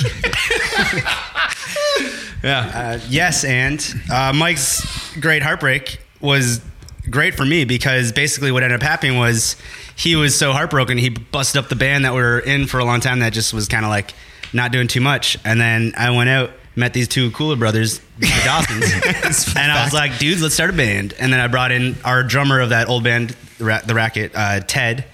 Yeah. 2.43 2.71
Uh, 2.75 3.01
yes, 3.09 3.45
and 3.45 3.85
uh, 4.13 4.33
Mike's 4.33 5.17
great 5.19 5.43
heartbreak 5.43 6.01
was 6.21 6.61
great 7.09 7.35
for 7.35 7.45
me 7.45 7.65
because 7.65 8.13
basically 8.13 8.51
what 8.53 8.63
ended 8.63 8.81
up 8.81 8.83
happening 8.83 9.19
was 9.19 9.57
he 9.97 10.17
was 10.17 10.37
so 10.37 10.53
heartbroken 10.53 10.99
he 10.99 11.09
busted 11.09 11.63
up 11.63 11.69
the 11.69 11.77
band 11.77 12.05
that 12.05 12.13
we 12.13 12.21
were 12.21 12.39
in 12.39 12.67
for 12.67 12.79
a 12.79 12.85
long 12.85 13.01
time 13.01 13.19
that 13.21 13.33
just 13.33 13.53
was 13.53 13.67
kind 13.69 13.85
of 13.85 13.91
like 13.91 14.15
not 14.53 14.71
doing 14.73 14.87
too 14.89 15.01
much, 15.01 15.39
and 15.45 15.61
then 15.61 15.93
I 15.97 16.11
went 16.11 16.29
out. 16.29 16.51
Met 16.75 16.95
these 16.95 17.07
two 17.07 17.31
cooler 17.33 17.57
brothers, 17.57 18.01
the 18.18 18.27
Dawsons, 18.45 19.55
and 19.57 19.70
I 19.70 19.85
was 19.85 19.93
like, 19.93 20.18
"Dudes, 20.18 20.41
let's 20.41 20.55
start 20.55 20.70
a 20.70 20.73
band." 20.73 21.12
And 21.18 21.31
then 21.31 21.39
I 21.39 21.47
brought 21.47 21.70
in 21.70 21.97
our 22.03 22.23
drummer 22.23 22.61
of 22.61 22.70
that 22.70 22.89
old 22.89 23.05
band, 23.05 23.37
the, 23.59 23.64
Ra- 23.64 23.81
the 23.85 23.95
Racket, 23.95 24.33
uh, 24.35 24.61
Ted, 24.61 25.05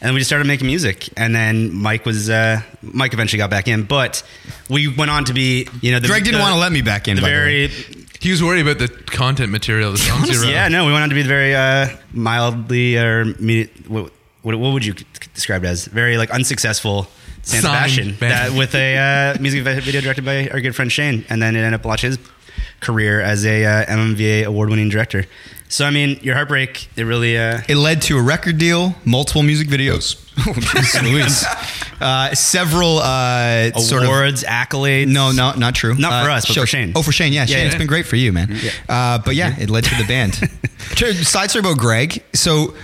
and 0.00 0.14
we 0.14 0.20
just 0.20 0.30
started 0.30 0.46
making 0.46 0.68
music. 0.68 1.10
And 1.18 1.34
then 1.34 1.70
Mike 1.74 2.06
was 2.06 2.30
uh, 2.30 2.62
Mike 2.80 3.12
eventually 3.12 3.36
got 3.36 3.50
back 3.50 3.68
in, 3.68 3.82
but 3.82 4.22
we 4.70 4.88
went 4.88 5.10
on 5.10 5.26
to 5.26 5.34
be, 5.34 5.68
you 5.82 5.92
know, 5.92 6.00
the, 6.00 6.08
Greg 6.08 6.24
didn't 6.24 6.38
the- 6.38 6.42
want 6.42 6.54
to 6.54 6.58
let 6.60 6.72
me 6.72 6.80
back 6.80 7.08
in. 7.08 7.16
the 7.16 7.22
by 7.22 7.28
the 7.28 7.34
way. 7.34 7.66
very 7.66 8.06
He 8.18 8.30
was 8.30 8.42
worried 8.42 8.62
about 8.66 8.78
the 8.78 8.88
content 8.88 9.52
material, 9.52 9.92
the 9.92 9.98
songs 9.98 10.30
he 10.30 10.36
wrote. 10.38 10.48
yeah 10.50 10.68
no 10.68 10.86
we 10.86 10.92
went 10.92 11.02
on 11.02 11.08
to 11.10 11.14
be 11.14 11.20
the 11.22 11.28
very 11.28 11.54
uh, 11.54 11.88
mildly 12.14 12.96
or 12.96 13.26
me- 13.38 13.68
what, 13.86 14.10
what, 14.40 14.54
what 14.56 14.72
would 14.72 14.84
you 14.86 14.94
describe 15.34 15.62
it 15.64 15.68
as 15.68 15.84
very 15.86 16.16
like 16.16 16.30
unsuccessful 16.30 17.06
San 17.42 17.62
Signed 17.62 17.90
Sebastian 17.90 18.16
that 18.20 18.52
with 18.52 18.74
a 18.74 19.34
uh, 19.36 19.40
music 19.42 19.62
video 19.64 20.00
directed 20.00 20.24
by 20.24 20.48
our 20.48 20.60
good 20.60 20.74
friend 20.76 20.90
Shane 20.90 21.24
and 21.28 21.42
then 21.42 21.54
it 21.56 21.60
ended 21.60 21.74
up 21.80 21.84
launching 21.84 22.10
his 22.10 22.18
career 22.80 23.20
as 23.20 23.44
a 23.44 23.64
uh, 23.64 23.84
MMVA 23.86 24.44
award 24.44 24.70
winning 24.70 24.88
director 24.88 25.24
so 25.68 25.84
I 25.86 25.90
mean 25.90 26.18
your 26.22 26.34
heartbreak 26.34 26.88
it 26.96 27.04
really 27.04 27.36
uh, 27.38 27.60
It 27.68 27.76
led 27.76 28.02
to 28.02 28.18
a 28.18 28.22
record 28.22 28.58
deal, 28.58 28.94
multiple 29.06 29.42
music 29.42 29.68
videos. 29.68 30.16
Jeez 30.36 31.02
Louise. 31.02 31.44
Uh, 32.02 32.34
several 32.34 32.98
uh, 32.98 33.70
sort 33.74 34.02
of 34.02 34.08
awards 34.08 34.42
accolades 34.42 35.06
No, 35.06 35.30
no, 35.30 35.52
not 35.52 35.72
true. 35.76 35.94
Not 35.94 36.24
for 36.24 36.30
Uh, 36.30 36.34
us, 36.38 36.46
but 36.48 36.56
for 36.56 36.66
Shane. 36.66 36.92
Oh, 36.96 37.02
for 37.02 37.12
Shane, 37.12 37.32
yeah, 37.32 37.42
Yeah, 37.42 37.46
Shane. 37.46 37.58
yeah. 37.60 37.66
It's 37.66 37.76
been 37.76 37.86
great 37.86 38.06
for 38.06 38.16
you, 38.16 38.32
man. 38.32 38.52
Uh, 38.88 39.18
but 39.18 39.36
yeah, 39.36 39.54
it 39.56 39.70
led 39.70 39.84
to 39.84 39.94
the 39.94 40.02
band. 40.08 40.34
Side 41.24 41.50
story 41.50 41.60
about 41.60 41.78
Greg. 41.78 42.24
So, 42.32 42.74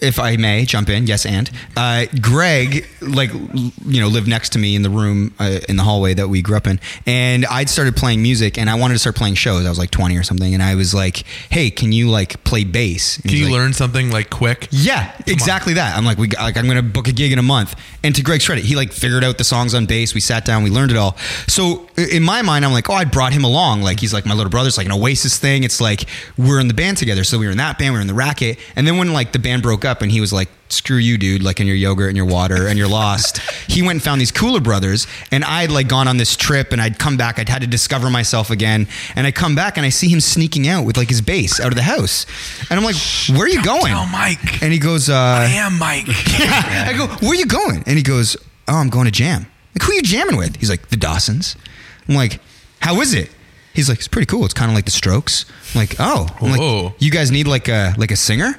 if 0.00 0.18
I 0.20 0.36
may 0.36 0.64
jump 0.64 0.88
in, 0.88 1.06
yes, 1.06 1.26
and 1.26 1.50
uh, 1.76 2.06
Greg, 2.20 2.86
like, 3.00 3.32
you 3.32 4.00
know, 4.00 4.08
lived 4.08 4.28
next 4.28 4.50
to 4.50 4.58
me 4.58 4.76
in 4.76 4.82
the 4.82 4.90
room 4.90 5.34
uh, 5.38 5.58
in 5.68 5.76
the 5.76 5.82
hallway 5.82 6.14
that 6.14 6.28
we 6.28 6.40
grew 6.42 6.56
up 6.56 6.66
in, 6.66 6.78
and 7.06 7.44
I'd 7.46 7.68
started 7.68 7.96
playing 7.96 8.22
music, 8.22 8.58
and 8.58 8.70
I 8.70 8.76
wanted 8.76 8.94
to 8.94 8.98
start 9.00 9.16
playing 9.16 9.34
shows. 9.34 9.66
I 9.66 9.68
was 9.68 9.78
like 9.78 9.90
twenty 9.90 10.16
or 10.16 10.22
something, 10.22 10.54
and 10.54 10.62
I 10.62 10.74
was 10.76 10.94
like, 10.94 11.24
"Hey, 11.50 11.70
can 11.70 11.90
you 11.92 12.08
like 12.10 12.44
play 12.44 12.64
bass?" 12.64 13.16
And 13.18 13.24
Can 13.30 13.38
you 13.38 13.44
like, 13.46 13.52
learn 13.54 13.72
something 13.72 14.10
like 14.10 14.30
quick? 14.30 14.68
yeah, 14.70 15.12
exactly 15.26 15.74
that. 15.74 15.96
I'm 15.96 16.04
like, 16.04 16.18
we 16.18 16.28
got- 16.28 16.42
like, 16.42 16.56
I'm 16.56 16.68
gonna 16.68 16.82
book 16.82 17.08
a 17.08 17.12
gig 17.12 17.32
in 17.32 17.38
a 17.38 17.42
month. 17.42 17.74
And 18.04 18.14
to 18.14 18.22
Greg's 18.22 18.46
credit, 18.46 18.64
he 18.64 18.76
like 18.76 18.92
figured 18.92 19.24
out 19.24 19.38
the 19.38 19.44
songs 19.44 19.74
on 19.74 19.86
bass. 19.86 20.14
We 20.14 20.20
sat 20.20 20.44
down, 20.44 20.62
we 20.62 20.70
learned 20.70 20.92
it 20.92 20.96
all. 20.96 21.16
So 21.48 21.88
in 21.96 22.22
my 22.22 22.42
mind, 22.42 22.64
I'm 22.64 22.72
like, 22.72 22.88
oh, 22.88 22.94
I 22.94 23.04
brought 23.04 23.32
him 23.32 23.42
along. 23.42 23.82
Like 23.82 23.98
he's 23.98 24.14
like 24.14 24.24
my 24.26 24.34
little 24.34 24.50
brother. 24.50 24.68
It's 24.68 24.78
like 24.78 24.86
an 24.86 24.92
Oasis 24.92 25.38
thing. 25.38 25.64
It's 25.64 25.80
like 25.80 26.04
we're 26.36 26.60
in 26.60 26.68
the 26.68 26.74
band 26.74 26.98
together. 26.98 27.24
So 27.24 27.36
we 27.38 27.46
were 27.46 27.52
in 27.52 27.58
that 27.58 27.78
band, 27.78 27.92
we 27.94 27.98
were 27.98 28.00
in 28.02 28.06
the 28.06 28.14
Racket. 28.14 28.58
And 28.76 28.86
then 28.86 28.96
when 28.98 29.12
like 29.12 29.32
the 29.32 29.40
band 29.40 29.62
broke 29.62 29.84
up, 29.84 29.87
and 30.02 30.10
he 30.10 30.20
was 30.20 30.32
like, 30.32 30.48
screw 30.68 30.96
you, 30.96 31.18
dude. 31.18 31.42
Like 31.42 31.60
in 31.60 31.66
your 31.66 31.76
yogurt 31.76 32.08
and 32.08 32.16
your 32.16 32.26
water, 32.26 32.66
and 32.66 32.78
you're 32.78 32.88
lost. 32.88 33.38
he 33.68 33.82
went 33.82 33.96
and 33.96 34.02
found 34.02 34.20
these 34.20 34.30
Cooler 34.30 34.60
Brothers, 34.60 35.06
and 35.30 35.44
I'd 35.44 35.70
like 35.70 35.88
gone 35.88 36.08
on 36.08 36.16
this 36.16 36.36
trip, 36.36 36.72
and 36.72 36.80
I'd 36.80 36.98
come 36.98 37.16
back. 37.16 37.38
I'd 37.38 37.48
had 37.48 37.62
to 37.62 37.66
discover 37.66 38.10
myself 38.10 38.50
again, 38.50 38.86
and 39.16 39.26
I 39.26 39.32
come 39.32 39.54
back, 39.54 39.76
and 39.76 39.86
I 39.86 39.88
see 39.88 40.08
him 40.08 40.20
sneaking 40.20 40.68
out 40.68 40.84
with 40.84 40.96
like 40.96 41.08
his 41.08 41.20
bass 41.20 41.60
out 41.60 41.68
of 41.68 41.76
the 41.76 41.82
house, 41.82 42.26
and 42.70 42.78
I'm 42.78 42.84
like, 42.84 42.96
where 43.30 43.42
are 43.42 43.48
you 43.48 43.62
going? 43.62 43.92
Tell 43.92 44.06
Mike. 44.06 44.62
And 44.62 44.72
he 44.72 44.78
goes, 44.78 45.08
uh, 45.08 45.14
I 45.14 45.46
am 45.46 45.78
Mike. 45.78 46.06
I 46.08 46.94
go, 46.96 47.06
where 47.26 47.32
are 47.32 47.34
you 47.34 47.46
going? 47.46 47.82
And 47.86 47.96
he 47.96 48.02
goes, 48.02 48.36
oh, 48.68 48.76
I'm 48.76 48.90
going 48.90 49.06
to 49.06 49.10
jam. 49.12 49.46
Like, 49.74 49.82
who 49.82 49.92
are 49.92 49.96
you 49.96 50.02
jamming 50.02 50.36
with? 50.36 50.56
He's 50.56 50.70
like, 50.70 50.88
the 50.88 50.96
Dawsons. 50.96 51.56
I'm 52.08 52.14
like, 52.14 52.40
how 52.80 53.00
is 53.00 53.14
it? 53.14 53.30
He's 53.74 53.88
like, 53.88 53.98
it's 53.98 54.08
pretty 54.08 54.26
cool. 54.26 54.44
It's 54.44 54.54
kind 54.54 54.70
of 54.70 54.74
like 54.74 54.86
the 54.86 54.90
Strokes. 54.90 55.44
I'm 55.72 55.78
like, 55.78 55.96
oh, 56.00 56.26
I'm 56.40 56.50
like, 56.50 56.94
you 56.98 57.12
guys 57.12 57.30
need 57.30 57.46
like 57.46 57.68
a 57.68 57.94
like 57.96 58.10
a 58.10 58.16
singer? 58.16 58.58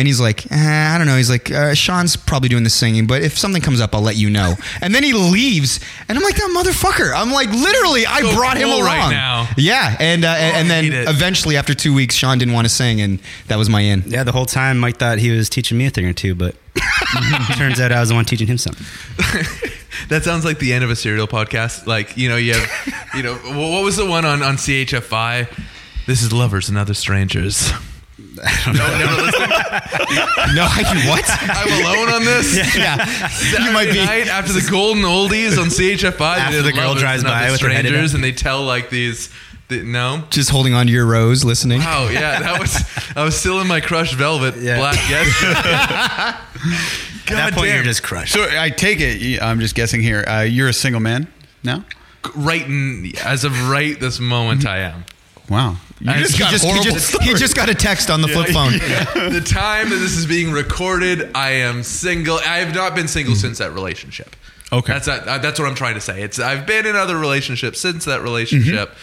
And 0.00 0.06
he's 0.06 0.18
like, 0.18 0.50
eh, 0.50 0.94
I 0.94 0.96
don't 0.96 1.06
know. 1.06 1.18
He's 1.18 1.28
like, 1.28 1.50
uh, 1.50 1.74
Sean's 1.74 2.16
probably 2.16 2.48
doing 2.48 2.64
the 2.64 2.70
singing, 2.70 3.06
but 3.06 3.20
if 3.20 3.36
something 3.36 3.60
comes 3.60 3.82
up, 3.82 3.94
I'll 3.94 4.00
let 4.00 4.16
you 4.16 4.30
know. 4.30 4.54
And 4.80 4.94
then 4.94 5.02
he 5.04 5.12
leaves, 5.12 5.78
and 6.08 6.16
I'm 6.16 6.24
like, 6.24 6.36
that 6.36 6.50
motherfucker. 6.56 7.12
I'm 7.14 7.30
like, 7.30 7.50
literally, 7.50 8.06
I 8.06 8.22
So 8.22 8.34
brought 8.34 8.56
him 8.56 8.68
cool 8.68 8.78
along 8.78 8.86
right 8.86 9.10
now. 9.10 9.46
Yeah, 9.58 9.94
and 10.00 10.24
uh, 10.24 10.28
and, 10.28 10.56
and 10.56 10.70
then 10.70 11.06
eventually, 11.06 11.58
after 11.58 11.74
two 11.74 11.92
weeks, 11.92 12.14
Sean 12.14 12.38
didn't 12.38 12.54
want 12.54 12.64
to 12.64 12.70
sing, 12.70 13.02
and 13.02 13.20
that 13.48 13.56
was 13.56 13.68
my 13.68 13.82
in. 13.82 14.04
Yeah, 14.06 14.24
the 14.24 14.32
whole 14.32 14.46
time 14.46 14.78
Mike 14.78 14.96
thought 14.96 15.18
he 15.18 15.32
was 15.32 15.50
teaching 15.50 15.76
me 15.76 15.84
a 15.84 15.90
thing 15.90 16.06
or 16.06 16.14
two, 16.14 16.34
but 16.34 16.54
turns 17.58 17.78
out 17.78 17.92
I 17.92 18.00
was 18.00 18.08
the 18.08 18.14
one 18.14 18.24
teaching 18.24 18.46
him 18.46 18.56
something. 18.56 18.86
That 20.08 20.22
sounds 20.24 20.44
like 20.44 20.58
the 20.58 20.72
end 20.72 20.82
of 20.82 20.88
a 20.90 20.96
serial 20.96 21.26
podcast. 21.28 21.86
Like, 21.86 22.16
you 22.16 22.28
know, 22.28 22.36
you 22.36 22.54
have, 22.54 23.04
you 23.14 23.22
know, 23.22 23.34
what 23.34 23.84
was 23.84 23.96
the 23.96 24.06
one 24.06 24.24
on, 24.24 24.42
on 24.42 24.54
CHFI? 24.56 25.46
This 26.06 26.22
is 26.22 26.32
Lovers 26.32 26.68
and 26.68 26.78
Other 26.78 26.94
Strangers. 26.94 27.70
no, 28.66 28.72
never 28.98 29.22
listened. 29.22 29.52
No, 30.54 30.64
I 30.68 30.82
can 30.82 31.06
what? 31.08 31.24
I'm 31.28 31.80
alone 31.84 32.08
on 32.14 32.24
this. 32.24 32.56
yeah, 32.76 33.04
Saturday 33.28 33.64
you 33.64 33.72
might 33.72 33.90
be. 33.92 34.04
night 34.04 34.26
after 34.26 34.52
the 34.52 34.66
Golden 34.68 35.02
Oldies 35.04 35.58
on 35.58 35.66
CHFI. 35.68 36.18
they 36.18 36.24
After 36.40 36.62
the 36.62 36.72
girl 36.72 36.94
drives 36.94 37.22
by 37.22 37.42
Other 37.44 37.52
with 37.52 37.60
her 37.60 37.68
head 37.68 37.84
strangers, 37.86 38.14
and 38.14 38.24
they 38.24 38.32
tell 38.32 38.62
like 38.64 38.90
these. 38.90 39.30
The, 39.68 39.82
no. 39.84 40.24
Just 40.30 40.50
holding 40.50 40.74
on 40.74 40.86
to 40.86 40.92
your 40.92 41.06
rose, 41.06 41.44
listening. 41.44 41.80
Oh 41.84 42.08
yeah, 42.12 42.40
that 42.40 42.58
was. 42.58 42.82
I 43.16 43.22
was 43.22 43.38
still 43.38 43.60
in 43.60 43.68
my 43.68 43.80
crushed 43.80 44.14
velvet 44.14 44.56
Yeah. 44.56 44.78
black 44.78 44.96
yesterday. 45.10 45.60
At 45.60 46.40
that 47.28 47.52
point, 47.54 47.66
damn. 47.66 47.74
you're 47.76 47.84
just 47.84 48.02
crushed. 48.02 48.32
So 48.32 48.48
I 48.50 48.70
take 48.70 48.98
it. 49.00 49.40
I'm 49.40 49.60
just 49.60 49.74
guessing 49.76 50.02
here. 50.02 50.24
Uh, 50.26 50.40
you're 50.40 50.68
a 50.68 50.72
single 50.72 51.00
man 51.00 51.28
now. 51.62 51.84
right 52.34 52.66
in, 52.66 53.12
as 53.24 53.44
of 53.44 53.68
right 53.70 53.98
this 54.00 54.18
moment, 54.18 54.66
I 54.66 54.78
am. 54.78 55.04
Wow. 55.48 55.76
You 56.00 56.12
just 56.14 56.36
just 56.36 56.38
got 56.38 56.50
he, 56.50 56.56
just, 56.56 56.64
he, 56.64 56.90
just, 56.90 57.22
he 57.22 57.34
just 57.34 57.54
got 57.54 57.68
a 57.68 57.74
text 57.74 58.10
on 58.10 58.22
the 58.22 58.28
flip 58.28 58.48
phone. 58.48 58.72
the 59.32 59.42
time 59.44 59.90
that 59.90 59.96
this 59.96 60.16
is 60.16 60.26
being 60.26 60.50
recorded, 60.50 61.30
I 61.34 61.50
am 61.50 61.82
single. 61.82 62.38
I 62.38 62.58
have 62.58 62.74
not 62.74 62.94
been 62.94 63.06
single 63.06 63.34
since 63.34 63.58
that 63.58 63.72
relationship. 63.72 64.34
Okay. 64.72 64.92
that's 64.92 65.06
that, 65.06 65.26
uh, 65.26 65.38
that's 65.38 65.58
what 65.58 65.68
I'm 65.68 65.74
trying 65.74 65.96
to 65.96 66.00
say. 66.00 66.22
It's 66.22 66.38
I've 66.38 66.66
been 66.66 66.86
in 66.86 66.96
other 66.96 67.18
relationships 67.18 67.80
since 67.80 68.04
that 68.06 68.22
relationship. 68.22 68.94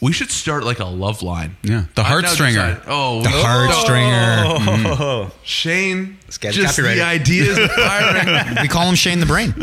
We 0.00 0.12
should 0.12 0.30
start 0.30 0.64
like 0.64 0.78
a 0.78 0.84
love 0.84 1.22
line. 1.22 1.56
Yeah, 1.62 1.84
the 1.94 2.02
I've 2.02 2.22
heartstringer. 2.24 2.82
Oh, 2.86 3.22
The 3.22 3.30
oh, 3.32 3.42
heart 3.42 3.72
stringer. 3.72 4.94
Oh, 5.00 5.32
Shane. 5.42 6.18
Just 6.28 6.42
the 6.42 6.82
copyrighted. 6.82 7.02
ideas. 7.02 7.56
We 8.62 8.68
call 8.68 8.88
him 8.88 8.94
Shane 8.94 9.20
the 9.20 9.26
Brain. 9.26 9.54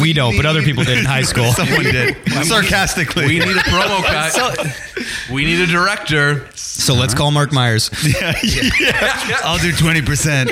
We 0.00 0.12
don't, 0.12 0.36
but 0.36 0.44
other 0.44 0.62
people 0.62 0.84
did 0.84 0.98
in 0.98 1.04
high 1.04 1.22
school. 1.32 1.52
Someone 1.52 1.84
did 1.84 2.16
sarcastically. 2.44 3.26
We 3.26 3.38
need 3.38 3.56
a 3.56 3.60
promo 3.60 4.02
cut. 4.04 5.30
we 5.32 5.44
need 5.46 5.60
a 5.60 5.66
director. 5.66 6.48
So 6.54 6.94
let's 6.94 7.14
call 7.14 7.30
Mark 7.30 7.52
Myers. 7.52 7.90
Yeah, 8.04 8.34
yeah. 8.42 9.40
I'll 9.44 9.58
do 9.58 9.72
twenty 9.72 10.02
percent. 10.02 10.50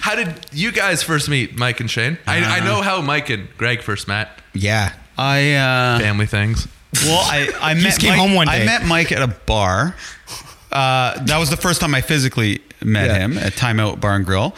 How 0.00 0.14
did 0.14 0.34
you 0.52 0.72
guys 0.72 1.02
first 1.02 1.28
meet, 1.28 1.58
Mike 1.58 1.80
and 1.80 1.90
Shane? 1.90 2.16
I, 2.26 2.38
I 2.38 2.40
uh-huh. 2.40 2.64
know 2.64 2.80
how 2.82 3.02
Mike 3.02 3.28
and 3.28 3.48
Greg 3.58 3.82
first 3.82 4.08
met. 4.08 4.40
Yeah. 4.54 4.94
I 5.22 5.52
uh, 5.52 5.98
Family 5.98 6.26
things. 6.26 6.66
well, 7.04 7.20
I 7.22 7.48
I 7.60 7.74
met 7.74 7.82
just 7.82 8.00
came 8.00 8.10
Mike, 8.10 8.18
home 8.18 8.34
one 8.34 8.48
I 8.48 8.64
met 8.64 8.84
Mike 8.86 9.12
at 9.12 9.20
a 9.22 9.28
bar. 9.28 9.94
Uh, 10.72 11.22
that 11.24 11.38
was 11.38 11.50
the 11.50 11.56
first 11.56 11.80
time 11.80 11.94
I 11.94 12.00
physically 12.00 12.60
met 12.82 13.08
Yeah. 13.08 13.18
him 13.18 13.36
at 13.38 13.52
Timeout 13.52 14.00
Bar 14.00 14.16
and 14.16 14.24
Grill, 14.24 14.54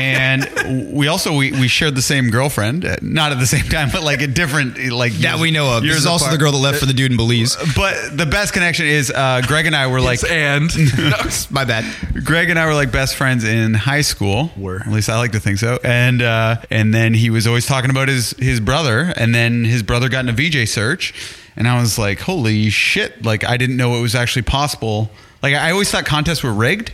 and 0.00 0.92
we 0.94 1.08
also 1.08 1.36
we, 1.36 1.52
we 1.52 1.68
shared 1.68 1.94
the 1.94 2.02
same 2.02 2.30
girlfriend, 2.30 2.84
uh, 2.84 2.96
not 3.02 3.32
at 3.32 3.38
the 3.38 3.46
same 3.46 3.64
time, 3.64 3.88
but 3.92 4.02
like 4.02 4.20
a 4.22 4.26
different 4.26 4.78
like 4.92 5.12
That 5.14 5.22
years- 5.32 5.40
we 5.40 5.50
know 5.50 5.76
of. 5.76 5.82
This 5.82 5.96
is 5.96 6.06
also 6.06 6.26
apart. 6.26 6.38
the 6.38 6.42
girl 6.44 6.52
that 6.52 6.58
left 6.58 6.78
for 6.80 6.86
the 6.86 6.92
dude 6.92 7.10
in 7.10 7.16
Belize. 7.16 7.56
But 7.74 8.16
the 8.16 8.26
best 8.26 8.52
connection 8.52 8.86
is 8.86 9.10
uh, 9.10 9.42
Greg 9.46 9.66
and 9.66 9.74
I 9.76 9.86
were 9.86 10.00
like 10.00 10.20
and 10.30 10.70
My 11.50 11.64
bad. 11.64 11.84
Greg 12.24 12.50
and 12.50 12.58
I 12.58 12.66
were 12.66 12.74
like 12.74 12.92
best 12.92 13.16
friends 13.16 13.44
in 13.44 13.74
high 13.74 14.02
school. 14.02 14.50
Were. 14.56 14.80
at 14.80 14.88
least 14.88 15.08
I 15.08 15.16
like 15.18 15.32
to 15.32 15.40
think 15.40 15.58
so. 15.58 15.78
And 15.82 16.22
uh, 16.22 16.56
and 16.70 16.92
then 16.92 17.14
he 17.14 17.30
was 17.30 17.46
always 17.46 17.66
talking 17.66 17.90
about 17.90 18.08
his 18.08 18.30
his 18.38 18.60
brother, 18.60 19.12
and 19.16 19.34
then 19.34 19.64
his 19.64 19.82
brother 19.82 20.08
got 20.08 20.24
in 20.24 20.28
a 20.28 20.32
VJ 20.32 20.68
search, 20.68 21.14
and 21.56 21.66
I 21.68 21.80
was 21.80 21.98
like, 21.98 22.20
holy 22.20 22.70
shit! 22.70 23.24
Like 23.24 23.44
I 23.44 23.56
didn't 23.56 23.76
know 23.76 23.96
it 23.96 24.00
was 24.02 24.14
actually 24.14 24.42
possible. 24.42 25.10
Like 25.42 25.54
I 25.54 25.70
always 25.70 25.90
thought 25.90 26.04
contests 26.06 26.42
were 26.42 26.52
rigged, 26.52 26.92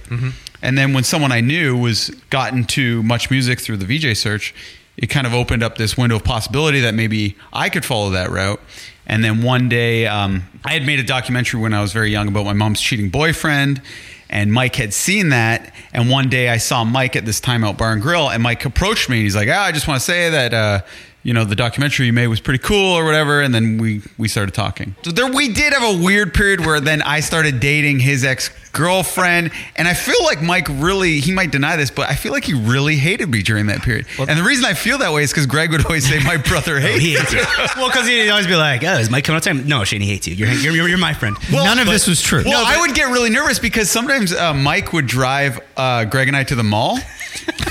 and 0.62 0.78
then 0.78 0.92
when 0.92 1.04
someone 1.04 1.32
I 1.32 1.40
knew 1.40 1.76
was 1.76 2.10
got 2.30 2.52
into 2.52 3.02
MuchMusic 3.02 3.60
through 3.60 3.78
the 3.78 3.84
VJ 3.86 4.16
search, 4.16 4.54
it 4.96 5.08
kind 5.08 5.26
of 5.26 5.34
opened 5.34 5.62
up 5.62 5.76
this 5.76 5.96
window 5.96 6.16
of 6.16 6.24
possibility 6.24 6.80
that 6.80 6.94
maybe 6.94 7.36
I 7.52 7.68
could 7.68 7.84
follow 7.84 8.10
that 8.10 8.30
route. 8.30 8.60
And 9.06 9.24
then 9.24 9.42
one 9.42 9.68
day, 9.68 10.06
um, 10.06 10.44
I 10.64 10.72
had 10.74 10.86
made 10.86 11.00
a 11.00 11.02
documentary 11.02 11.60
when 11.60 11.74
I 11.74 11.82
was 11.82 11.92
very 11.92 12.10
young 12.10 12.28
about 12.28 12.44
my 12.44 12.52
mom's 12.52 12.80
cheating 12.80 13.10
boyfriend, 13.10 13.82
and 14.30 14.52
Mike 14.52 14.76
had 14.76 14.94
seen 14.94 15.30
that. 15.30 15.74
And 15.92 16.08
one 16.08 16.28
day, 16.28 16.48
I 16.48 16.58
saw 16.58 16.84
Mike 16.84 17.16
at 17.16 17.26
this 17.26 17.40
Timeout 17.40 17.76
Bar 17.76 17.92
and 17.92 18.00
Grill, 18.00 18.30
and 18.30 18.42
Mike 18.42 18.64
approached 18.64 19.08
me, 19.08 19.16
and 19.16 19.24
he's 19.24 19.34
like, 19.34 19.48
"Ah, 19.50 19.64
I 19.64 19.72
just 19.72 19.88
want 19.88 19.98
to 20.00 20.04
say 20.04 20.30
that." 20.30 20.54
Uh, 20.54 20.80
you 21.24 21.32
know 21.32 21.44
the 21.44 21.54
documentary 21.54 22.06
you 22.06 22.12
made 22.12 22.26
was 22.26 22.40
pretty 22.40 22.58
cool 22.58 22.94
or 22.94 23.04
whatever 23.04 23.40
and 23.42 23.54
then 23.54 23.78
we 23.78 24.02
we 24.18 24.26
started 24.26 24.52
talking 24.52 24.96
so 25.02 25.12
there 25.12 25.30
we 25.30 25.52
did 25.52 25.72
have 25.72 25.84
a 25.84 26.04
weird 26.04 26.34
period 26.34 26.66
where 26.66 26.80
then 26.80 27.00
i 27.02 27.20
started 27.20 27.60
dating 27.60 28.00
his 28.00 28.24
ex-girlfriend 28.72 29.50
and 29.76 29.86
i 29.86 29.92
feel 29.94 30.22
like 30.24 30.40
mike 30.42 30.66
really 30.70 31.20
he 31.20 31.30
might 31.32 31.50
deny 31.50 31.76
this 31.76 31.90
but 31.90 32.08
i 32.08 32.14
feel 32.14 32.32
like 32.32 32.44
he 32.44 32.54
really 32.54 32.96
hated 32.96 33.28
me 33.28 33.42
during 33.42 33.66
that 33.66 33.82
period 33.82 34.06
and 34.18 34.38
the 34.38 34.42
reason 34.42 34.64
i 34.64 34.72
feel 34.72 34.98
that 34.98 35.12
way 35.12 35.22
is 35.22 35.30
because 35.30 35.46
greg 35.46 35.70
would 35.70 35.84
always 35.84 36.08
say 36.08 36.18
my 36.24 36.36
brother 36.38 36.80
hates 36.80 37.02
he 37.02 37.12
you 37.12 37.18
hates 37.18 37.32
you. 37.32 37.40
well, 37.76 37.88
because 37.88 38.06
he'd 38.06 38.30
always 38.30 38.46
be 38.46 38.54
like, 38.56 38.82
"Oh, 38.84 38.94
is 38.98 39.10
Mike 39.10 39.24
coming 39.24 39.36
up 39.38 39.42
time?" 39.42 39.66
No, 39.66 39.84
Shane, 39.84 40.00
he 40.00 40.08
hates 40.08 40.26
you. 40.26 40.34
You're 40.34 40.48
you're, 40.52 40.72
you're, 40.74 40.88
you're 40.88 40.98
my 40.98 41.12
friend. 41.14 41.36
Well, 41.52 41.64
None 41.64 41.78
of 41.78 41.86
this 41.86 42.06
was 42.06 42.20
true. 42.22 42.42
Well, 42.44 42.64
I 42.66 42.80
would 42.80 42.94
get 42.94 43.10
really 43.10 43.30
nervous 43.30 43.58
because 43.58 43.90
sometimes 43.90 44.32
uh, 44.32 44.54
Mike 44.54 44.92
would 44.92 45.06
drive 45.06 45.58
uh, 45.76 46.04
Greg 46.04 46.28
and 46.28 46.36
I 46.36 46.44
to 46.44 46.54
the 46.54 46.62
mall, 46.62 46.98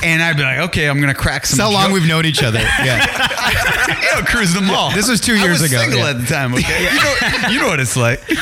and 0.03 0.21
I'd 0.21 0.37
be 0.37 0.43
like, 0.43 0.59
"Okay, 0.69 0.87
I'm 0.89 0.99
gonna 0.99 1.13
crack 1.13 1.45
some." 1.45 1.57
That's 1.57 1.69
how 1.69 1.73
long 1.73 1.89
jokes." 1.91 1.99
we've 2.01 2.09
known 2.09 2.25
each 2.25 2.43
other. 2.43 2.59
Yeah. 2.83 3.05
you 3.87 4.19
know, 4.21 4.25
cruise 4.25 4.53
the 4.53 4.61
mall. 4.61 4.91
This 4.91 5.07
was 5.09 5.19
two 5.21 5.33
I 5.33 5.43
years 5.43 5.61
was 5.61 5.71
ago, 5.71 5.81
Single 5.81 5.99
yeah. 5.99 6.09
at 6.11 6.17
the 6.19 6.25
time, 6.25 6.53
okay. 6.53 6.83
You 6.91 6.95
know, 6.95 7.49
you 7.49 7.59
know 7.59 7.67
what 7.67 7.79
it's 7.79 7.95
like. 7.97 8.19
but 8.27 8.37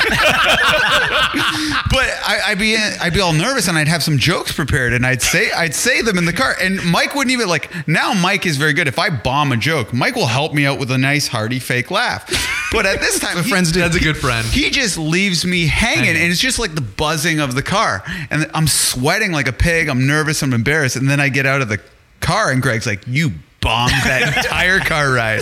I, 2.26 2.49
I'd 2.50 2.60
be 2.60 2.76
I'd 2.78 3.14
be 3.14 3.20
all 3.22 3.34
nervous, 3.34 3.68
and 3.68 3.78
I'd 3.78 3.88
have 3.88 4.02
some 4.04 4.18
jokes 4.18 4.52
prepared, 4.52 4.94
and 4.94 5.06
I'd 5.06 5.22
say 5.22 5.52
I'd 5.52 5.76
say 5.76 6.02
them 6.02 6.18
in 6.18 6.26
the 6.26 6.34
car, 6.34 6.56
and 6.62 6.84
Mike 6.84 7.14
wouldn't 7.16 7.32
even 7.32 7.48
like. 7.48 7.70
Now 7.88 8.14
Mike 8.14 8.46
is 8.46 8.58
very 8.58 8.74
good. 8.74 8.88
If 8.88 8.98
I 9.00 9.10
bomb 9.10 9.52
a 9.52 9.58
joke, 9.58 9.94
Mike 9.94 10.16
will 10.16 10.26
help 10.28 10.54
me 10.54 10.66
out 10.66 10.80
with 10.80 10.90
a 10.92 10.98
nice 10.98 11.28
hearty 11.28 11.60
fake 11.60 11.92
laugh. 11.92 12.26
But 12.72 12.86
at 12.86 13.00
this 13.02 13.20
time, 13.20 13.42
he- 13.44 13.50
friends 13.50 13.72
do. 13.72 13.80
That's 13.82 13.96
a 13.96 14.00
good 14.00 14.18
friend. 14.18 14.46
he 14.48 14.70
just 14.70 14.98
leaves 14.98 15.46
me 15.46 15.68
hanging, 15.68 16.06
Hanging. 16.06 16.22
and 16.24 16.32
it's 16.32 16.42
just 16.42 16.60
like 16.60 16.76
the 16.76 16.82
buzzing 16.82 17.40
of 17.40 17.56
the 17.56 17.64
car. 17.64 18.04
And 18.30 18.50
I'm 18.54 18.68
sweating 18.68 19.32
like 19.32 19.48
a 19.48 19.54
pig. 19.54 19.88
I'm 19.88 20.08
nervous. 20.08 20.42
I'm 20.44 20.54
embarrassed. 20.54 20.96
And 20.96 21.10
then 21.10 21.20
I 21.20 21.30
get 21.30 21.46
out 21.46 21.62
of 21.62 21.70
the 21.70 21.80
car, 22.20 22.52
and 22.52 22.62
Greg's 22.62 22.86
like, 22.88 23.02
"You 23.08 23.32
bombed 23.62 23.92
that 23.92 24.38
entire 24.38 24.80
car 24.80 25.12
ride." 25.12 25.42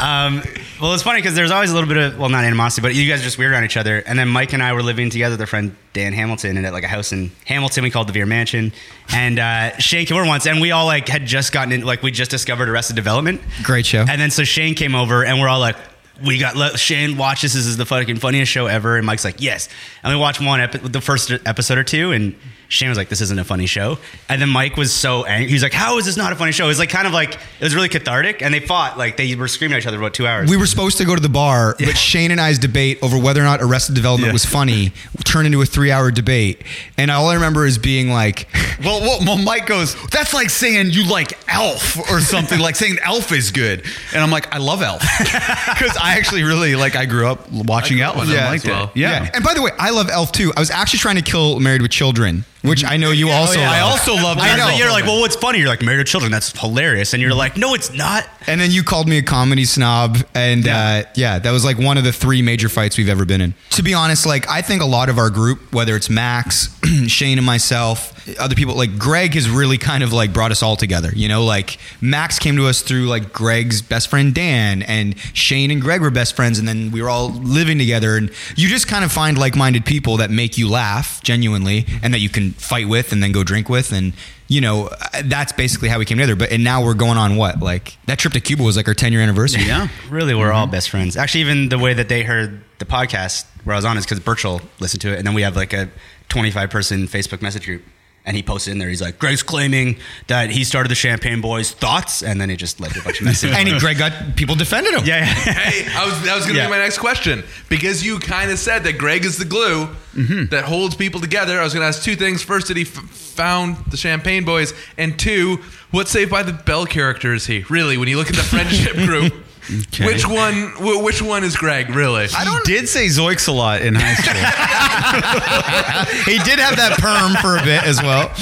Um, 0.00 0.42
well, 0.80 0.94
it's 0.94 1.02
funny 1.02 1.18
because 1.18 1.34
there's 1.34 1.50
always 1.50 1.70
a 1.70 1.74
little 1.74 1.88
bit 1.88 1.96
of 1.96 2.18
well, 2.18 2.28
not 2.28 2.44
animosity, 2.44 2.82
but 2.82 2.94
you 2.94 3.08
guys 3.08 3.20
are 3.20 3.24
just 3.24 3.38
weird 3.38 3.52
around 3.52 3.64
each 3.64 3.76
other. 3.76 3.98
And 3.98 4.18
then 4.18 4.28
Mike 4.28 4.52
and 4.52 4.62
I 4.62 4.72
were 4.72 4.82
living 4.82 5.10
together 5.10 5.34
with 5.34 5.40
our 5.40 5.46
friend 5.46 5.74
Dan 5.92 6.12
Hamilton, 6.12 6.56
and 6.56 6.66
at 6.66 6.72
like 6.72 6.84
a 6.84 6.88
house 6.88 7.12
in 7.12 7.30
Hamilton, 7.46 7.84
we 7.84 7.90
called 7.90 8.08
the 8.08 8.12
Veer 8.12 8.26
Mansion. 8.26 8.72
And 9.10 9.38
uh, 9.38 9.76
Shane 9.78 10.06
came 10.06 10.16
over 10.16 10.26
once, 10.26 10.46
and 10.46 10.60
we 10.60 10.70
all 10.70 10.86
like 10.86 11.08
had 11.08 11.26
just 11.26 11.52
gotten 11.52 11.72
in, 11.72 11.82
like 11.82 12.02
we 12.02 12.10
just 12.10 12.30
discovered 12.30 12.68
Arrested 12.68 12.96
Development. 12.96 13.40
Great 13.62 13.86
show. 13.86 14.04
And 14.08 14.20
then 14.20 14.30
so 14.30 14.44
Shane 14.44 14.74
came 14.74 14.94
over, 14.94 15.24
and 15.24 15.40
we're 15.40 15.48
all 15.48 15.60
like. 15.60 15.76
We 16.20 16.36
got 16.38 16.56
let 16.56 16.80
Shane 16.80 17.16
watch 17.16 17.42
this. 17.42 17.54
This 17.54 17.64
is 17.64 17.76
the 17.76 17.86
fucking 17.86 18.16
funniest 18.16 18.50
show 18.50 18.66
ever. 18.66 18.96
And 18.96 19.06
Mike's 19.06 19.24
like, 19.24 19.40
yes. 19.40 19.68
And 20.02 20.12
we 20.12 20.18
watched 20.18 20.40
one 20.40 20.60
epi- 20.60 20.78
the 20.78 21.00
first 21.00 21.30
episode 21.30 21.78
or 21.78 21.84
two, 21.84 22.10
and 22.10 22.34
Shane 22.70 22.90
was 22.90 22.98
like, 22.98 23.08
this 23.08 23.22
isn't 23.22 23.38
a 23.38 23.44
funny 23.44 23.64
show. 23.64 23.96
And 24.28 24.42
then 24.42 24.50
Mike 24.50 24.76
was 24.76 24.92
so 24.92 25.24
angry. 25.24 25.48
He 25.48 25.54
was 25.54 25.62
like, 25.62 25.72
how 25.72 25.96
is 25.96 26.04
this 26.04 26.18
not 26.18 26.32
a 26.32 26.36
funny 26.36 26.52
show? 26.52 26.66
It 26.66 26.68
was 26.68 26.78
like 26.78 26.90
kind 26.90 27.06
of 27.06 27.14
like 27.14 27.34
it 27.34 27.40
was 27.62 27.74
really 27.74 27.88
cathartic. 27.88 28.42
And 28.42 28.52
they 28.52 28.60
fought 28.60 28.98
like 28.98 29.16
they 29.16 29.34
were 29.36 29.48
screaming 29.48 29.76
at 29.76 29.80
each 29.80 29.86
other 29.86 29.96
for 29.96 30.02
about 30.02 30.12
two 30.14 30.26
hours. 30.26 30.50
We 30.50 30.56
were 30.58 30.66
supposed 30.66 30.98
to 30.98 31.06
go 31.06 31.14
to 31.14 31.20
the 31.22 31.30
bar, 31.30 31.76
but 31.78 31.96
Shane 31.96 32.30
and 32.30 32.38
I's 32.40 32.58
debate 32.58 32.98
over 33.02 33.18
whether 33.18 33.40
or 33.40 33.44
not 33.44 33.62
Arrested 33.62 33.94
Development 33.94 34.28
Yeah. 34.28 34.32
was 34.34 34.44
funny 34.44 34.92
turned 35.24 35.46
into 35.46 35.60
a 35.62 35.66
three-hour 35.66 36.10
debate. 36.10 36.62
And 36.98 37.10
all 37.10 37.28
I 37.28 37.34
remember 37.34 37.64
is 37.66 37.78
being 37.78 38.10
like, 38.10 38.48
well, 38.84 39.00
well, 39.00 39.18
well, 39.24 39.38
Mike 39.38 39.66
goes, 39.66 39.94
"That's 40.10 40.32
like 40.34 40.50
saying 40.50 40.90
you 40.90 41.08
like 41.08 41.38
Elf 41.48 41.98
or 42.10 42.20
something. 42.20 42.58
like 42.60 42.76
saying 42.76 42.98
Elf 43.02 43.32
is 43.32 43.50
good." 43.50 43.84
And 44.12 44.22
I'm 44.22 44.30
like, 44.30 44.54
"I 44.54 44.58
love 44.58 44.82
Elf 44.82 45.00
because 45.18 45.96
I 46.00 46.16
actually 46.18 46.42
really 46.44 46.76
like. 46.76 46.96
I 46.96 47.06
grew 47.06 47.26
up 47.28 47.50
watching 47.50 47.96
I 47.96 48.00
grew 48.00 48.04
Elf. 48.04 48.16
on 48.16 48.22
and 48.28 48.32
Elf 48.32 48.42
I 48.46 48.50
liked 48.50 48.64
well. 48.66 48.84
it. 48.84 48.90
Yeah. 48.96 49.30
And 49.34 49.42
by 49.42 49.54
the 49.54 49.62
way, 49.62 49.70
I 49.78 49.90
love 49.90 50.08
Elf 50.10 50.32
too. 50.32 50.52
I 50.56 50.60
was 50.60 50.70
actually 50.70 50.98
trying 51.00 51.16
to 51.16 51.22
kill 51.22 51.58
Married 51.60 51.82
with 51.82 51.90
Children 51.90 52.44
which 52.62 52.84
I 52.84 52.96
know 52.96 53.10
you 53.10 53.30
also. 53.30 53.58
yeah. 53.60 53.70
I 53.70 53.80
also 53.80 54.14
love. 54.14 54.38
I 54.40 54.56
know. 54.56 54.70
You're 54.70 54.90
like, 54.90 55.04
well, 55.04 55.20
what's 55.20 55.36
funny? 55.36 55.58
You're 55.58 55.68
like, 55.68 55.82
married 55.82 55.98
to 55.98 56.10
children. 56.10 56.32
That's 56.32 56.58
hilarious. 56.58 57.12
And 57.12 57.22
you're 57.22 57.34
like, 57.34 57.56
no, 57.56 57.74
it's 57.74 57.92
not. 57.92 58.26
And 58.46 58.60
then 58.60 58.70
you 58.70 58.82
called 58.82 59.08
me 59.08 59.18
a 59.18 59.22
comedy 59.22 59.64
snob, 59.64 60.18
and 60.34 60.64
yeah. 60.64 60.78
Uh, 60.78 61.02
yeah, 61.14 61.38
that 61.38 61.50
was 61.50 61.64
like 61.64 61.78
one 61.78 61.98
of 61.98 62.04
the 62.04 62.12
three 62.12 62.40
major 62.42 62.68
fights 62.68 62.96
we've 62.96 63.08
ever 63.08 63.24
been 63.24 63.40
in. 63.40 63.54
To 63.70 63.82
be 63.82 63.94
honest, 63.94 64.26
like 64.26 64.48
I 64.48 64.62
think 64.62 64.82
a 64.82 64.86
lot 64.86 65.08
of 65.08 65.18
our 65.18 65.30
group, 65.30 65.72
whether 65.72 65.96
it's 65.96 66.08
Max, 66.08 66.74
Shane, 67.06 67.38
and 67.38 67.46
myself, 67.46 68.14
other 68.38 68.54
people, 68.54 68.74
like 68.74 68.98
Greg, 68.98 69.34
has 69.34 69.48
really 69.48 69.78
kind 69.78 70.02
of 70.02 70.12
like 70.12 70.32
brought 70.32 70.50
us 70.50 70.62
all 70.62 70.76
together. 70.76 71.10
You 71.14 71.28
know, 71.28 71.44
like 71.44 71.78
Max 72.00 72.38
came 72.38 72.56
to 72.56 72.66
us 72.66 72.80
through 72.82 73.06
like 73.06 73.32
Greg's 73.32 73.82
best 73.82 74.08
friend 74.08 74.34
Dan, 74.34 74.82
and 74.82 75.18
Shane 75.34 75.70
and 75.70 75.80
Greg 75.80 76.00
were 76.00 76.10
best 76.10 76.34
friends, 76.34 76.58
and 76.58 76.66
then 76.66 76.90
we 76.90 77.02
were 77.02 77.10
all 77.10 77.30
living 77.30 77.78
together, 77.78 78.16
and 78.16 78.30
you 78.56 78.68
just 78.68 78.88
kind 78.88 79.04
of 79.04 79.12
find 79.12 79.36
like-minded 79.36 79.84
people 79.84 80.16
that 80.18 80.30
make 80.30 80.56
you 80.56 80.68
laugh 80.68 81.22
genuinely, 81.22 81.84
and 82.02 82.14
that 82.14 82.20
you 82.20 82.28
can 82.28 82.47
fight 82.52 82.88
with, 82.88 83.12
and 83.12 83.22
then 83.22 83.32
go 83.32 83.44
drink 83.44 83.68
with, 83.68 83.92
and 83.92 84.12
you 84.48 84.60
know, 84.60 84.90
that's 85.24 85.52
basically 85.52 85.88
how 85.88 85.98
we 85.98 86.04
came 86.04 86.18
together. 86.18 86.36
But 86.36 86.50
and 86.50 86.64
now 86.64 86.84
we're 86.84 86.94
going 86.94 87.18
on 87.18 87.36
what? 87.36 87.60
Like 87.60 87.96
that 88.06 88.18
trip 88.18 88.32
to 88.34 88.40
Cuba 88.40 88.62
was 88.62 88.76
like 88.76 88.88
our 88.88 88.94
10 88.94 89.12
year 89.12 89.20
anniversary. 89.20 89.64
Yeah. 89.64 89.88
Really, 90.10 90.34
we're 90.34 90.52
all 90.52 90.64
mm-hmm. 90.64 90.72
best 90.72 90.90
friends. 90.90 91.16
Actually, 91.16 91.42
even 91.42 91.68
the 91.68 91.78
way 91.78 91.94
that 91.94 92.08
they 92.08 92.22
heard 92.22 92.62
the 92.78 92.84
podcast 92.84 93.46
where 93.64 93.74
I 93.74 93.78
was 93.78 93.84
on 93.84 93.96
is 93.98 94.04
because 94.04 94.20
Birchall 94.20 94.62
listened 94.80 95.02
to 95.02 95.12
it, 95.12 95.18
and 95.18 95.26
then 95.26 95.34
we 95.34 95.42
have 95.42 95.56
like 95.56 95.72
a 95.72 95.90
25 96.28 96.70
person 96.70 97.06
Facebook 97.06 97.42
message 97.42 97.66
group. 97.66 97.82
And 98.28 98.36
he 98.36 98.42
posted 98.42 98.72
in 98.72 98.78
there, 98.78 98.90
he's 98.90 99.00
like, 99.00 99.18
Greg's 99.18 99.42
claiming 99.42 99.96
that 100.26 100.50
he 100.50 100.62
started 100.62 100.90
the 100.90 100.94
Champagne 100.94 101.40
Boys. 101.40 101.70
Thoughts? 101.72 102.22
And 102.22 102.38
then 102.38 102.50
it 102.50 102.56
just 102.56 102.78
led 102.78 102.90
to 102.92 103.00
a 103.00 103.02
bunch 103.02 103.20
of 103.20 103.24
messages. 103.24 103.56
and 103.56 103.66
he, 103.66 103.78
Greg 103.78 103.96
got 103.96 104.36
people 104.36 104.54
defended 104.54 104.92
him. 104.92 105.00
yeah, 105.06 105.20
yeah. 105.20 105.24
hey, 105.34 105.90
I 105.96 106.04
was 106.04 106.22
that 106.26 106.36
was 106.36 106.44
going 106.44 106.56
to 106.56 106.60
Yeah. 106.60 106.66
be 106.66 106.70
my 106.72 106.78
next 106.78 106.98
question 106.98 107.42
because 107.70 108.04
you 108.04 108.18
kind 108.18 108.50
of 108.50 108.58
said 108.58 108.84
that 108.84 108.98
Greg 108.98 109.24
is 109.24 109.38
the 109.38 109.46
glue 109.46 109.88
Mm-hmm. 110.14 110.46
that 110.46 110.64
holds 110.64 110.96
people 110.96 111.20
together. 111.20 111.60
I 111.60 111.62
was 111.64 111.72
going 111.72 111.82
to 111.84 111.86
ask 111.86 112.02
two 112.02 112.16
things. 112.16 112.42
First, 112.42 112.66
did 112.66 112.76
he 112.76 112.82
f- 112.82 112.88
found 112.88 113.76
the 113.86 113.96
Champagne 113.96 114.44
Boys? 114.44 114.74
And 114.96 115.16
two, 115.16 115.58
what 115.92 116.08
Saved 116.08 116.28
by 116.30 116.42
the 116.42 116.52
Bell 116.52 116.86
character 116.86 117.32
is 117.34 117.46
he? 117.46 117.64
Really, 117.70 117.96
when 117.96 118.08
you 118.08 118.16
look 118.16 118.28
at 118.28 118.34
the 118.34 118.42
friendship 118.42 118.94
group, 119.06 119.32
Okay. 119.70 120.06
which 120.06 120.26
one? 120.26 120.70
wh- 120.78 121.02
Which 121.04 121.20
one 121.20 121.44
is 121.44 121.56
Greg? 121.56 121.90
Really? 121.90 122.26
I 122.34 122.60
did 122.64 122.88
say 122.88 123.06
Zoiks 123.06 123.48
a 123.48 123.52
lot 123.52 123.82
in 123.82 123.94
high 123.94 124.14
school. 124.14 124.34
he 126.32 126.38
did 126.44 126.58
have 126.58 126.76
that 126.76 126.96
perm 126.98 127.34
for 127.42 127.56
a 127.58 127.62
bit 127.62 127.82
as 127.84 128.00
well. 128.02 128.32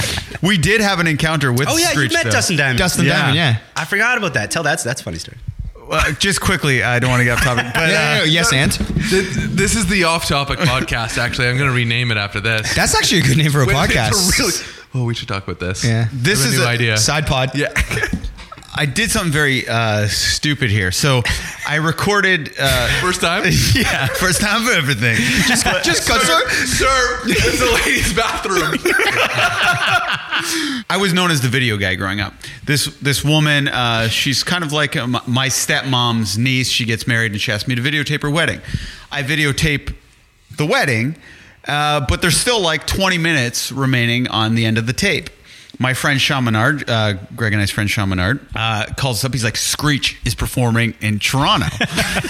we 0.43 0.57
did 0.59 0.81
have 0.81 1.01
an 1.01 1.07
encounter 1.07 1.53
with. 1.53 1.69
Oh, 1.69 1.77
yeah, 1.77 1.89
Screech, 1.89 2.13
you 2.13 2.17
met 2.19 2.25
though. 2.25 2.31
Dustin 2.31 2.57
Diamond. 2.57 2.79
Dustin 2.79 3.05
Yeah. 3.07 3.13
Diamond, 3.19 3.37
yeah. 3.37 3.59
I 3.75 3.85
forgot 3.85 4.19
about 4.19 4.35
that. 4.35 4.51
Tell 4.51 4.63
that's 4.63 4.83
that's 4.85 5.01
a 5.01 5.05
funny 5.05 5.19
story. 5.19 5.39
Well, 5.89 6.03
just 6.15 6.41
quickly, 6.41 6.83
I 6.83 6.99
don't 6.99 7.11
want 7.11 7.21
to 7.21 7.25
get 7.25 7.39
off 7.39 7.45
topic, 7.45 7.67
but 7.73 7.89
Yeah, 7.89 8.17
yeah, 8.17 8.23
uh, 8.23 8.25
yes, 8.25 8.53
and 8.53 8.73
Th- 8.73 9.25
This 9.51 9.77
is 9.77 9.87
the 9.87 10.03
off-topic 10.05 10.59
podcast. 10.59 11.17
Actually, 11.17 11.47
I'm 11.49 11.57
going 11.57 11.71
to 11.71 11.75
rename 11.77 12.11
it 12.11 12.17
after 12.17 12.41
this. 12.41 12.75
that's 12.75 12.97
actually 12.97 13.21
a 13.21 13.23
good 13.23 13.37
name 13.37 13.53
for 13.53 13.63
a 13.63 13.67
Wait, 13.67 13.77
podcast. 13.77 14.09
it's 14.11 14.39
a 14.41 14.43
really- 14.43 14.55
oh, 14.95 15.05
we 15.07 15.15
should 15.15 15.29
talk 15.29 15.45
about 15.47 15.61
this. 15.61 15.85
Yeah. 15.85 16.09
This 16.13 16.41
I 16.41 16.45
have 16.47 16.53
is 16.55 16.59
a 16.59 16.63
new 16.63 16.67
a 16.67 16.71
idea. 16.71 16.97
Side 16.99 17.27
pod. 17.29 17.51
Yeah. 17.55 17.73
I 18.79 18.85
did 18.85 19.11
something 19.11 19.33
very 19.33 19.67
uh, 19.67 20.07
stupid 20.09 20.71
here. 20.71 20.93
So 20.93 21.23
I 21.67 21.77
recorded. 21.77 22.53
Uh, 22.59 22.89
First 23.01 23.23
time. 23.23 23.45
yeah, 23.75 24.07
first 24.07 24.41
time 24.41 24.65
for 24.65 24.73
everything. 24.73 25.17
Just, 25.47 25.65
just 25.85 26.09
cut, 26.09 26.21
Sir, 26.23 26.49
sir, 26.67 27.21
it's 27.25 27.59
the 27.59 27.71
ladies' 27.85 28.13
bathroom. 28.13 28.79
I 30.89 30.99
was 31.01 31.13
known 31.13 31.31
as 31.31 31.41
the 31.41 31.49
video 31.49 31.77
guy 31.77 31.95
growing 31.95 32.21
up. 32.21 32.35
This 32.65 32.87
this 32.99 33.25
woman, 33.25 33.69
uh, 33.69 34.09
she's 34.09 34.45
kind 34.45 34.65
of 34.65 34.73
like 34.73 34.97
uh, 34.97 35.07
my 35.07 35.23
my 35.27 35.49
stepmom's 35.49 36.37
niece. 36.37 36.69
She 36.69 36.85
gets 36.85 37.07
married 37.07 37.33
and 37.33 37.41
she 37.41 37.53
asked 37.53 37.69
me 37.69 37.75
to 37.75 37.83
videotape 37.83 38.23
her 38.23 38.31
wedding. 38.31 38.61
I 39.11 39.23
videotape 39.23 39.95
the 40.57 40.67
wedding, 40.67 41.17
uh, 41.67 42.05
but 42.07 42.23
there's 42.23 42.37
still 42.37 42.61
like 42.61 42.87
20 42.87 43.19
minutes 43.19 43.73
remaining 43.73 44.29
on 44.29 44.55
the 44.55 44.67
end 44.67 44.79
of 44.79 44.87
the 44.87 44.93
tape. 44.93 45.31
My 45.79 45.95
friend 45.95 46.21
Sean 46.21 46.45
Menard, 46.45 46.89
uh, 46.89 47.15
Greg 47.35 47.53
and 47.53 47.61
I's 47.63 47.71
friend 47.71 47.89
Sean 47.91 48.09
Menard, 48.09 48.41
uh, 48.55 48.87
calls 48.97 49.19
us 49.19 49.25
up. 49.25 49.33
He's 49.33 49.45
like, 49.45 49.57
Screech 49.57 50.19
is 50.25 50.35
performing 50.35 50.95
in 51.01 51.19
Toronto. 51.19 51.67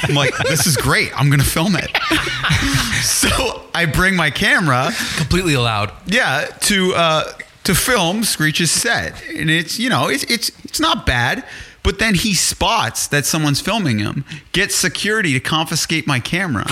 I'm 0.03 0.15
like, 0.15 0.37
this 0.39 0.67
is 0.67 0.77
great. 0.77 1.11
I'm 1.19 1.29
going 1.29 1.41
to 1.41 1.47
film 1.47 1.75
it. 1.77 1.91
so 3.03 3.65
I 3.75 3.87
bring 3.87 4.17
my 4.17 4.31
camera 4.31 4.91
Completely 5.17 5.55
allowed. 5.55 5.93
yeah 6.07 6.47
to 6.63 6.93
uh 6.95 7.25
to 7.65 7.75
film 7.75 8.23
screech's 8.25 8.71
set 8.71 9.21
and 9.29 9.51
it's 9.51 9.79
you 9.79 9.89
know 9.91 10.09
it's 10.09 10.23
it's 10.25 10.51
it's 10.65 10.79
not 10.81 11.05
bad 11.05 11.45
but 11.83 11.99
then 11.99 12.15
he 12.15 12.33
spots 12.35 13.09
that 13.09 13.27
someone's 13.27 13.61
filming 13.61 13.99
him 13.99 14.25
gets 14.53 14.75
security 14.75 15.33
to 15.33 15.41
confiscate 15.41 16.07
my 16.07 16.21
camera 16.21 16.65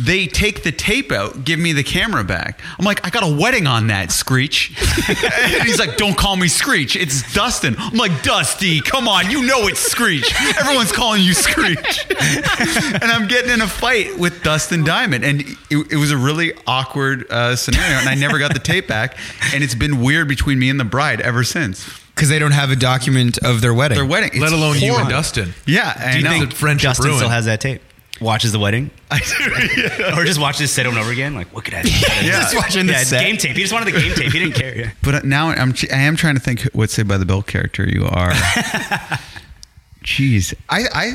they 0.00 0.26
take 0.26 0.62
the 0.62 0.70
tape 0.72 1.10
out 1.10 1.44
give 1.44 1.58
me 1.58 1.72
the 1.72 1.82
camera 1.82 2.22
back 2.22 2.60
i'm 2.78 2.84
like 2.84 3.04
i 3.06 3.10
got 3.10 3.22
a 3.24 3.36
wedding 3.40 3.66
on 3.66 3.88
that 3.88 4.12
screech 4.12 4.72
and 5.08 5.62
he's 5.64 5.78
like 5.78 5.96
don't 5.96 6.16
call 6.16 6.36
me 6.36 6.46
screech 6.48 6.94
it's 6.94 7.32
dustin 7.34 7.74
i'm 7.78 7.96
like 7.96 8.22
dusty 8.22 8.80
come 8.80 9.08
on 9.08 9.30
you 9.30 9.42
know 9.44 9.66
it's 9.66 9.80
screech 9.80 10.32
everyone's 10.60 10.92
calling 10.92 11.22
you 11.22 11.34
screech 11.34 12.06
and 12.10 13.04
i'm 13.04 13.26
getting 13.28 13.50
in 13.50 13.60
a 13.60 13.66
fight 13.66 14.16
with 14.18 14.42
dustin 14.42 14.84
diamond 14.84 15.24
and 15.24 15.42
it, 15.70 15.92
it 15.92 15.96
was 15.96 16.10
a 16.12 16.16
really 16.16 16.52
awkward 16.66 17.28
uh, 17.30 17.56
scenario 17.56 17.96
and 17.98 18.08
i 18.08 18.14
never 18.14 18.38
got 18.38 18.52
the 18.52 18.60
tape 18.60 18.86
back 18.86 19.16
and 19.52 19.64
it's 19.64 19.74
been 19.74 20.00
weird 20.00 20.28
between 20.28 20.58
me 20.58 20.68
and 20.70 20.78
the 20.78 20.84
bride 20.84 21.20
ever 21.22 21.42
since 21.42 21.88
Because 22.14 22.28
they 22.28 22.38
don't 22.38 22.52
have 22.52 22.70
a 22.70 22.76
document 22.76 23.38
of 23.38 23.60
their 23.60 23.72
wedding. 23.74 23.96
their 23.96 24.06
wedding 24.06 24.30
Let 24.40 24.52
it's 24.52 24.52
alone 24.52 24.78
you 24.78 24.96
and. 24.96 25.08
Dustin. 25.08 25.54
yeah 25.66 25.92
I 25.96 26.12
Do 26.12 26.18
you 26.18 26.24
know. 26.24 26.30
think 26.30 26.52
friendship 26.52 26.82
Justin 26.90 27.06
ruined? 27.06 27.18
still 27.20 27.30
has 27.30 27.44
that 27.46 27.60
tape. 27.60 27.80
Watches 28.20 28.52
the 28.52 28.58
wedding, 28.58 28.90
I- 29.10 30.14
or 30.18 30.24
just 30.24 30.40
watches 30.40 30.76
it 30.76 30.86
over 30.86 30.90
and 30.96 30.98
over 31.04 31.12
again. 31.12 31.34
Like, 31.34 31.52
look 31.54 31.72
at 31.72 31.84
that. 31.84 32.22
Yeah. 32.24 32.40
Just 32.40 32.56
watching 32.56 32.86
the 32.86 32.92
yeah, 32.92 33.00
it's 33.00 33.10
set. 33.10 33.20
game 33.24 33.36
tape. 33.36 33.54
He 33.56 33.62
just 33.62 33.72
wanted 33.72 33.92
the 33.94 34.00
game 34.00 34.12
tape. 34.14 34.32
He 34.32 34.38
didn't 34.38 34.54
care. 34.54 34.68
Yeah. 34.78 34.90
But 35.02 35.14
uh, 35.14 35.20
now 35.24 35.48
I'm 35.50 35.72
I 35.92 35.98
am 36.00 36.16
trying 36.16 36.34
to 36.34 36.40
think 36.40 36.62
what 36.74 36.90
Saved 36.90 37.08
by 37.08 37.16
the 37.16 37.24
Bell 37.24 37.42
character 37.42 37.88
you 37.88 38.04
are. 38.06 38.30
Jeez, 40.04 40.54
I 40.68 40.84
I 40.94 41.12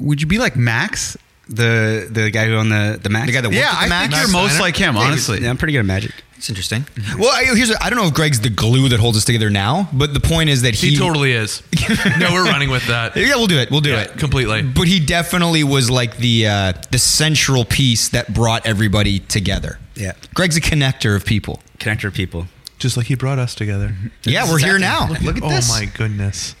would 0.00 0.20
you 0.20 0.26
be 0.26 0.38
like 0.38 0.56
Max? 0.56 1.16
The 1.48 2.08
the 2.10 2.30
guy 2.30 2.46
who 2.46 2.54
owned 2.54 2.72
the 2.72 2.98
the 3.00 3.08
Mac. 3.08 3.26
The 3.26 3.32
guy 3.32 3.40
that 3.40 3.48
worked 3.48 3.56
Yeah, 3.58 3.68
at 3.70 3.78
the 3.80 3.86
I 3.86 3.88
Mac? 3.88 4.00
think 4.02 4.12
Max 4.12 4.22
you're 4.24 4.32
most 4.42 4.50
Steiner? 4.52 4.62
like 4.62 4.76
him, 4.76 4.96
honestly. 4.96 5.40
Yeah, 5.42 5.50
I'm 5.50 5.56
pretty 5.56 5.72
good 5.72 5.80
at 5.80 5.86
magic. 5.86 6.12
It's 6.36 6.50
interesting. 6.50 6.84
Well, 7.18 7.30
I, 7.32 7.44
here's 7.56 7.70
a, 7.70 7.82
I 7.82 7.88
don't 7.88 7.98
know 7.98 8.06
if 8.08 8.12
Greg's 8.14 8.40
the 8.40 8.50
glue 8.50 8.90
that 8.90 9.00
holds 9.00 9.16
us 9.16 9.24
together 9.24 9.48
now, 9.48 9.88
but 9.92 10.12
the 10.12 10.20
point 10.20 10.50
is 10.50 10.62
that 10.62 10.74
he, 10.74 10.90
He 10.90 10.96
totally 10.98 11.32
is. 11.32 11.62
no, 12.18 12.30
we're 12.30 12.44
running 12.44 12.68
with 12.68 12.86
that. 12.88 13.16
Yeah, 13.16 13.36
we'll 13.36 13.46
do 13.46 13.56
it. 13.58 13.70
We'll 13.70 13.80
do 13.80 13.90
Yeah, 13.92 14.02
it 14.02 14.18
completely. 14.18 14.60
But 14.62 14.86
he 14.86 15.00
definitely 15.00 15.64
was 15.64 15.88
like 15.90 16.18
the 16.18 16.46
uh, 16.48 16.72
the 16.90 16.98
central 16.98 17.64
piece 17.64 18.08
that 18.10 18.34
brought 18.34 18.66
everybody 18.66 19.20
together. 19.20 19.78
Yeah. 19.94 20.12
Greg's 20.34 20.56
a 20.58 20.60
connector 20.60 21.16
of 21.16 21.24
people. 21.24 21.60
Connector 21.78 22.04
of 22.08 22.14
people. 22.14 22.48
Just 22.78 22.98
like 22.98 23.06
he 23.06 23.14
brought 23.14 23.38
us 23.38 23.54
together. 23.54 23.94
Yeah, 24.24 24.50
we're 24.50 24.58
here 24.58 24.78
now. 24.78 25.08
Look 25.08 25.36
at 25.38 25.42
this. 25.42 25.42
oh 25.42 25.48
this. 25.48 25.68
my 25.70 25.84
goodness. 25.86 26.54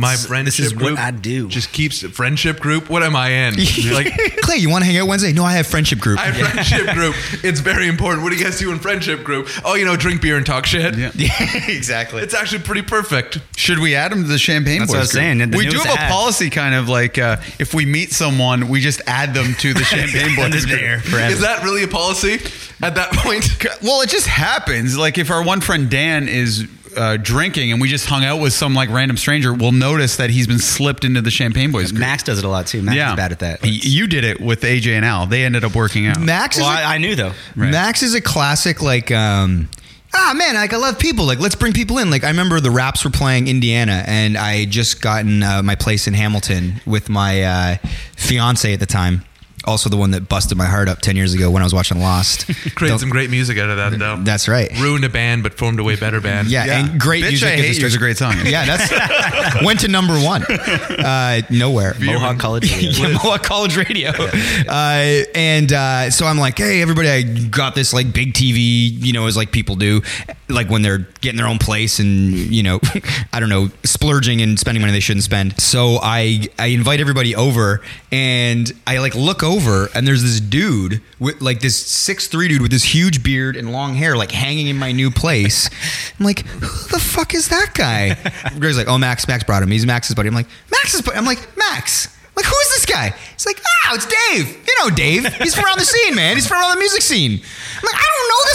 My 0.00 0.16
friendship 0.16 0.64
is 0.64 0.74
what 0.74 0.80
group 0.84 0.98
I 0.98 1.10
do. 1.10 1.48
just 1.48 1.72
keeps 1.72 2.00
friendship 2.02 2.58
group. 2.60 2.88
What 2.88 3.02
am 3.02 3.14
I 3.14 3.28
in? 3.28 3.54
like 3.92 4.12
Clay, 4.42 4.56
you 4.56 4.70
want 4.70 4.82
to 4.84 4.90
hang 4.90 4.98
out 4.98 5.08
Wednesday? 5.08 5.32
No, 5.32 5.44
I 5.44 5.52
have 5.52 5.66
friendship 5.66 5.98
group. 5.98 6.18
I 6.18 6.30
have 6.30 6.50
friendship 6.50 6.94
group. 6.94 7.14
It's 7.44 7.60
very 7.60 7.86
important. 7.86 8.22
What 8.22 8.30
do 8.32 8.36
you 8.38 8.44
guys 8.44 8.58
do 8.58 8.72
in 8.72 8.78
friendship 8.78 9.22
group? 9.24 9.48
Oh, 9.64 9.74
you 9.74 9.84
know, 9.84 9.96
drink 9.96 10.22
beer 10.22 10.36
and 10.36 10.46
talk 10.46 10.64
shit. 10.66 10.96
Yeah. 10.96 11.10
exactly. 11.68 12.22
It's 12.22 12.34
actually 12.34 12.62
pretty 12.62 12.82
perfect. 12.82 13.40
Should 13.56 13.78
we 13.78 13.94
add 13.94 14.10
him 14.12 14.22
to 14.22 14.28
the 14.28 14.38
Champagne 14.38 14.80
That's 14.80 14.90
Boys? 14.90 14.94
what 14.94 14.98
I 14.98 15.00
was 15.02 15.12
group? 15.12 15.20
saying, 15.20 15.38
we 15.50 15.64
do 15.66 15.72
newest 15.72 15.86
have 15.86 15.96
a 15.96 16.00
ad. 16.00 16.10
policy, 16.10 16.50
kind 16.50 16.74
of 16.74 16.88
like 16.88 17.18
uh, 17.18 17.36
if 17.58 17.74
we 17.74 17.84
meet 17.84 18.12
someone, 18.12 18.68
we 18.68 18.80
just 18.80 19.02
add 19.06 19.34
them 19.34 19.54
to 19.58 19.74
the 19.74 19.84
Champagne 19.84 20.34
Boys. 20.34 20.64
Group. 20.64 20.80
there 20.80 21.00
forever. 21.00 21.32
Is 21.32 21.40
that 21.42 21.62
really 21.62 21.82
a 21.82 21.88
policy 21.88 22.38
at 22.82 22.94
that 22.94 23.12
point? 23.12 23.46
Well, 23.82 24.00
it 24.00 24.08
just 24.08 24.26
happens. 24.26 24.96
Like 24.96 25.18
if 25.18 25.30
our 25.30 25.44
one 25.44 25.60
friend 25.60 25.90
Dan 25.90 26.28
is 26.28 26.66
uh, 26.96 27.16
drinking 27.16 27.72
and 27.72 27.80
we 27.80 27.88
just 27.88 28.06
hung 28.06 28.24
out 28.24 28.40
with 28.40 28.52
some 28.52 28.74
like 28.74 28.88
random 28.90 29.16
stranger, 29.16 29.52
we'll 29.54 29.72
notice 29.72 30.16
that 30.16 30.30
he's 30.30 30.46
been 30.46 30.58
slipped 30.58 31.04
into 31.04 31.20
the 31.20 31.30
Champagne 31.30 31.70
Boys 31.72 31.90
group. 31.92 32.00
Max 32.00 32.22
does 32.22 32.38
it 32.38 32.44
a 32.44 32.48
lot 32.48 32.66
too. 32.66 32.82
Max 32.82 32.96
is 33.12 33.16
bad 33.16 33.32
at 33.32 33.38
that. 33.40 33.62
Y- 33.62 33.68
You 33.82 34.06
did 34.06 34.24
it 34.24 34.40
with 34.40 34.62
AJ 34.62 34.92
and 34.96 35.04
Al. 35.04 35.26
They 35.26 35.44
ended 35.44 35.64
up 35.64 35.74
working 35.74 36.06
out. 36.06 36.20
Max 36.20 36.56
is 36.56 36.62
well, 36.62 36.70
a- 36.70 36.82
I, 36.82 36.94
I 36.94 36.98
knew 36.98 37.14
though. 37.14 37.32
Right. 37.56 37.70
Max 37.70 38.02
is 38.02 38.14
a 38.14 38.20
classic 38.20 38.82
like 38.82 39.10
um 39.10 39.68
ah 40.14 40.34
man 40.36 40.54
like 40.56 40.72
I 40.72 40.76
love 40.76 40.98
people 40.98 41.24
like 41.24 41.38
let's 41.38 41.54
bring 41.54 41.72
people 41.72 41.98
in 41.98 42.10
like 42.10 42.24
I 42.24 42.28
remember 42.28 42.58
the 42.60 42.70
Raps 42.72 43.04
were 43.04 43.10
playing 43.10 43.46
Indiana 43.48 44.02
and 44.06 44.36
I 44.36 44.56
had 44.60 44.70
just 44.70 45.00
gotten 45.00 45.42
uh, 45.42 45.62
my 45.62 45.76
place 45.76 46.06
in 46.08 46.14
Hamilton 46.14 46.80
with 46.86 47.08
my 47.08 47.42
uh, 47.44 47.76
fiance 48.16 48.72
at 48.72 48.80
the 48.80 48.86
time 48.86 49.24
also 49.66 49.88
the 49.90 49.96
one 49.96 50.10
that 50.12 50.28
busted 50.28 50.56
my 50.56 50.64
heart 50.64 50.88
up 50.88 51.00
10 51.00 51.16
years 51.16 51.34
ago 51.34 51.50
when 51.50 51.62
I 51.62 51.66
was 51.66 51.74
watching 51.74 51.98
Lost 52.00 52.46
Created 52.74 52.88
Don't- 52.92 52.98
some 52.98 53.10
great 53.10 53.30
music 53.30 53.58
out 53.58 53.68
of 53.70 53.76
that, 53.76 53.98
though. 53.98 54.16
that's 54.22 54.48
right 54.48 54.70
Ruined 54.80 55.04
a 55.04 55.08
band, 55.08 55.42
but 55.42 55.54
formed 55.54 55.78
a 55.80 55.84
way 55.84 55.96
better 55.96 56.20
band. 56.20 56.48
yeah, 56.48 56.64
Yeah. 56.64 56.86
and 56.90 57.00
great 57.00 57.22
Bitch, 57.24 57.28
music 57.30 57.48
I 57.48 57.52
as 57.52 57.60
Hate 57.60 57.78
You 57.80 57.86
is 57.86 57.94
a 57.94 57.98
great 57.98 58.16
song. 58.16 58.34
yeah 58.44 58.64
that's 58.64 59.64
went 59.64 59.80
to 59.80 59.88
number 59.88 60.14
one 60.18 60.42
uh, 60.44 61.42
nowhere 61.50 61.94
Mohawk 62.00 62.38
College. 62.38 62.72
yeah, 62.98 63.08
Mohawk 63.12 63.42
College 63.42 63.76
Radio. 63.76 64.10
Uh, 64.68 65.22
and 65.34 65.72
uh, 65.72 66.10
so 66.10 66.26
I'm 66.26 66.38
like, 66.38 66.58
hey, 66.58 66.80
everybody, 66.82 67.08
I 67.08 67.22
got 67.22 67.74
this 67.74 67.92
like 67.92 68.12
big 68.12 68.32
TV, 68.32 68.90
you 69.04 69.12
know, 69.12 69.26
as 69.26 69.36
like 69.36 69.52
people 69.52 69.76
do. 69.76 70.02
Like 70.50 70.68
when 70.68 70.82
they're 70.82 71.06
getting 71.20 71.36
their 71.36 71.46
own 71.46 71.58
place 71.58 71.98
and 71.98 72.30
you 72.30 72.62
know, 72.62 72.80
I 73.32 73.40
don't 73.40 73.48
know, 73.48 73.70
splurging 73.84 74.40
and 74.40 74.58
spending 74.58 74.80
money 74.80 74.92
they 74.92 75.00
shouldn't 75.00 75.24
spend. 75.24 75.60
So 75.60 75.98
I 76.02 76.48
I 76.58 76.66
invite 76.66 77.00
everybody 77.00 77.34
over 77.34 77.80
and 78.12 78.70
I 78.86 78.98
like 78.98 79.14
look 79.14 79.42
over 79.42 79.88
and 79.94 80.06
there's 80.06 80.22
this 80.22 80.40
dude 80.40 81.00
with 81.18 81.40
like 81.40 81.60
this 81.60 81.76
six 81.76 82.26
three 82.28 82.48
dude 82.48 82.62
with 82.62 82.70
this 82.70 82.84
huge 82.84 83.22
beard 83.22 83.56
and 83.56 83.72
long 83.72 83.94
hair 83.94 84.16
like 84.16 84.32
hanging 84.32 84.68
in 84.68 84.76
my 84.76 84.92
new 84.92 85.10
place. 85.10 85.68
I'm 86.18 86.26
like, 86.26 86.40
who 86.46 86.88
the 86.88 87.00
fuck 87.00 87.34
is 87.34 87.48
that 87.48 87.72
guy? 87.74 88.14
Greg's 88.58 88.76
like, 88.76 88.88
oh 88.88 88.98
Max, 88.98 89.26
Max 89.26 89.44
brought 89.44 89.62
him. 89.62 89.70
He's 89.70 89.86
Max's 89.86 90.14
buddy. 90.14 90.28
I'm 90.28 90.34
like, 90.34 90.48
Max's 90.70 91.02
buddy. 91.02 91.16
I'm 91.16 91.24
like, 91.24 91.56
Max. 91.56 92.16
Like, 92.40 92.48
who 92.48 92.56
is 92.62 92.68
this 92.70 92.86
guy? 92.86 93.10
He's 93.34 93.44
like, 93.44 93.60
oh, 93.60 93.94
it's 93.94 94.06
Dave. 94.06 94.48
You 94.66 94.74
know 94.80 94.94
Dave. 94.94 95.26
He's 95.34 95.54
from 95.54 95.66
around 95.66 95.78
the 95.78 95.84
scene, 95.84 96.14
man. 96.14 96.36
He's 96.36 96.46
from 96.46 96.58
around 96.58 96.70
the 96.70 96.78
music 96.78 97.02
scene. 97.02 97.32
I'm 97.32 97.84
like, 97.84 97.94
I 97.94 98.06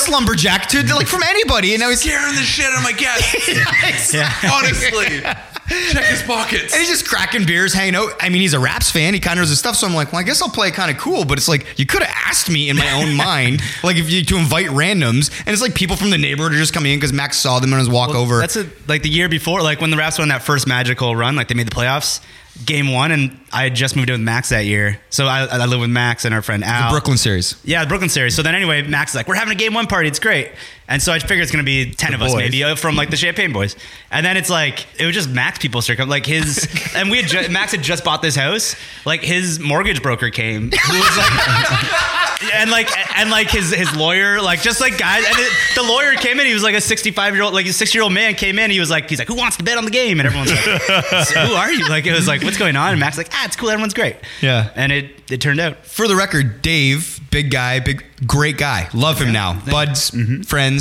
don't 0.06 0.12
know 0.12 0.26
this 0.26 0.38
lumberjack 0.38 0.68
to 0.70 0.96
like 0.96 1.08
from 1.08 1.24
anybody. 1.24 1.74
And 1.74 1.84
I 1.84 1.88
was 1.88 2.02
Scaring 2.02 2.36
the 2.36 2.42
shit 2.42 2.66
out 2.66 2.78
of 2.78 2.84
my 2.84 2.92
guests. 2.92 4.16
Honestly. 4.52 5.22
Check 5.68 6.06
his 6.06 6.22
pockets. 6.22 6.74
And 6.74 6.80
he's 6.80 6.90
just 6.90 7.08
cracking 7.08 7.46
beers, 7.46 7.74
hanging 7.74 7.96
out. 7.96 8.12
I 8.20 8.30
mean, 8.30 8.42
he's 8.42 8.54
a 8.54 8.60
Raps 8.60 8.92
fan. 8.92 9.16
He 9.16 9.20
kind 9.20 9.40
of 9.40 9.44
knows 9.44 9.50
his 9.50 9.58
stuff. 9.58 9.76
So 9.76 9.88
I'm 9.88 9.96
like, 9.96 10.12
well, 10.12 10.20
I 10.20 10.24
guess 10.24 10.42
I'll 10.42 10.50
play 10.50 10.70
kind 10.70 10.92
of 10.92 10.98
cool. 10.98 11.26
But 11.26 11.40
it's 11.40 11.48
like 11.48 11.80
you 11.80 11.88
could 11.88 12.04
have 12.04 12.16
asked 12.28 12.50
me 12.50 12.70
in 12.70 12.78
my 12.78 12.92
own 13.02 13.16
mind, 13.16 13.62
like 13.84 13.98
if 13.98 14.12
you 14.12 14.24
to 14.24 14.38
invite 14.38 14.68
randoms, 14.68 15.32
and 15.40 15.50
it's 15.50 15.62
like 15.62 15.74
people 15.74 15.96
from 15.96 16.12
the 16.12 16.20
neighborhood 16.20 16.54
are 16.54 16.58
just 16.58 16.74
coming 16.74 16.94
in 16.94 17.00
because 17.00 17.14
Max 17.14 17.38
saw 17.38 17.60
them 17.60 17.74
on 17.74 17.80
his 17.80 17.90
walk 17.90 18.14
over. 18.14 18.40
That's 18.40 18.58
a, 18.58 18.70
like 18.88 19.02
the 19.02 19.10
year 19.10 19.28
before, 19.28 19.62
like 19.64 19.82
when 19.82 19.90
the 19.90 19.98
Raps 19.98 20.20
won 20.20 20.28
that 20.28 20.44
first 20.44 20.68
magical 20.68 21.16
run, 21.16 21.36
like 21.36 21.48
they 21.48 21.56
made 21.56 21.68
the 21.68 21.76
playoffs. 21.76 22.22
Game 22.64 22.94
one, 22.94 23.12
and 23.12 23.38
I 23.52 23.64
had 23.64 23.76
just 23.76 23.98
moved 23.98 24.10
in 24.10 24.14
with 24.14 24.22
Max 24.22 24.50
that 24.50 24.66
year, 24.66 25.00
so 25.10 25.26
I, 25.26 25.46
I 25.46 25.66
live 25.66 25.82
with 25.82 25.90
Max 25.90 26.24
and 26.24 26.34
our 26.34 26.42
friend 26.42 26.64
Al. 26.64 26.90
The 26.90 26.94
Brooklyn 26.94 27.18
series. 27.18 27.60
Yeah, 27.66 27.84
the 27.84 27.90
Brooklyn 27.90 28.10
series. 28.10 28.34
So 28.34 28.44
then 28.44 28.56
anyway, 28.56 28.82
Max 28.82 29.12
is 29.12 29.16
like, 29.18 29.28
we're 29.28 29.36
having 29.36 29.52
a 29.52 29.58
game 29.58 29.74
one 29.74 29.88
party. 29.88 30.08
It's 30.08 30.20
great. 30.20 30.52
And 30.88 31.02
so 31.02 31.12
I 31.12 31.18
figured 31.20 31.42
it's 31.42 31.52
going 31.52 31.66
to 31.66 31.70
be 31.70 31.92
10 31.92 32.14
of 32.14 32.22
us 32.22 32.32
maybe 32.36 32.64
uh, 32.64 32.76
from 32.76 32.96
like 32.96 33.10
the 33.10 33.18
Champagne 33.18 33.52
Boys. 33.52 33.76
And 34.12 34.24
then 34.24 34.38
it's 34.38 34.50
like, 34.52 34.86
it 35.00 35.06
was 35.06 35.16
just 35.16 35.30
Max 35.30 35.58
people 35.58 35.82
circle. 35.82 36.06
Like 36.06 36.26
his, 36.28 36.68
and 36.96 37.10
we 37.10 37.22
had, 37.24 37.28
ju- 37.30 37.52
Max 37.52 37.72
had 37.72 37.82
just 37.82 38.04
bought 38.04 38.22
this 38.22 38.36
house. 38.36 38.76
Like 39.04 39.22
his 39.22 39.60
mortgage 39.60 40.04
broker 40.04 40.30
came, 40.30 40.70
who 40.72 40.98
was 41.00 41.18
like, 41.18 42.44
and 42.54 42.70
like, 42.70 42.90
and 43.18 43.32
like 43.32 43.50
his, 43.50 43.72
his 43.74 43.96
lawyer, 43.96 44.40
like 44.42 44.62
just 44.62 44.80
like 44.80 44.98
guys. 45.00 45.26
And 45.28 45.36
it, 45.40 45.52
the 45.74 45.82
lawyer 45.84 46.14
came 46.18 46.40
in, 46.40 46.46
he 46.46 46.54
was 46.54 46.62
like 46.64 46.76
a 46.76 46.82
65 46.82 47.34
year 47.34 47.44
old, 47.44 47.54
like 47.56 47.66
a 47.66 47.74
six 47.74 47.96
year 47.96 48.04
old 48.04 48.14
man 48.14 48.36
came 48.36 48.60
in. 48.60 48.70
He 48.70 48.80
was 48.80 48.92
like, 48.92 49.10
he's 49.10 49.18
like, 49.18 49.28
who 49.28 49.36
wants 49.36 49.58
to 49.58 49.64
bet 49.64 49.78
on 49.80 49.86
the 49.86 49.92
game? 49.92 50.20
And 50.20 50.28
everyone's 50.28 50.52
like, 50.52 50.82
"So 51.26 51.40
who 51.48 51.54
are 51.56 51.72
you? 51.72 51.88
Like, 51.90 52.06
it 52.06 52.14
was 52.14 52.28
like, 52.28 52.44
what's 52.44 52.58
going 52.60 52.76
on? 52.76 52.92
And 52.92 53.00
Max 53.00 53.18
like, 53.18 53.30
ah, 53.32 53.46
it's 53.46 53.56
cool. 53.56 53.72
Everyone's 53.72 53.96
great. 53.96 54.18
Yeah. 54.42 54.70
And 54.76 54.92
it, 54.92 55.32
it 55.32 55.42
turned 55.42 55.60
out. 55.60 55.84
For 55.86 56.08
the 56.08 56.16
record, 56.16 56.62
Dave, 56.62 57.20
big 57.32 57.50
guy, 57.50 57.80
big 57.80 58.06
great 58.28 58.58
guy. 58.58 58.90
Love 58.94 59.20
him 59.20 59.32
now. 59.34 59.60
Buds, 59.66 60.12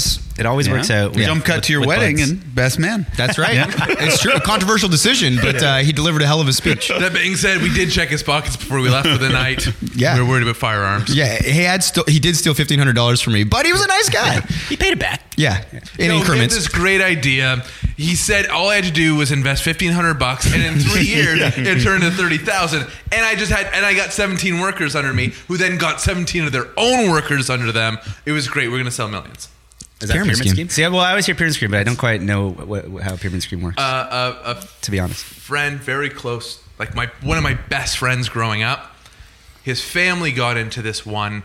friends. 0.02 0.20
It 0.38 0.46
always 0.46 0.68
works 0.68 0.90
out. 0.90 1.16
Yeah. 1.16 1.26
Jump 1.26 1.44
cut 1.44 1.56
With- 1.58 1.64
to 1.66 1.72
your 1.72 1.80
with 1.82 1.88
wedding 1.90 2.16
buds. 2.16 2.30
and 2.30 2.54
best 2.56 2.78
man. 2.80 3.06
That's 3.16 3.38
right. 3.38 3.54
It's 4.00 4.20
true. 4.20 4.32
A 4.32 4.40
controversial 4.40 4.88
decision, 4.88 5.36
but 5.40 5.62
uh, 5.62 5.76
he 5.78 5.92
delivered 5.92 6.22
a 6.22 6.26
hell 6.26 6.40
of 6.40 6.48
a 6.48 6.52
speech. 6.52 6.88
That 6.88 7.12
being 7.12 7.36
said, 7.36 7.62
we 7.62 7.72
did 7.72 7.90
check 7.92 8.08
his 8.08 8.24
pockets 8.24 8.56
before 8.56 8.80
we 8.80 8.88
left 8.90 9.06
for 9.08 9.16
the 9.18 9.28
night. 9.28 9.64
Yeah. 9.94 10.16
We 10.16 10.22
were 10.22 10.28
worried 10.28 10.42
about 10.42 10.56
firearms. 10.56 11.14
Yeah, 11.14 11.36
he 11.40 11.62
had 11.62 11.84
still 11.84 12.02
he 12.08 12.18
did 12.18 12.36
steal 12.36 12.52
fifteen 12.54 12.78
hundred 12.80 12.96
dollars 12.96 13.20
from 13.20 13.34
me, 13.34 13.44
but 13.44 13.64
he 13.64 13.72
was 13.72 13.82
a 13.82 13.86
nice 13.86 14.08
guy. 14.08 14.40
He 14.68 14.76
paid 14.76 14.92
it 14.94 14.98
back. 14.98 15.20
Yeah, 15.36 15.62
in 15.72 15.78
No, 15.78 15.80
he 15.98 16.04
had 16.04 16.10
increments. 16.20 16.54
this 16.56 16.68
great 16.68 17.00
idea. 17.00 17.62
He 17.96 18.16
said 18.16 18.46
all 18.46 18.70
I 18.70 18.76
had 18.76 18.84
to 18.84 18.90
do 18.90 19.14
was 19.14 19.30
invest 19.30 19.62
fifteen 19.62 19.92
hundred 19.92 20.14
bucks, 20.18 20.52
and 20.52 20.62
in 20.62 20.78
three 20.80 21.02
years 21.06 21.38
it 21.40 21.82
turned 21.84 22.02
to 22.02 22.10
thirty 22.10 22.38
thousand. 22.38 22.86
And 23.12 23.24
I 23.24 23.36
just 23.36 23.52
had, 23.52 23.72
and 23.72 23.86
I 23.86 23.94
got 23.94 24.12
seventeen 24.12 24.58
workers 24.58 24.96
under 24.96 25.12
me, 25.12 25.32
who 25.46 25.56
then 25.58 25.78
got 25.78 26.00
seventeen 26.00 26.44
of 26.44 26.50
their 26.52 26.66
own 26.76 27.10
workers 27.10 27.50
under 27.50 27.70
them. 27.70 27.98
It 28.26 28.32
was 28.32 28.48
great. 28.48 28.68
We're 28.70 28.78
gonna 28.78 28.90
sell 28.90 29.06
millions. 29.08 29.48
Is 30.00 30.08
that 30.08 30.14
Pyramid 30.14 30.34
pyramid, 30.34 30.36
scheme. 30.36 30.68
scheme? 30.68 30.68
See, 30.68 30.82
well, 30.88 31.00
I 31.00 31.10
always 31.10 31.26
hear 31.26 31.34
pyramid 31.34 31.54
scheme, 31.54 31.70
but 31.70 31.80
I 31.80 31.84
don't 31.84 31.96
quite 31.96 32.20
know 32.20 32.50
what, 32.50 32.88
what, 32.88 33.02
how 33.02 33.16
pyramid 33.16 33.42
scheme 33.42 33.62
works. 33.62 33.78
Uh, 33.78 34.34
a, 34.44 34.50
a 34.50 34.68
to 34.82 34.90
be 34.90 34.98
honest, 35.00 35.24
friend, 35.24 35.78
very 35.78 36.10
close, 36.10 36.62
like 36.78 36.94
my 36.94 37.10
one 37.22 37.38
of 37.38 37.44
my 37.44 37.54
best 37.54 37.98
friends 37.98 38.28
growing 38.28 38.62
up. 38.62 38.90
His 39.62 39.82
family 39.82 40.32
got 40.32 40.56
into 40.56 40.82
this 40.82 41.06
one 41.06 41.42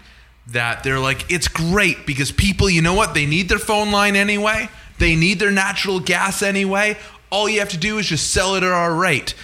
that 0.47 0.83
they're 0.83 0.99
like, 0.99 1.31
it's 1.31 1.47
great 1.47 2.05
because 2.05 2.31
people, 2.31 2.69
you 2.69 2.81
know 2.81 2.93
what? 2.93 3.13
They 3.13 3.25
need 3.25 3.49
their 3.49 3.59
phone 3.59 3.91
line 3.91 4.15
anyway. 4.15 4.69
They 4.97 5.15
need 5.15 5.39
their 5.39 5.51
natural 5.51 5.99
gas 5.99 6.41
anyway. 6.41 6.97
All 7.29 7.47
you 7.47 7.59
have 7.59 7.69
to 7.69 7.77
do 7.77 7.97
is 7.97 8.07
just 8.07 8.31
sell 8.33 8.55
it 8.55 8.63
at 8.63 8.71
our 8.71 8.93
rate. 8.93 9.35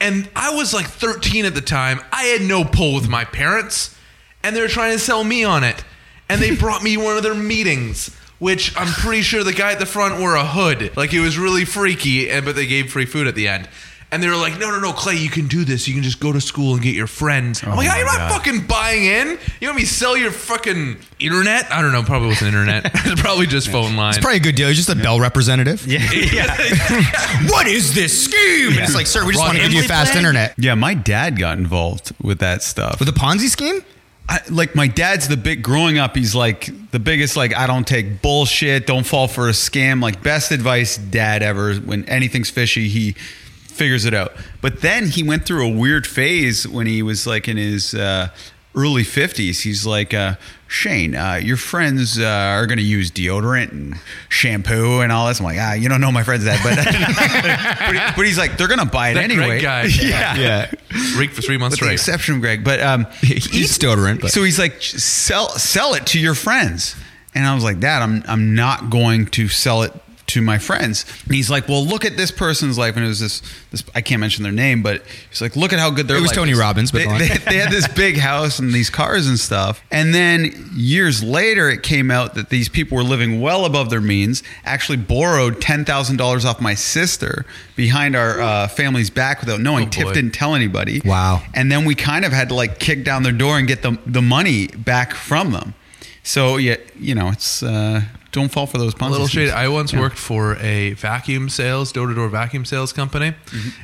And 0.00 0.28
I 0.36 0.54
was 0.54 0.72
like 0.72 0.86
13 0.86 1.44
at 1.44 1.54
the 1.54 1.60
time. 1.60 2.00
I 2.12 2.24
had 2.24 2.42
no 2.42 2.64
pull 2.64 2.94
with 2.94 3.08
my 3.08 3.24
parents, 3.24 3.96
and 4.42 4.54
they 4.54 4.60
were 4.60 4.68
trying 4.68 4.92
to 4.92 4.98
sell 4.98 5.24
me 5.24 5.42
on 5.42 5.64
it. 5.64 5.82
And 6.28 6.40
they 6.42 6.54
brought 6.54 6.82
me 6.82 6.96
one 6.96 7.16
of 7.16 7.22
their 7.22 7.34
meetings, 7.34 8.14
which 8.38 8.76
I'm 8.76 8.88
pretty 8.88 9.22
sure 9.22 9.42
the 9.44 9.52
guy 9.52 9.72
at 9.72 9.78
the 9.78 9.86
front 9.86 10.18
wore 10.20 10.34
a 10.34 10.44
hood. 10.44 10.96
Like 10.96 11.12
it 11.14 11.20
was 11.20 11.38
really 11.38 11.64
freaky, 11.64 12.30
and 12.30 12.44
but 12.44 12.54
they 12.54 12.66
gave 12.66 12.92
free 12.92 13.06
food 13.06 13.26
at 13.26 13.34
the 13.34 13.48
end. 13.48 13.68
And 14.10 14.22
they 14.22 14.28
were 14.28 14.36
like, 14.36 14.58
no, 14.58 14.70
no, 14.70 14.80
no, 14.80 14.94
Clay, 14.94 15.16
you 15.16 15.28
can 15.28 15.48
do 15.48 15.64
this. 15.66 15.86
You 15.86 15.92
can 15.92 16.02
just 16.02 16.18
go 16.18 16.32
to 16.32 16.40
school 16.40 16.72
and 16.72 16.82
get 16.82 16.94
your 16.94 17.06
friends. 17.06 17.62
I'm 17.62 17.72
oh 17.72 17.76
like, 17.76 17.88
my 17.88 17.98
I'm 17.98 18.06
not 18.06 18.16
God. 18.16 18.32
fucking 18.32 18.66
buying 18.66 19.04
in. 19.04 19.38
You 19.60 19.68
want 19.68 19.76
me 19.76 19.82
to 19.82 19.86
sell 19.86 20.16
your 20.16 20.30
fucking 20.30 20.96
internet? 21.20 21.70
I 21.70 21.82
don't 21.82 21.92
know. 21.92 22.02
Probably 22.02 22.28
wasn't 22.28 22.48
internet. 22.54 22.86
it's 22.94 23.20
probably 23.20 23.46
just 23.46 23.68
phone 23.68 23.96
line. 23.96 24.14
It's 24.14 24.18
probably 24.18 24.38
a 24.38 24.40
good 24.40 24.54
deal. 24.54 24.68
He's 24.68 24.78
just 24.78 24.88
a 24.88 24.96
Bell 24.96 25.20
representative. 25.20 25.86
yeah, 25.86 26.10
yeah. 26.32 26.56
What 27.50 27.66
is 27.66 27.94
this 27.94 28.24
scheme? 28.24 28.68
And 28.72 28.78
it's 28.78 28.94
like, 28.94 29.06
sir, 29.06 29.26
we 29.26 29.32
just 29.34 29.44
Ron 29.44 29.48
want 29.48 29.58
to 29.58 29.64
give 29.64 29.72
you 29.72 29.78
Emily 29.80 29.88
fast 29.88 30.12
plan? 30.12 30.24
internet. 30.24 30.54
Yeah, 30.56 30.74
my 30.74 30.94
dad 30.94 31.38
got 31.38 31.58
involved 31.58 32.12
with 32.22 32.38
that 32.38 32.62
stuff. 32.62 33.00
With 33.00 33.12
the 33.12 33.18
Ponzi 33.20 33.48
scheme? 33.48 33.82
I, 34.28 34.40
like 34.50 34.74
my 34.74 34.86
dad's 34.86 35.26
the 35.28 35.38
big 35.38 35.62
growing 35.62 35.96
up 35.96 36.14
he's 36.14 36.34
like 36.34 36.70
the 36.90 36.98
biggest 36.98 37.34
like 37.34 37.56
i 37.56 37.66
don't 37.66 37.86
take 37.86 38.20
bullshit 38.20 38.86
don't 38.86 39.06
fall 39.06 39.28
for 39.28 39.48
a 39.48 39.52
scam. 39.52 40.02
Like 40.02 40.22
best 40.22 40.50
advice 40.50 40.96
dad 40.96 41.42
ever 41.42 41.74
when 41.76 42.04
anything's 42.04 42.50
fishy 42.50 42.88
he 42.88 43.12
figures 43.12 44.04
it 44.04 44.12
out. 44.12 44.32
But 44.60 44.80
then 44.80 45.06
he 45.06 45.22
went 45.22 45.46
through 45.46 45.66
a 45.66 45.70
weird 45.70 46.06
phase 46.06 46.66
when 46.66 46.86
he 46.86 47.02
was 47.02 47.26
like 47.26 47.48
in 47.48 47.56
his 47.56 47.94
uh, 47.94 48.28
early 48.74 49.02
50s 49.02 49.62
he's 49.62 49.84
like 49.86 50.12
uh, 50.14 50.34
shane 50.68 51.14
uh, 51.16 51.34
your 51.42 51.56
friends 51.56 52.18
uh, 52.18 52.24
are 52.24 52.66
going 52.66 52.78
to 52.78 52.84
use 52.84 53.10
deodorant 53.10 53.72
and 53.72 53.94
shampoo 54.28 55.00
and 55.00 55.10
all 55.10 55.26
this 55.26 55.40
i'm 55.40 55.44
like 55.44 55.58
ah 55.58 55.72
you 55.72 55.88
don't 55.88 56.00
know 56.00 56.12
my 56.12 56.22
friends 56.22 56.44
that 56.44 56.60
but, 56.62 56.76
but, 57.86 57.94
he- 57.94 58.12
but 58.16 58.26
he's 58.26 58.38
like 58.38 58.56
they're 58.56 58.68
going 58.68 58.78
to 58.78 58.84
buy 58.84 59.08
it 59.10 59.14
That 59.14 59.28
Greg 59.30 59.38
anyway 59.40 59.60
guy. 59.60 59.82
yeah 60.00 60.36
Yeah. 60.36 60.70
Reek 61.18 61.30
for 61.32 61.42
three 61.42 61.56
months 61.58 61.80
with 61.80 61.88
the 61.88 61.92
exception 61.94 62.36
of 62.36 62.40
Greg. 62.40 62.62
But 62.64 62.80
um, 62.80 63.06
He 63.22 63.34
eats 63.34 63.76
deodorant, 63.78 64.20
but- 64.20 64.30
so 64.30 64.42
he's 64.44 64.58
like, 64.58 64.80
sell 64.82 65.48
sell 65.50 65.94
it 65.94 66.06
to 66.08 66.20
your 66.20 66.34
friends. 66.34 66.94
And 67.34 67.46
I 67.46 67.54
was 67.54 67.62
like, 67.64 67.78
Dad, 67.80 68.02
I'm 68.02 68.22
I'm 68.26 68.54
not 68.54 68.88
going 68.90 69.26
to 69.28 69.48
sell 69.48 69.82
it 69.82 69.92
to 70.28 70.40
my 70.40 70.58
friends. 70.58 71.04
And 71.24 71.34
he's 71.34 71.50
like, 71.50 71.68
Well, 71.68 71.84
look 71.84 72.04
at 72.04 72.16
this 72.16 72.30
person's 72.30 72.78
life. 72.78 72.96
And 72.96 73.04
it 73.04 73.08
was 73.08 73.20
this 73.20 73.42
this 73.70 73.84
I 73.94 74.00
can't 74.00 74.20
mention 74.20 74.42
their 74.42 74.52
name, 74.52 74.82
but 74.82 75.02
he's 75.28 75.40
like, 75.40 75.56
Look 75.56 75.72
at 75.72 75.78
how 75.78 75.90
good 75.90 76.08
their 76.08 76.16
It 76.16 76.22
was 76.22 76.32
Tony 76.32 76.52
is." 76.52 76.58
Robbins, 76.58 76.92
but 76.92 77.04
they, 77.18 77.28
they, 77.28 77.36
they 77.38 77.56
had 77.56 77.70
this 77.70 77.88
big 77.88 78.16
house 78.16 78.58
and 78.58 78.72
these 78.72 78.90
cars 78.90 79.26
and 79.26 79.38
stuff. 79.38 79.82
And 79.90 80.14
then 80.14 80.70
years 80.74 81.22
later, 81.22 81.68
it 81.68 81.82
came 81.82 82.10
out 82.10 82.34
that 82.34 82.50
these 82.50 82.68
people 82.68 82.96
were 82.96 83.04
living 83.04 83.40
well 83.40 83.64
above 83.64 83.90
their 83.90 84.00
means. 84.00 84.42
Actually, 84.64 84.98
borrowed 84.98 85.60
ten 85.60 85.84
thousand 85.84 86.16
dollars 86.16 86.44
off 86.44 86.60
my 86.60 86.74
sister 86.74 87.44
behind 87.76 88.14
our 88.16 88.40
uh, 88.40 88.68
family's 88.68 89.10
back 89.10 89.40
without 89.40 89.60
knowing. 89.60 89.86
Oh, 89.86 89.90
Tiff 89.90 90.04
boy. 90.04 90.12
didn't 90.14 90.32
tell 90.32 90.54
anybody. 90.54 91.00
Wow. 91.04 91.42
And 91.54 91.72
then 91.72 91.84
we 91.84 91.94
kind 91.94 92.24
of 92.24 92.32
had 92.32 92.48
to 92.50 92.54
like 92.54 92.78
kick 92.78 93.04
down 93.04 93.22
their 93.22 93.32
door 93.32 93.58
and 93.58 93.66
get 93.66 93.82
the 93.82 93.98
the 94.06 94.22
money 94.22 94.68
back 94.68 95.14
from 95.14 95.52
them. 95.52 95.74
So 96.22 96.58
yeah, 96.58 96.76
you 96.98 97.14
know, 97.14 97.28
it's 97.30 97.62
uh, 97.62 98.02
don't 98.32 98.50
fall 98.50 98.66
for 98.66 98.78
those 98.78 98.94
Ponzi 98.94 99.08
A 99.08 99.10
little 99.10 99.26
schemes. 99.28 99.48
shade. 99.50 99.54
I 99.56 99.68
once 99.68 99.92
worked 99.94 100.18
for 100.18 100.56
a 100.56 100.92
vacuum 100.94 101.48
sales, 101.48 101.92
door 101.92 102.06
to 102.08 102.14
door 102.14 102.28
vacuum 102.28 102.64
sales 102.64 102.92
company, 102.92 103.34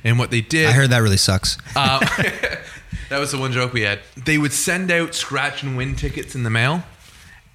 and 0.04 0.18
what 0.18 0.30
they 0.30 0.40
did. 0.42 0.66
I 0.68 0.72
heard 0.72 0.90
that 0.90 0.98
really 0.98 1.16
sucks. 1.16 1.56
Uh, 1.74 1.98
that 3.08 3.18
was 3.18 3.32
the 3.32 3.38
one 3.38 3.52
joke 3.52 3.72
we 3.72 3.82
had. 3.82 4.00
They 4.16 4.36
would 4.38 4.52
send 4.52 4.90
out 4.90 5.14
scratch 5.14 5.62
and 5.62 5.76
win 5.76 5.96
tickets 5.96 6.34
in 6.34 6.42
the 6.42 6.50
mail. 6.50 6.82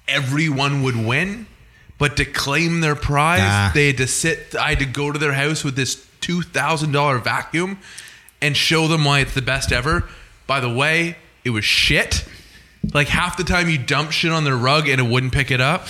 Everyone 0.08 0.82
would 0.82 0.96
win, 0.96 1.46
but 1.98 2.16
to 2.16 2.24
claim 2.24 2.80
their 2.80 2.96
prize, 2.96 3.40
Ah. 3.42 3.70
they 3.74 3.88
had 3.88 3.98
to 3.98 4.06
sit. 4.06 4.56
I 4.58 4.70
had 4.70 4.80
to 4.80 4.86
go 4.86 5.12
to 5.12 5.18
their 5.18 5.32
house 5.34 5.62
with 5.62 5.76
this 5.76 6.04
two 6.20 6.42
thousand 6.42 6.92
dollar 6.92 7.18
vacuum 7.18 7.78
and 8.42 8.56
show 8.56 8.88
them 8.88 9.04
why 9.04 9.20
it's 9.20 9.34
the 9.34 9.42
best 9.42 9.70
ever. 9.70 10.08
By 10.48 10.58
the 10.60 10.68
way, 10.72 11.16
it 11.44 11.50
was 11.50 11.64
shit. 11.64 12.24
Like 12.92 13.08
half 13.08 13.36
the 13.36 13.44
time 13.44 13.68
you 13.68 13.78
dump 13.78 14.10
shit 14.10 14.32
on 14.32 14.42
their 14.44 14.56
rug 14.56 14.88
and 14.88 15.00
it 15.00 15.04
wouldn't 15.08 15.32
pick 15.32 15.50
it 15.50 15.60
up. 15.60 15.86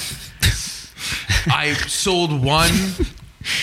I 1.46 1.74
sold 1.86 2.42
one 2.44 2.70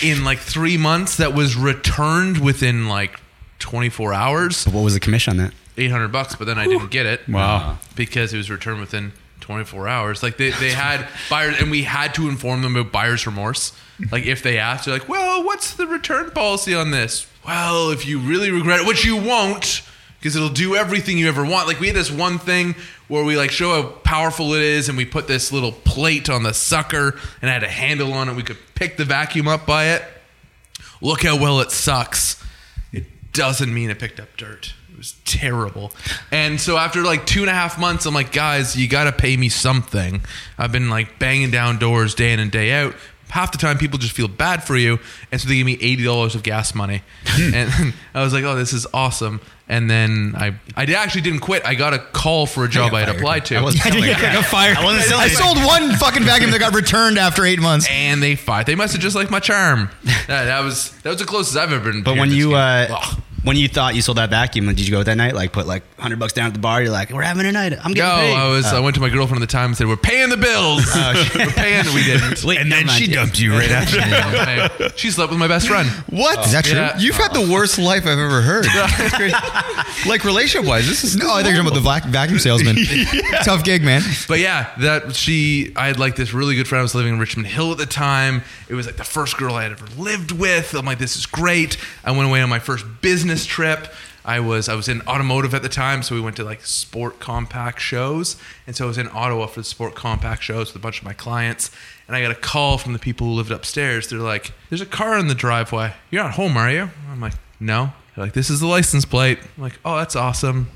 in 0.02 0.24
like 0.24 0.38
three 0.38 0.76
months 0.76 1.16
that 1.16 1.34
was 1.34 1.56
returned 1.56 2.38
within 2.38 2.88
like 2.88 3.18
24 3.58 4.12
hours. 4.12 4.66
What 4.66 4.82
was 4.82 4.94
the 4.94 5.00
commission 5.00 5.32
on 5.32 5.36
that? 5.38 5.54
800 5.76 6.08
bucks, 6.08 6.34
but 6.34 6.46
then 6.46 6.58
I 6.58 6.66
didn't 6.66 6.90
get 6.90 7.06
it. 7.06 7.28
Wow. 7.28 7.78
Because 7.94 8.34
it 8.34 8.36
was 8.36 8.50
returned 8.50 8.80
within 8.80 9.12
24 9.40 9.88
hours. 9.88 10.22
Like 10.22 10.36
they, 10.36 10.50
they 10.50 10.70
had 10.72 11.06
buyers, 11.30 11.56
and 11.60 11.70
we 11.70 11.84
had 11.84 12.14
to 12.14 12.28
inform 12.28 12.62
them 12.62 12.76
about 12.76 12.92
buyer's 12.92 13.26
remorse. 13.26 13.72
Like 14.10 14.26
if 14.26 14.42
they 14.42 14.58
asked, 14.58 14.84
they're 14.84 14.98
like, 14.98 15.08
well, 15.08 15.44
what's 15.44 15.74
the 15.74 15.86
return 15.86 16.30
policy 16.32 16.74
on 16.74 16.90
this? 16.90 17.26
Well, 17.46 17.90
if 17.90 18.06
you 18.06 18.18
really 18.18 18.50
regret 18.50 18.80
it, 18.80 18.86
which 18.86 19.04
you 19.04 19.16
won't, 19.16 19.82
because 20.18 20.36
it'll 20.36 20.48
do 20.48 20.74
everything 20.74 21.18
you 21.18 21.28
ever 21.28 21.44
want. 21.44 21.68
Like 21.68 21.80
we 21.80 21.86
had 21.86 21.96
this 21.96 22.10
one 22.10 22.38
thing 22.38 22.74
where 23.08 23.24
we 23.24 23.36
like 23.36 23.50
show 23.50 23.82
how 23.82 23.88
powerful 23.88 24.54
it 24.54 24.62
is, 24.62 24.88
and 24.88 24.98
we 24.98 25.04
put 25.04 25.28
this 25.28 25.52
little 25.52 25.72
plate 25.72 26.28
on 26.28 26.42
the 26.42 26.54
sucker 26.54 27.18
and 27.40 27.50
it 27.50 27.52
had 27.52 27.62
a 27.62 27.68
handle 27.68 28.12
on 28.12 28.28
it. 28.28 28.34
We 28.34 28.42
could 28.42 28.58
pick 28.74 28.96
the 28.96 29.04
vacuum 29.04 29.48
up 29.48 29.66
by 29.66 29.86
it. 29.86 30.02
Look 31.00 31.22
how 31.22 31.38
well 31.38 31.60
it 31.60 31.70
sucks. 31.70 32.42
It 32.92 33.04
doesn't 33.32 33.72
mean 33.72 33.90
it 33.90 33.98
picked 33.98 34.18
up 34.18 34.36
dirt. 34.36 34.74
It 34.90 34.96
was 34.96 35.14
terrible. 35.24 35.92
And 36.32 36.60
so 36.60 36.76
after 36.76 37.02
like 37.02 37.24
two 37.24 37.42
and 37.42 37.50
a 37.50 37.54
half 37.54 37.78
months, 37.78 38.04
I'm 38.04 38.14
like, 38.14 38.32
guys, 38.32 38.76
you 38.76 38.88
got 38.88 39.04
to 39.04 39.12
pay 39.12 39.36
me 39.36 39.48
something. 39.48 40.22
I've 40.58 40.72
been 40.72 40.90
like 40.90 41.20
banging 41.20 41.52
down 41.52 41.78
doors 41.78 42.16
day 42.16 42.32
in 42.32 42.40
and 42.40 42.50
day 42.50 42.72
out. 42.72 42.96
Half 43.28 43.52
the 43.52 43.58
time, 43.58 43.78
people 43.78 43.98
just 43.98 44.14
feel 44.14 44.28
bad 44.28 44.64
for 44.64 44.76
you, 44.76 44.98
and 45.30 45.40
so 45.40 45.48
they 45.48 45.56
give 45.56 45.66
me 45.66 45.78
eighty 45.80 46.04
dollars 46.04 46.34
of 46.34 46.42
gas 46.42 46.74
money, 46.74 47.02
and 47.38 47.94
I 48.14 48.22
was 48.22 48.32
like, 48.32 48.44
"Oh, 48.44 48.54
this 48.56 48.72
is 48.72 48.86
awesome." 48.92 49.40
And 49.70 49.90
then 49.90 50.32
I, 50.34 50.54
I 50.76 50.84
actually 50.84 51.20
didn't 51.20 51.40
quit. 51.40 51.62
I 51.66 51.74
got 51.74 51.92
a 51.92 51.98
call 51.98 52.46
for 52.46 52.64
a 52.64 52.68
job 52.68 52.94
I 52.94 53.00
had 53.00 53.14
applied 53.14 53.44
to, 53.46 53.58
I 53.58 53.70
didn't 53.70 54.00
get 54.00 54.22
like 54.22 54.38
a 54.38 54.42
fire. 54.42 54.74
I 54.74 54.82
wasn't 54.82 55.04
selling 55.04 55.24
I 55.26 55.28
sold 55.28 55.58
one 55.58 55.94
fucking 55.98 56.22
vacuum 56.22 56.52
that 56.52 56.58
got 56.58 56.74
returned 56.74 57.18
after 57.18 57.44
eight 57.44 57.60
months. 57.60 57.86
and 57.90 58.22
they 58.22 58.34
fired. 58.34 58.64
They 58.64 58.74
must 58.74 58.94
have 58.94 59.02
just 59.02 59.14
liked 59.14 59.30
my 59.30 59.40
charm. 59.40 59.90
that, 60.04 60.26
that 60.46 60.64
was 60.64 60.92
that 61.02 61.10
was 61.10 61.18
the 61.18 61.26
closest 61.26 61.56
I've 61.58 61.70
ever 61.70 61.92
been. 61.92 62.02
But 62.02 62.16
when 62.16 62.30
you 62.30 62.54
uh, 62.54 62.86
Ugh. 62.90 63.22
When 63.44 63.56
you 63.56 63.68
thought 63.68 63.94
you 63.94 64.02
sold 64.02 64.18
that 64.18 64.30
vacuum, 64.30 64.66
did 64.66 64.80
you 64.80 64.90
go 64.90 65.02
that 65.02 65.14
night? 65.14 65.34
Like 65.34 65.52
put 65.52 65.66
like 65.66 65.82
hundred 65.98 66.18
bucks 66.18 66.32
down 66.32 66.46
at 66.48 66.52
the 66.54 66.58
bar. 66.58 66.82
You're 66.82 66.90
like, 66.90 67.10
we're 67.10 67.22
having 67.22 67.46
a 67.46 67.52
night. 67.52 67.72
I'm 67.72 67.92
No, 67.92 67.94
getting 67.94 68.34
paid. 68.34 68.36
I 68.36 68.48
was. 68.48 68.66
Oh. 68.72 68.76
I 68.76 68.80
went 68.80 68.94
to 68.96 69.00
my 69.00 69.08
girlfriend 69.08 69.42
at 69.42 69.48
the 69.48 69.52
time 69.52 69.66
and 69.66 69.76
said, 69.76 69.86
"We're 69.86 69.96
paying 69.96 70.28
the 70.28 70.36
bills. 70.36 70.82
Oh, 70.88 71.30
we're 71.36 71.46
paying." 71.46 71.84
We 71.94 72.04
didn't. 72.04 72.44
Wait, 72.44 72.58
and 72.58 72.70
then 72.70 72.86
mind. 72.86 72.98
she 72.98 73.10
dumped 73.10 73.38
you 73.38 73.52
right 73.52 73.70
after. 73.70 73.98
Hey, 74.38 74.88
she 74.96 75.10
slept 75.10 75.30
with 75.30 75.38
my 75.38 75.48
best 75.48 75.68
friend. 75.68 75.88
What 76.08 76.44
Is 76.46 76.52
that 76.52 76.64
true? 76.64 76.76
Yeah. 76.76 76.98
You've 76.98 77.16
had 77.16 77.32
the 77.32 77.50
worst 77.52 77.78
life 77.78 78.06
I've 78.06 78.18
ever 78.18 78.40
heard. 78.40 78.66
like 80.06 80.24
relationship 80.24 80.68
wise, 80.68 80.86
this 80.86 81.04
is 81.04 81.16
No, 81.16 81.26
oh, 81.28 81.34
I 81.34 81.42
think 81.42 81.54
you're 81.54 81.64
talking 81.64 81.78
about 81.82 82.04
the 82.04 82.10
vacuum 82.10 82.38
salesman. 82.38 82.76
Tough 83.44 83.64
gig, 83.64 83.82
man. 83.82 84.02
But 84.28 84.40
yeah, 84.40 84.72
that 84.78 85.14
she. 85.14 85.72
I 85.76 85.88
had 85.88 85.98
like 85.98 86.16
this 86.16 86.32
really 86.32 86.56
good 86.56 86.68
friend. 86.68 86.80
I 86.80 86.82
was 86.82 86.94
living 86.94 87.14
in 87.14 87.18
Richmond 87.18 87.48
Hill 87.48 87.72
at 87.72 87.78
the 87.78 87.86
time. 87.86 88.42
It 88.68 88.74
was 88.74 88.86
like 88.86 88.96
the 88.96 89.04
first 89.04 89.36
girl 89.36 89.54
I 89.54 89.64
had 89.64 89.72
ever 89.72 89.86
lived 90.00 90.32
with. 90.32 90.74
I'm 90.74 90.86
like, 90.86 90.98
this 90.98 91.16
is 91.16 91.26
great. 91.26 91.76
I 92.04 92.10
went 92.12 92.28
away 92.28 92.40
on 92.42 92.48
my 92.48 92.58
first 92.58 92.84
business 93.00 93.27
trip. 93.46 93.92
I 94.24 94.40
was 94.40 94.68
I 94.68 94.74
was 94.74 94.88
in 94.88 95.00
automotive 95.02 95.54
at 95.54 95.62
the 95.62 95.68
time, 95.68 96.02
so 96.02 96.14
we 96.14 96.20
went 96.20 96.36
to 96.36 96.44
like 96.44 96.64
sport 96.66 97.18
compact 97.18 97.80
shows, 97.80 98.36
and 98.66 98.76
so 98.76 98.84
I 98.84 98.88
was 98.88 98.98
in 98.98 99.08
Ottawa 99.08 99.46
for 99.46 99.60
the 99.60 99.64
sport 99.64 99.94
compact 99.94 100.42
shows 100.42 100.68
with 100.68 100.76
a 100.76 100.78
bunch 100.78 100.98
of 100.98 101.04
my 101.04 101.14
clients. 101.14 101.70
And 102.06 102.16
I 102.16 102.22
got 102.22 102.30
a 102.30 102.34
call 102.34 102.78
from 102.78 102.92
the 102.92 102.98
people 102.98 103.26
who 103.26 103.32
lived 103.34 103.50
upstairs. 103.50 104.08
They're 104.08 104.18
like, 104.18 104.52
"There's 104.68 104.80
a 104.80 104.86
car 104.86 105.18
in 105.18 105.28
the 105.28 105.34
driveway. 105.34 105.94
You're 106.10 106.22
not 106.22 106.32
home, 106.32 106.56
are 106.56 106.70
you?" 106.70 106.90
I'm 107.10 107.20
like, 107.20 107.34
"No." 107.60 107.92
They're 108.14 108.24
like, 108.24 108.34
"This 108.34 108.50
is 108.50 108.60
the 108.60 108.66
license 108.66 109.04
plate." 109.04 109.38
I'm 109.56 109.62
like, 109.62 109.78
"Oh, 109.84 109.96
that's 109.96 110.16
awesome." 110.16 110.70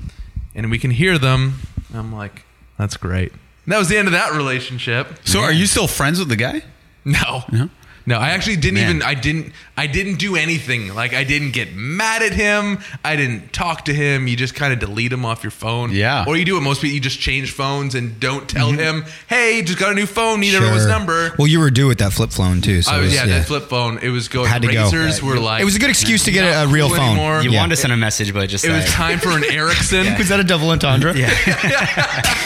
And 0.55 0.71
we 0.71 0.79
can 0.79 0.91
hear 0.91 1.17
them. 1.17 1.59
I'm 1.93 2.13
like, 2.13 2.45
"That's 2.77 2.97
great." 2.97 3.31
And 3.65 3.73
that 3.73 3.77
was 3.77 3.87
the 3.89 3.97
end 3.97 4.07
of 4.07 4.13
that 4.13 4.33
relationship. 4.33 5.19
So, 5.25 5.41
are 5.41 5.51
you 5.51 5.65
still 5.65 5.87
friends 5.87 6.19
with 6.19 6.29
the 6.29 6.35
guy? 6.35 6.63
No. 7.05 7.43
No? 7.51 7.69
No, 8.05 8.17
I 8.17 8.29
actually 8.31 8.57
didn't 8.57 8.75
Man. 8.75 8.89
even 8.89 9.01
I 9.01 9.13
didn't 9.13 9.53
I 9.77 9.87
didn't 9.87 10.15
do 10.19 10.35
anything. 10.35 10.93
Like 10.93 11.13
I 11.13 11.23
didn't 11.23 11.51
get 11.51 11.73
mad 11.73 12.21
at 12.21 12.33
him. 12.33 12.79
I 13.03 13.15
didn't 13.15 13.53
talk 13.53 13.85
to 13.85 13.93
him. 13.93 14.27
You 14.27 14.35
just 14.35 14.55
kind 14.55 14.73
of 14.73 14.79
delete 14.79 15.13
him 15.13 15.23
off 15.25 15.41
your 15.43 15.51
phone. 15.51 15.91
Yeah. 15.91 16.25
Or 16.27 16.35
you 16.35 16.43
do 16.43 16.55
what 16.55 16.63
most 16.63 16.81
people 16.81 16.93
you 16.95 16.99
just 16.99 17.19
change 17.19 17.51
phones 17.53 17.95
and 17.95 18.19
don't 18.19 18.47
tell 18.49 18.71
him, 18.71 19.05
"Hey, 19.27 19.61
just 19.61 19.79
got 19.79 19.91
a 19.91 19.95
new 19.95 20.05
phone, 20.05 20.41
need 20.41 20.53
everyone's 20.53 20.85
number." 20.85 21.33
Well, 21.39 21.47
you 21.47 21.59
were 21.59 21.71
due 21.71 21.87
with 21.87 21.99
that 21.99 22.11
flip 22.13 22.31
phone 22.31 22.59
too. 22.61 22.81
So 22.81 22.91
I 22.91 22.97
it 22.97 22.99
was, 22.99 23.05
was- 23.07 23.15
yeah, 23.15 23.25
that 23.27 23.45
flip 23.47 23.63
phone. 23.69 23.99
It 23.99 24.09
was 24.09 24.27
going. 24.27 24.49
Had 24.49 24.63
to 24.63 24.71
go. 24.73 24.83
razors 24.83 25.23
were 25.23 25.39
like. 25.39 25.61
It 25.61 25.65
was 25.65 25.75
a 25.77 25.79
good 25.79 25.89
excuse 25.89 26.23
to 26.25 26.31
get 26.31 26.43
a, 26.43 26.63
a 26.63 26.67
real 26.67 26.87
cool 26.89 26.97
phone. 26.97 27.05
anymore. 27.11 27.41
You 27.41 27.51
Yeah. 27.51 27.59
wanted 27.61 27.75
to 27.77 27.81
send 27.81 27.93
a 27.93 27.97
message, 27.97 28.33
but 28.33 28.49
just 28.49 28.65
It 28.65 28.71
was 28.71 28.85
time 28.91 29.19
for 29.19 29.29
an 29.29 29.43
Ericsson. 29.49 30.17
Was 30.17 30.27
that 30.29 30.39
a 30.39 30.43
double 30.43 30.69
entendre? 30.69 31.15
Yeah. 31.15 31.29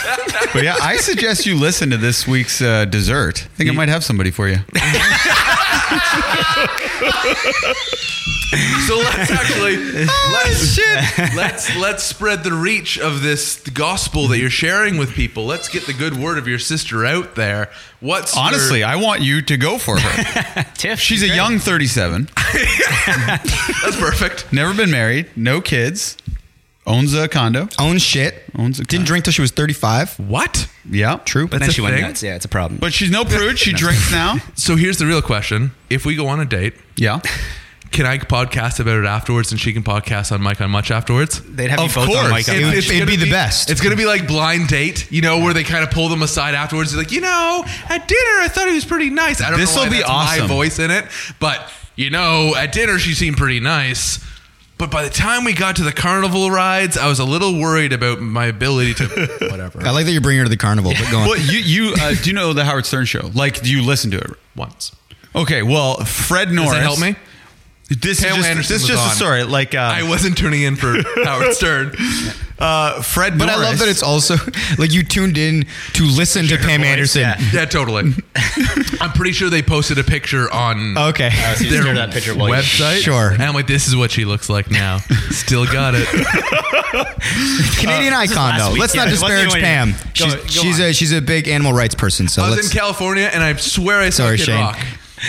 But 0.53 0.63
yeah, 0.63 0.77
I 0.81 0.97
suggest 0.97 1.45
you 1.45 1.55
listen 1.55 1.89
to 1.91 1.97
this 1.97 2.25
week's 2.25 2.61
uh, 2.61 2.85
dessert. 2.85 3.43
I 3.43 3.57
think 3.57 3.69
I 3.69 3.73
might 3.73 3.89
have 3.89 4.03
somebody 4.03 4.31
for 4.31 4.47
you. 4.47 4.55
So 8.87 8.95
let's 8.97 9.29
actually 9.29 9.75
oh, 10.07 10.41
let's 10.45 10.77
let's 11.35 11.75
let's 11.75 12.03
spread 12.03 12.43
the 12.45 12.53
reach 12.53 12.97
of 12.97 13.21
this 13.21 13.59
gospel 13.71 14.29
that 14.29 14.39
you're 14.39 14.49
sharing 14.49 14.97
with 14.97 15.11
people. 15.11 15.45
Let's 15.45 15.67
get 15.67 15.85
the 15.85 15.91
good 15.93 16.17
word 16.17 16.37
of 16.37 16.47
your 16.47 16.57
sister 16.59 17.05
out 17.05 17.35
there. 17.35 17.69
What's 17.99 18.33
your- 18.35 18.45
Honestly, 18.45 18.83
I 18.85 18.95
want 18.95 19.21
you 19.21 19.41
to 19.41 19.57
go 19.57 19.77
for 19.77 19.99
her. 19.99 20.63
Tiff. 20.75 20.99
She's 20.99 21.23
a 21.23 21.27
young 21.27 21.59
37, 21.59 22.29
that's 22.53 23.97
perfect. 23.99 24.51
never 24.53 24.73
been 24.73 24.91
married, 24.91 25.29
no 25.35 25.59
kids, 25.59 26.15
owns 26.85 27.13
a 27.13 27.27
condo. 27.27 27.67
Owns 27.77 28.01
shit. 28.01 28.43
Owns 28.57 28.79
a 28.79 28.85
Didn't 28.85 29.07
drink 29.07 29.25
till 29.25 29.33
she 29.33 29.41
was 29.41 29.51
35. 29.51 30.19
What? 30.21 30.69
Yeah, 30.89 31.17
True. 31.25 31.47
But 31.47 31.59
then 31.59 31.67
That's 31.67 31.73
she 31.73 31.81
a 31.81 31.83
went 31.83 31.95
thing? 31.95 32.03
nuts. 32.03 32.23
Yeah, 32.23 32.35
it's 32.35 32.45
a 32.45 32.49
problem. 32.49 32.79
But 32.79 32.93
she's 32.93 33.11
no 33.11 33.25
prude. 33.25 33.59
She 33.59 33.73
drinks 33.73 34.11
now. 34.11 34.37
So 34.55 34.75
here's 34.75 34.97
the 34.97 35.05
real 35.05 35.21
question: 35.21 35.71
If 35.89 36.05
we 36.05 36.15
go 36.15 36.27
on 36.27 36.39
a 36.39 36.45
date, 36.45 36.73
Yeah. 36.95 37.19
can 37.91 38.05
I 38.05 38.17
podcast 38.17 38.79
about 38.79 38.97
it 38.97 39.05
afterwards, 39.05 39.51
and 39.51 39.59
she 39.59 39.71
can 39.73 39.81
podcast 39.83 40.31
on 40.31 40.41
Mike 40.41 40.59
on 40.61 40.69
Much 40.71 40.91
afterwards? 40.91 41.41
They'd 41.41 41.69
have 41.69 41.79
Of 41.79 41.89
you 41.89 41.95
both 42.05 42.15
on 42.17 42.29
course. 42.29 42.47
mic. 42.47 42.55
It 42.57 42.63
would- 42.65 42.73
It's 42.75 42.87
it'd 42.89 42.99
gonna 42.99 43.09
be 43.11 43.15
the 43.17 43.29
best. 43.31 43.69
It's 43.69 43.81
gonna 43.81 43.95
be 43.95 44.05
like 44.05 44.27
blind 44.27 44.67
date, 44.67 45.07
you 45.11 45.21
know, 45.21 45.39
where 45.39 45.53
they 45.53 45.63
kind 45.63 45.83
of 45.83 45.91
pull 45.91 46.09
them 46.09 46.21
aside 46.21 46.53
afterwards. 46.55 46.91
They're 46.91 47.01
like, 47.01 47.11
you 47.11 47.21
know, 47.21 47.63
at 47.89 48.07
dinner 48.07 48.41
I 48.41 48.47
thought 48.49 48.67
he 48.67 48.75
was 48.75 48.85
pretty 48.85 49.09
nice. 49.09 49.41
I 49.41 49.49
don't 49.49 49.59
This'll 49.59 49.83
why 49.83 49.89
be 49.89 49.97
that's 49.97 50.09
awesome. 50.09 50.41
my 50.43 50.47
voice 50.47 50.79
in 50.79 50.91
it, 50.91 51.05
but 51.39 51.69
you 51.95 52.09
know, 52.11 52.53
at 52.55 52.71
dinner 52.71 52.99
she 52.99 53.13
seemed 53.13 53.37
pretty 53.37 53.59
nice. 53.59 54.19
But 54.77 54.91
by 54.91 55.03
the 55.03 55.09
time 55.09 55.43
we 55.43 55.53
got 55.53 55.77
to 55.77 55.83
the 55.83 55.91
carnival 55.91 56.51
rides, 56.51 56.97
I 56.97 57.07
was 57.07 57.19
a 57.19 57.25
little 57.25 57.59
worried 57.59 57.93
about 57.93 58.21
my 58.21 58.45
ability 58.45 58.93
to 58.95 59.05
whatever. 59.49 59.81
I 59.85 59.89
like 59.89 60.05
that 60.05 60.11
you're 60.11 60.21
bringing 60.21 60.39
her 60.39 60.45
to 60.45 60.49
the 60.49 60.57
carnival, 60.57 60.91
but 60.91 61.09
go 61.09 61.19
on. 61.19 61.27
Well, 61.27 61.39
you 61.39 61.59
you 61.59 61.93
uh, 61.99 62.13
do 62.21 62.29
you 62.29 62.35
know 62.35 62.53
the 62.53 62.63
Howard 62.63 62.85
Stern 62.85 63.05
show? 63.05 63.31
Like, 63.33 63.61
do 63.61 63.71
you 63.71 63.81
listen 63.81 64.11
to 64.11 64.17
it? 64.17 64.31
once. 64.55 64.91
Okay. 65.35 65.61
Well, 65.61 65.97
Fred 66.03 66.51
Norris. 66.51 66.71
Does 66.71 66.79
that 66.79 66.83
help 66.83 66.99
me? 66.99 67.15
This 67.89 68.19
Pamela 68.21 68.39
is 68.39 68.45
just, 68.45 68.49
Anderson 68.49 68.73
this 68.73 68.83
is 68.83 68.89
was 68.89 68.99
just 68.99 69.13
a 69.13 69.15
story. 69.15 69.43
Like, 69.43 69.73
uh, 69.73 69.79
I 69.79 70.03
wasn't 70.09 70.37
tuning 70.37 70.61
in 70.63 70.75
for 70.75 70.97
Howard 71.23 71.53
Stern. 71.53 71.95
uh, 72.59 73.01
Fred. 73.01 73.37
But 73.39 73.47
I 73.47 73.53
Norris, 73.53 73.69
love 73.69 73.79
that 73.79 73.87
it's 73.87 74.03
also 74.03 74.35
like 74.77 74.91
you 74.91 75.03
tuned 75.03 75.37
in 75.37 75.65
to 75.93 76.03
listen 76.03 76.47
to 76.47 76.57
Pam 76.57 76.81
voice, 76.81 76.89
Anderson. 76.89 77.21
yeah. 77.21 77.39
Yeah, 77.53 77.65
totally. 77.65 78.11
I'm 78.99 79.11
pretty 79.11 79.31
sure 79.31 79.49
they 79.49 79.61
posted 79.61 79.99
a 79.99 80.03
picture 80.03 80.51
on 80.51 80.97
Okay. 80.97 81.29
so 81.55 81.63
you 81.63 81.69
their 81.69 81.83
share 81.83 81.93
that 81.95 82.11
picture 82.11 82.35
while 82.35 82.49
you- 82.49 82.55
website. 82.55 82.99
Sure. 82.99 83.29
And 83.31 83.41
I'm 83.41 83.53
like, 83.53 83.67
this 83.67 83.87
is 83.87 83.95
what 83.95 84.11
she 84.11 84.25
looks 84.25 84.49
like 84.49 84.69
now. 84.69 84.97
Still 85.29 85.65
got 85.65 85.93
it. 85.95 86.07
Canadian 87.79 88.13
icon 88.13 88.35
last 88.35 88.59
though. 88.65 88.71
week, 88.73 88.81
Let's 88.81 88.95
yeah. 88.95 89.05
not 89.05 89.07
It 89.07 89.11
wasn't 89.21 89.29
disparage 89.29 89.49
even- 89.49 89.61
Pam. 89.61 89.91
Go- 89.91 89.97
She's, 90.13 90.33
go 90.35 90.41
she's 90.47 90.79
on. 90.81 90.85
a 90.87 90.93
she's 90.93 91.11
a 91.13 91.21
big 91.21 91.47
animal 91.47 91.73
rights 91.73 91.95
person. 91.95 92.27
So 92.27 92.41
I 92.43 92.47
was 92.49 92.55
let's. 92.57 92.73
in 92.73 92.77
California 92.77 93.29
and 93.31 93.43
I 93.43 93.55
swear 93.55 93.99
I 94.01 94.09
saw 94.09 94.23
Sorry, 94.23 94.37
Kid 94.37 94.45
Shane. 94.47 94.59
Rock. 94.59 94.77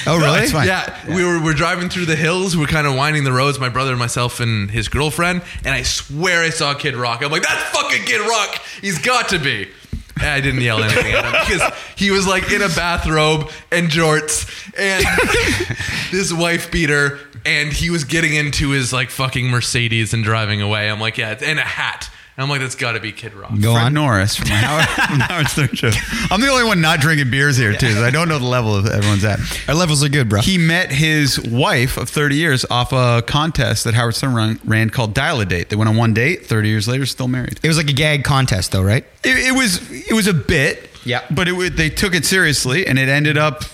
Oh 0.07 0.19
really? 0.19 0.41
it's 0.41 0.53
fine. 0.53 0.67
Yeah, 0.67 1.15
we 1.15 1.25
were 1.25 1.43
we're 1.43 1.55
driving 1.55 1.89
through 1.89 2.07
the 2.07 2.17
hills. 2.17 2.57
We're 2.57 2.67
kind 2.67 2.87
of 2.87 2.95
winding 2.95 3.25
the 3.25 3.33
roads. 3.33 3.59
My 3.59 3.69
brother, 3.69 3.97
myself, 3.97 4.41
and 4.41 4.71
his 4.71 4.89
girlfriend. 4.89 5.43
And 5.65 5.69
I 5.69 5.83
swear 5.83 6.43
I 6.43 6.51
saw 6.51 6.75
Kid 6.75 6.95
Rock. 6.97 7.23
I'm 7.23 7.31
like, 7.31 7.43
that's 7.43 7.63
fucking 7.77 8.05
Kid 8.05 8.21
Rock. 8.29 8.61
He's 8.81 8.99
got 8.99 9.29
to 9.31 9.39
be. 9.39 9.69
And 10.17 10.27
I 10.27 10.41
didn't 10.41 10.63
yell 10.63 10.83
anything 10.83 11.13
at 11.13 11.25
him 11.25 11.33
because 11.33 11.73
he 11.97 12.11
was 12.11 12.27
like 12.27 12.51
in 12.51 12.61
a 12.61 12.69
bathrobe 12.69 13.51
and 13.71 13.89
jorts 13.89 14.49
and 14.77 15.05
this 16.11 16.33
wife 16.33 16.71
beater, 16.73 17.21
and 17.47 17.73
he 17.73 17.91
was 17.91 18.05
getting 18.05 18.35
into 18.35 18.71
his 18.71 18.93
like 18.93 19.11
fucking 19.11 19.49
Mercedes 19.49 20.13
and 20.13 20.25
driving 20.25 20.61
away. 20.61 20.91
I'm 20.91 21.01
like, 21.01 21.19
yeah, 21.19 21.39
and 21.41 21.59
a 21.59 21.63
hat. 21.63 22.11
And 22.39 22.45
I'm 22.45 22.51
like, 22.51 22.61
that's 22.61 22.77
got 22.77 22.93
to 22.93 23.01
be 23.01 23.11
Kid 23.11 23.35
Rock. 23.35 23.51
Go 23.61 23.73
Fred 23.73 23.87
on. 23.87 23.95
Norris 23.95 24.37
from 24.37 24.47
the 24.47 24.55
Howard, 24.55 24.87
from 25.09 25.19
the 25.19 25.25
Howard 25.25 25.49
Stern 25.49 25.75
show. 25.75 25.91
I'm 26.31 26.41
the 26.41 26.47
only 26.47 26.63
one 26.63 26.81
not 26.81 27.01
drinking 27.01 27.33
beers 27.33 27.57
here 27.57 27.73
too. 27.73 27.91
So 27.91 28.05
I 28.05 28.11
don't 28.11 28.29
know 28.29 28.39
the 28.39 28.45
level 28.47 28.77
of 28.77 28.87
everyone's 28.87 29.25
at. 29.25 29.41
Our 29.67 29.75
levels 29.75 30.05
are 30.05 30.09
good, 30.09 30.29
bro. 30.29 30.41
He 30.41 30.57
met 30.57 30.93
his 30.93 31.41
wife 31.41 31.97
of 31.97 32.09
30 32.09 32.37
years 32.37 32.65
off 32.71 32.93
a 32.93 33.25
contest 33.27 33.83
that 33.83 33.95
Howard 33.95 34.15
Stern 34.15 34.37
ran, 34.37 34.61
ran 34.65 34.89
called 34.91 35.15
Dial 35.15 35.41
a 35.41 35.47
Date. 35.47 35.69
They 35.69 35.75
went 35.75 35.89
on 35.89 35.97
one 35.97 36.15
date. 36.15 36.47
30 36.47 36.69
years 36.69 36.87
later, 36.87 37.07
still 37.07 37.27
married. 37.27 37.59
it 37.61 37.67
was 37.67 37.77
like 37.77 37.91
a 37.91 37.93
gag 37.93 38.23
contest 38.23 38.71
though, 38.71 38.83
right? 38.83 39.05
It, 39.25 39.49
it 39.49 39.57
was 39.57 39.91
it 39.91 40.15
was 40.15 40.29
a 40.29 40.35
bit. 40.35 40.91
Yeah. 41.05 41.25
But 41.33 41.49
it 41.49 41.77
they 41.77 41.91
took 41.91 42.15
it 42.15 42.25
seriously, 42.25 42.87
and 42.87 43.01
it 43.01 43.09
ended 43.09 43.37
up 43.37 43.65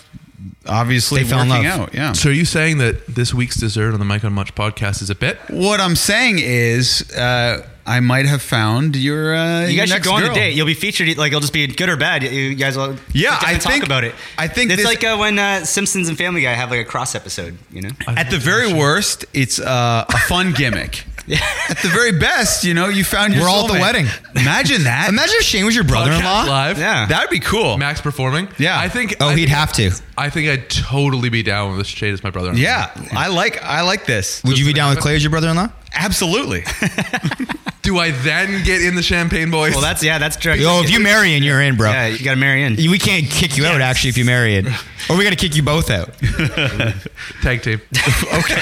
obviously 0.67 1.23
They 1.23 1.29
fell 1.31 1.41
in 1.43 1.49
working 1.49 1.65
love. 1.69 1.81
out. 1.81 1.95
Yeah. 1.95 2.13
So 2.13 2.31
are 2.31 2.33
you 2.33 2.45
saying 2.45 2.79
that 2.79 3.07
this 3.07 3.33
week's 3.35 3.57
dessert 3.57 3.93
on 3.93 3.99
the 3.99 4.05
Mike 4.05 4.25
on 4.25 4.33
Much 4.33 4.55
podcast 4.55 5.03
is 5.03 5.11
a 5.11 5.15
bit? 5.15 5.39
What 5.49 5.81
I'm 5.81 5.97
saying 5.97 6.39
is, 6.41 7.11
uh, 7.13 7.67
I 7.87 8.01
might 8.01 8.25
have 8.25 8.41
found 8.41 8.97
your. 8.97 9.35
Uh, 9.35 9.67
You 9.67 9.75
your 9.75 9.83
guys 9.83 9.89
should 9.91 9.95
next 9.97 10.09
go 10.09 10.15
on 10.15 10.23
the 10.23 10.29
girl. 10.29 10.35
date. 10.37 10.55
You'll 10.55 10.65
be 10.67 10.73
featured. 10.73 11.19
Like 11.19 11.33
it'll 11.33 11.41
just 11.43 11.53
be 11.53 11.67
good 11.67 11.91
or 11.91 11.97
bad. 11.97 12.23
You 12.23 12.55
guys 12.55 12.79
will. 12.79 12.97
Yeah, 13.13 13.37
I 13.43 13.59
talk 13.59 13.73
think- 13.73 13.85
about 13.85 14.05
it. 14.05 14.15
I 14.39 14.49
think 14.49 14.71
it's 14.71 14.79
this- 14.79 14.87
like 14.87 15.05
uh, 15.05 15.19
when 15.19 15.39
uh, 15.39 15.65
Simpsons 15.67 16.09
and 16.09 16.17
Family 16.17 16.41
Guy 16.41 16.53
have 16.55 16.71
like 16.71 16.81
a 16.81 16.85
cross 16.87 17.15
episode. 17.15 17.59
You 17.71 17.83
know. 17.83 17.91
At 18.07 18.31
the 18.31 18.39
very 18.39 18.73
worst, 18.73 19.27
it's 19.35 19.59
uh, 19.61 20.07
a 20.09 20.19
fun 20.29 20.53
gimmick. 20.55 21.05
At 21.71 21.79
the 21.79 21.89
very 21.89 22.13
best, 22.13 22.65
you 22.65 22.75
know, 22.75 22.89
you 22.89 23.03
found 23.05 23.33
your 23.35 23.45
We're 23.45 23.49
all 23.49 23.65
at 23.65 23.69
the 23.69 23.79
soulmate. 23.79 23.81
wedding. 23.81 24.07
Imagine 24.37 24.85
that. 24.85 25.09
Imagine 25.09 25.35
if 25.39 25.43
Shane 25.45 25.65
was 25.65 25.75
your 25.75 25.85
brother-in-law. 25.85 26.45
live. 26.45 26.79
Yeah. 26.79 27.07
That'd 27.07 27.31
be 27.31 27.41
cool. 27.41 27.79
Max 27.79 28.01
performing. 28.03 28.49
Yeah. 28.59 28.79
I 28.79 28.89
think. 28.91 29.17
Oh, 29.21 29.29
I 29.29 29.31
he'd 29.35 29.47
think- 29.47 29.49
have 29.51 29.73
to. 29.75 29.91
I 30.19 30.29
think 30.31 30.49
I'd 30.51 30.69
totally 30.69 31.31
be 31.31 31.43
down 31.43 31.77
with 31.77 31.87
Shane 31.87 32.13
as 32.13 32.23
my 32.23 32.31
brother-in-law. 32.31 32.61
Yeah, 32.61 32.91
I 33.13 33.29
like 33.29 33.63
I 33.63 33.81
like 33.83 34.05
this. 34.07 34.43
Would 34.45 34.59
you 34.59 34.65
be 34.67 34.73
down 34.75 34.91
with 34.95 35.01
Clay 35.01 35.17
as 35.17 35.23
your 35.25 35.31
brother-in-law? 35.31 35.69
Absolutely. 35.95 36.65
Do 37.85 37.99
I 37.99 38.13
then 38.13 38.65
get 38.65 38.81
in 38.83 38.95
the 38.95 39.03
Champagne 39.03 39.51
Boys? 39.51 39.73
Well, 39.73 39.83
that's 39.83 40.03
yeah, 40.03 40.19
that's 40.19 40.37
true. 40.39 40.55
Oh, 40.61 40.83
if 40.83 40.91
you 40.91 41.01
marry 41.01 41.35
and 41.35 41.45
you're 41.45 41.61
in, 41.61 41.77
bro. 41.77 41.91
yeah, 41.91 42.07
you 42.07 42.25
got 42.25 42.31
to 42.33 42.41
marry 42.41 42.63
in. 42.63 42.77
We 42.77 42.99
can't 42.99 43.31
kick 43.31 43.59
you 43.59 43.67
out 43.67 43.83
actually 43.83 44.09
if 44.09 44.17
you 44.17 44.25
marry 44.25 44.55
it, 44.57 44.67
or 45.11 45.19
we 45.19 45.25
got 45.25 45.31
to 45.31 45.37
kick 45.37 45.55
you 45.55 45.63
both 45.63 45.91
out. 45.91 46.15
tag 47.43 47.63
team. 47.63 47.81
Okay. 48.35 48.61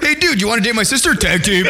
hey, 0.00 0.14
dude, 0.14 0.40
you 0.40 0.46
want 0.48 0.62
to 0.62 0.64
date 0.68 0.74
my 0.74 0.82
sister? 0.82 1.14
Tag 1.14 1.42
team. 1.42 1.64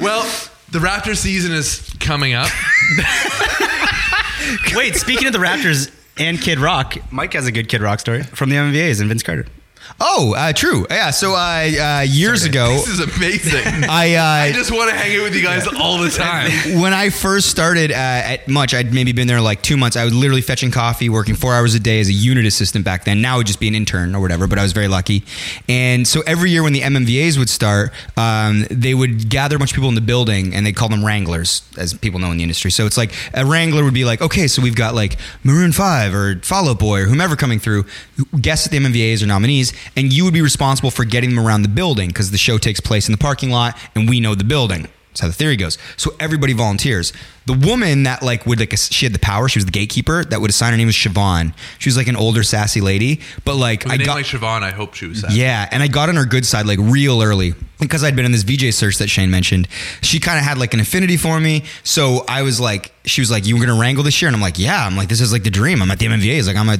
well, 0.00 0.22
the 0.70 0.78
Raptor 0.78 1.16
season 1.16 1.52
is 1.52 1.90
coming 2.00 2.34
up. 2.34 2.48
Wait, 4.74 4.94
speaking 4.96 5.26
of 5.26 5.32
the 5.32 5.38
Raptors 5.38 5.90
and 6.18 6.40
Kid 6.40 6.58
Rock, 6.58 6.96
Mike 7.10 7.32
has 7.32 7.46
a 7.46 7.52
good 7.52 7.68
Kid 7.68 7.80
Rock 7.82 8.00
story 8.00 8.22
from 8.22 8.50
the 8.50 8.56
MVAs 8.56 9.00
and 9.00 9.08
Vince 9.08 9.22
Carter. 9.22 9.46
Oh, 10.00 10.34
uh, 10.36 10.52
true. 10.52 10.86
Yeah. 10.90 11.10
So 11.10 11.34
uh, 11.34 11.36
uh, 11.38 12.04
years 12.06 12.44
ago, 12.44 12.68
This 12.68 12.88
is 12.88 13.00
amazing. 13.00 13.84
I, 13.88 14.14
uh, 14.14 14.22
I 14.48 14.52
just 14.52 14.70
want 14.70 14.90
to 14.90 14.96
hang 14.96 15.16
out 15.16 15.24
with 15.24 15.34
you 15.34 15.42
guys 15.42 15.66
all 15.66 15.98
the 15.98 16.10
time. 16.10 16.50
when 16.80 16.92
I 16.92 17.10
first 17.10 17.48
started 17.48 17.90
uh, 17.90 17.94
at 17.94 18.48
Much, 18.48 18.74
I'd 18.74 18.92
maybe 18.92 19.12
been 19.12 19.26
there 19.26 19.40
like 19.40 19.62
two 19.62 19.76
months. 19.76 19.96
I 19.96 20.04
was 20.04 20.14
literally 20.14 20.42
fetching 20.42 20.70
coffee, 20.70 21.08
working 21.08 21.34
four 21.34 21.54
hours 21.54 21.74
a 21.74 21.80
day 21.80 22.00
as 22.00 22.08
a 22.08 22.12
unit 22.12 22.46
assistant 22.46 22.84
back 22.84 23.04
then. 23.04 23.20
Now 23.20 23.34
I 23.34 23.36
would 23.38 23.46
just 23.46 23.60
be 23.60 23.68
an 23.68 23.74
intern 23.74 24.14
or 24.14 24.20
whatever, 24.20 24.46
but 24.46 24.58
I 24.58 24.62
was 24.62 24.72
very 24.72 24.88
lucky. 24.88 25.24
And 25.68 26.06
so 26.06 26.22
every 26.26 26.50
year 26.50 26.62
when 26.62 26.72
the 26.72 26.80
MMVAs 26.80 27.38
would 27.38 27.48
start, 27.48 27.92
um, 28.16 28.64
they 28.70 28.94
would 28.94 29.28
gather 29.28 29.56
a 29.56 29.58
bunch 29.58 29.72
of 29.72 29.76
people 29.76 29.88
in 29.88 29.94
the 29.94 30.00
building 30.00 30.54
and 30.54 30.66
they 30.66 30.72
call 30.72 30.88
them 30.88 31.04
wranglers, 31.04 31.62
as 31.78 31.94
people 31.94 32.20
know 32.20 32.30
in 32.30 32.36
the 32.36 32.42
industry. 32.42 32.70
So 32.70 32.86
it's 32.86 32.96
like 32.96 33.12
a 33.34 33.44
wrangler 33.44 33.84
would 33.84 33.94
be 33.94 34.04
like, 34.04 34.20
okay, 34.20 34.46
so 34.46 34.62
we've 34.62 34.76
got 34.76 34.94
like 34.94 35.16
Maroon 35.42 35.72
5 35.72 36.14
or 36.14 36.36
Fall 36.42 36.68
Out 36.68 36.78
Boy 36.78 37.02
or 37.02 37.06
whomever 37.06 37.36
coming 37.36 37.58
through, 37.58 37.84
guests 38.40 38.66
at 38.66 38.72
the 38.72 38.78
MMVAs 38.78 39.22
or 39.22 39.26
nominees, 39.26 39.72
and 39.96 40.12
you 40.12 40.24
would 40.24 40.34
be 40.34 40.42
responsible 40.42 40.90
for 40.90 41.04
getting 41.04 41.34
them 41.34 41.44
around 41.46 41.62
the 41.62 41.68
building 41.68 42.08
because 42.08 42.30
the 42.30 42.38
show 42.38 42.58
takes 42.58 42.80
place 42.80 43.08
in 43.08 43.12
the 43.12 43.18
parking 43.18 43.50
lot 43.50 43.76
and 43.94 44.08
we 44.08 44.20
know 44.20 44.34
the 44.34 44.44
building. 44.44 44.88
That's 45.10 45.22
how 45.22 45.28
the 45.28 45.32
theory 45.34 45.56
goes. 45.56 45.78
So 45.96 46.14
everybody 46.20 46.52
volunteers. 46.52 47.10
The 47.46 47.54
woman 47.54 48.02
that 48.02 48.22
like 48.22 48.44
would 48.44 48.60
like 48.60 48.76
she 48.76 49.06
had 49.06 49.14
the 49.14 49.18
power. 49.18 49.48
She 49.48 49.58
was 49.58 49.64
the 49.64 49.70
gatekeeper 49.70 50.24
that 50.26 50.42
would 50.42 50.50
assign 50.50 50.72
her 50.72 50.76
name 50.76 50.88
was 50.88 50.94
Siobhan. 50.94 51.54
She 51.78 51.88
was 51.88 51.96
like 51.96 52.06
an 52.06 52.16
older 52.16 52.42
sassy 52.42 52.82
lady, 52.82 53.22
but 53.46 53.54
like 53.56 53.84
With 53.84 53.94
I 53.94 53.96
got 53.96 54.16
like 54.16 54.26
Siobhan, 54.26 54.62
I 54.62 54.72
hope 54.72 54.92
she 54.92 55.06
was 55.06 55.22
sad. 55.22 55.32
yeah, 55.32 55.66
and 55.72 55.82
I 55.82 55.88
got 55.88 56.10
on 56.10 56.16
her 56.16 56.26
good 56.26 56.44
side 56.44 56.66
like 56.66 56.78
real 56.82 57.22
early 57.22 57.54
because 57.80 58.04
I'd 58.04 58.14
been 58.14 58.26
in 58.26 58.32
this 58.32 58.42
VJ 58.42 58.74
search 58.74 58.98
that 58.98 59.08
Shane 59.08 59.30
mentioned. 59.30 59.68
She 60.02 60.20
kind 60.20 60.38
of 60.38 60.44
had 60.44 60.58
like 60.58 60.74
an 60.74 60.80
affinity 60.80 61.16
for 61.16 61.40
me, 61.40 61.64
so 61.82 62.22
I 62.28 62.42
was 62.42 62.60
like, 62.60 62.92
she 63.06 63.22
was 63.22 63.30
like, 63.30 63.46
"You 63.46 63.56
were 63.56 63.64
gonna 63.64 63.80
wrangle 63.80 64.04
this 64.04 64.20
year," 64.20 64.28
and 64.28 64.36
I'm 64.36 64.42
like, 64.42 64.58
"Yeah." 64.58 64.84
I'm 64.84 64.98
like, 64.98 65.08
"This 65.08 65.22
is 65.22 65.32
like 65.32 65.44
the 65.44 65.50
dream." 65.50 65.80
I'm 65.80 65.90
at 65.90 65.98
the 65.98 66.06
MMVA's. 66.08 66.46
Like, 66.46 66.56
I'm 66.56 66.68
a, 66.68 66.76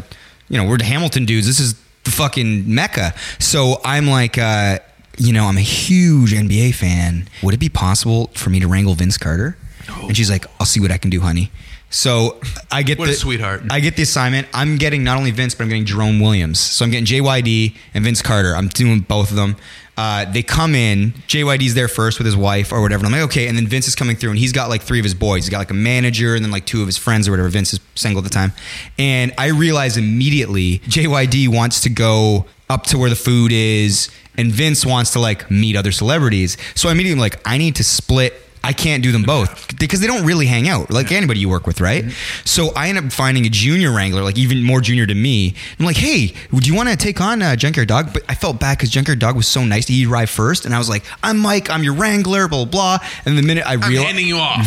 you 0.50 0.58
know, 0.58 0.68
we're 0.68 0.76
the 0.76 0.84
Hamilton 0.84 1.24
dudes. 1.24 1.46
This 1.46 1.58
is 1.60 1.74
the 2.06 2.10
fucking 2.12 2.72
mecca. 2.72 3.12
So 3.38 3.80
I'm 3.84 4.06
like, 4.06 4.38
uh, 4.38 4.78
you 5.18 5.32
know, 5.32 5.44
I'm 5.46 5.58
a 5.58 5.62
huge 5.62 6.32
NBA 6.32 6.74
fan. 6.74 7.28
Would 7.42 7.52
it 7.52 7.60
be 7.60 7.68
possible 7.68 8.28
for 8.34 8.48
me 8.50 8.60
to 8.60 8.68
wrangle 8.68 8.94
Vince 8.94 9.18
Carter? 9.18 9.56
And 10.02 10.16
she's 10.16 10.30
like, 10.30 10.46
I'll 10.58 10.66
see 10.66 10.80
what 10.80 10.90
I 10.90 10.98
can 10.98 11.10
do, 11.10 11.20
honey. 11.20 11.50
So 11.90 12.40
I 12.70 12.82
get 12.82 12.98
What 12.98 13.08
a 13.08 13.12
the 13.12 13.16
sweetheart. 13.16 13.62
I 13.70 13.80
get 13.80 13.96
the 13.96 14.02
assignment. 14.02 14.48
I'm 14.52 14.76
getting 14.76 15.04
not 15.04 15.16
only 15.16 15.30
Vince, 15.30 15.54
but 15.54 15.64
I'm 15.64 15.68
getting 15.68 15.84
Jerome 15.84 16.20
Williams. 16.20 16.58
So 16.58 16.84
I'm 16.84 16.90
getting 16.90 17.06
JYD 17.06 17.76
and 17.94 18.04
Vince 18.04 18.22
Carter. 18.22 18.54
I'm 18.56 18.68
doing 18.68 19.00
both 19.00 19.30
of 19.30 19.36
them. 19.36 19.56
Uh, 19.96 20.24
they 20.30 20.42
come 20.42 20.74
in. 20.74 21.12
JYD's 21.26 21.74
there 21.74 21.88
first 21.88 22.18
with 22.18 22.26
his 22.26 22.36
wife 22.36 22.72
or 22.72 22.82
whatever. 22.82 23.04
And 23.04 23.14
I'm 23.14 23.20
like, 23.20 23.30
okay. 23.30 23.48
And 23.48 23.56
then 23.56 23.66
Vince 23.66 23.88
is 23.88 23.94
coming 23.94 24.16
through, 24.16 24.30
and 24.30 24.38
he's 24.38 24.52
got 24.52 24.68
like 24.68 24.82
three 24.82 24.98
of 24.98 25.04
his 25.04 25.14
boys. 25.14 25.44
He's 25.44 25.50
got 25.50 25.58
like 25.58 25.70
a 25.70 25.74
manager, 25.74 26.34
and 26.34 26.44
then 26.44 26.50
like 26.50 26.66
two 26.66 26.80
of 26.80 26.86
his 26.86 26.98
friends 26.98 27.26
or 27.26 27.30
whatever. 27.30 27.48
Vince 27.48 27.72
is 27.72 27.80
single 27.94 28.20
at 28.20 28.24
the 28.24 28.30
time, 28.30 28.52
and 28.98 29.32
I 29.38 29.48
realize 29.48 29.96
immediately 29.96 30.80
JYD 30.80 31.48
wants 31.48 31.80
to 31.82 31.90
go 31.90 32.46
up 32.68 32.84
to 32.84 32.98
where 32.98 33.10
the 33.10 33.16
food 33.16 33.52
is, 33.52 34.10
and 34.36 34.52
Vince 34.52 34.84
wants 34.84 35.12
to 35.12 35.20
like 35.20 35.50
meet 35.50 35.76
other 35.76 35.92
celebrities. 35.92 36.56
So 36.74 36.88
I 36.88 36.92
immediately 36.92 37.20
like, 37.20 37.40
I 37.48 37.58
need 37.58 37.76
to 37.76 37.84
split 37.84 38.34
I 38.66 38.72
can't 38.72 39.02
do 39.02 39.12
them 39.12 39.22
both 39.22 39.78
because 39.78 40.00
they 40.00 40.08
don't 40.08 40.26
really 40.26 40.46
hang 40.46 40.68
out 40.68 40.90
like 40.90 41.12
anybody 41.12 41.38
you 41.38 41.48
work 41.48 41.66
with, 41.66 41.80
right? 41.80 42.04
So 42.44 42.70
I 42.74 42.88
end 42.88 42.98
up 42.98 43.12
finding 43.12 43.46
a 43.46 43.48
junior 43.48 43.92
wrangler, 43.94 44.22
like 44.24 44.36
even 44.36 44.62
more 44.62 44.80
junior 44.80 45.06
to 45.06 45.14
me. 45.14 45.54
I'm 45.78 45.86
like, 45.86 45.96
hey, 45.96 46.34
would 46.50 46.66
you 46.66 46.74
want 46.74 46.88
to 46.88 46.96
take 46.96 47.20
on 47.20 47.42
uh, 47.42 47.54
Junkyard 47.54 47.86
Dog? 47.86 48.12
But 48.12 48.24
I 48.28 48.34
felt 48.34 48.58
bad 48.58 48.76
because 48.78 48.90
Junkyard 48.90 49.20
Dog 49.20 49.36
was 49.36 49.46
so 49.46 49.64
nice. 49.64 49.86
He 49.86 50.04
arrived 50.04 50.32
first, 50.32 50.64
and 50.64 50.74
I 50.74 50.78
was 50.78 50.88
like, 50.88 51.04
I'm 51.22 51.38
Mike, 51.38 51.70
I'm 51.70 51.84
your 51.84 51.94
wrangler, 51.94 52.48
blah 52.48 52.64
blah. 52.64 52.98
blah. 52.98 53.08
And 53.24 53.38
the 53.38 53.42
minute 53.42 53.64
I 53.64 53.74
I'm 53.74 53.80
realized, 53.82 54.06
handing 54.06 54.26
you 54.26 54.38
off 54.38 54.66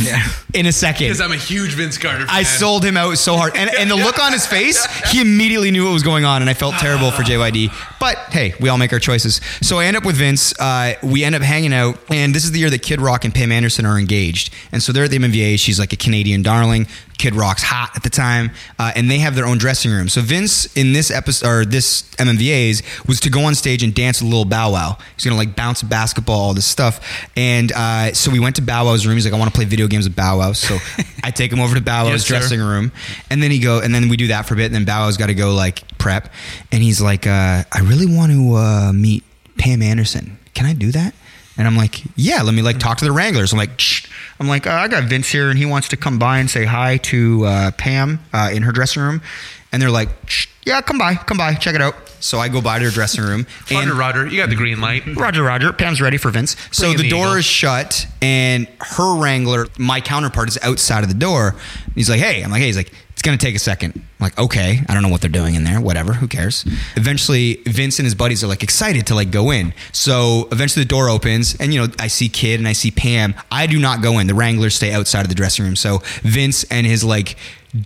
in 0.53 0.65
a 0.65 0.71
second, 0.71 1.07
because 1.07 1.19
I'm 1.21 1.33
a 1.33 1.35
huge 1.35 1.73
Vince 1.73 1.97
Carter 1.97 2.25
fan. 2.25 2.29
I 2.29 2.43
sold 2.43 2.85
him 2.85 2.95
out 2.95 3.17
so 3.17 3.35
hard. 3.35 3.57
And, 3.57 3.69
and 3.77 3.91
the 3.91 3.95
look 3.95 4.17
on 4.17 4.31
his 4.31 4.45
face, 4.45 4.85
he 5.11 5.19
immediately 5.19 5.71
knew 5.71 5.83
what 5.83 5.91
was 5.93 6.03
going 6.03 6.23
on. 6.23 6.41
And 6.41 6.49
I 6.49 6.53
felt 6.53 6.75
terrible 6.75 7.11
for 7.11 7.23
JYD. 7.23 7.69
But 7.99 8.17
hey, 8.31 8.53
we 8.59 8.69
all 8.69 8.77
make 8.77 8.93
our 8.93 8.99
choices. 8.99 9.41
So 9.61 9.79
I 9.79 9.85
end 9.85 9.97
up 9.97 10.05
with 10.05 10.15
Vince. 10.15 10.57
Uh, 10.59 10.93
we 11.03 11.23
end 11.23 11.35
up 11.35 11.41
hanging 11.41 11.73
out. 11.73 11.99
And 12.09 12.33
this 12.33 12.45
is 12.45 12.51
the 12.51 12.59
year 12.59 12.69
that 12.69 12.81
Kid 12.81 13.01
Rock 13.01 13.25
and 13.25 13.33
Pam 13.33 13.51
Anderson 13.51 13.85
are 13.85 13.99
engaged. 13.99 14.53
And 14.71 14.81
so 14.81 14.91
they're 14.91 15.03
at 15.03 15.11
the 15.11 15.17
MMVA. 15.17 15.59
She's 15.59 15.79
like 15.79 15.93
a 15.93 15.97
Canadian 15.97 16.41
darling. 16.41 16.87
Kid 17.19 17.35
Rock's 17.35 17.61
hot 17.61 17.91
at 17.95 18.01
the 18.01 18.09
time. 18.09 18.49
Uh, 18.79 18.91
and 18.95 19.11
they 19.11 19.19
have 19.19 19.35
their 19.35 19.45
own 19.45 19.59
dressing 19.59 19.91
room. 19.91 20.09
So 20.09 20.21
Vince, 20.21 20.75
in 20.75 20.93
this 20.93 21.11
episode, 21.11 21.47
or 21.47 21.65
this 21.65 22.09
MMVA's, 22.15 22.81
was 23.07 23.19
to 23.19 23.29
go 23.29 23.41
on 23.43 23.53
stage 23.53 23.83
and 23.83 23.93
dance 23.93 24.21
with 24.21 24.31
Lil 24.31 24.45
Bow 24.45 24.71
Wow. 24.71 24.97
He's 25.15 25.25
to 25.25 25.35
like 25.35 25.55
bounce 25.55 25.81
a 25.83 25.85
basketball, 25.85 26.39
all 26.39 26.53
this 26.53 26.65
stuff. 26.65 26.99
And 27.35 27.71
uh, 27.73 28.13
so 28.13 28.31
we 28.31 28.39
went 28.39 28.55
to 28.55 28.61
Bow 28.63 28.85
Wow's 28.85 29.05
room. 29.05 29.15
He's 29.17 29.25
like, 29.25 29.33
I 29.33 29.37
want 29.37 29.51
to 29.53 29.55
play 29.55 29.65
video 29.65 29.87
games 29.87 30.07
with 30.07 30.15
Bow 30.15 30.39
Wow. 30.39 30.53
So 30.53 30.77
I 31.23 31.31
take 31.31 31.51
him 31.51 31.59
over 31.59 31.75
to 31.75 31.81
Bow 31.81 32.05
Wow's 32.05 32.11
Yes, 32.13 32.25
sir. 32.25 32.37
dressing 32.39 32.61
room, 32.61 32.91
and 33.29 33.43
then 33.43 33.51
he 33.51 33.59
go, 33.59 33.79
and 33.81 33.93
then 33.93 34.07
we 34.09 34.15
do 34.17 34.27
that 34.27 34.47
for 34.47 34.53
a 34.53 34.57
bit, 34.57 34.65
and 34.67 34.75
then 34.75 34.85
Bow 34.85 35.05
Wow's 35.05 35.17
got 35.17 35.27
to 35.27 35.33
go 35.35 35.53
like 35.53 35.85
prep, 35.97 36.31
and 36.71 36.81
he's 36.81 37.01
like, 37.01 37.27
uh, 37.27 37.63
I 37.69 37.79
really 37.83 38.05
want 38.05 38.31
to 38.31 38.55
uh, 38.55 38.91
meet 38.93 39.23
Pam 39.57 39.81
Anderson. 39.81 40.39
Can 40.53 40.65
I 40.65 40.73
do 40.73 40.91
that? 40.93 41.13
And 41.59 41.67
I'm 41.67 41.75
like, 41.75 42.01
yeah, 42.15 42.41
let 42.41 42.53
me 42.53 42.61
like 42.61 42.79
talk 42.79 42.97
to 42.99 43.05
the 43.05 43.11
Wranglers. 43.11 43.51
I'm 43.51 43.59
like, 43.59 43.77
Shh. 43.77 44.07
I'm 44.39 44.47
like, 44.47 44.65
uh, 44.65 44.71
I 44.71 44.87
got 44.87 45.03
Vince 45.03 45.27
here, 45.27 45.49
and 45.49 45.59
he 45.59 45.65
wants 45.65 45.89
to 45.89 45.97
come 45.97 46.17
by 46.17 46.39
and 46.39 46.49
say 46.49 46.63
hi 46.63 46.97
to 46.97 47.43
uh, 47.45 47.71
Pam 47.71 48.21
uh, 48.31 48.49
in 48.53 48.63
her 48.63 48.71
dressing 48.71 49.03
room, 49.03 49.21
and 49.73 49.81
they're 49.81 49.91
like, 49.91 50.07
yeah, 50.65 50.79
come 50.79 50.97
by, 50.97 51.15
come 51.15 51.37
by, 51.37 51.53
check 51.55 51.75
it 51.75 51.81
out. 51.81 51.95
So 52.21 52.39
I 52.39 52.47
go 52.47 52.61
by 52.61 52.79
to 52.79 52.85
her 52.85 52.91
dressing 52.91 53.23
room, 53.25 53.45
Roger, 53.71 53.93
Roger, 53.93 54.27
you 54.27 54.37
got 54.37 54.49
the 54.49 54.55
green 54.55 54.79
light. 54.79 55.05
Roger, 55.17 55.43
Roger. 55.43 55.73
Pam's 55.73 55.99
ready 55.99 56.15
for 56.15 56.31
Vince. 56.31 56.55
So 56.71 56.91
the 56.93 57.03
the 57.03 57.09
door 57.09 57.25
eagle. 57.25 57.35
is 57.35 57.45
shut, 57.45 58.07
and 58.21 58.67
her 58.79 59.17
wrangler, 59.21 59.67
my 59.77 59.99
counterpart, 59.99 60.47
is 60.47 60.57
outside 60.61 61.03
of 61.03 61.09
the 61.09 61.19
door. 61.19 61.55
He's 61.93 62.09
like, 62.09 62.21
"Hey," 62.21 62.41
I'm 62.41 62.51
like, 62.51 62.61
"Hey," 62.61 62.67
he's 62.67 62.77
like, 62.77 62.93
"It's 63.19 63.25
gonna 63.25 63.35
take 63.35 63.53
a 63.53 63.59
second. 63.59 63.91
I'm 63.95 64.03
like, 64.21 64.39
"Okay, 64.39 64.79
I 64.87 64.93
don't 64.93 65.03
know 65.03 65.09
what 65.09 65.19
they're 65.19 65.29
doing 65.29 65.55
in 65.55 65.65
there. 65.65 65.81
Whatever, 65.81 66.13
who 66.13 66.25
cares?" 66.25 66.63
Eventually, 66.95 67.59
Vince 67.65 67.99
and 67.99 68.05
his 68.05 68.15
buddies 68.15 68.45
are 68.45 68.47
like 68.47 68.63
excited 68.63 69.05
to 69.07 69.13
like 69.13 69.29
go 69.29 69.51
in. 69.51 69.73
So 69.91 70.47
eventually, 70.53 70.85
the 70.85 70.87
door 70.87 71.09
opens, 71.09 71.53
and 71.55 71.73
you 71.73 71.81
know, 71.85 71.93
I 71.99 72.07
see 72.07 72.29
Kid 72.29 72.61
and 72.61 72.67
I 72.67 72.71
see 72.71 72.91
Pam. 72.91 73.35
I 73.51 73.67
do 73.67 73.77
not 73.77 74.01
go 74.01 74.19
in. 74.19 74.27
The 74.27 74.33
wranglers 74.35 74.73
stay 74.75 74.93
outside 74.93 75.23
of 75.23 75.27
the 75.27 75.35
dressing 75.35 75.65
room. 75.65 75.75
So 75.75 76.01
Vince 76.23 76.63
and 76.71 76.87
his 76.87 77.03
like 77.03 77.35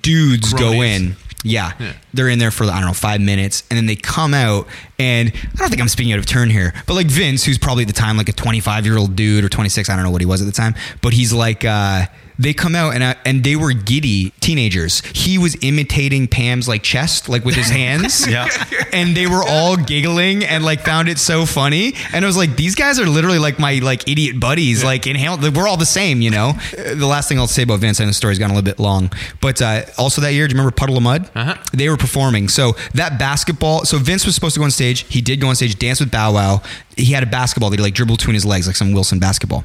dudes 0.03 0.53
go 0.53 0.83
in. 0.83 1.15
Yeah. 1.43 1.73
Yeah. 1.79 1.93
They're 2.13 2.29
in 2.29 2.39
there 2.39 2.51
for, 2.51 2.63
I 2.65 2.79
don't 2.79 2.87
know, 2.87 2.93
five 2.93 3.19
minutes. 3.19 3.63
And 3.69 3.77
then 3.77 3.85
they 3.85 3.95
come 3.97 4.33
out. 4.33 4.67
And 4.97 5.29
I 5.29 5.55
don't 5.57 5.69
think 5.69 5.81
I'm 5.81 5.89
speaking 5.89 6.13
out 6.13 6.19
of 6.19 6.25
turn 6.25 6.49
here, 6.49 6.73
but 6.87 6.93
like 6.93 7.07
Vince, 7.07 7.43
who's 7.43 7.57
probably 7.57 7.83
at 7.83 7.87
the 7.87 7.93
time 7.93 8.15
like 8.15 8.29
a 8.29 8.33
25 8.33 8.85
year 8.85 8.97
old 8.97 9.15
dude 9.15 9.43
or 9.43 9.49
26, 9.49 9.89
I 9.89 9.95
don't 9.95 10.05
know 10.05 10.11
what 10.11 10.21
he 10.21 10.25
was 10.25 10.41
at 10.41 10.45
the 10.45 10.53
time, 10.53 10.75
but 11.01 11.11
he's 11.11 11.33
like, 11.33 11.65
uh, 11.65 12.05
they 12.43 12.53
come 12.53 12.75
out 12.75 12.93
and 12.93 13.03
uh, 13.03 13.15
and 13.25 13.43
they 13.43 13.55
were 13.55 13.73
giddy 13.73 14.31
teenagers. 14.39 15.01
He 15.13 15.37
was 15.37 15.55
imitating 15.61 16.27
Pam's 16.27 16.67
like 16.67 16.83
chest, 16.83 17.29
like 17.29 17.45
with 17.45 17.55
his 17.55 17.69
hands. 17.81 18.27
Yeah. 18.27 18.47
And 18.91 19.15
they 19.15 19.27
were 19.27 19.43
all 19.43 19.75
giggling 19.75 20.43
and 20.43 20.63
like 20.63 20.81
found 20.81 21.09
it 21.09 21.17
so 21.19 21.45
funny. 21.45 21.93
And 22.13 22.23
I 22.23 22.27
was 22.27 22.37
like, 22.37 22.55
these 22.55 22.75
guys 22.75 22.99
are 22.99 23.05
literally 23.05 23.39
like 23.39 23.59
my 23.59 23.79
like 23.79 24.07
idiot 24.07 24.39
buddies. 24.39 24.83
Like 24.83 25.07
in 25.07 25.15
Hamilton, 25.15 25.53
we're 25.53 25.67
all 25.67 25.77
the 25.77 25.85
same, 25.85 26.21
you 26.21 26.29
know. 26.31 26.53
The 26.71 27.07
last 27.07 27.29
thing 27.29 27.39
I'll 27.39 27.47
say 27.47 27.63
about 27.63 27.79
Vince, 27.79 27.99
and 27.99 28.09
the 28.09 28.13
story's 28.13 28.39
gone 28.39 28.51
a 28.51 28.53
little 28.53 28.65
bit 28.65 28.79
long, 28.79 29.11
but 29.41 29.61
uh, 29.61 29.83
also 29.97 30.21
that 30.21 30.33
year, 30.33 30.47
do 30.47 30.53
you 30.53 30.57
remember 30.59 30.75
Puddle 30.75 30.97
of 30.97 31.03
Mudd? 31.03 31.29
Uh-huh. 31.35 31.55
They 31.73 31.89
were 31.89 31.97
performing. 31.97 32.47
So 32.49 32.73
that 32.93 33.17
basketball. 33.19 33.85
So 33.85 33.97
Vince 33.97 34.25
was 34.25 34.35
supposed 34.35 34.55
to 34.55 34.59
go 34.59 34.65
on 34.65 34.71
stage. 34.71 35.01
He 35.09 35.21
did 35.21 35.39
go 35.39 35.47
on 35.47 35.55
stage, 35.55 35.77
dance 35.77 35.99
with 35.99 36.11
Bow 36.11 36.33
Wow. 36.33 36.61
He 36.95 37.13
had 37.13 37.23
a 37.23 37.27
basketball 37.27 37.69
that 37.71 37.77
he 37.79 37.83
like 37.83 37.93
dribbled 37.93 38.19
between 38.19 38.35
his 38.35 38.45
legs, 38.45 38.67
like 38.67 38.75
some 38.75 38.93
Wilson 38.93 39.19
basketball. 39.19 39.63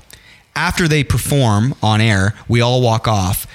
After 0.58 0.88
they 0.88 1.04
perform 1.04 1.76
on 1.84 2.00
air, 2.00 2.34
we 2.48 2.62
all 2.62 2.82
walk 2.82 3.06
off. 3.06 3.46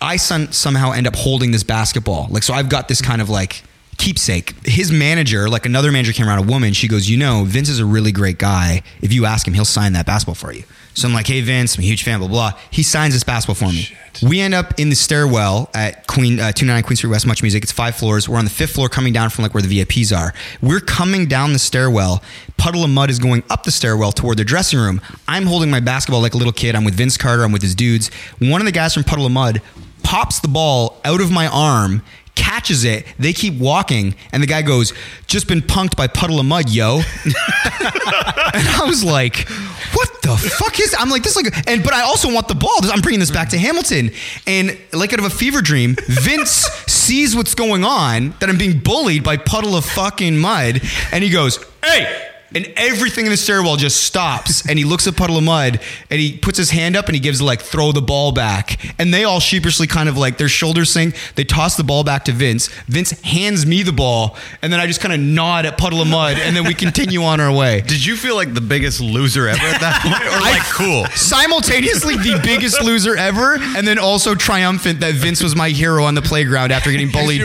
I 0.00 0.16
some, 0.16 0.50
somehow 0.50 0.90
end 0.90 1.06
up 1.06 1.14
holding 1.14 1.52
this 1.52 1.62
basketball. 1.62 2.26
Like, 2.30 2.42
so 2.42 2.52
I've 2.52 2.68
got 2.68 2.88
this 2.88 3.00
kind 3.00 3.22
of 3.22 3.30
like 3.30 3.62
keepsake. 3.96 4.54
His 4.66 4.90
manager, 4.90 5.48
like 5.48 5.66
another 5.66 5.92
manager 5.92 6.12
came 6.12 6.26
around, 6.26 6.40
a 6.40 6.50
woman, 6.50 6.72
she 6.72 6.88
goes, 6.88 7.08
You 7.08 7.16
know, 7.16 7.44
Vince 7.44 7.68
is 7.68 7.78
a 7.78 7.86
really 7.86 8.10
great 8.10 8.38
guy. 8.38 8.82
If 9.00 9.12
you 9.12 9.24
ask 9.24 9.46
him, 9.46 9.54
he'll 9.54 9.64
sign 9.64 9.92
that 9.92 10.04
basketball 10.04 10.34
for 10.34 10.52
you. 10.52 10.64
So 10.94 11.06
I'm 11.06 11.14
like, 11.14 11.28
Hey, 11.28 11.42
Vince, 11.42 11.76
I'm 11.76 11.84
a 11.84 11.86
huge 11.86 12.02
fan, 12.02 12.18
blah, 12.18 12.26
blah. 12.26 12.52
He 12.72 12.82
signs 12.82 13.14
this 13.14 13.22
basketball 13.22 13.68
for 13.68 13.72
me. 13.72 13.96
We 14.22 14.40
end 14.40 14.54
up 14.54 14.78
in 14.78 14.88
the 14.88 14.96
stairwell 14.96 15.70
at 15.74 16.06
Queen 16.06 16.40
uh, 16.40 16.52
299 16.52 16.82
Queen 16.82 16.96
Street 16.96 17.10
West 17.10 17.26
MuchMusic. 17.26 17.62
It's 17.62 17.72
five 17.72 17.96
floors. 17.96 18.28
We're 18.28 18.38
on 18.38 18.44
the 18.44 18.50
fifth 18.50 18.72
floor 18.72 18.88
coming 18.88 19.12
down 19.12 19.30
from 19.30 19.42
like 19.42 19.54
where 19.54 19.62
the 19.62 19.84
VIPs 19.84 20.16
are. 20.16 20.34
We're 20.60 20.80
coming 20.80 21.26
down 21.26 21.52
the 21.52 21.58
stairwell. 21.58 22.22
Puddle 22.56 22.84
of 22.84 22.90
Mudd 22.90 23.10
is 23.10 23.18
going 23.18 23.42
up 23.50 23.64
the 23.64 23.70
stairwell 23.70 24.12
toward 24.12 24.38
the 24.38 24.44
dressing 24.44 24.78
room. 24.78 25.00
I'm 25.28 25.46
holding 25.46 25.70
my 25.70 25.80
basketball 25.80 26.20
like 26.20 26.34
a 26.34 26.38
little 26.38 26.52
kid. 26.52 26.74
I'm 26.74 26.84
with 26.84 26.94
Vince 26.94 27.16
Carter. 27.16 27.44
I'm 27.44 27.52
with 27.52 27.62
his 27.62 27.74
dudes. 27.74 28.10
One 28.38 28.60
of 28.60 28.64
the 28.66 28.72
guys 28.72 28.94
from 28.94 29.04
Puddle 29.04 29.26
of 29.26 29.32
Mudd 29.32 29.62
pops 30.02 30.40
the 30.40 30.48
ball 30.48 31.00
out 31.04 31.20
of 31.20 31.30
my 31.30 31.46
arm, 31.48 32.02
catches 32.38 32.84
it. 32.84 33.04
They 33.18 33.32
keep 33.32 33.58
walking, 33.58 34.14
and 34.32 34.42
the 34.42 34.46
guy 34.46 34.62
goes, 34.62 34.94
"Just 35.26 35.48
been 35.48 35.60
punked 35.60 35.96
by 35.96 36.06
Puddle 36.06 36.38
of 36.38 36.46
Mudd, 36.46 36.70
yo." 36.70 36.96
and 37.24 38.68
I 38.68 38.84
was 38.86 39.02
like, 39.04 39.48
"What 39.92 40.22
the 40.22 40.36
fuck 40.36 40.78
is?" 40.80 40.94
I'm 40.98 41.10
like, 41.10 41.24
"This 41.24 41.36
is 41.36 41.44
like," 41.44 41.68
and 41.68 41.82
but 41.82 41.92
I 41.92 42.02
also 42.02 42.32
want 42.32 42.48
the 42.48 42.54
ball. 42.54 42.78
I'm 42.84 43.00
bringing 43.00 43.20
this 43.20 43.32
back 43.32 43.48
to 43.50 43.58
Hamilton, 43.58 44.12
and 44.46 44.78
like 44.92 45.12
out 45.12 45.18
of 45.18 45.24
a 45.24 45.30
fever 45.30 45.60
dream, 45.60 45.96
Vince 46.06 46.50
sees 46.86 47.34
what's 47.34 47.54
going 47.54 47.84
on 47.84 48.34
that 48.38 48.48
I'm 48.48 48.58
being 48.58 48.78
bullied 48.78 49.24
by 49.24 49.36
puddle 49.36 49.76
of 49.76 49.84
fucking 49.84 50.38
mud, 50.38 50.80
and 51.12 51.24
he 51.24 51.30
goes, 51.30 51.58
"Hey." 51.84 52.30
And 52.54 52.72
everything 52.76 53.26
in 53.26 53.30
the 53.30 53.36
stairwell 53.36 53.76
just 53.76 54.02
stops, 54.04 54.66
and 54.68 54.78
he 54.78 54.84
looks 54.86 55.06
at 55.06 55.16
Puddle 55.16 55.36
of 55.36 55.44
Mudd, 55.44 55.80
and 56.10 56.20
he 56.20 56.38
puts 56.38 56.56
his 56.56 56.70
hand 56.70 56.96
up, 56.96 57.06
and 57.06 57.14
he 57.14 57.20
gives 57.20 57.42
like 57.42 57.60
throw 57.60 57.92
the 57.92 58.00
ball 58.00 58.32
back, 58.32 58.94
and 58.98 59.12
they 59.12 59.24
all 59.24 59.38
sheepishly 59.38 59.86
kind 59.86 60.08
of 60.08 60.16
like 60.16 60.38
their 60.38 60.48
shoulders 60.48 60.90
sink. 60.90 61.14
They 61.34 61.44
toss 61.44 61.76
the 61.76 61.84
ball 61.84 62.04
back 62.04 62.24
to 62.24 62.32
Vince. 62.32 62.68
Vince 62.86 63.10
hands 63.20 63.66
me 63.66 63.82
the 63.82 63.92
ball, 63.92 64.36
and 64.62 64.72
then 64.72 64.80
I 64.80 64.86
just 64.86 65.00
kind 65.00 65.12
of 65.12 65.20
nod 65.20 65.66
at 65.66 65.76
Puddle 65.76 66.00
of 66.00 66.08
Mudd, 66.08 66.38
and 66.38 66.56
then 66.56 66.64
we 66.64 66.72
continue 66.74 67.22
on 67.22 67.38
our 67.40 67.52
way. 67.52 67.82
Did 67.82 68.04
you 68.04 68.16
feel 68.16 68.34
like 68.34 68.54
the 68.54 68.62
biggest 68.62 69.00
loser 69.00 69.46
ever 69.46 69.66
at 69.66 69.80
that 69.80 70.00
point, 70.02 70.22
or 70.34 70.40
like 70.40 70.62
cool? 70.72 71.04
Simultaneously, 71.16 72.16
the 72.16 72.40
biggest 72.42 72.82
loser 72.82 73.14
ever, 73.14 73.54
and 73.76 73.86
then 73.86 73.98
also 73.98 74.34
triumphant 74.34 75.00
that 75.00 75.14
Vince 75.14 75.42
was 75.42 75.54
my 75.54 75.68
hero 75.68 76.04
on 76.04 76.14
the 76.14 76.22
playground 76.22 76.72
after 76.72 76.90
getting 76.90 77.10
bullied 77.12 77.42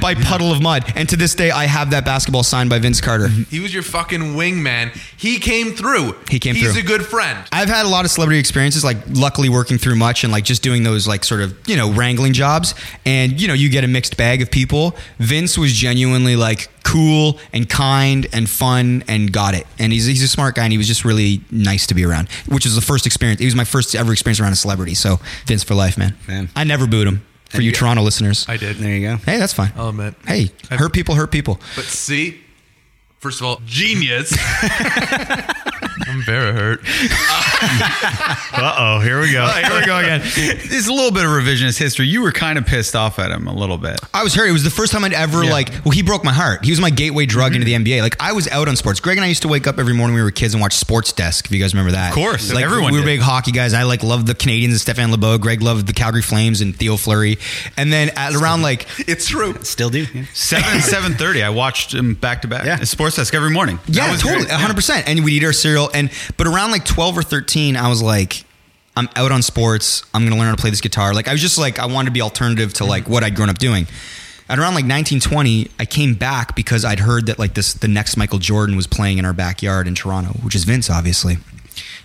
by 0.00 0.14
Puddle 0.14 0.52
of 0.52 0.62
Mudd. 0.62 0.92
And 0.94 1.08
to 1.08 1.16
this 1.16 1.34
day, 1.34 1.50
I 1.50 1.64
have 1.64 1.90
that 1.90 2.04
basketball 2.04 2.44
signed 2.44 2.70
by 2.70 2.78
Vince 2.78 3.00
Carter. 3.00 3.28
He 3.28 3.60
was 3.60 3.74
your 3.74 3.82
fucking 3.82 4.36
wingman. 4.44 4.94
He 5.16 5.38
came 5.38 5.72
through. 5.72 6.16
He 6.28 6.38
came 6.38 6.54
through. 6.54 6.62
He's 6.62 6.72
through. 6.72 6.82
a 6.82 6.98
good 6.98 7.06
friend. 7.06 7.38
I've 7.52 7.68
had 7.68 7.86
a 7.86 7.88
lot 7.88 8.04
of 8.04 8.10
celebrity 8.10 8.38
experiences, 8.38 8.84
like 8.84 8.98
luckily 9.08 9.48
working 9.48 9.78
through 9.78 9.96
much 9.96 10.24
and 10.24 10.32
like 10.32 10.44
just 10.44 10.62
doing 10.62 10.82
those 10.82 11.06
like 11.06 11.24
sort 11.24 11.40
of, 11.40 11.56
you 11.66 11.76
know, 11.76 11.92
wrangling 11.92 12.32
jobs. 12.32 12.74
And, 13.04 13.40
you 13.40 13.48
know, 13.48 13.54
you 13.54 13.68
get 13.68 13.84
a 13.84 13.88
mixed 13.88 14.16
bag 14.16 14.42
of 14.42 14.50
people. 14.50 14.96
Vince 15.18 15.56
was 15.56 15.72
genuinely 15.72 16.36
like 16.36 16.68
cool 16.84 17.38
and 17.52 17.68
kind 17.68 18.26
and 18.32 18.48
fun 18.48 19.04
and 19.08 19.32
got 19.32 19.54
it. 19.54 19.66
And 19.78 19.92
he's, 19.92 20.06
he's 20.06 20.22
a 20.22 20.28
smart 20.28 20.54
guy 20.54 20.64
and 20.64 20.72
he 20.72 20.78
was 20.78 20.86
just 20.86 21.04
really 21.04 21.42
nice 21.50 21.86
to 21.88 21.94
be 21.94 22.04
around, 22.04 22.30
which 22.48 22.64
was 22.64 22.74
the 22.74 22.82
first 22.82 23.06
experience. 23.06 23.40
It 23.40 23.46
was 23.46 23.54
my 23.56 23.64
first 23.64 23.94
ever 23.94 24.12
experience 24.12 24.40
around 24.40 24.52
a 24.52 24.56
celebrity. 24.56 24.94
So 24.94 25.20
Vince 25.46 25.64
for 25.64 25.74
life, 25.74 25.96
man. 25.96 26.16
Man. 26.28 26.50
I 26.54 26.64
never 26.64 26.86
booed 26.86 27.08
him 27.08 27.24
for 27.54 27.62
you 27.62 27.72
Toronto 27.72 28.02
listeners. 28.02 28.46
I 28.48 28.56
did. 28.56 28.76
There 28.76 28.94
you 28.94 29.08
go. 29.08 29.16
hey, 29.16 29.38
that's 29.38 29.52
fine. 29.52 29.72
Oh, 29.76 29.84
I'll 29.84 29.88
admit. 29.90 30.14
Hey, 30.26 30.50
hurt 30.70 30.92
people 30.92 31.14
hurt 31.14 31.30
people. 31.30 31.60
But 31.76 31.84
see, 31.84 32.40
first 33.24 33.40
of 33.40 33.46
all, 33.46 33.58
genius. 33.64 34.36
I'm 36.06 36.22
very 36.24 36.52
hurt. 36.52 36.80
Uh 38.56 38.74
oh, 38.78 39.00
here 39.00 39.20
we 39.20 39.32
go. 39.32 39.46
Here 39.48 39.80
we 39.80 39.84
go 39.86 39.98
again. 39.98 40.20
It's 40.24 40.86
a 40.86 40.92
little 40.92 41.10
bit 41.10 41.24
of 41.24 41.30
revisionist 41.30 41.76
history. 41.78 42.06
You 42.06 42.22
were 42.22 42.30
kind 42.30 42.56
of 42.58 42.66
pissed 42.66 42.94
off 42.94 43.18
at 43.18 43.30
him 43.30 43.48
a 43.48 43.54
little 43.54 43.78
bit. 43.78 43.98
I 44.12 44.22
was 44.22 44.34
hurt. 44.34 44.48
It 44.48 44.52
was 44.52 44.62
the 44.62 44.70
first 44.70 44.92
time 44.92 45.02
I'd 45.04 45.12
ever 45.12 45.42
Yeah. 45.44 45.50
like. 45.50 45.70
Well, 45.84 45.90
he 45.92 46.02
broke 46.02 46.24
my 46.24 46.32
heart. 46.32 46.64
He 46.64 46.70
was 46.70 46.80
my 46.80 46.90
gateway 46.90 47.26
drug 47.26 47.54
into 47.54 47.64
the 47.64 47.72
NBA. 47.74 48.00
Like 48.02 48.16
I 48.20 48.32
was 48.32 48.46
out 48.48 48.68
on 48.68 48.76
sports. 48.76 49.00
Greg 49.00 49.16
and 49.18 49.24
I 49.24 49.28
used 49.28 49.42
to 49.42 49.48
wake 49.48 49.66
up 49.66 49.78
every 49.78 49.92
morning 49.94 50.14
when 50.14 50.20
we 50.20 50.24
were 50.24 50.30
kids 50.30 50.54
and 50.54 50.60
watch 50.60 50.74
Sports 50.74 51.12
Desk. 51.12 51.44
If 51.46 51.50
you 51.52 51.58
guys 51.58 51.74
remember 51.74 51.92
that, 51.92 52.10
Of 52.10 52.14
course. 52.14 52.52
Like 52.52 52.64
Everyone 52.64 52.92
we 52.92 52.98
were 52.98 53.04
did. 53.04 53.18
big 53.18 53.20
hockey 53.20 53.50
guys. 53.50 53.74
I 53.74 53.82
like 53.84 54.02
loved 54.04 54.26
the 54.28 54.34
Canadiens 54.34 54.66
and 54.66 54.74
Stéphan 54.96 55.10
Lebeau. 55.12 55.38
Greg 55.40 55.60
loved 55.62 55.86
the 55.88 55.92
Calgary 55.94 56.22
Flames 56.22 56.60
and 56.60 56.76
Theo 56.76 56.96
Fleury. 56.96 57.38
And 57.76 57.92
then 57.92 58.10
at 58.16 58.34
around 58.34 58.62
like 58.62 58.86
It's 59.08 59.26
true. 59.26 59.54
Still 59.62 59.90
do. 59.90 60.06
Yeah. 60.14 60.24
Seven 60.34 60.80
seven 60.80 61.14
thirty. 61.14 61.42
I 61.42 61.50
watched 61.50 61.92
him 61.92 62.14
back 62.14 62.42
to 62.42 62.48
back. 62.48 62.66
Yeah. 62.66 62.84
Sports 62.84 63.13
desk 63.16 63.34
every 63.34 63.50
morning. 63.50 63.78
Yeah, 63.86 64.14
totally, 64.16 64.48
hundred 64.48 64.74
percent. 64.74 65.08
And 65.08 65.24
we'd 65.24 65.42
eat 65.42 65.44
our 65.44 65.52
cereal. 65.52 65.90
And 65.92 66.10
but 66.36 66.46
around 66.46 66.70
like 66.70 66.84
twelve 66.84 67.16
or 67.16 67.22
thirteen, 67.22 67.76
I 67.76 67.88
was 67.88 68.02
like. 68.02 68.44
I'm 68.96 69.08
out 69.16 69.32
on 69.32 69.42
sports. 69.42 70.04
I'm 70.14 70.22
gonna 70.22 70.36
learn 70.36 70.46
how 70.46 70.54
to 70.54 70.60
play 70.60 70.70
this 70.70 70.80
guitar. 70.80 71.14
Like 71.14 71.26
I 71.26 71.32
was 71.32 71.40
just 71.40 71.58
like 71.58 71.80
I 71.80 71.86
wanted 71.86 72.10
to 72.10 72.12
be 72.12 72.22
alternative 72.22 72.74
to 72.74 72.84
like 72.84 73.08
what 73.08 73.24
I'd 73.24 73.34
grown 73.34 73.48
up 73.50 73.58
doing. 73.58 73.88
At 74.48 74.58
around 74.58 74.74
like 74.74 74.84
1920, 74.84 75.68
I 75.80 75.84
came 75.84 76.14
back 76.14 76.54
because 76.54 76.84
I'd 76.84 77.00
heard 77.00 77.26
that 77.26 77.36
like 77.38 77.54
this 77.54 77.74
the 77.74 77.88
next 77.88 78.16
Michael 78.16 78.38
Jordan 78.38 78.76
was 78.76 78.86
playing 78.86 79.18
in 79.18 79.24
our 79.24 79.32
backyard 79.32 79.88
in 79.88 79.96
Toronto, 79.96 80.34
which 80.44 80.54
is 80.54 80.62
Vince, 80.62 80.90
obviously. 80.90 81.38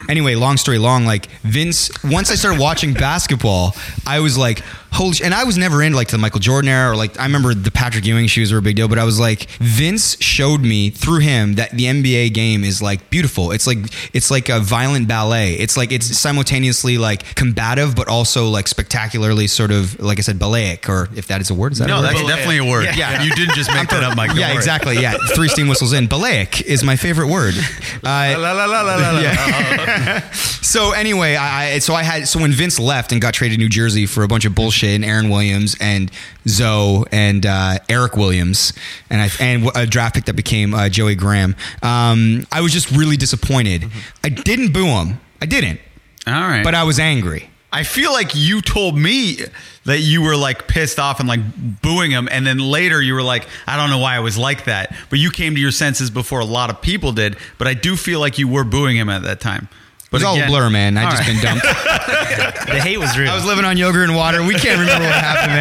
Anyway, 0.07 0.35
long 0.35 0.57
story 0.57 0.77
long, 0.77 1.05
like 1.05 1.27
Vince. 1.43 1.91
Once 2.03 2.31
I 2.31 2.35
started 2.35 2.59
watching 2.59 2.93
basketball, 3.07 3.75
I 4.07 4.21
was 4.21 4.37
like, 4.37 4.63
holy! 4.91 5.13
sh- 5.13 5.21
And 5.21 5.33
I 5.33 5.43
was 5.43 5.57
never 5.57 5.81
into 5.83 5.95
like 5.95 6.09
the 6.09 6.17
Michael 6.17 6.39
Jordan 6.39 6.69
era, 6.69 6.91
or 6.91 6.95
like 6.95 7.19
I 7.19 7.23
remember 7.23 7.53
the 7.53 7.71
Patrick 7.71 8.05
Ewing 8.05 8.27
shoes 8.27 8.51
were 8.51 8.59
a 8.59 8.61
big 8.61 8.75
deal. 8.75 8.87
But 8.87 8.99
I 8.99 9.03
was 9.03 9.19
like, 9.19 9.49
Vince 9.59 10.17
showed 10.21 10.61
me 10.61 10.89
through 10.89 11.19
him 11.19 11.53
that 11.55 11.71
the 11.71 11.85
NBA 11.85 12.33
game 12.33 12.63
is 12.63 12.81
like 12.81 13.09
beautiful. 13.09 13.51
It's 13.51 13.67
like 13.67 13.77
it's 14.13 14.29
like 14.31 14.49
a 14.49 14.59
violent 14.59 15.07
ballet. 15.07 15.53
It's 15.53 15.77
like 15.77 15.91
it's 15.91 16.17
simultaneously 16.17 16.97
like 16.97 17.35
combative, 17.35 17.95
but 17.95 18.07
also 18.07 18.47
like 18.49 18.67
spectacularly 18.67 19.47
sort 19.47 19.71
of 19.71 19.99
like 19.99 20.17
I 20.17 20.21
said, 20.21 20.39
balletic, 20.39 20.89
or 20.89 21.09
if 21.15 21.27
that 21.27 21.41
is 21.41 21.49
a 21.49 21.53
word. 21.53 21.73
Is 21.73 21.79
that 21.79 21.85
a 21.85 21.87
No, 21.87 21.97
word? 22.01 22.03
that's 22.15 22.21
definitely 22.27 22.57
a 22.57 22.65
word. 22.65 22.85
Yeah. 22.95 23.21
You 23.23 23.33
didn't 23.35 23.55
just 23.55 23.71
make 23.73 23.89
that 23.89 24.03
up, 24.03 24.15
Mike. 24.15 24.29
Don't 24.29 24.37
yeah, 24.39 24.47
worry. 24.49 24.55
exactly. 24.57 24.99
Yeah, 24.99 25.15
three 25.35 25.47
steam 25.49 25.67
whistles 25.67 25.93
in. 25.93 26.07
Balleic 26.07 26.61
is 26.61 26.83
my 26.83 26.95
favorite 26.95 27.27
word. 27.27 27.55
Uh, 28.01 28.35
La 28.39 28.51
la 28.53 28.65
la 28.65 28.81
la 28.81 28.95
la 28.95 29.11
la. 29.11 30.19
so 30.31 30.91
anyway, 30.91 31.35
I, 31.35 31.73
I 31.73 31.79
so 31.79 31.93
I 31.93 32.01
had 32.03 32.27
so 32.27 32.39
when 32.39 32.51
Vince 32.51 32.79
left 32.79 33.11
and 33.11 33.21
got 33.21 33.33
traded 33.33 33.57
to 33.57 33.63
New 33.63 33.69
Jersey 33.69 34.05
for 34.05 34.23
a 34.23 34.27
bunch 34.27 34.45
of 34.45 34.55
bullshit 34.55 34.78
and 34.87 35.03
Aaron 35.05 35.29
Williams 35.29 35.75
and 35.79 36.11
Zo 36.47 37.05
and 37.11 37.45
uh, 37.45 37.79
Eric 37.89 38.15
Williams 38.15 38.73
and 39.09 39.21
I 39.21 39.29
and 39.39 39.69
a 39.75 39.85
draft 39.85 40.15
pick 40.15 40.25
that 40.25 40.35
became 40.35 40.73
uh, 40.73 40.89
Joey 40.89 41.15
Graham. 41.15 41.55
Um, 41.81 42.45
I 42.51 42.61
was 42.61 42.71
just 42.73 42.91
really 42.91 43.17
disappointed. 43.17 43.85
I 44.23 44.29
didn't 44.29 44.73
boo 44.73 44.85
him. 44.85 45.19
I 45.41 45.45
didn't, 45.45 45.79
All 46.27 46.33
right. 46.33 46.63
but 46.63 46.75
I 46.75 46.83
was 46.83 46.99
angry. 46.99 47.49
I 47.71 47.83
feel 47.83 48.11
like 48.11 48.31
you 48.33 48.61
told 48.61 48.97
me 48.97 49.37
that 49.85 49.99
you 49.99 50.23
were 50.23 50.35
like 50.35 50.67
pissed 50.67 50.97
off 50.97 51.19
and 51.19 51.29
like 51.29 51.39
booing 51.83 52.09
him, 52.09 52.27
and 52.31 52.45
then 52.45 52.57
later 52.57 52.99
you 52.99 53.13
were 53.13 53.21
like, 53.21 53.47
I 53.67 53.77
don't 53.77 53.91
know 53.91 53.99
why 53.99 54.15
I 54.15 54.19
was 54.21 54.39
like 54.39 54.65
that, 54.65 54.95
but 55.11 55.19
you 55.19 55.29
came 55.29 55.53
to 55.53 55.61
your 55.61 55.69
senses 55.71 56.09
before 56.09 56.39
a 56.39 56.45
lot 56.45 56.71
of 56.71 56.81
people 56.81 57.11
did. 57.11 57.37
But 57.59 57.67
I 57.67 57.75
do 57.75 57.95
feel 57.95 58.19
like 58.19 58.39
you 58.39 58.47
were 58.47 58.63
booing 58.63 58.97
him 58.97 59.07
at 59.07 59.21
that 59.21 59.39
time. 59.39 59.69
It 60.09 60.13
But 60.13 60.21
was 60.21 60.23
all 60.23 60.41
a 60.41 60.47
blur, 60.47 60.71
man. 60.71 60.97
I 60.97 61.11
just 61.11 61.21
right. 61.21 61.27
been 61.27 61.41
dumped. 61.43 61.65
The 62.69 62.79
hate 62.79 62.97
was 62.97 63.17
real. 63.17 63.31
I 63.31 63.35
was 63.35 63.45
living 63.45 63.65
on 63.65 63.77
yogurt 63.77 64.09
and 64.09 64.15
water. 64.15 64.43
We 64.43 64.53
can't 64.53 64.79
remember 64.79 65.05
what 65.05 65.15
happened, 65.15 65.53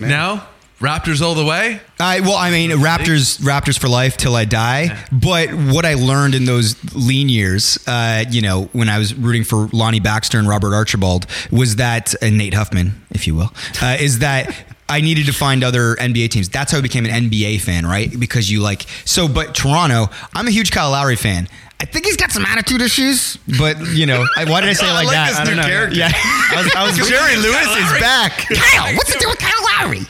man. 0.00 0.08
now, 0.10 0.46
Raptors 0.80 1.20
all 1.20 1.34
the 1.34 1.44
way. 1.44 1.80
I 1.98 2.20
well, 2.20 2.36
I 2.36 2.50
mean, 2.50 2.70
Raptors, 2.70 3.38
Raptors 3.40 3.78
for 3.78 3.88
life 3.88 4.16
till 4.16 4.34
I 4.34 4.46
die. 4.46 4.98
But 5.12 5.50
what 5.50 5.84
I 5.84 5.94
learned 5.94 6.34
in 6.34 6.46
those 6.46 6.76
lean 6.94 7.28
years, 7.28 7.78
uh, 7.86 8.24
you 8.30 8.40
know, 8.40 8.70
when 8.72 8.88
I 8.88 8.98
was 8.98 9.14
rooting 9.14 9.44
for 9.44 9.68
Lonnie 9.72 10.00
Baxter 10.00 10.38
and 10.38 10.48
Robert 10.48 10.74
Archibald, 10.74 11.26
was 11.50 11.76
that 11.76 12.14
and 12.22 12.38
Nate 12.38 12.54
Huffman, 12.54 13.04
if 13.10 13.26
you 13.26 13.34
will, 13.34 13.52
uh, 13.82 13.96
is 14.00 14.20
that. 14.20 14.54
I 14.88 15.02
needed 15.02 15.26
to 15.26 15.32
find 15.32 15.62
other 15.62 15.94
NBA 15.94 16.30
teams. 16.30 16.48
That's 16.48 16.72
how 16.72 16.78
I 16.78 16.80
became 16.80 17.06
an 17.06 17.30
NBA 17.30 17.60
fan, 17.60 17.86
right? 17.86 18.10
Because 18.18 18.50
you 18.50 18.60
like 18.60 18.86
so. 19.04 19.28
But 19.28 19.54
Toronto, 19.54 20.08
I'm 20.34 20.48
a 20.48 20.50
huge 20.50 20.72
Kyle 20.72 20.90
Lowry 20.90 21.14
fan. 21.14 21.46
I 21.80 21.86
think 21.86 22.04
he's 22.04 22.16
got 22.18 22.30
some 22.30 22.44
attitude 22.44 22.82
issues, 22.82 23.38
but 23.58 23.78
you 23.88 24.04
know, 24.04 24.24
I, 24.36 24.44
why 24.44 24.60
did 24.60 24.68
I 24.68 24.72
say 24.74 24.86
it 24.86 24.90
I 24.90 24.92
like, 24.92 25.06
like 25.06 25.14
that? 25.14 25.28
this 25.30 25.38
I 25.38 25.44
don't 25.44 25.56
new 25.56 25.62
know. 25.62 25.68
character. 25.68 25.96
Yeah, 25.96 26.10
I 26.14 26.62
was, 26.62 26.74
I 26.74 26.84
was 26.84 27.08
Jerry 27.08 27.36
Lewis 27.36 27.66
is 27.76 28.00
back. 28.00 28.32
Kyle, 28.52 28.94
what's 28.96 29.14
it 29.14 29.20
do 29.20 29.28
with 29.28 29.38
Kyle 29.38 29.64
Lowry? 29.86 30.02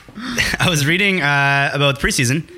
I 0.59 0.69
was 0.69 0.85
reading 0.85 1.23
uh, 1.23 1.71
about 1.73 2.01
the 2.01 2.07
preseason. 2.07 2.51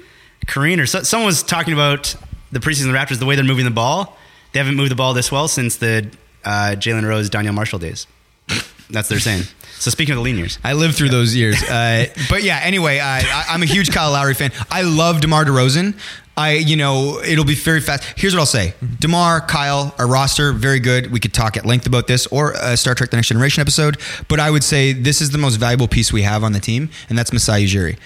Kareen 0.47 0.80
or 0.80 0.86
so, 0.86 1.02
someone 1.02 1.26
was 1.26 1.43
talking 1.43 1.72
about 1.74 2.16
the 2.51 2.59
preseason 2.59 2.93
Raptors, 2.93 3.18
the 3.18 3.26
way 3.26 3.36
they're 3.36 3.44
moving 3.44 3.64
the 3.64 3.70
ball. 3.70 4.16
They 4.52 4.59
haven't 4.59 4.74
moved 4.76 4.90
the 4.90 4.97
ball 4.97 5.14
this 5.14 5.30
well 5.30 5.47
since 5.47 5.76
the 5.76 6.10
uh, 6.44 6.74
Jalen 6.76 7.06
Rose, 7.06 7.30
Donyell 7.30 7.55
Marshall 7.55 7.78
days. 7.78 8.06
That's 8.48 9.09
what 9.09 9.09
they're 9.09 9.20
saying. 9.20 9.44
So 9.78 9.90
speaking 9.90 10.12
of 10.12 10.16
the 10.18 10.22
lean 10.22 10.36
years, 10.36 10.59
I 10.62 10.74
lived 10.74 10.97
through 10.97 11.09
those 11.09 11.34
years. 11.34 11.62
Uh, 11.62 12.06
but 12.28 12.43
yeah, 12.43 12.60
anyway, 12.62 12.98
I, 12.98 13.20
I, 13.20 13.44
I'm 13.48 13.62
a 13.62 13.66
huge 13.66 13.90
Kyle 13.90 14.10
Lowry 14.12 14.34
fan. 14.34 14.52
I 14.70 14.82
love 14.82 15.20
DeMar 15.20 15.44
DeRozan. 15.44 15.98
I, 16.36 16.52
you 16.54 16.76
know, 16.76 17.20
it'll 17.22 17.44
be 17.44 17.54
very 17.54 17.80
fast. 17.80 18.04
Here's 18.16 18.34
what 18.34 18.40
I'll 18.40 18.46
say 18.46 18.74
DeMar, 19.00 19.42
Kyle, 19.42 19.94
our 19.98 20.06
roster, 20.06 20.52
very 20.52 20.80
good. 20.80 21.12
We 21.12 21.20
could 21.20 21.34
talk 21.34 21.56
at 21.56 21.66
length 21.66 21.86
about 21.86 22.06
this 22.06 22.26
or 22.28 22.52
a 22.52 22.76
Star 22.76 22.94
Trek 22.94 23.10
The 23.10 23.16
Next 23.16 23.28
Generation 23.28 23.60
episode. 23.60 23.98
But 24.28 24.40
I 24.40 24.50
would 24.50 24.64
say 24.64 24.92
this 24.92 25.20
is 25.20 25.30
the 25.30 25.38
most 25.38 25.56
valuable 25.56 25.88
piece 25.88 26.12
we 26.12 26.22
have 26.22 26.42
on 26.42 26.52
the 26.52 26.60
team, 26.60 26.88
and 27.09 27.18
that's 27.18 27.32
Masai 27.32 27.66
Ujiri. 27.66 27.98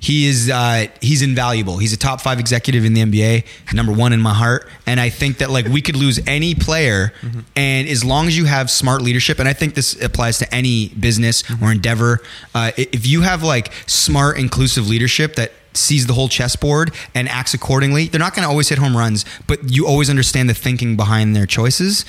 He 0.00 0.26
is 0.26 0.50
uh, 0.50 0.86
he's 1.00 1.22
invaluable. 1.22 1.78
He's 1.78 1.92
a 1.92 1.98
top 1.98 2.20
five 2.20 2.40
executive 2.40 2.84
in 2.84 2.94
the 2.94 3.02
NBA, 3.02 3.74
number 3.74 3.92
one 3.92 4.12
in 4.12 4.20
my 4.20 4.34
heart. 4.34 4.66
And 4.86 4.98
I 4.98 5.08
think 5.10 5.38
that 5.38 5.50
like 5.50 5.66
we 5.66 5.82
could 5.82 5.96
lose 5.96 6.20
any 6.26 6.54
player, 6.54 7.12
and 7.54 7.88
as 7.88 8.02
long 8.02 8.26
as 8.26 8.36
you 8.36 8.46
have 8.46 8.70
smart 8.70 9.02
leadership, 9.02 9.38
and 9.38 9.48
I 9.48 9.52
think 9.52 9.74
this 9.74 10.00
applies 10.02 10.38
to 10.38 10.54
any 10.54 10.88
business 10.88 11.44
or 11.62 11.70
endeavor, 11.70 12.20
uh, 12.54 12.72
if 12.76 13.06
you 13.06 13.22
have 13.22 13.42
like 13.42 13.72
smart, 13.86 14.38
inclusive 14.38 14.88
leadership 14.88 15.36
that 15.36 15.52
sees 15.76 16.06
the 16.06 16.12
whole 16.14 16.28
chessboard 16.28 16.92
and 17.14 17.28
acts 17.28 17.54
accordingly, 17.54 18.06
they're 18.06 18.20
not 18.20 18.34
going 18.34 18.44
to 18.44 18.48
always 18.48 18.68
hit 18.68 18.78
home 18.78 18.96
runs, 18.96 19.24
but 19.46 19.70
you 19.70 19.86
always 19.86 20.10
understand 20.10 20.48
the 20.48 20.54
thinking 20.54 20.96
behind 20.96 21.34
their 21.34 21.46
choices. 21.46 22.04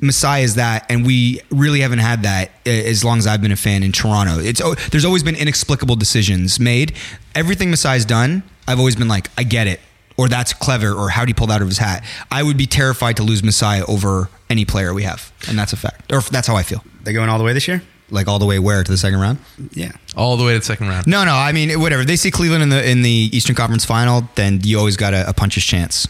Masai 0.00 0.42
is 0.42 0.54
that, 0.54 0.86
and 0.88 1.04
we 1.04 1.40
really 1.50 1.80
haven't 1.80 1.98
had 1.98 2.22
that 2.22 2.50
uh, 2.66 2.70
as 2.70 3.04
long 3.04 3.18
as 3.18 3.26
I've 3.26 3.42
been 3.42 3.52
a 3.52 3.56
fan 3.56 3.82
in 3.82 3.90
Toronto. 3.90 4.38
It's 4.38 4.62
there's 4.90 5.04
always 5.04 5.24
been 5.24 5.34
inexplicable 5.34 5.96
decisions 5.96 6.60
made. 6.60 6.94
Everything 7.34 7.70
Masai's 7.70 8.04
done, 8.04 8.44
I've 8.68 8.78
always 8.78 8.94
been 8.94 9.08
like, 9.08 9.28
I 9.36 9.42
get 9.42 9.66
it, 9.66 9.80
or 10.16 10.28
that's 10.28 10.52
clever, 10.52 10.92
or 10.92 11.08
how 11.10 11.26
he 11.26 11.34
pull 11.34 11.48
that 11.48 11.56
out 11.56 11.62
of 11.62 11.68
his 11.68 11.78
hat? 11.78 12.04
I 12.30 12.44
would 12.44 12.56
be 12.56 12.66
terrified 12.66 13.16
to 13.16 13.24
lose 13.24 13.42
Masai 13.42 13.82
over 13.82 14.28
any 14.48 14.64
player 14.64 14.94
we 14.94 15.02
have, 15.02 15.32
and 15.48 15.58
that's 15.58 15.72
a 15.72 15.76
fact, 15.76 16.12
or 16.12 16.20
that's 16.20 16.46
how 16.46 16.54
I 16.54 16.62
feel. 16.62 16.84
they 17.02 17.12
going 17.12 17.28
all 17.28 17.38
the 17.38 17.44
way 17.44 17.52
this 17.52 17.66
year. 17.66 17.82
Like 18.10 18.28
all 18.28 18.38
the 18.38 18.46
way 18.46 18.58
where 18.58 18.82
to 18.82 18.90
the 18.90 18.96
second 18.98 19.20
round? 19.20 19.38
Yeah. 19.72 19.92
All 20.16 20.36
the 20.36 20.44
way 20.44 20.52
to 20.52 20.58
the 20.58 20.64
second 20.64 20.88
round. 20.88 21.06
No, 21.06 21.24
no. 21.24 21.34
I 21.34 21.52
mean, 21.52 21.78
whatever. 21.80 22.04
They 22.04 22.16
see 22.16 22.30
Cleveland 22.30 22.62
in 22.62 22.68
the 22.68 22.88
in 22.90 23.02
the 23.02 23.30
Eastern 23.32 23.54
Conference 23.56 23.84
Final, 23.84 24.28
then 24.34 24.60
you 24.62 24.78
always 24.78 24.96
got 24.96 25.14
a, 25.14 25.28
a 25.28 25.32
puncher's 25.32 25.64
chance. 25.64 26.08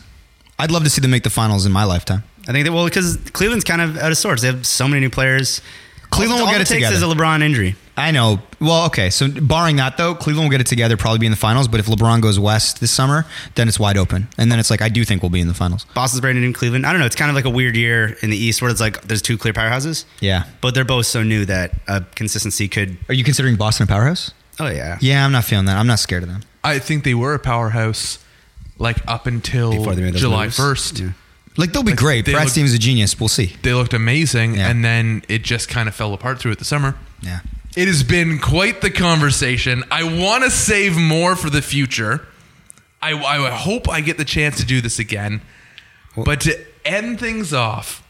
I'd 0.58 0.70
love 0.70 0.84
to 0.84 0.90
see 0.90 1.00
them 1.00 1.10
make 1.10 1.22
the 1.22 1.30
finals 1.30 1.66
in 1.66 1.72
my 1.72 1.84
lifetime. 1.84 2.24
I 2.48 2.52
think 2.52 2.64
that 2.64 2.72
well 2.72 2.84
because 2.84 3.16
Cleveland's 3.32 3.64
kind 3.64 3.80
of 3.82 3.96
out 3.98 4.10
of 4.10 4.18
sorts. 4.18 4.42
They 4.42 4.48
have 4.48 4.66
so 4.66 4.88
many 4.88 5.00
new 5.00 5.10
players. 5.10 5.60
Cleveland 6.10 6.40
all, 6.40 6.46
will 6.46 6.48
all 6.48 6.52
get 6.54 6.60
it 6.62 6.70
it 6.70 6.74
takes 6.74 6.88
together. 6.88 6.96
is 6.96 7.02
a 7.02 7.06
LeBron 7.14 7.42
injury. 7.42 7.76
I 7.98 8.10
know. 8.12 8.38
Well, 8.60 8.86
okay. 8.86 9.10
So 9.10 9.28
barring 9.28 9.76
that 9.76 9.96
though, 9.96 10.14
Cleveland 10.14 10.46
will 10.46 10.50
get 10.50 10.60
it 10.60 10.66
together, 10.68 10.96
probably 10.96 11.18
be 11.18 11.26
in 11.26 11.32
the 11.32 11.36
finals. 11.36 11.66
But 11.68 11.80
if 11.80 11.86
LeBron 11.86 12.22
goes 12.22 12.38
west 12.38 12.80
this 12.80 12.90
summer, 12.92 13.26
then 13.56 13.66
it's 13.68 13.78
wide 13.78 13.96
open, 13.98 14.28
and 14.38 14.50
then 14.50 14.58
it's 14.58 14.70
like 14.70 14.80
I 14.80 14.88
do 14.88 15.04
think 15.04 15.22
we'll 15.22 15.30
be 15.30 15.40
in 15.40 15.48
the 15.48 15.54
finals. 15.54 15.84
Boston's 15.94 16.20
brand 16.20 16.38
new 16.40 16.46
in 16.46 16.52
Cleveland. 16.52 16.86
I 16.86 16.92
don't 16.92 17.00
know. 17.00 17.06
It's 17.06 17.16
kind 17.16 17.28
of 17.30 17.34
like 17.34 17.44
a 17.44 17.50
weird 17.50 17.76
year 17.76 18.16
in 18.22 18.30
the 18.30 18.36
East 18.36 18.62
where 18.62 18.70
it's 18.70 18.80
like 18.80 19.02
there's 19.02 19.20
two 19.22 19.36
clear 19.36 19.52
powerhouses, 19.52 20.04
Yeah. 20.20 20.44
but 20.60 20.74
they're 20.74 20.84
both 20.84 21.06
so 21.06 21.22
new 21.22 21.44
that 21.46 21.72
uh, 21.88 22.00
consistency 22.14 22.68
could. 22.68 22.96
Are 23.08 23.14
you 23.14 23.24
considering 23.24 23.56
Boston 23.56 23.84
a 23.84 23.86
powerhouse? 23.88 24.30
Oh 24.60 24.68
yeah. 24.68 24.98
Yeah, 25.00 25.24
I'm 25.24 25.32
not 25.32 25.44
feeling 25.44 25.66
that. 25.66 25.76
I'm 25.76 25.86
not 25.86 25.98
scared 25.98 26.22
of 26.22 26.28
them. 26.28 26.42
I 26.64 26.78
think 26.78 27.04
they 27.04 27.14
were 27.14 27.34
a 27.34 27.38
powerhouse 27.38 28.18
like 28.78 28.98
up 29.08 29.26
until 29.26 29.72
Before 29.72 29.94
they 29.94 30.02
made 30.02 30.14
those 30.14 30.20
July 30.20 30.46
1st. 30.46 31.00
Yeah. 31.00 31.12
Like 31.56 31.72
they'll 31.72 31.82
be 31.82 31.90
Like, 31.92 31.98
great. 31.98 32.24
they 32.26 32.32
Brad 32.32 32.44
look- 32.44 32.52
Stevens 32.52 32.70
is 32.70 32.76
a 32.76 32.78
genius. 32.80 33.18
We'll 33.18 33.28
see. 33.28 33.56
They 33.62 33.74
looked 33.74 33.92
amazing 33.94 34.54
Yeah. 34.54 34.68
and 34.70 34.84
then 34.84 35.22
it 35.28 35.42
just 35.42 35.68
kind 35.68 35.88
of 35.88 35.94
fell 35.96 36.14
apart 36.14 36.38
through 36.38 36.52
it 36.52 36.58
the 36.60 36.64
summer. 36.64 36.94
Yeah. 37.20 37.40
It 37.76 37.86
has 37.86 38.02
been 38.02 38.38
quite 38.38 38.80
the 38.80 38.90
conversation. 38.90 39.84
I 39.90 40.02
want 40.20 40.44
to 40.44 40.50
save 40.50 40.96
more 40.96 41.36
for 41.36 41.50
the 41.50 41.62
future. 41.62 42.26
I, 43.00 43.12
I 43.12 43.50
hope 43.50 43.88
I 43.88 44.00
get 44.00 44.18
the 44.18 44.24
chance 44.24 44.56
to 44.58 44.66
do 44.66 44.80
this 44.80 44.98
again. 44.98 45.40
But 46.16 46.40
to 46.42 46.58
end 46.84 47.20
things 47.20 47.52
off, 47.52 48.02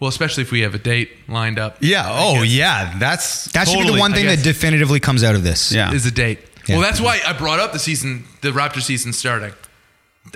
well, 0.00 0.08
especially 0.08 0.42
if 0.42 0.50
we 0.50 0.60
have 0.62 0.74
a 0.74 0.78
date 0.78 1.10
lined 1.28 1.58
up. 1.58 1.76
Yeah. 1.80 2.04
I 2.04 2.18
Oh, 2.18 2.34
guess, 2.42 2.52
yeah. 2.52 2.98
That's 2.98 3.44
That 3.52 3.68
should 3.68 3.78
be 3.86 3.92
the 3.92 3.98
one 3.98 4.12
thing 4.12 4.26
that 4.26 4.42
definitively 4.42 4.98
comes 5.00 5.22
out 5.22 5.34
of 5.36 5.42
this. 5.44 5.70
Yeah. 5.72 5.92
Is 5.92 6.04
a 6.06 6.10
date. 6.10 6.40
Yeah. 6.66 6.76
Well, 6.76 6.82
that's 6.84 7.00
why 7.00 7.20
I 7.24 7.32
brought 7.32 7.60
up 7.60 7.72
the 7.72 7.78
season, 7.78 8.24
the 8.40 8.50
Raptor 8.50 8.82
season 8.82 9.12
starting. 9.12 9.52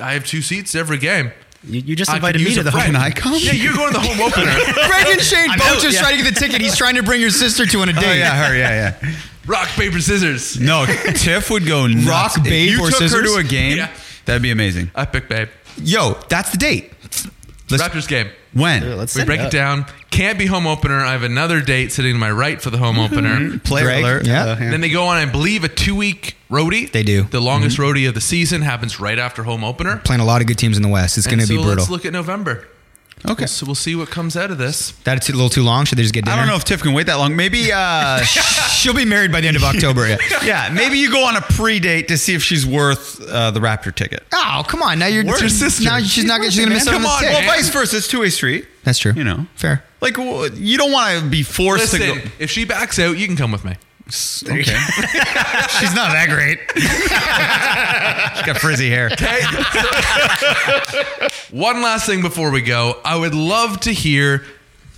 I 0.00 0.12
have 0.12 0.24
two 0.24 0.40
seats 0.42 0.76
every 0.76 0.98
game. 0.98 1.32
You, 1.62 1.80
you 1.80 1.96
just 1.96 2.10
I 2.10 2.16
invited 2.16 2.40
me 2.42 2.54
to 2.54 2.62
the 2.62 2.72
friend. 2.72 2.96
home. 2.96 3.02
Can 3.02 3.12
I 3.12 3.14
come? 3.14 3.34
Yeah, 3.36 3.52
you're 3.52 3.74
going 3.74 3.92
to 3.92 3.98
the 3.98 4.06
home 4.06 4.20
opener. 4.26 4.52
Greg 4.86 5.06
and 5.08 5.20
Shane 5.20 5.48
both 5.48 5.62
out, 5.62 5.80
just 5.80 5.94
yeah. 5.94 6.00
trying 6.00 6.16
to 6.16 6.24
get 6.24 6.34
the 6.34 6.40
ticket. 6.40 6.60
He's 6.60 6.76
trying 6.76 6.94
to 6.94 7.02
bring 7.02 7.20
your 7.20 7.30
sister 7.30 7.66
to 7.66 7.78
on 7.80 7.88
a 7.88 7.92
oh, 7.92 8.00
date. 8.00 8.06
Oh 8.06 8.14
yeah, 8.14 8.46
her. 8.46 8.56
Yeah, 8.56 8.96
yeah. 9.02 9.14
Rock 9.46 9.68
paper 9.68 10.00
scissors. 10.00 10.58
No, 10.60 10.86
Tiff 10.86 11.50
would 11.50 11.66
go 11.66 11.86
nuts. 11.86 12.06
Rock, 12.06 12.32
If 12.38 12.44
babe, 12.44 12.70
you 12.70 12.80
or 12.82 12.90
took 12.90 13.00
her 13.00 13.08
scissors? 13.08 13.32
to 13.34 13.38
a 13.40 13.44
game. 13.44 13.76
Yeah. 13.76 13.90
That'd 14.24 14.42
be 14.42 14.50
amazing. 14.50 14.90
Epic 14.94 15.28
babe. 15.28 15.48
Yo, 15.82 16.14
that's 16.28 16.50
the 16.50 16.58
date. 16.58 16.92
Let's- 17.70 17.82
Raptors 17.82 18.08
game. 18.08 18.28
When? 18.52 18.82
Yeah, 18.82 18.94
let's 18.94 19.14
We 19.14 19.24
break 19.24 19.40
it 19.40 19.46
up. 19.46 19.52
down. 19.52 19.86
Can't 20.10 20.36
be 20.38 20.46
home 20.46 20.66
opener. 20.66 21.04
I 21.04 21.12
have 21.12 21.22
another 21.22 21.60
date 21.60 21.92
sitting 21.92 22.12
to 22.14 22.18
my 22.18 22.30
right 22.30 22.60
for 22.60 22.70
the 22.70 22.78
home 22.78 22.98
opener. 22.98 23.58
Player 23.60 23.84
Greg, 23.84 24.02
alert. 24.02 24.26
yeah. 24.26 24.42
Uh, 24.44 24.54
Then 24.56 24.80
they 24.80 24.88
go 24.90 25.04
on, 25.06 25.16
I 25.18 25.24
believe, 25.30 25.62
a 25.62 25.68
two 25.68 25.94
week 25.94 26.36
roadie. 26.50 26.90
They 26.90 27.04
do. 27.04 27.22
The 27.30 27.40
longest 27.40 27.78
roadie 27.78 28.08
of 28.08 28.14
the 28.14 28.20
season 28.20 28.62
happens 28.62 28.98
right 28.98 29.18
after 29.20 29.44
home 29.44 29.62
opener. 29.62 29.98
Playing 29.98 30.20
a 30.20 30.24
lot 30.24 30.40
of 30.40 30.48
good 30.48 30.58
teams 30.58 30.76
in 30.76 30.82
the 30.82 30.88
West. 30.88 31.16
It's 31.16 31.28
going 31.28 31.38
to 31.38 31.46
so 31.46 31.50
be 31.54 31.56
brutal. 31.58 31.76
let's 31.76 31.90
look 31.90 32.04
at 32.04 32.12
November. 32.12 32.66
Okay. 33.28 33.46
So 33.46 33.66
we'll 33.66 33.74
see 33.74 33.94
what 33.94 34.08
comes 34.10 34.36
out 34.36 34.50
of 34.50 34.58
this. 34.58 34.92
That's 35.04 35.28
a 35.28 35.32
little 35.32 35.48
too 35.50 35.62
long. 35.62 35.84
Should 35.84 35.98
they 35.98 36.02
just 36.02 36.14
get 36.14 36.24
dinner? 36.24 36.36
I 36.36 36.40
don't 36.40 36.46
know 36.48 36.56
if 36.56 36.64
Tiff 36.64 36.82
can 36.82 36.92
wait 36.92 37.06
that 37.06 37.16
long. 37.16 37.36
Maybe, 37.36 37.70
uh, 37.72 38.18
She'll 38.22 38.94
be 38.94 39.04
married 39.04 39.30
by 39.32 39.40
the 39.40 39.48
end 39.48 39.56
of 39.56 39.64
October. 39.64 40.00
Yeah. 40.10 40.16
yeah, 40.44 40.70
maybe 40.72 40.98
you 40.98 41.10
go 41.10 41.24
on 41.26 41.36
a 41.36 41.40
pre-date 41.40 42.08
to 42.08 42.16
see 42.18 42.34
if 42.34 42.42
she's 42.42 42.66
worth 42.66 43.20
uh, 43.28 43.50
the 43.50 43.60
Raptor 43.60 43.94
ticket. 43.94 44.24
Oh, 44.32 44.64
come 44.66 44.82
on. 44.82 44.98
Now 44.98 45.06
you're 45.06 45.24
Where's 45.24 45.40
your 45.40 45.50
sister? 45.50 45.84
Now 45.84 46.00
she's 46.00 46.24
not. 46.24 46.42
She's 46.42 46.56
going 46.56 46.68
to 46.68 46.74
miss 46.74 46.86
out 46.88 46.94
on 46.94 47.02
Come 47.02 47.02
the 47.02 47.08
on. 47.28 47.32
Well, 47.32 47.42
vice 47.42 47.68
versa. 47.68 47.98
It's 47.98 48.08
two-way 48.08 48.30
street. 48.30 48.66
That's 48.84 48.98
true. 48.98 49.12
You 49.12 49.24
know. 49.24 49.46
fair. 49.54 49.84
Like 50.00 50.16
you 50.16 50.78
don't 50.78 50.92
want 50.92 51.20
to 51.22 51.28
be 51.28 51.42
forced 51.42 51.92
Listen, 51.92 52.16
to 52.16 52.20
go. 52.22 52.30
if 52.38 52.50
she 52.50 52.64
backs 52.64 52.98
out, 52.98 53.18
you 53.18 53.26
can 53.26 53.36
come 53.36 53.52
with 53.52 53.64
me. 53.64 53.76
Okay. 54.42 54.62
She's 54.62 55.94
not 55.94 56.12
that 56.12 56.26
great. 56.28 56.58
She's 58.36 58.46
got 58.46 58.58
frizzy 58.58 58.88
hair. 58.90 59.10
Okay. 59.12 59.40
One 61.50 61.82
last 61.82 62.06
thing 62.06 62.22
before 62.22 62.50
we 62.50 62.62
go, 62.62 63.00
I 63.04 63.16
would 63.16 63.34
love 63.34 63.80
to 63.80 63.92
hear. 63.92 64.44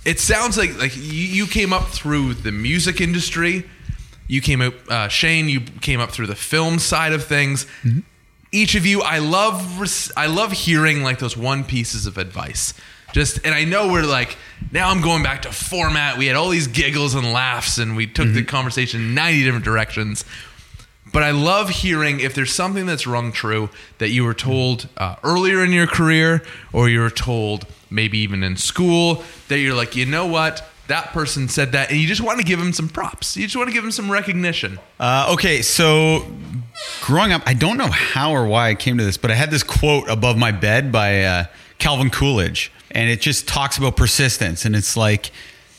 It 0.05 0.19
sounds 0.19 0.57
like 0.57 0.77
like 0.79 0.95
you, 0.95 1.01
you 1.03 1.47
came 1.47 1.73
up 1.73 1.87
through 1.89 2.33
the 2.35 2.51
music 2.51 3.01
industry. 3.01 3.65
You 4.27 4.41
came 4.41 4.61
up, 4.61 4.73
uh, 4.89 5.07
Shane. 5.09 5.49
You 5.49 5.61
came 5.61 5.99
up 5.99 6.11
through 6.11 6.27
the 6.27 6.35
film 6.35 6.79
side 6.79 7.13
of 7.13 7.23
things. 7.25 7.65
Each 8.51 8.75
of 8.75 8.85
you, 8.85 9.01
I 9.01 9.17
love. 9.19 9.79
res- 9.79 10.11
I 10.15 10.27
love 10.27 10.51
hearing 10.51 11.03
like 11.03 11.19
those 11.19 11.35
one 11.37 11.63
pieces 11.63 12.05
of 12.05 12.17
advice. 12.17 12.73
Just 13.13 13.45
and 13.45 13.55
I 13.55 13.63
know 13.63 13.89
we're 13.89 14.03
like 14.03 14.35
now. 14.71 14.89
I'm 14.89 15.01
going 15.01 15.23
back 15.23 15.43
to 15.43 15.51
format. 15.53 16.17
We 16.17 16.25
had 16.25 16.35
all 16.35 16.49
these 16.49 16.67
giggles 16.67 17.15
and 17.15 17.31
laughs, 17.31 17.77
and 17.77 17.95
we 17.95 18.07
took 18.07 18.27
the 18.27 18.43
conversation 18.43 19.13
ninety 19.13 19.43
different 19.43 19.63
directions. 19.63 20.25
But 21.13 21.21
I 21.21 21.29
love 21.29 21.69
hearing 21.69 22.19
if 22.19 22.33
there's 22.33 22.51
something 22.51 22.87
that's 22.87 23.05
rung 23.05 23.31
true 23.31 23.69
that 23.99 24.09
you 24.09 24.23
were 24.23 24.33
told 24.33 24.89
uh, 24.97 25.15
earlier 25.23 25.63
in 25.63 25.71
your 25.71 25.85
career, 25.85 26.41
or 26.73 26.89
you 26.89 27.01
were 27.01 27.11
told 27.11 27.67
maybe 27.91 28.17
even 28.17 28.43
in 28.43 28.57
school 28.57 29.23
that 29.47 29.59
you're 29.59 29.75
like, 29.75 29.95
you 29.95 30.07
know 30.07 30.25
what, 30.25 30.67
that 30.87 31.09
person 31.13 31.47
said 31.47 31.73
that, 31.73 31.91
and 31.91 31.99
you 31.99 32.07
just 32.07 32.21
want 32.21 32.39
to 32.39 32.43
give 32.43 32.57
them 32.57 32.73
some 32.73 32.89
props. 32.89 33.37
You 33.37 33.43
just 33.43 33.55
want 33.55 33.69
to 33.69 33.73
give 33.73 33.83
them 33.83 33.91
some 33.91 34.11
recognition. 34.11 34.79
Uh, 34.99 35.29
okay, 35.33 35.61
so 35.61 36.25
growing 37.03 37.31
up, 37.31 37.43
I 37.45 37.53
don't 37.53 37.77
know 37.77 37.91
how 37.91 38.31
or 38.31 38.47
why 38.47 38.69
I 38.69 38.75
came 38.75 38.97
to 38.97 39.03
this, 39.03 39.17
but 39.17 39.29
I 39.29 39.35
had 39.35 39.51
this 39.51 39.61
quote 39.61 40.09
above 40.09 40.35
my 40.35 40.51
bed 40.51 40.91
by 40.91 41.23
uh, 41.23 41.45
Calvin 41.77 42.09
Coolidge, 42.09 42.71
and 42.93 43.09
it 43.09 43.21
just 43.21 43.47
talks 43.47 43.77
about 43.77 43.95
persistence, 43.95 44.65
and 44.65 44.75
it's 44.75 44.95
like. 44.97 45.31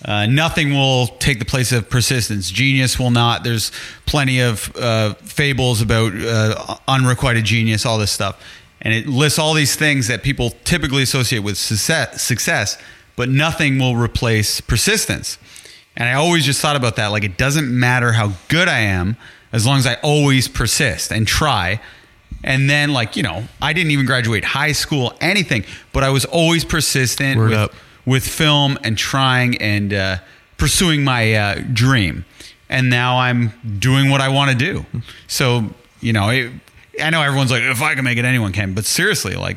Uh, 0.07 0.27
nothing 0.27 0.75
will 0.75 1.07
take 1.07 1.39
the 1.39 1.47
place 1.47 1.73
of 1.73 1.89
persistence. 1.89 2.51
Genius 2.51 2.99
will 2.99 3.11
not. 3.11 3.43
There's 3.43 3.73
plenty 4.05 4.41
of 4.41 4.71
uh, 4.77 5.15
fables 5.15 5.81
about 5.81 6.13
uh, 6.15 6.77
unrequited 6.87 7.47
genius, 7.47 7.87
all 7.87 7.97
this 7.97 8.13
stuff. 8.13 8.39
And 8.83 8.93
it 8.93 9.07
lists 9.07 9.39
all 9.39 9.55
these 9.55 9.77
things 9.77 10.09
that 10.09 10.23
people 10.23 10.51
typically 10.65 11.03
associate 11.03 11.39
with 11.39 11.57
success, 11.57 12.21
success 12.21 12.77
but 13.17 13.29
nothing 13.29 13.79
will 13.79 13.97
replace 13.97 14.61
persistence. 14.61 15.39
And 15.97 16.09
I 16.09 16.15
always 16.15 16.45
just 16.45 16.61
thought 16.61 16.77
about 16.77 16.97
that. 16.97 17.09
Like, 17.09 17.25
it 17.25 17.37
doesn't 17.37 17.69
matter 17.69 18.13
how 18.13 18.33
good 18.49 18.69
I 18.69 18.81
am 18.81 19.17
as 19.53 19.65
long 19.65 19.79
as 19.79 19.87
I 19.87 19.95
always 20.03 20.49
persist 20.49 21.13
and 21.13 21.27
try. 21.27 21.81
And 22.45 22.69
then, 22.69 22.93
like, 22.93 23.17
you 23.17 23.23
know, 23.23 23.45
I 23.61 23.73
didn't 23.73 23.91
even 23.91 24.07
graduate 24.07 24.45
high 24.45 24.73
school, 24.73 25.15
anything, 25.21 25.65
but 25.93 26.05
I 26.05 26.11
was 26.11 26.27
always 26.27 26.65
persistent 26.65 27.39
Word 27.39 27.51
with, 27.51 27.59
up. 27.59 27.73
with 28.05 28.25
film 28.29 28.79
and 28.85 28.99
trying 28.99 29.57
and 29.63 29.93
uh, 29.93 30.19
pursuing 30.59 31.03
my 31.05 31.35
uh, 31.35 31.63
dream. 31.73 32.25
And 32.69 32.91
now 32.91 33.19
I'm 33.19 33.53
doing 33.79 34.11
what 34.11 34.21
I 34.21 34.29
want 34.29 34.51
to 34.51 34.57
do. 34.57 34.85
So, 35.27 35.71
you 36.01 36.13
know, 36.13 36.29
it, 36.29 36.53
I 37.03 37.11
know 37.11 37.23
everyone's 37.23 37.51
like, 37.51 37.63
if 37.63 37.81
I 37.83 37.95
can 37.95 38.05
make 38.05 38.19
it, 38.19 38.25
anyone 38.25 38.53
can. 38.53 38.75
But 38.75 38.85
seriously, 38.85 39.37
like, 39.37 39.57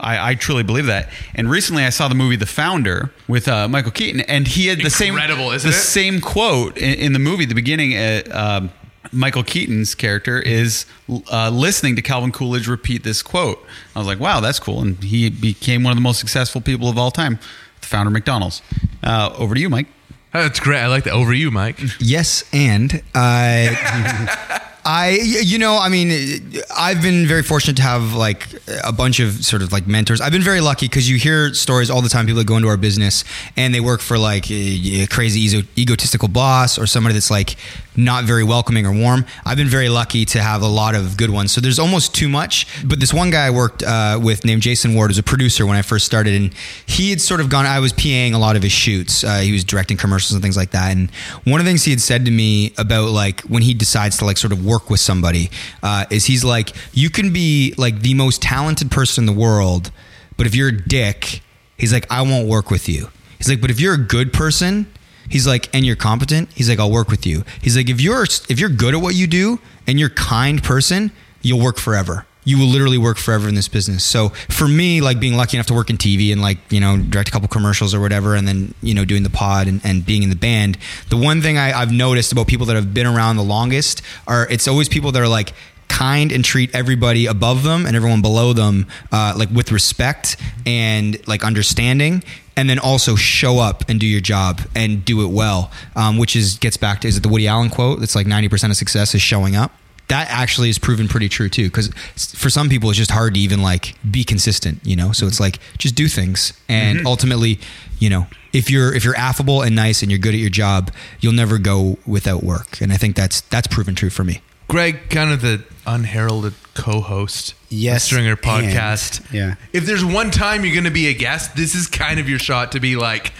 I, 0.00 0.30
I 0.30 0.34
truly 0.34 0.62
believe 0.62 0.86
that. 0.86 1.10
And 1.34 1.50
recently, 1.50 1.84
I 1.84 1.90
saw 1.90 2.08
the 2.08 2.14
movie 2.14 2.36
The 2.36 2.46
Founder 2.46 3.12
with 3.28 3.48
uh, 3.48 3.68
Michael 3.68 3.92
Keaton, 3.92 4.22
and 4.22 4.48
he 4.48 4.66
had 4.68 4.80
the 4.80 4.90
same 4.90 5.14
Incredible, 5.14 5.52
isn't 5.52 5.70
the 5.70 5.76
it? 5.76 5.80
same 5.80 6.20
quote 6.20 6.76
in, 6.78 6.94
in 6.98 7.12
the 7.12 7.18
movie. 7.18 7.44
The 7.44 7.54
beginning, 7.54 7.96
uh, 7.96 8.22
um, 8.32 8.70
Michael 9.12 9.42
Keaton's 9.42 9.94
character 9.94 10.40
is 10.40 10.86
uh, 11.30 11.50
listening 11.50 11.96
to 11.96 12.02
Calvin 12.02 12.32
Coolidge 12.32 12.66
repeat 12.68 13.04
this 13.04 13.22
quote. 13.22 13.64
I 13.94 13.98
was 13.98 14.08
like, 14.08 14.20
wow, 14.20 14.40
that's 14.40 14.58
cool. 14.58 14.80
And 14.80 15.02
he 15.02 15.30
became 15.30 15.82
one 15.82 15.90
of 15.92 15.96
the 15.96 16.02
most 16.02 16.18
successful 16.18 16.60
people 16.60 16.88
of 16.88 16.98
all 16.98 17.10
time, 17.10 17.38
the 17.80 17.86
founder 17.86 18.08
of 18.08 18.12
McDonald's. 18.14 18.62
Uh, 19.02 19.34
over 19.38 19.54
to 19.54 19.60
you, 19.60 19.68
Mike. 19.68 19.86
That's 20.32 20.58
great. 20.58 20.80
I 20.80 20.88
like 20.88 21.04
that. 21.04 21.12
Over 21.12 21.32
you, 21.32 21.50
Mike. 21.50 21.78
Yes, 22.00 22.44
and 22.52 23.02
I, 23.14 24.60
I, 24.84 25.10
you 25.20 25.58
know, 25.58 25.78
I 25.78 25.88
mean, 25.88 26.52
I've 26.76 27.00
been 27.00 27.26
very 27.26 27.42
fortunate 27.42 27.76
to 27.76 27.82
have 27.82 28.14
like 28.14 28.48
a 28.82 28.92
bunch 28.92 29.20
of 29.20 29.44
sort 29.44 29.62
of 29.62 29.72
like 29.72 29.86
mentors. 29.86 30.20
I've 30.20 30.32
been 30.32 30.42
very 30.42 30.60
lucky 30.60 30.86
because 30.86 31.08
you 31.08 31.16
hear 31.16 31.54
stories 31.54 31.88
all 31.88 32.02
the 32.02 32.08
time. 32.08 32.26
People 32.26 32.40
that 32.40 32.46
go 32.46 32.56
into 32.56 32.68
our 32.68 32.76
business 32.76 33.24
and 33.56 33.74
they 33.74 33.80
work 33.80 34.00
for 34.00 34.18
like 34.18 34.50
a, 34.50 35.02
a 35.02 35.06
crazy 35.06 35.40
ego- 35.40 35.66
egotistical 35.78 36.28
boss 36.28 36.78
or 36.78 36.86
somebody 36.86 37.14
that's 37.14 37.30
like 37.30 37.56
not 37.96 38.24
very 38.24 38.44
welcoming 38.44 38.86
or 38.86 38.92
warm. 38.92 39.24
I've 39.44 39.56
been 39.56 39.68
very 39.68 39.88
lucky 39.88 40.24
to 40.26 40.42
have 40.42 40.62
a 40.62 40.66
lot 40.68 40.94
of 40.94 41.16
good 41.16 41.30
ones. 41.30 41.52
So 41.52 41.60
there's 41.60 41.78
almost 41.78 42.14
too 42.14 42.28
much. 42.28 42.66
But 42.84 43.00
this 43.00 43.12
one 43.14 43.30
guy 43.30 43.46
I 43.46 43.50
worked 43.50 43.82
uh, 43.82 44.18
with 44.22 44.44
named 44.44 44.62
Jason 44.62 44.94
Ward 44.94 45.10
was 45.10 45.18
a 45.18 45.22
producer 45.22 45.66
when 45.66 45.76
I 45.76 45.82
first 45.82 46.06
started, 46.06 46.34
and 46.34 46.54
he 46.86 47.10
had 47.10 47.20
sort 47.20 47.40
of 47.40 47.48
gone. 47.48 47.66
I 47.66 47.80
was 47.80 47.92
PAing 47.92 48.34
a 48.34 48.38
lot 48.38 48.56
of 48.56 48.62
his 48.62 48.72
shoots. 48.72 49.24
Uh, 49.24 49.38
he 49.38 49.52
was 49.52 49.64
directing 49.64 49.96
commercials 49.96 50.32
and 50.32 50.42
things 50.42 50.56
like 50.56 50.70
that. 50.72 50.92
And 50.92 51.10
one 51.44 51.60
of 51.60 51.66
the 51.66 51.70
things 51.70 51.84
he 51.84 51.90
had 51.90 52.00
said 52.00 52.24
to 52.24 52.30
me 52.30 52.72
about 52.78 53.10
like 53.10 53.42
when 53.42 53.62
he 53.62 53.74
decides 53.74 54.16
to 54.18 54.24
like 54.24 54.36
sort 54.36 54.52
of 54.52 54.64
work 54.64 54.90
with 54.90 55.00
somebody 55.00 55.50
uh, 55.82 56.04
is 56.10 56.26
he's 56.26 56.44
like, 56.44 56.72
you 56.92 57.10
can 57.10 57.32
be 57.32 57.74
like 57.76 58.00
the 58.00 58.14
most 58.14 58.42
talented 58.42 58.90
person 58.90 59.22
in 59.22 59.26
the 59.26 59.40
world, 59.40 59.90
but 60.36 60.46
if 60.46 60.54
you're 60.54 60.68
a 60.68 60.76
dick, 60.76 61.42
he's 61.76 61.92
like, 61.92 62.10
I 62.10 62.22
won't 62.22 62.48
work 62.48 62.70
with 62.70 62.88
you. 62.88 63.08
He's 63.38 63.48
like, 63.48 63.60
but 63.60 63.70
if 63.70 63.80
you're 63.80 63.94
a 63.94 63.98
good 63.98 64.32
person, 64.32 64.86
he's 65.28 65.46
like, 65.46 65.74
and 65.74 65.84
you're 65.84 65.96
competent, 65.96 66.50
he's 66.54 66.68
like, 66.68 66.78
I'll 66.78 66.90
work 66.90 67.08
with 67.08 67.26
you. 67.26 67.44
He's 67.60 67.76
like, 67.76 67.88
if 67.88 68.00
you're 68.00 68.24
if 68.24 68.58
you're 68.58 68.68
good 68.70 68.94
at 68.94 69.00
what 69.00 69.14
you 69.14 69.26
do 69.26 69.58
and 69.86 69.98
you're 69.98 70.08
a 70.08 70.14
kind 70.14 70.62
person, 70.62 71.10
you'll 71.42 71.60
work 71.60 71.78
forever. 71.78 72.26
you 72.44 72.58
will 72.58 72.66
literally 72.66 72.98
work 72.98 73.16
forever 73.16 73.48
in 73.48 73.54
this 73.54 73.68
business. 73.68 74.04
So 74.04 74.28
for 74.28 74.68
me, 74.68 75.00
like 75.00 75.18
being 75.18 75.34
lucky 75.34 75.56
enough 75.56 75.66
to 75.68 75.74
work 75.74 75.90
in 75.90 75.96
TV 75.96 76.30
and 76.30 76.42
like, 76.42 76.58
you 76.70 76.80
know, 76.80 76.98
direct 76.98 77.30
a 77.30 77.32
couple 77.32 77.48
commercials 77.48 77.94
or 77.94 78.00
whatever, 78.00 78.34
and 78.34 78.46
then, 78.46 78.74
you 78.82 78.94
know, 78.94 79.04
doing 79.04 79.22
the 79.22 79.30
pod 79.30 79.66
and, 79.66 79.80
and 79.84 80.04
being 80.04 80.22
in 80.22 80.30
the 80.30 80.36
band, 80.36 80.78
the 81.08 81.16
one 81.16 81.40
thing 81.40 81.56
I, 81.56 81.72
I've 81.72 81.92
noticed 81.92 82.32
about 82.32 82.46
people 82.46 82.66
that 82.66 82.76
have 82.76 82.92
been 82.92 83.06
around 83.06 83.36
the 83.36 83.42
longest 83.42 84.02
are 84.26 84.46
it's 84.50 84.68
always 84.68 84.88
people 84.88 85.10
that 85.12 85.22
are 85.22 85.28
like, 85.28 85.54
kind 85.88 86.32
and 86.32 86.44
treat 86.44 86.74
everybody 86.74 87.26
above 87.26 87.62
them 87.62 87.86
and 87.86 87.96
everyone 87.96 88.22
below 88.22 88.52
them 88.52 88.86
uh, 89.12 89.34
like 89.36 89.50
with 89.50 89.70
respect 89.72 90.36
and 90.66 91.26
like 91.28 91.44
understanding 91.44 92.22
and 92.56 92.68
then 92.68 92.78
also 92.78 93.16
show 93.16 93.58
up 93.58 93.88
and 93.88 94.00
do 94.00 94.06
your 94.06 94.20
job 94.20 94.60
and 94.74 95.04
do 95.04 95.24
it 95.24 95.30
well 95.30 95.70
um, 95.96 96.18
which 96.18 96.36
is 96.36 96.58
gets 96.58 96.76
back 96.76 97.00
to 97.00 97.08
is 97.08 97.16
it 97.16 97.22
the 97.22 97.28
woody 97.28 97.46
allen 97.46 97.70
quote? 97.70 98.00
That's 98.00 98.14
like 98.14 98.26
90% 98.26 98.70
of 98.70 98.76
success 98.76 99.14
is 99.14 99.22
showing 99.22 99.56
up. 99.56 99.72
That 100.08 100.28
actually 100.30 100.68
is 100.68 100.78
proven 100.78 101.08
pretty 101.08 101.30
true 101.30 101.48
too 101.48 101.64
because 101.64 101.88
for 102.16 102.50
some 102.50 102.68
people 102.68 102.90
it's 102.90 102.98
just 102.98 103.10
hard 103.10 103.34
to 103.34 103.40
even 103.40 103.62
like 103.62 103.94
be 104.08 104.24
consistent 104.24 104.80
you 104.84 104.96
know? 104.96 105.12
So 105.12 105.26
it's 105.26 105.40
like 105.40 105.58
just 105.78 105.94
do 105.94 106.08
things. 106.08 106.52
And 106.68 107.06
ultimately 107.06 107.58
you 107.98 108.10
know 108.10 108.26
if 108.52 108.70
you're 108.70 108.94
if 108.94 109.04
you're 109.04 109.16
affable 109.16 109.62
and 109.62 109.74
nice 109.74 110.02
and 110.02 110.10
you're 110.10 110.18
good 110.18 110.34
at 110.34 110.40
your 110.40 110.50
job 110.50 110.92
you'll 111.20 111.32
never 111.32 111.58
go 111.58 111.98
without 112.06 112.42
work. 112.42 112.80
And 112.80 112.92
i 112.92 112.96
think 112.96 113.16
that's 113.16 113.42
that's 113.42 113.66
proven 113.66 113.94
true 113.94 114.10
for 114.10 114.24
me 114.24 114.40
Greg, 114.68 115.10
kind 115.10 115.30
of 115.30 115.40
the 115.40 115.62
unheralded 115.86 116.54
co-host, 116.74 117.54
Yes, 117.68 118.04
Stringer 118.04 118.32
and- 118.32 118.40
podcast. 118.42 119.20
yeah. 119.32 119.54
If 119.72 119.84
there's 119.86 120.04
one 120.04 120.30
time 120.30 120.64
you're 120.64 120.74
going 120.74 120.84
to 120.84 120.90
be 120.90 121.06
a 121.08 121.14
guest, 121.14 121.56
this 121.56 121.74
is 121.74 121.86
kind 121.86 122.18
of 122.20 122.28
your 122.28 122.38
shot 122.38 122.72
to 122.72 122.80
be 122.80 122.96
like, 122.96 123.32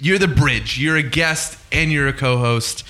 you're 0.00 0.18
the 0.18 0.28
bridge. 0.28 0.78
You're 0.78 0.96
a 0.96 1.02
guest 1.02 1.58
and 1.72 1.90
you're 1.92 2.08
a 2.08 2.12
co-host. 2.12 2.84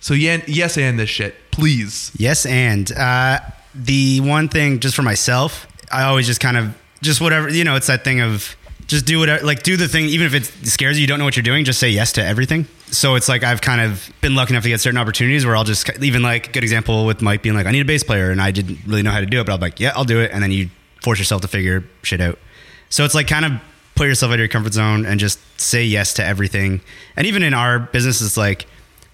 So 0.00 0.14
yeah, 0.14 0.42
yes, 0.46 0.78
and 0.78 0.98
this 0.98 1.10
shit, 1.10 1.34
please. 1.50 2.12
Yes, 2.16 2.46
and 2.46 2.90
uh, 2.92 3.40
the 3.74 4.20
one 4.20 4.48
thing 4.48 4.78
just 4.80 4.94
for 4.96 5.02
myself, 5.02 5.66
I 5.92 6.04
always 6.04 6.26
just 6.26 6.40
kind 6.40 6.56
of 6.56 6.76
just 7.02 7.20
whatever 7.20 7.48
you 7.48 7.64
know. 7.64 7.74
It's 7.76 7.88
that 7.88 8.04
thing 8.04 8.20
of 8.20 8.56
just 8.86 9.06
do 9.06 9.18
whatever, 9.18 9.44
like 9.44 9.62
do 9.64 9.76
the 9.76 9.88
thing, 9.88 10.04
even 10.06 10.26
if 10.26 10.34
it 10.34 10.44
scares 10.68 10.96
you, 10.96 11.02
you 11.02 11.06
don't 11.08 11.18
know 11.18 11.24
what 11.24 11.36
you're 11.36 11.42
doing. 11.42 11.64
Just 11.64 11.78
say 11.80 11.90
yes 11.90 12.12
to 12.12 12.24
everything. 12.24 12.66
So 12.90 13.16
it's 13.16 13.28
like 13.28 13.44
I've 13.44 13.60
kind 13.60 13.80
of 13.80 14.10
been 14.20 14.34
lucky 14.34 14.54
enough 14.54 14.62
to 14.62 14.68
get 14.68 14.80
certain 14.80 14.98
opportunities 14.98 15.44
where 15.44 15.54
I'll 15.54 15.64
just 15.64 15.90
even 16.02 16.22
like 16.22 16.52
good 16.52 16.62
example 16.62 17.06
with 17.06 17.20
Mike 17.20 17.42
being 17.42 17.54
like, 17.54 17.66
I 17.66 17.70
need 17.70 17.80
a 17.80 17.84
bass 17.84 18.02
player, 18.02 18.30
and 18.30 18.40
I 18.40 18.50
didn't 18.50 18.78
really 18.86 19.02
know 19.02 19.10
how 19.10 19.20
to 19.20 19.26
do 19.26 19.40
it, 19.40 19.46
but 19.46 19.52
I'm 19.52 19.60
like, 19.60 19.78
yeah, 19.78 19.92
I'll 19.94 20.04
do 20.04 20.20
it, 20.20 20.30
and 20.32 20.42
then 20.42 20.50
you 20.50 20.70
force 21.02 21.18
yourself 21.18 21.42
to 21.42 21.48
figure 21.48 21.84
shit 22.02 22.20
out. 22.20 22.38
So 22.88 23.04
it's 23.04 23.14
like 23.14 23.28
kind 23.28 23.44
of 23.44 23.52
put 23.94 24.06
yourself 24.06 24.30
out 24.30 24.34
of 24.34 24.38
your 24.38 24.48
comfort 24.48 24.72
zone 24.72 25.04
and 25.04 25.20
just 25.20 25.38
say 25.60 25.84
yes 25.84 26.14
to 26.14 26.24
everything. 26.24 26.80
And 27.16 27.26
even 27.26 27.42
in 27.42 27.52
our 27.52 27.78
business, 27.78 28.20
it's 28.22 28.36
like 28.36 28.66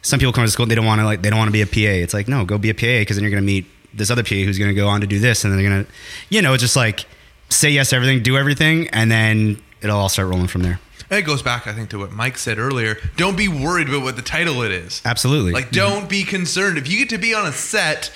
some 0.03 0.21
people 0.21 0.33
come 0.33 0.45
to 0.45 0.51
school 0.51 0.65
and 0.65 0.71
they 0.71 0.77
don't 0.77 0.87
want 0.87 1.01
to 1.01 1.05
like 1.05 1.23
they 1.23 1.31
don't 1.31 1.39
want 1.39 1.49
to 1.49 1.53
be 1.53 1.63
a 1.63 1.67
PA. 1.67 2.03
It's 2.03 2.15
like 2.15 2.29
no, 2.29 2.45
go 2.45 2.59
be 2.59 2.71
a 2.71 2.75
PA 2.75 3.01
because 3.01 3.17
then 3.17 3.25
you're 3.25 3.31
going 3.31 3.43
to 3.43 3.47
meet 3.47 3.67
this 3.93 4.11
other 4.11 4.23
PA 4.23 4.35
who's 4.35 4.59
going 4.59 4.71
to 4.71 4.75
go 4.75 4.89
on 4.89 5.01
to 5.01 5.07
do 5.07 5.19
this, 5.19 5.45
and 5.45 5.53
then 5.53 5.61
they're 5.61 5.71
going 5.71 5.85
to, 5.85 5.91
you 6.29 6.43
know, 6.43 6.53
it's 6.55 6.63
just 6.63 6.77
like 6.77 7.07
say 7.49 7.71
yes 7.71 7.91
to 7.91 7.97
everything, 7.97 8.23
do 8.23 8.37
everything, 8.37 8.89
and 8.89 9.11
then 9.11 9.61
it'll 9.83 9.99
all 9.99 10.09
start 10.09 10.29
rolling 10.29 10.49
from 10.49 10.63
there. 10.63 10.81
It 11.10 11.22
goes 11.22 11.43
back, 11.43 11.66
I 11.66 11.72
think, 11.72 11.90
to 11.90 11.98
what 11.98 12.12
Mike 12.12 12.39
said 12.39 12.59
earlier. 12.59 12.97
Don't 13.16 13.36
be 13.36 13.48
worried 13.48 13.89
about 13.89 14.02
what 14.02 14.16
the 14.16 14.22
title 14.22 14.62
it 14.62 14.72
is. 14.72 15.02
Absolutely. 15.05 15.52
Like, 15.52 15.70
don't 15.70 16.09
be 16.09 16.24
concerned. 16.24 16.78
If 16.78 16.89
you 16.89 16.98
get 16.98 17.10
to 17.10 17.18
be 17.18 17.35
on 17.35 17.47
a 17.47 17.52
set, 17.52 18.10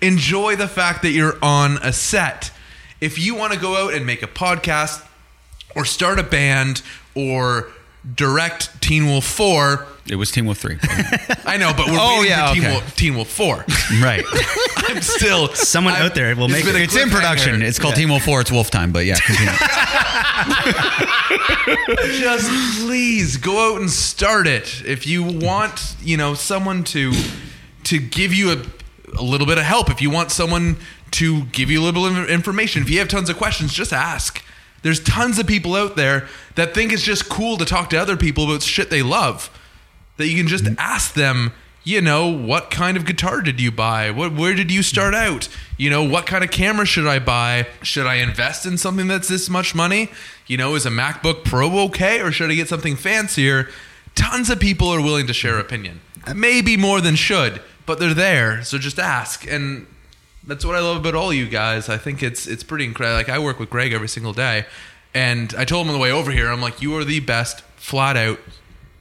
enjoy 0.00 0.56
the 0.56 0.68
fact 0.68 1.02
that 1.02 1.10
you're 1.10 1.36
on 1.42 1.78
a 1.78 1.92
set. 1.92 2.50
If 3.00 3.18
you 3.18 3.34
want 3.34 3.52
to 3.52 3.58
go 3.58 3.86
out 3.86 3.94
and 3.94 4.06
make 4.06 4.22
a 4.22 4.28
podcast 4.28 5.04
or 5.74 5.84
start 5.84 6.18
a 6.18 6.22
band 6.22 6.82
or 7.14 7.70
direct 8.14 8.80
Teen 8.82 9.06
Wolf 9.06 9.24
4, 9.24 9.86
It 10.08 10.16
was 10.16 10.30
Teen 10.32 10.44
Wolf 10.46 10.58
3. 10.58 10.76
I 11.44 11.56
know, 11.56 11.72
but 11.76 11.86
we're 11.86 11.96
Oh, 12.00 12.18
waiting 12.20 12.30
yeah, 12.30 12.48
for 12.48 12.54
Teen, 12.54 12.64
okay. 12.64 12.72
Wolf, 12.72 12.96
Teen 12.96 13.14
Wolf 13.14 13.28
4. 13.28 13.64
right. 14.02 14.24
I'm 14.88 15.00
still. 15.00 15.48
Someone 15.54 15.94
I'm- 15.94 16.02
out 16.06 16.14
there 16.16 16.34
will 16.34 16.48
make 16.48 16.64
it. 16.64 16.74
It's 16.74 16.96
in 16.96 17.08
production. 17.10 17.62
It's 17.62 17.78
called 17.78 17.94
Teen 17.94 18.08
Wolf 18.08 18.24
4. 18.24 18.40
It's 18.40 18.50
Wolf 18.50 18.70
time, 18.70 18.90
but 18.92 19.04
yeah, 19.06 19.14
just 22.18 22.80
please 22.80 23.36
go 23.36 23.72
out 23.74 23.80
and 23.80 23.90
start 23.90 24.46
it 24.46 24.82
if 24.84 25.06
you 25.06 25.22
want 25.22 25.94
you 26.02 26.16
know 26.16 26.34
someone 26.34 26.84
to 26.84 27.12
to 27.84 27.98
give 27.98 28.32
you 28.34 28.50
a, 28.52 28.56
a 29.18 29.22
little 29.22 29.46
bit 29.46 29.58
of 29.58 29.64
help 29.64 29.90
if 29.90 30.00
you 30.02 30.10
want 30.10 30.30
someone 30.30 30.76
to 31.12 31.44
give 31.46 31.70
you 31.70 31.80
a 31.80 31.82
little 31.84 32.08
bit 32.08 32.18
of 32.24 32.28
information 32.30 32.82
if 32.82 32.90
you 32.90 32.98
have 32.98 33.08
tons 33.08 33.28
of 33.30 33.36
questions 33.36 33.72
just 33.72 33.92
ask 33.92 34.42
there's 34.82 35.00
tons 35.00 35.38
of 35.38 35.46
people 35.46 35.74
out 35.74 35.96
there 35.96 36.28
that 36.54 36.74
think 36.74 36.92
it's 36.92 37.02
just 37.02 37.28
cool 37.28 37.56
to 37.56 37.64
talk 37.64 37.90
to 37.90 37.96
other 37.96 38.16
people 38.16 38.44
about 38.44 38.62
shit 38.62 38.90
they 38.90 39.02
love 39.02 39.50
that 40.16 40.28
you 40.28 40.36
can 40.36 40.48
just 40.48 40.64
mm. 40.64 40.76
ask 40.78 41.14
them 41.14 41.52
you 41.84 42.00
know 42.00 42.28
what 42.28 42.70
kind 42.70 42.96
of 42.96 43.04
guitar 43.04 43.40
did 43.40 43.60
you 43.60 43.72
buy? 43.72 44.12
What 44.12 44.34
where 44.34 44.54
did 44.54 44.70
you 44.70 44.84
start 44.84 45.14
out? 45.14 45.48
You 45.76 45.90
know 45.90 46.04
what 46.04 46.26
kind 46.26 46.44
of 46.44 46.50
camera 46.52 46.86
should 46.86 47.08
i 47.08 47.18
buy? 47.18 47.66
Should 47.82 48.06
i 48.06 48.16
invest 48.16 48.66
in 48.66 48.78
something 48.78 49.08
that's 49.08 49.26
this 49.26 49.50
much 49.50 49.74
money? 49.74 50.08
You 50.46 50.56
know 50.56 50.76
is 50.76 50.86
a 50.86 50.90
macbook 50.90 51.44
pro 51.44 51.76
okay 51.86 52.20
or 52.20 52.30
should 52.30 52.52
i 52.52 52.54
get 52.54 52.68
something 52.68 52.94
fancier? 52.94 53.68
Tons 54.14 54.48
of 54.48 54.60
people 54.60 54.88
are 54.88 55.02
willing 55.02 55.26
to 55.26 55.32
share 55.32 55.58
opinion. 55.58 56.00
Uh, 56.24 56.34
Maybe 56.34 56.76
more 56.76 57.00
than 57.00 57.16
should 57.16 57.60
but 57.84 57.98
they're 57.98 58.14
there 58.14 58.62
so 58.62 58.78
just 58.78 58.98
ask. 58.98 59.46
And 59.50 59.86
that's 60.46 60.64
what 60.64 60.74
I 60.74 60.80
love 60.80 60.98
about 60.98 61.14
all 61.14 61.32
you 61.32 61.46
guys. 61.46 61.88
I 61.88 61.98
think 61.98 62.22
it's 62.22 62.46
it's 62.46 62.62
pretty 62.62 62.84
incredible. 62.84 63.16
Like 63.16 63.28
I 63.28 63.38
work 63.38 63.58
with 63.58 63.70
Greg 63.70 63.92
every 63.92 64.08
single 64.08 64.32
day, 64.32 64.66
and 65.14 65.54
I 65.56 65.64
told 65.64 65.86
him 65.86 65.90
on 65.90 65.94
the 65.94 66.02
way 66.02 66.10
over 66.10 66.30
here, 66.30 66.50
I'm 66.50 66.60
like, 66.60 66.82
you 66.82 66.96
are 66.96 67.04
the 67.04 67.20
best 67.20 67.62
flat 67.76 68.16
out 68.16 68.38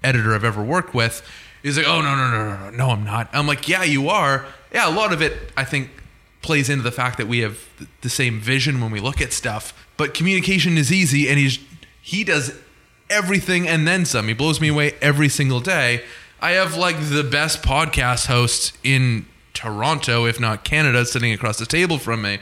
editor 0.03 0.33
I've 0.35 0.43
ever 0.43 0.63
worked 0.63 0.93
with. 0.93 1.21
He's 1.63 1.77
like, 1.77 1.87
oh 1.87 2.01
no 2.01 2.15
no 2.15 2.31
no 2.31 2.49
no 2.49 2.69
no 2.69 2.69
no 2.69 2.89
I'm 2.91 3.03
not. 3.03 3.29
I'm 3.33 3.47
like, 3.47 3.67
yeah 3.67 3.83
you 3.83 4.09
are. 4.09 4.45
Yeah, 4.73 4.89
a 4.89 4.93
lot 4.93 5.13
of 5.13 5.21
it 5.21 5.51
I 5.57 5.63
think 5.63 5.89
plays 6.41 6.69
into 6.69 6.83
the 6.83 6.91
fact 6.91 7.17
that 7.17 7.27
we 7.27 7.39
have 7.39 7.59
the 8.01 8.09
same 8.09 8.39
vision 8.39 8.81
when 8.81 8.91
we 8.91 8.99
look 8.99 9.21
at 9.21 9.31
stuff. 9.33 9.73
But 9.97 10.13
communication 10.13 10.77
is 10.77 10.91
easy, 10.91 11.29
and 11.29 11.37
he's 11.37 11.59
he 12.01 12.23
does 12.23 12.57
everything 13.09 13.67
and 13.67 13.87
then 13.87 14.05
some. 14.05 14.27
He 14.27 14.33
blows 14.33 14.59
me 14.61 14.69
away 14.69 14.95
every 15.01 15.29
single 15.29 15.59
day. 15.59 16.03
I 16.39 16.51
have 16.51 16.75
like 16.75 16.97
the 17.09 17.23
best 17.23 17.61
podcast 17.61 18.25
host 18.25 18.75
in 18.83 19.27
Toronto, 19.61 20.25
if 20.25 20.39
not 20.39 20.63
Canada, 20.63 21.05
sitting 21.05 21.31
across 21.33 21.59
the 21.59 21.67
table 21.67 21.99
from 21.99 22.23
me. 22.23 22.39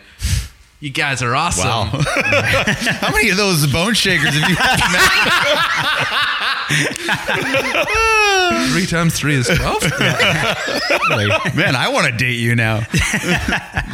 You 0.79 0.89
guys 0.89 1.21
are 1.21 1.35
awesome. 1.35 1.65
Wow. 1.67 1.85
How 1.91 3.11
many 3.11 3.29
of 3.29 3.35
those 3.35 3.69
bone 3.69 3.93
shakers 3.93 4.29
have 4.29 4.49
you 4.49 4.55
had? 4.57 4.79
Three 8.71 8.85
times 8.85 9.17
three 9.17 9.35
is 9.35 9.47
12. 9.47 9.81
Man, 11.55 11.75
I 11.75 11.89
want 11.91 12.05
to 12.05 12.13
date 12.15 12.39
you 12.39 12.55
now. 12.55 12.79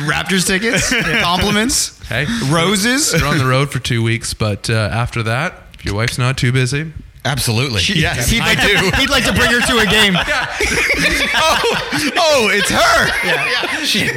Raptors 0.06 0.46
tickets, 0.46 0.94
compliments, 1.24 1.98
hey, 2.08 2.28
roses. 2.52 3.12
You're 3.14 3.26
on 3.26 3.40
the 3.40 3.48
road 3.48 3.72
for 3.72 3.80
two 3.80 4.04
weeks, 4.04 4.36
but 4.36 4.70
uh, 4.70 4.74
after 4.74 5.24
that, 5.24 5.64
if 5.74 5.86
your 5.86 5.96
wife's 5.96 6.20
not 6.20 6.38
too 6.38 6.52
busy, 6.52 6.92
Absolutely. 7.26 7.82
She, 7.82 8.00
yes, 8.00 8.30
he'd 8.30 8.42
I 8.42 8.54
like 8.54 8.62
do. 8.62 8.92
To, 8.92 8.96
he'd 8.98 9.10
like 9.10 9.26
to 9.26 9.34
bring 9.34 9.50
her 9.50 9.60
to 9.60 9.80
a 9.80 9.86
game. 9.88 10.16
oh, 11.36 11.60
oh, 12.18 12.50
it's 12.54 12.70
her. 12.70 13.10
She, 13.84 14.08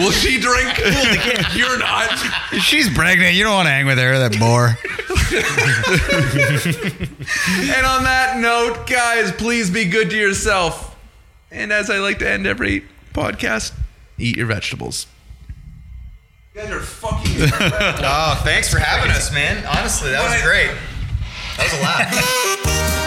will 0.00 0.12
she 0.12 0.38
drink? 0.38 0.78
You're 1.56 1.76
not. 1.76 2.16
she's 2.60 2.88
pregnant. 2.94 3.34
You 3.34 3.42
don't 3.42 3.54
want 3.54 3.66
to 3.66 3.72
hang 3.72 3.86
with 3.86 3.98
her, 3.98 4.16
that 4.16 4.38
bore. 4.38 4.78
And 7.74 7.86
on 7.86 8.04
that 8.04 8.38
note, 8.38 8.86
guys, 8.86 9.32
please 9.32 9.70
be 9.70 9.86
good 9.86 10.10
to 10.10 10.16
yourself. 10.16 10.94
And 11.50 11.72
as 11.72 11.90
I 11.90 11.98
like 11.98 12.20
to 12.20 12.30
end 12.30 12.46
every 12.46 12.84
podcast, 13.12 13.72
eat 14.18 14.36
your 14.36 14.46
vegetables. 14.46 15.08
You 16.54 16.60
guys 16.60 16.70
are 16.70 16.80
fucking. 16.80 17.32
Oh, 18.04 18.40
thanks 18.44 18.70
for 18.70 18.78
having 18.78 19.10
us, 19.10 19.32
man. 19.32 19.66
Honestly, 19.66 20.10
that 20.10 20.22
was 20.22 20.40
great. 20.42 20.70
That 21.56 21.70
was 21.70 21.78
a 21.78 21.82
laugh. 21.82 22.98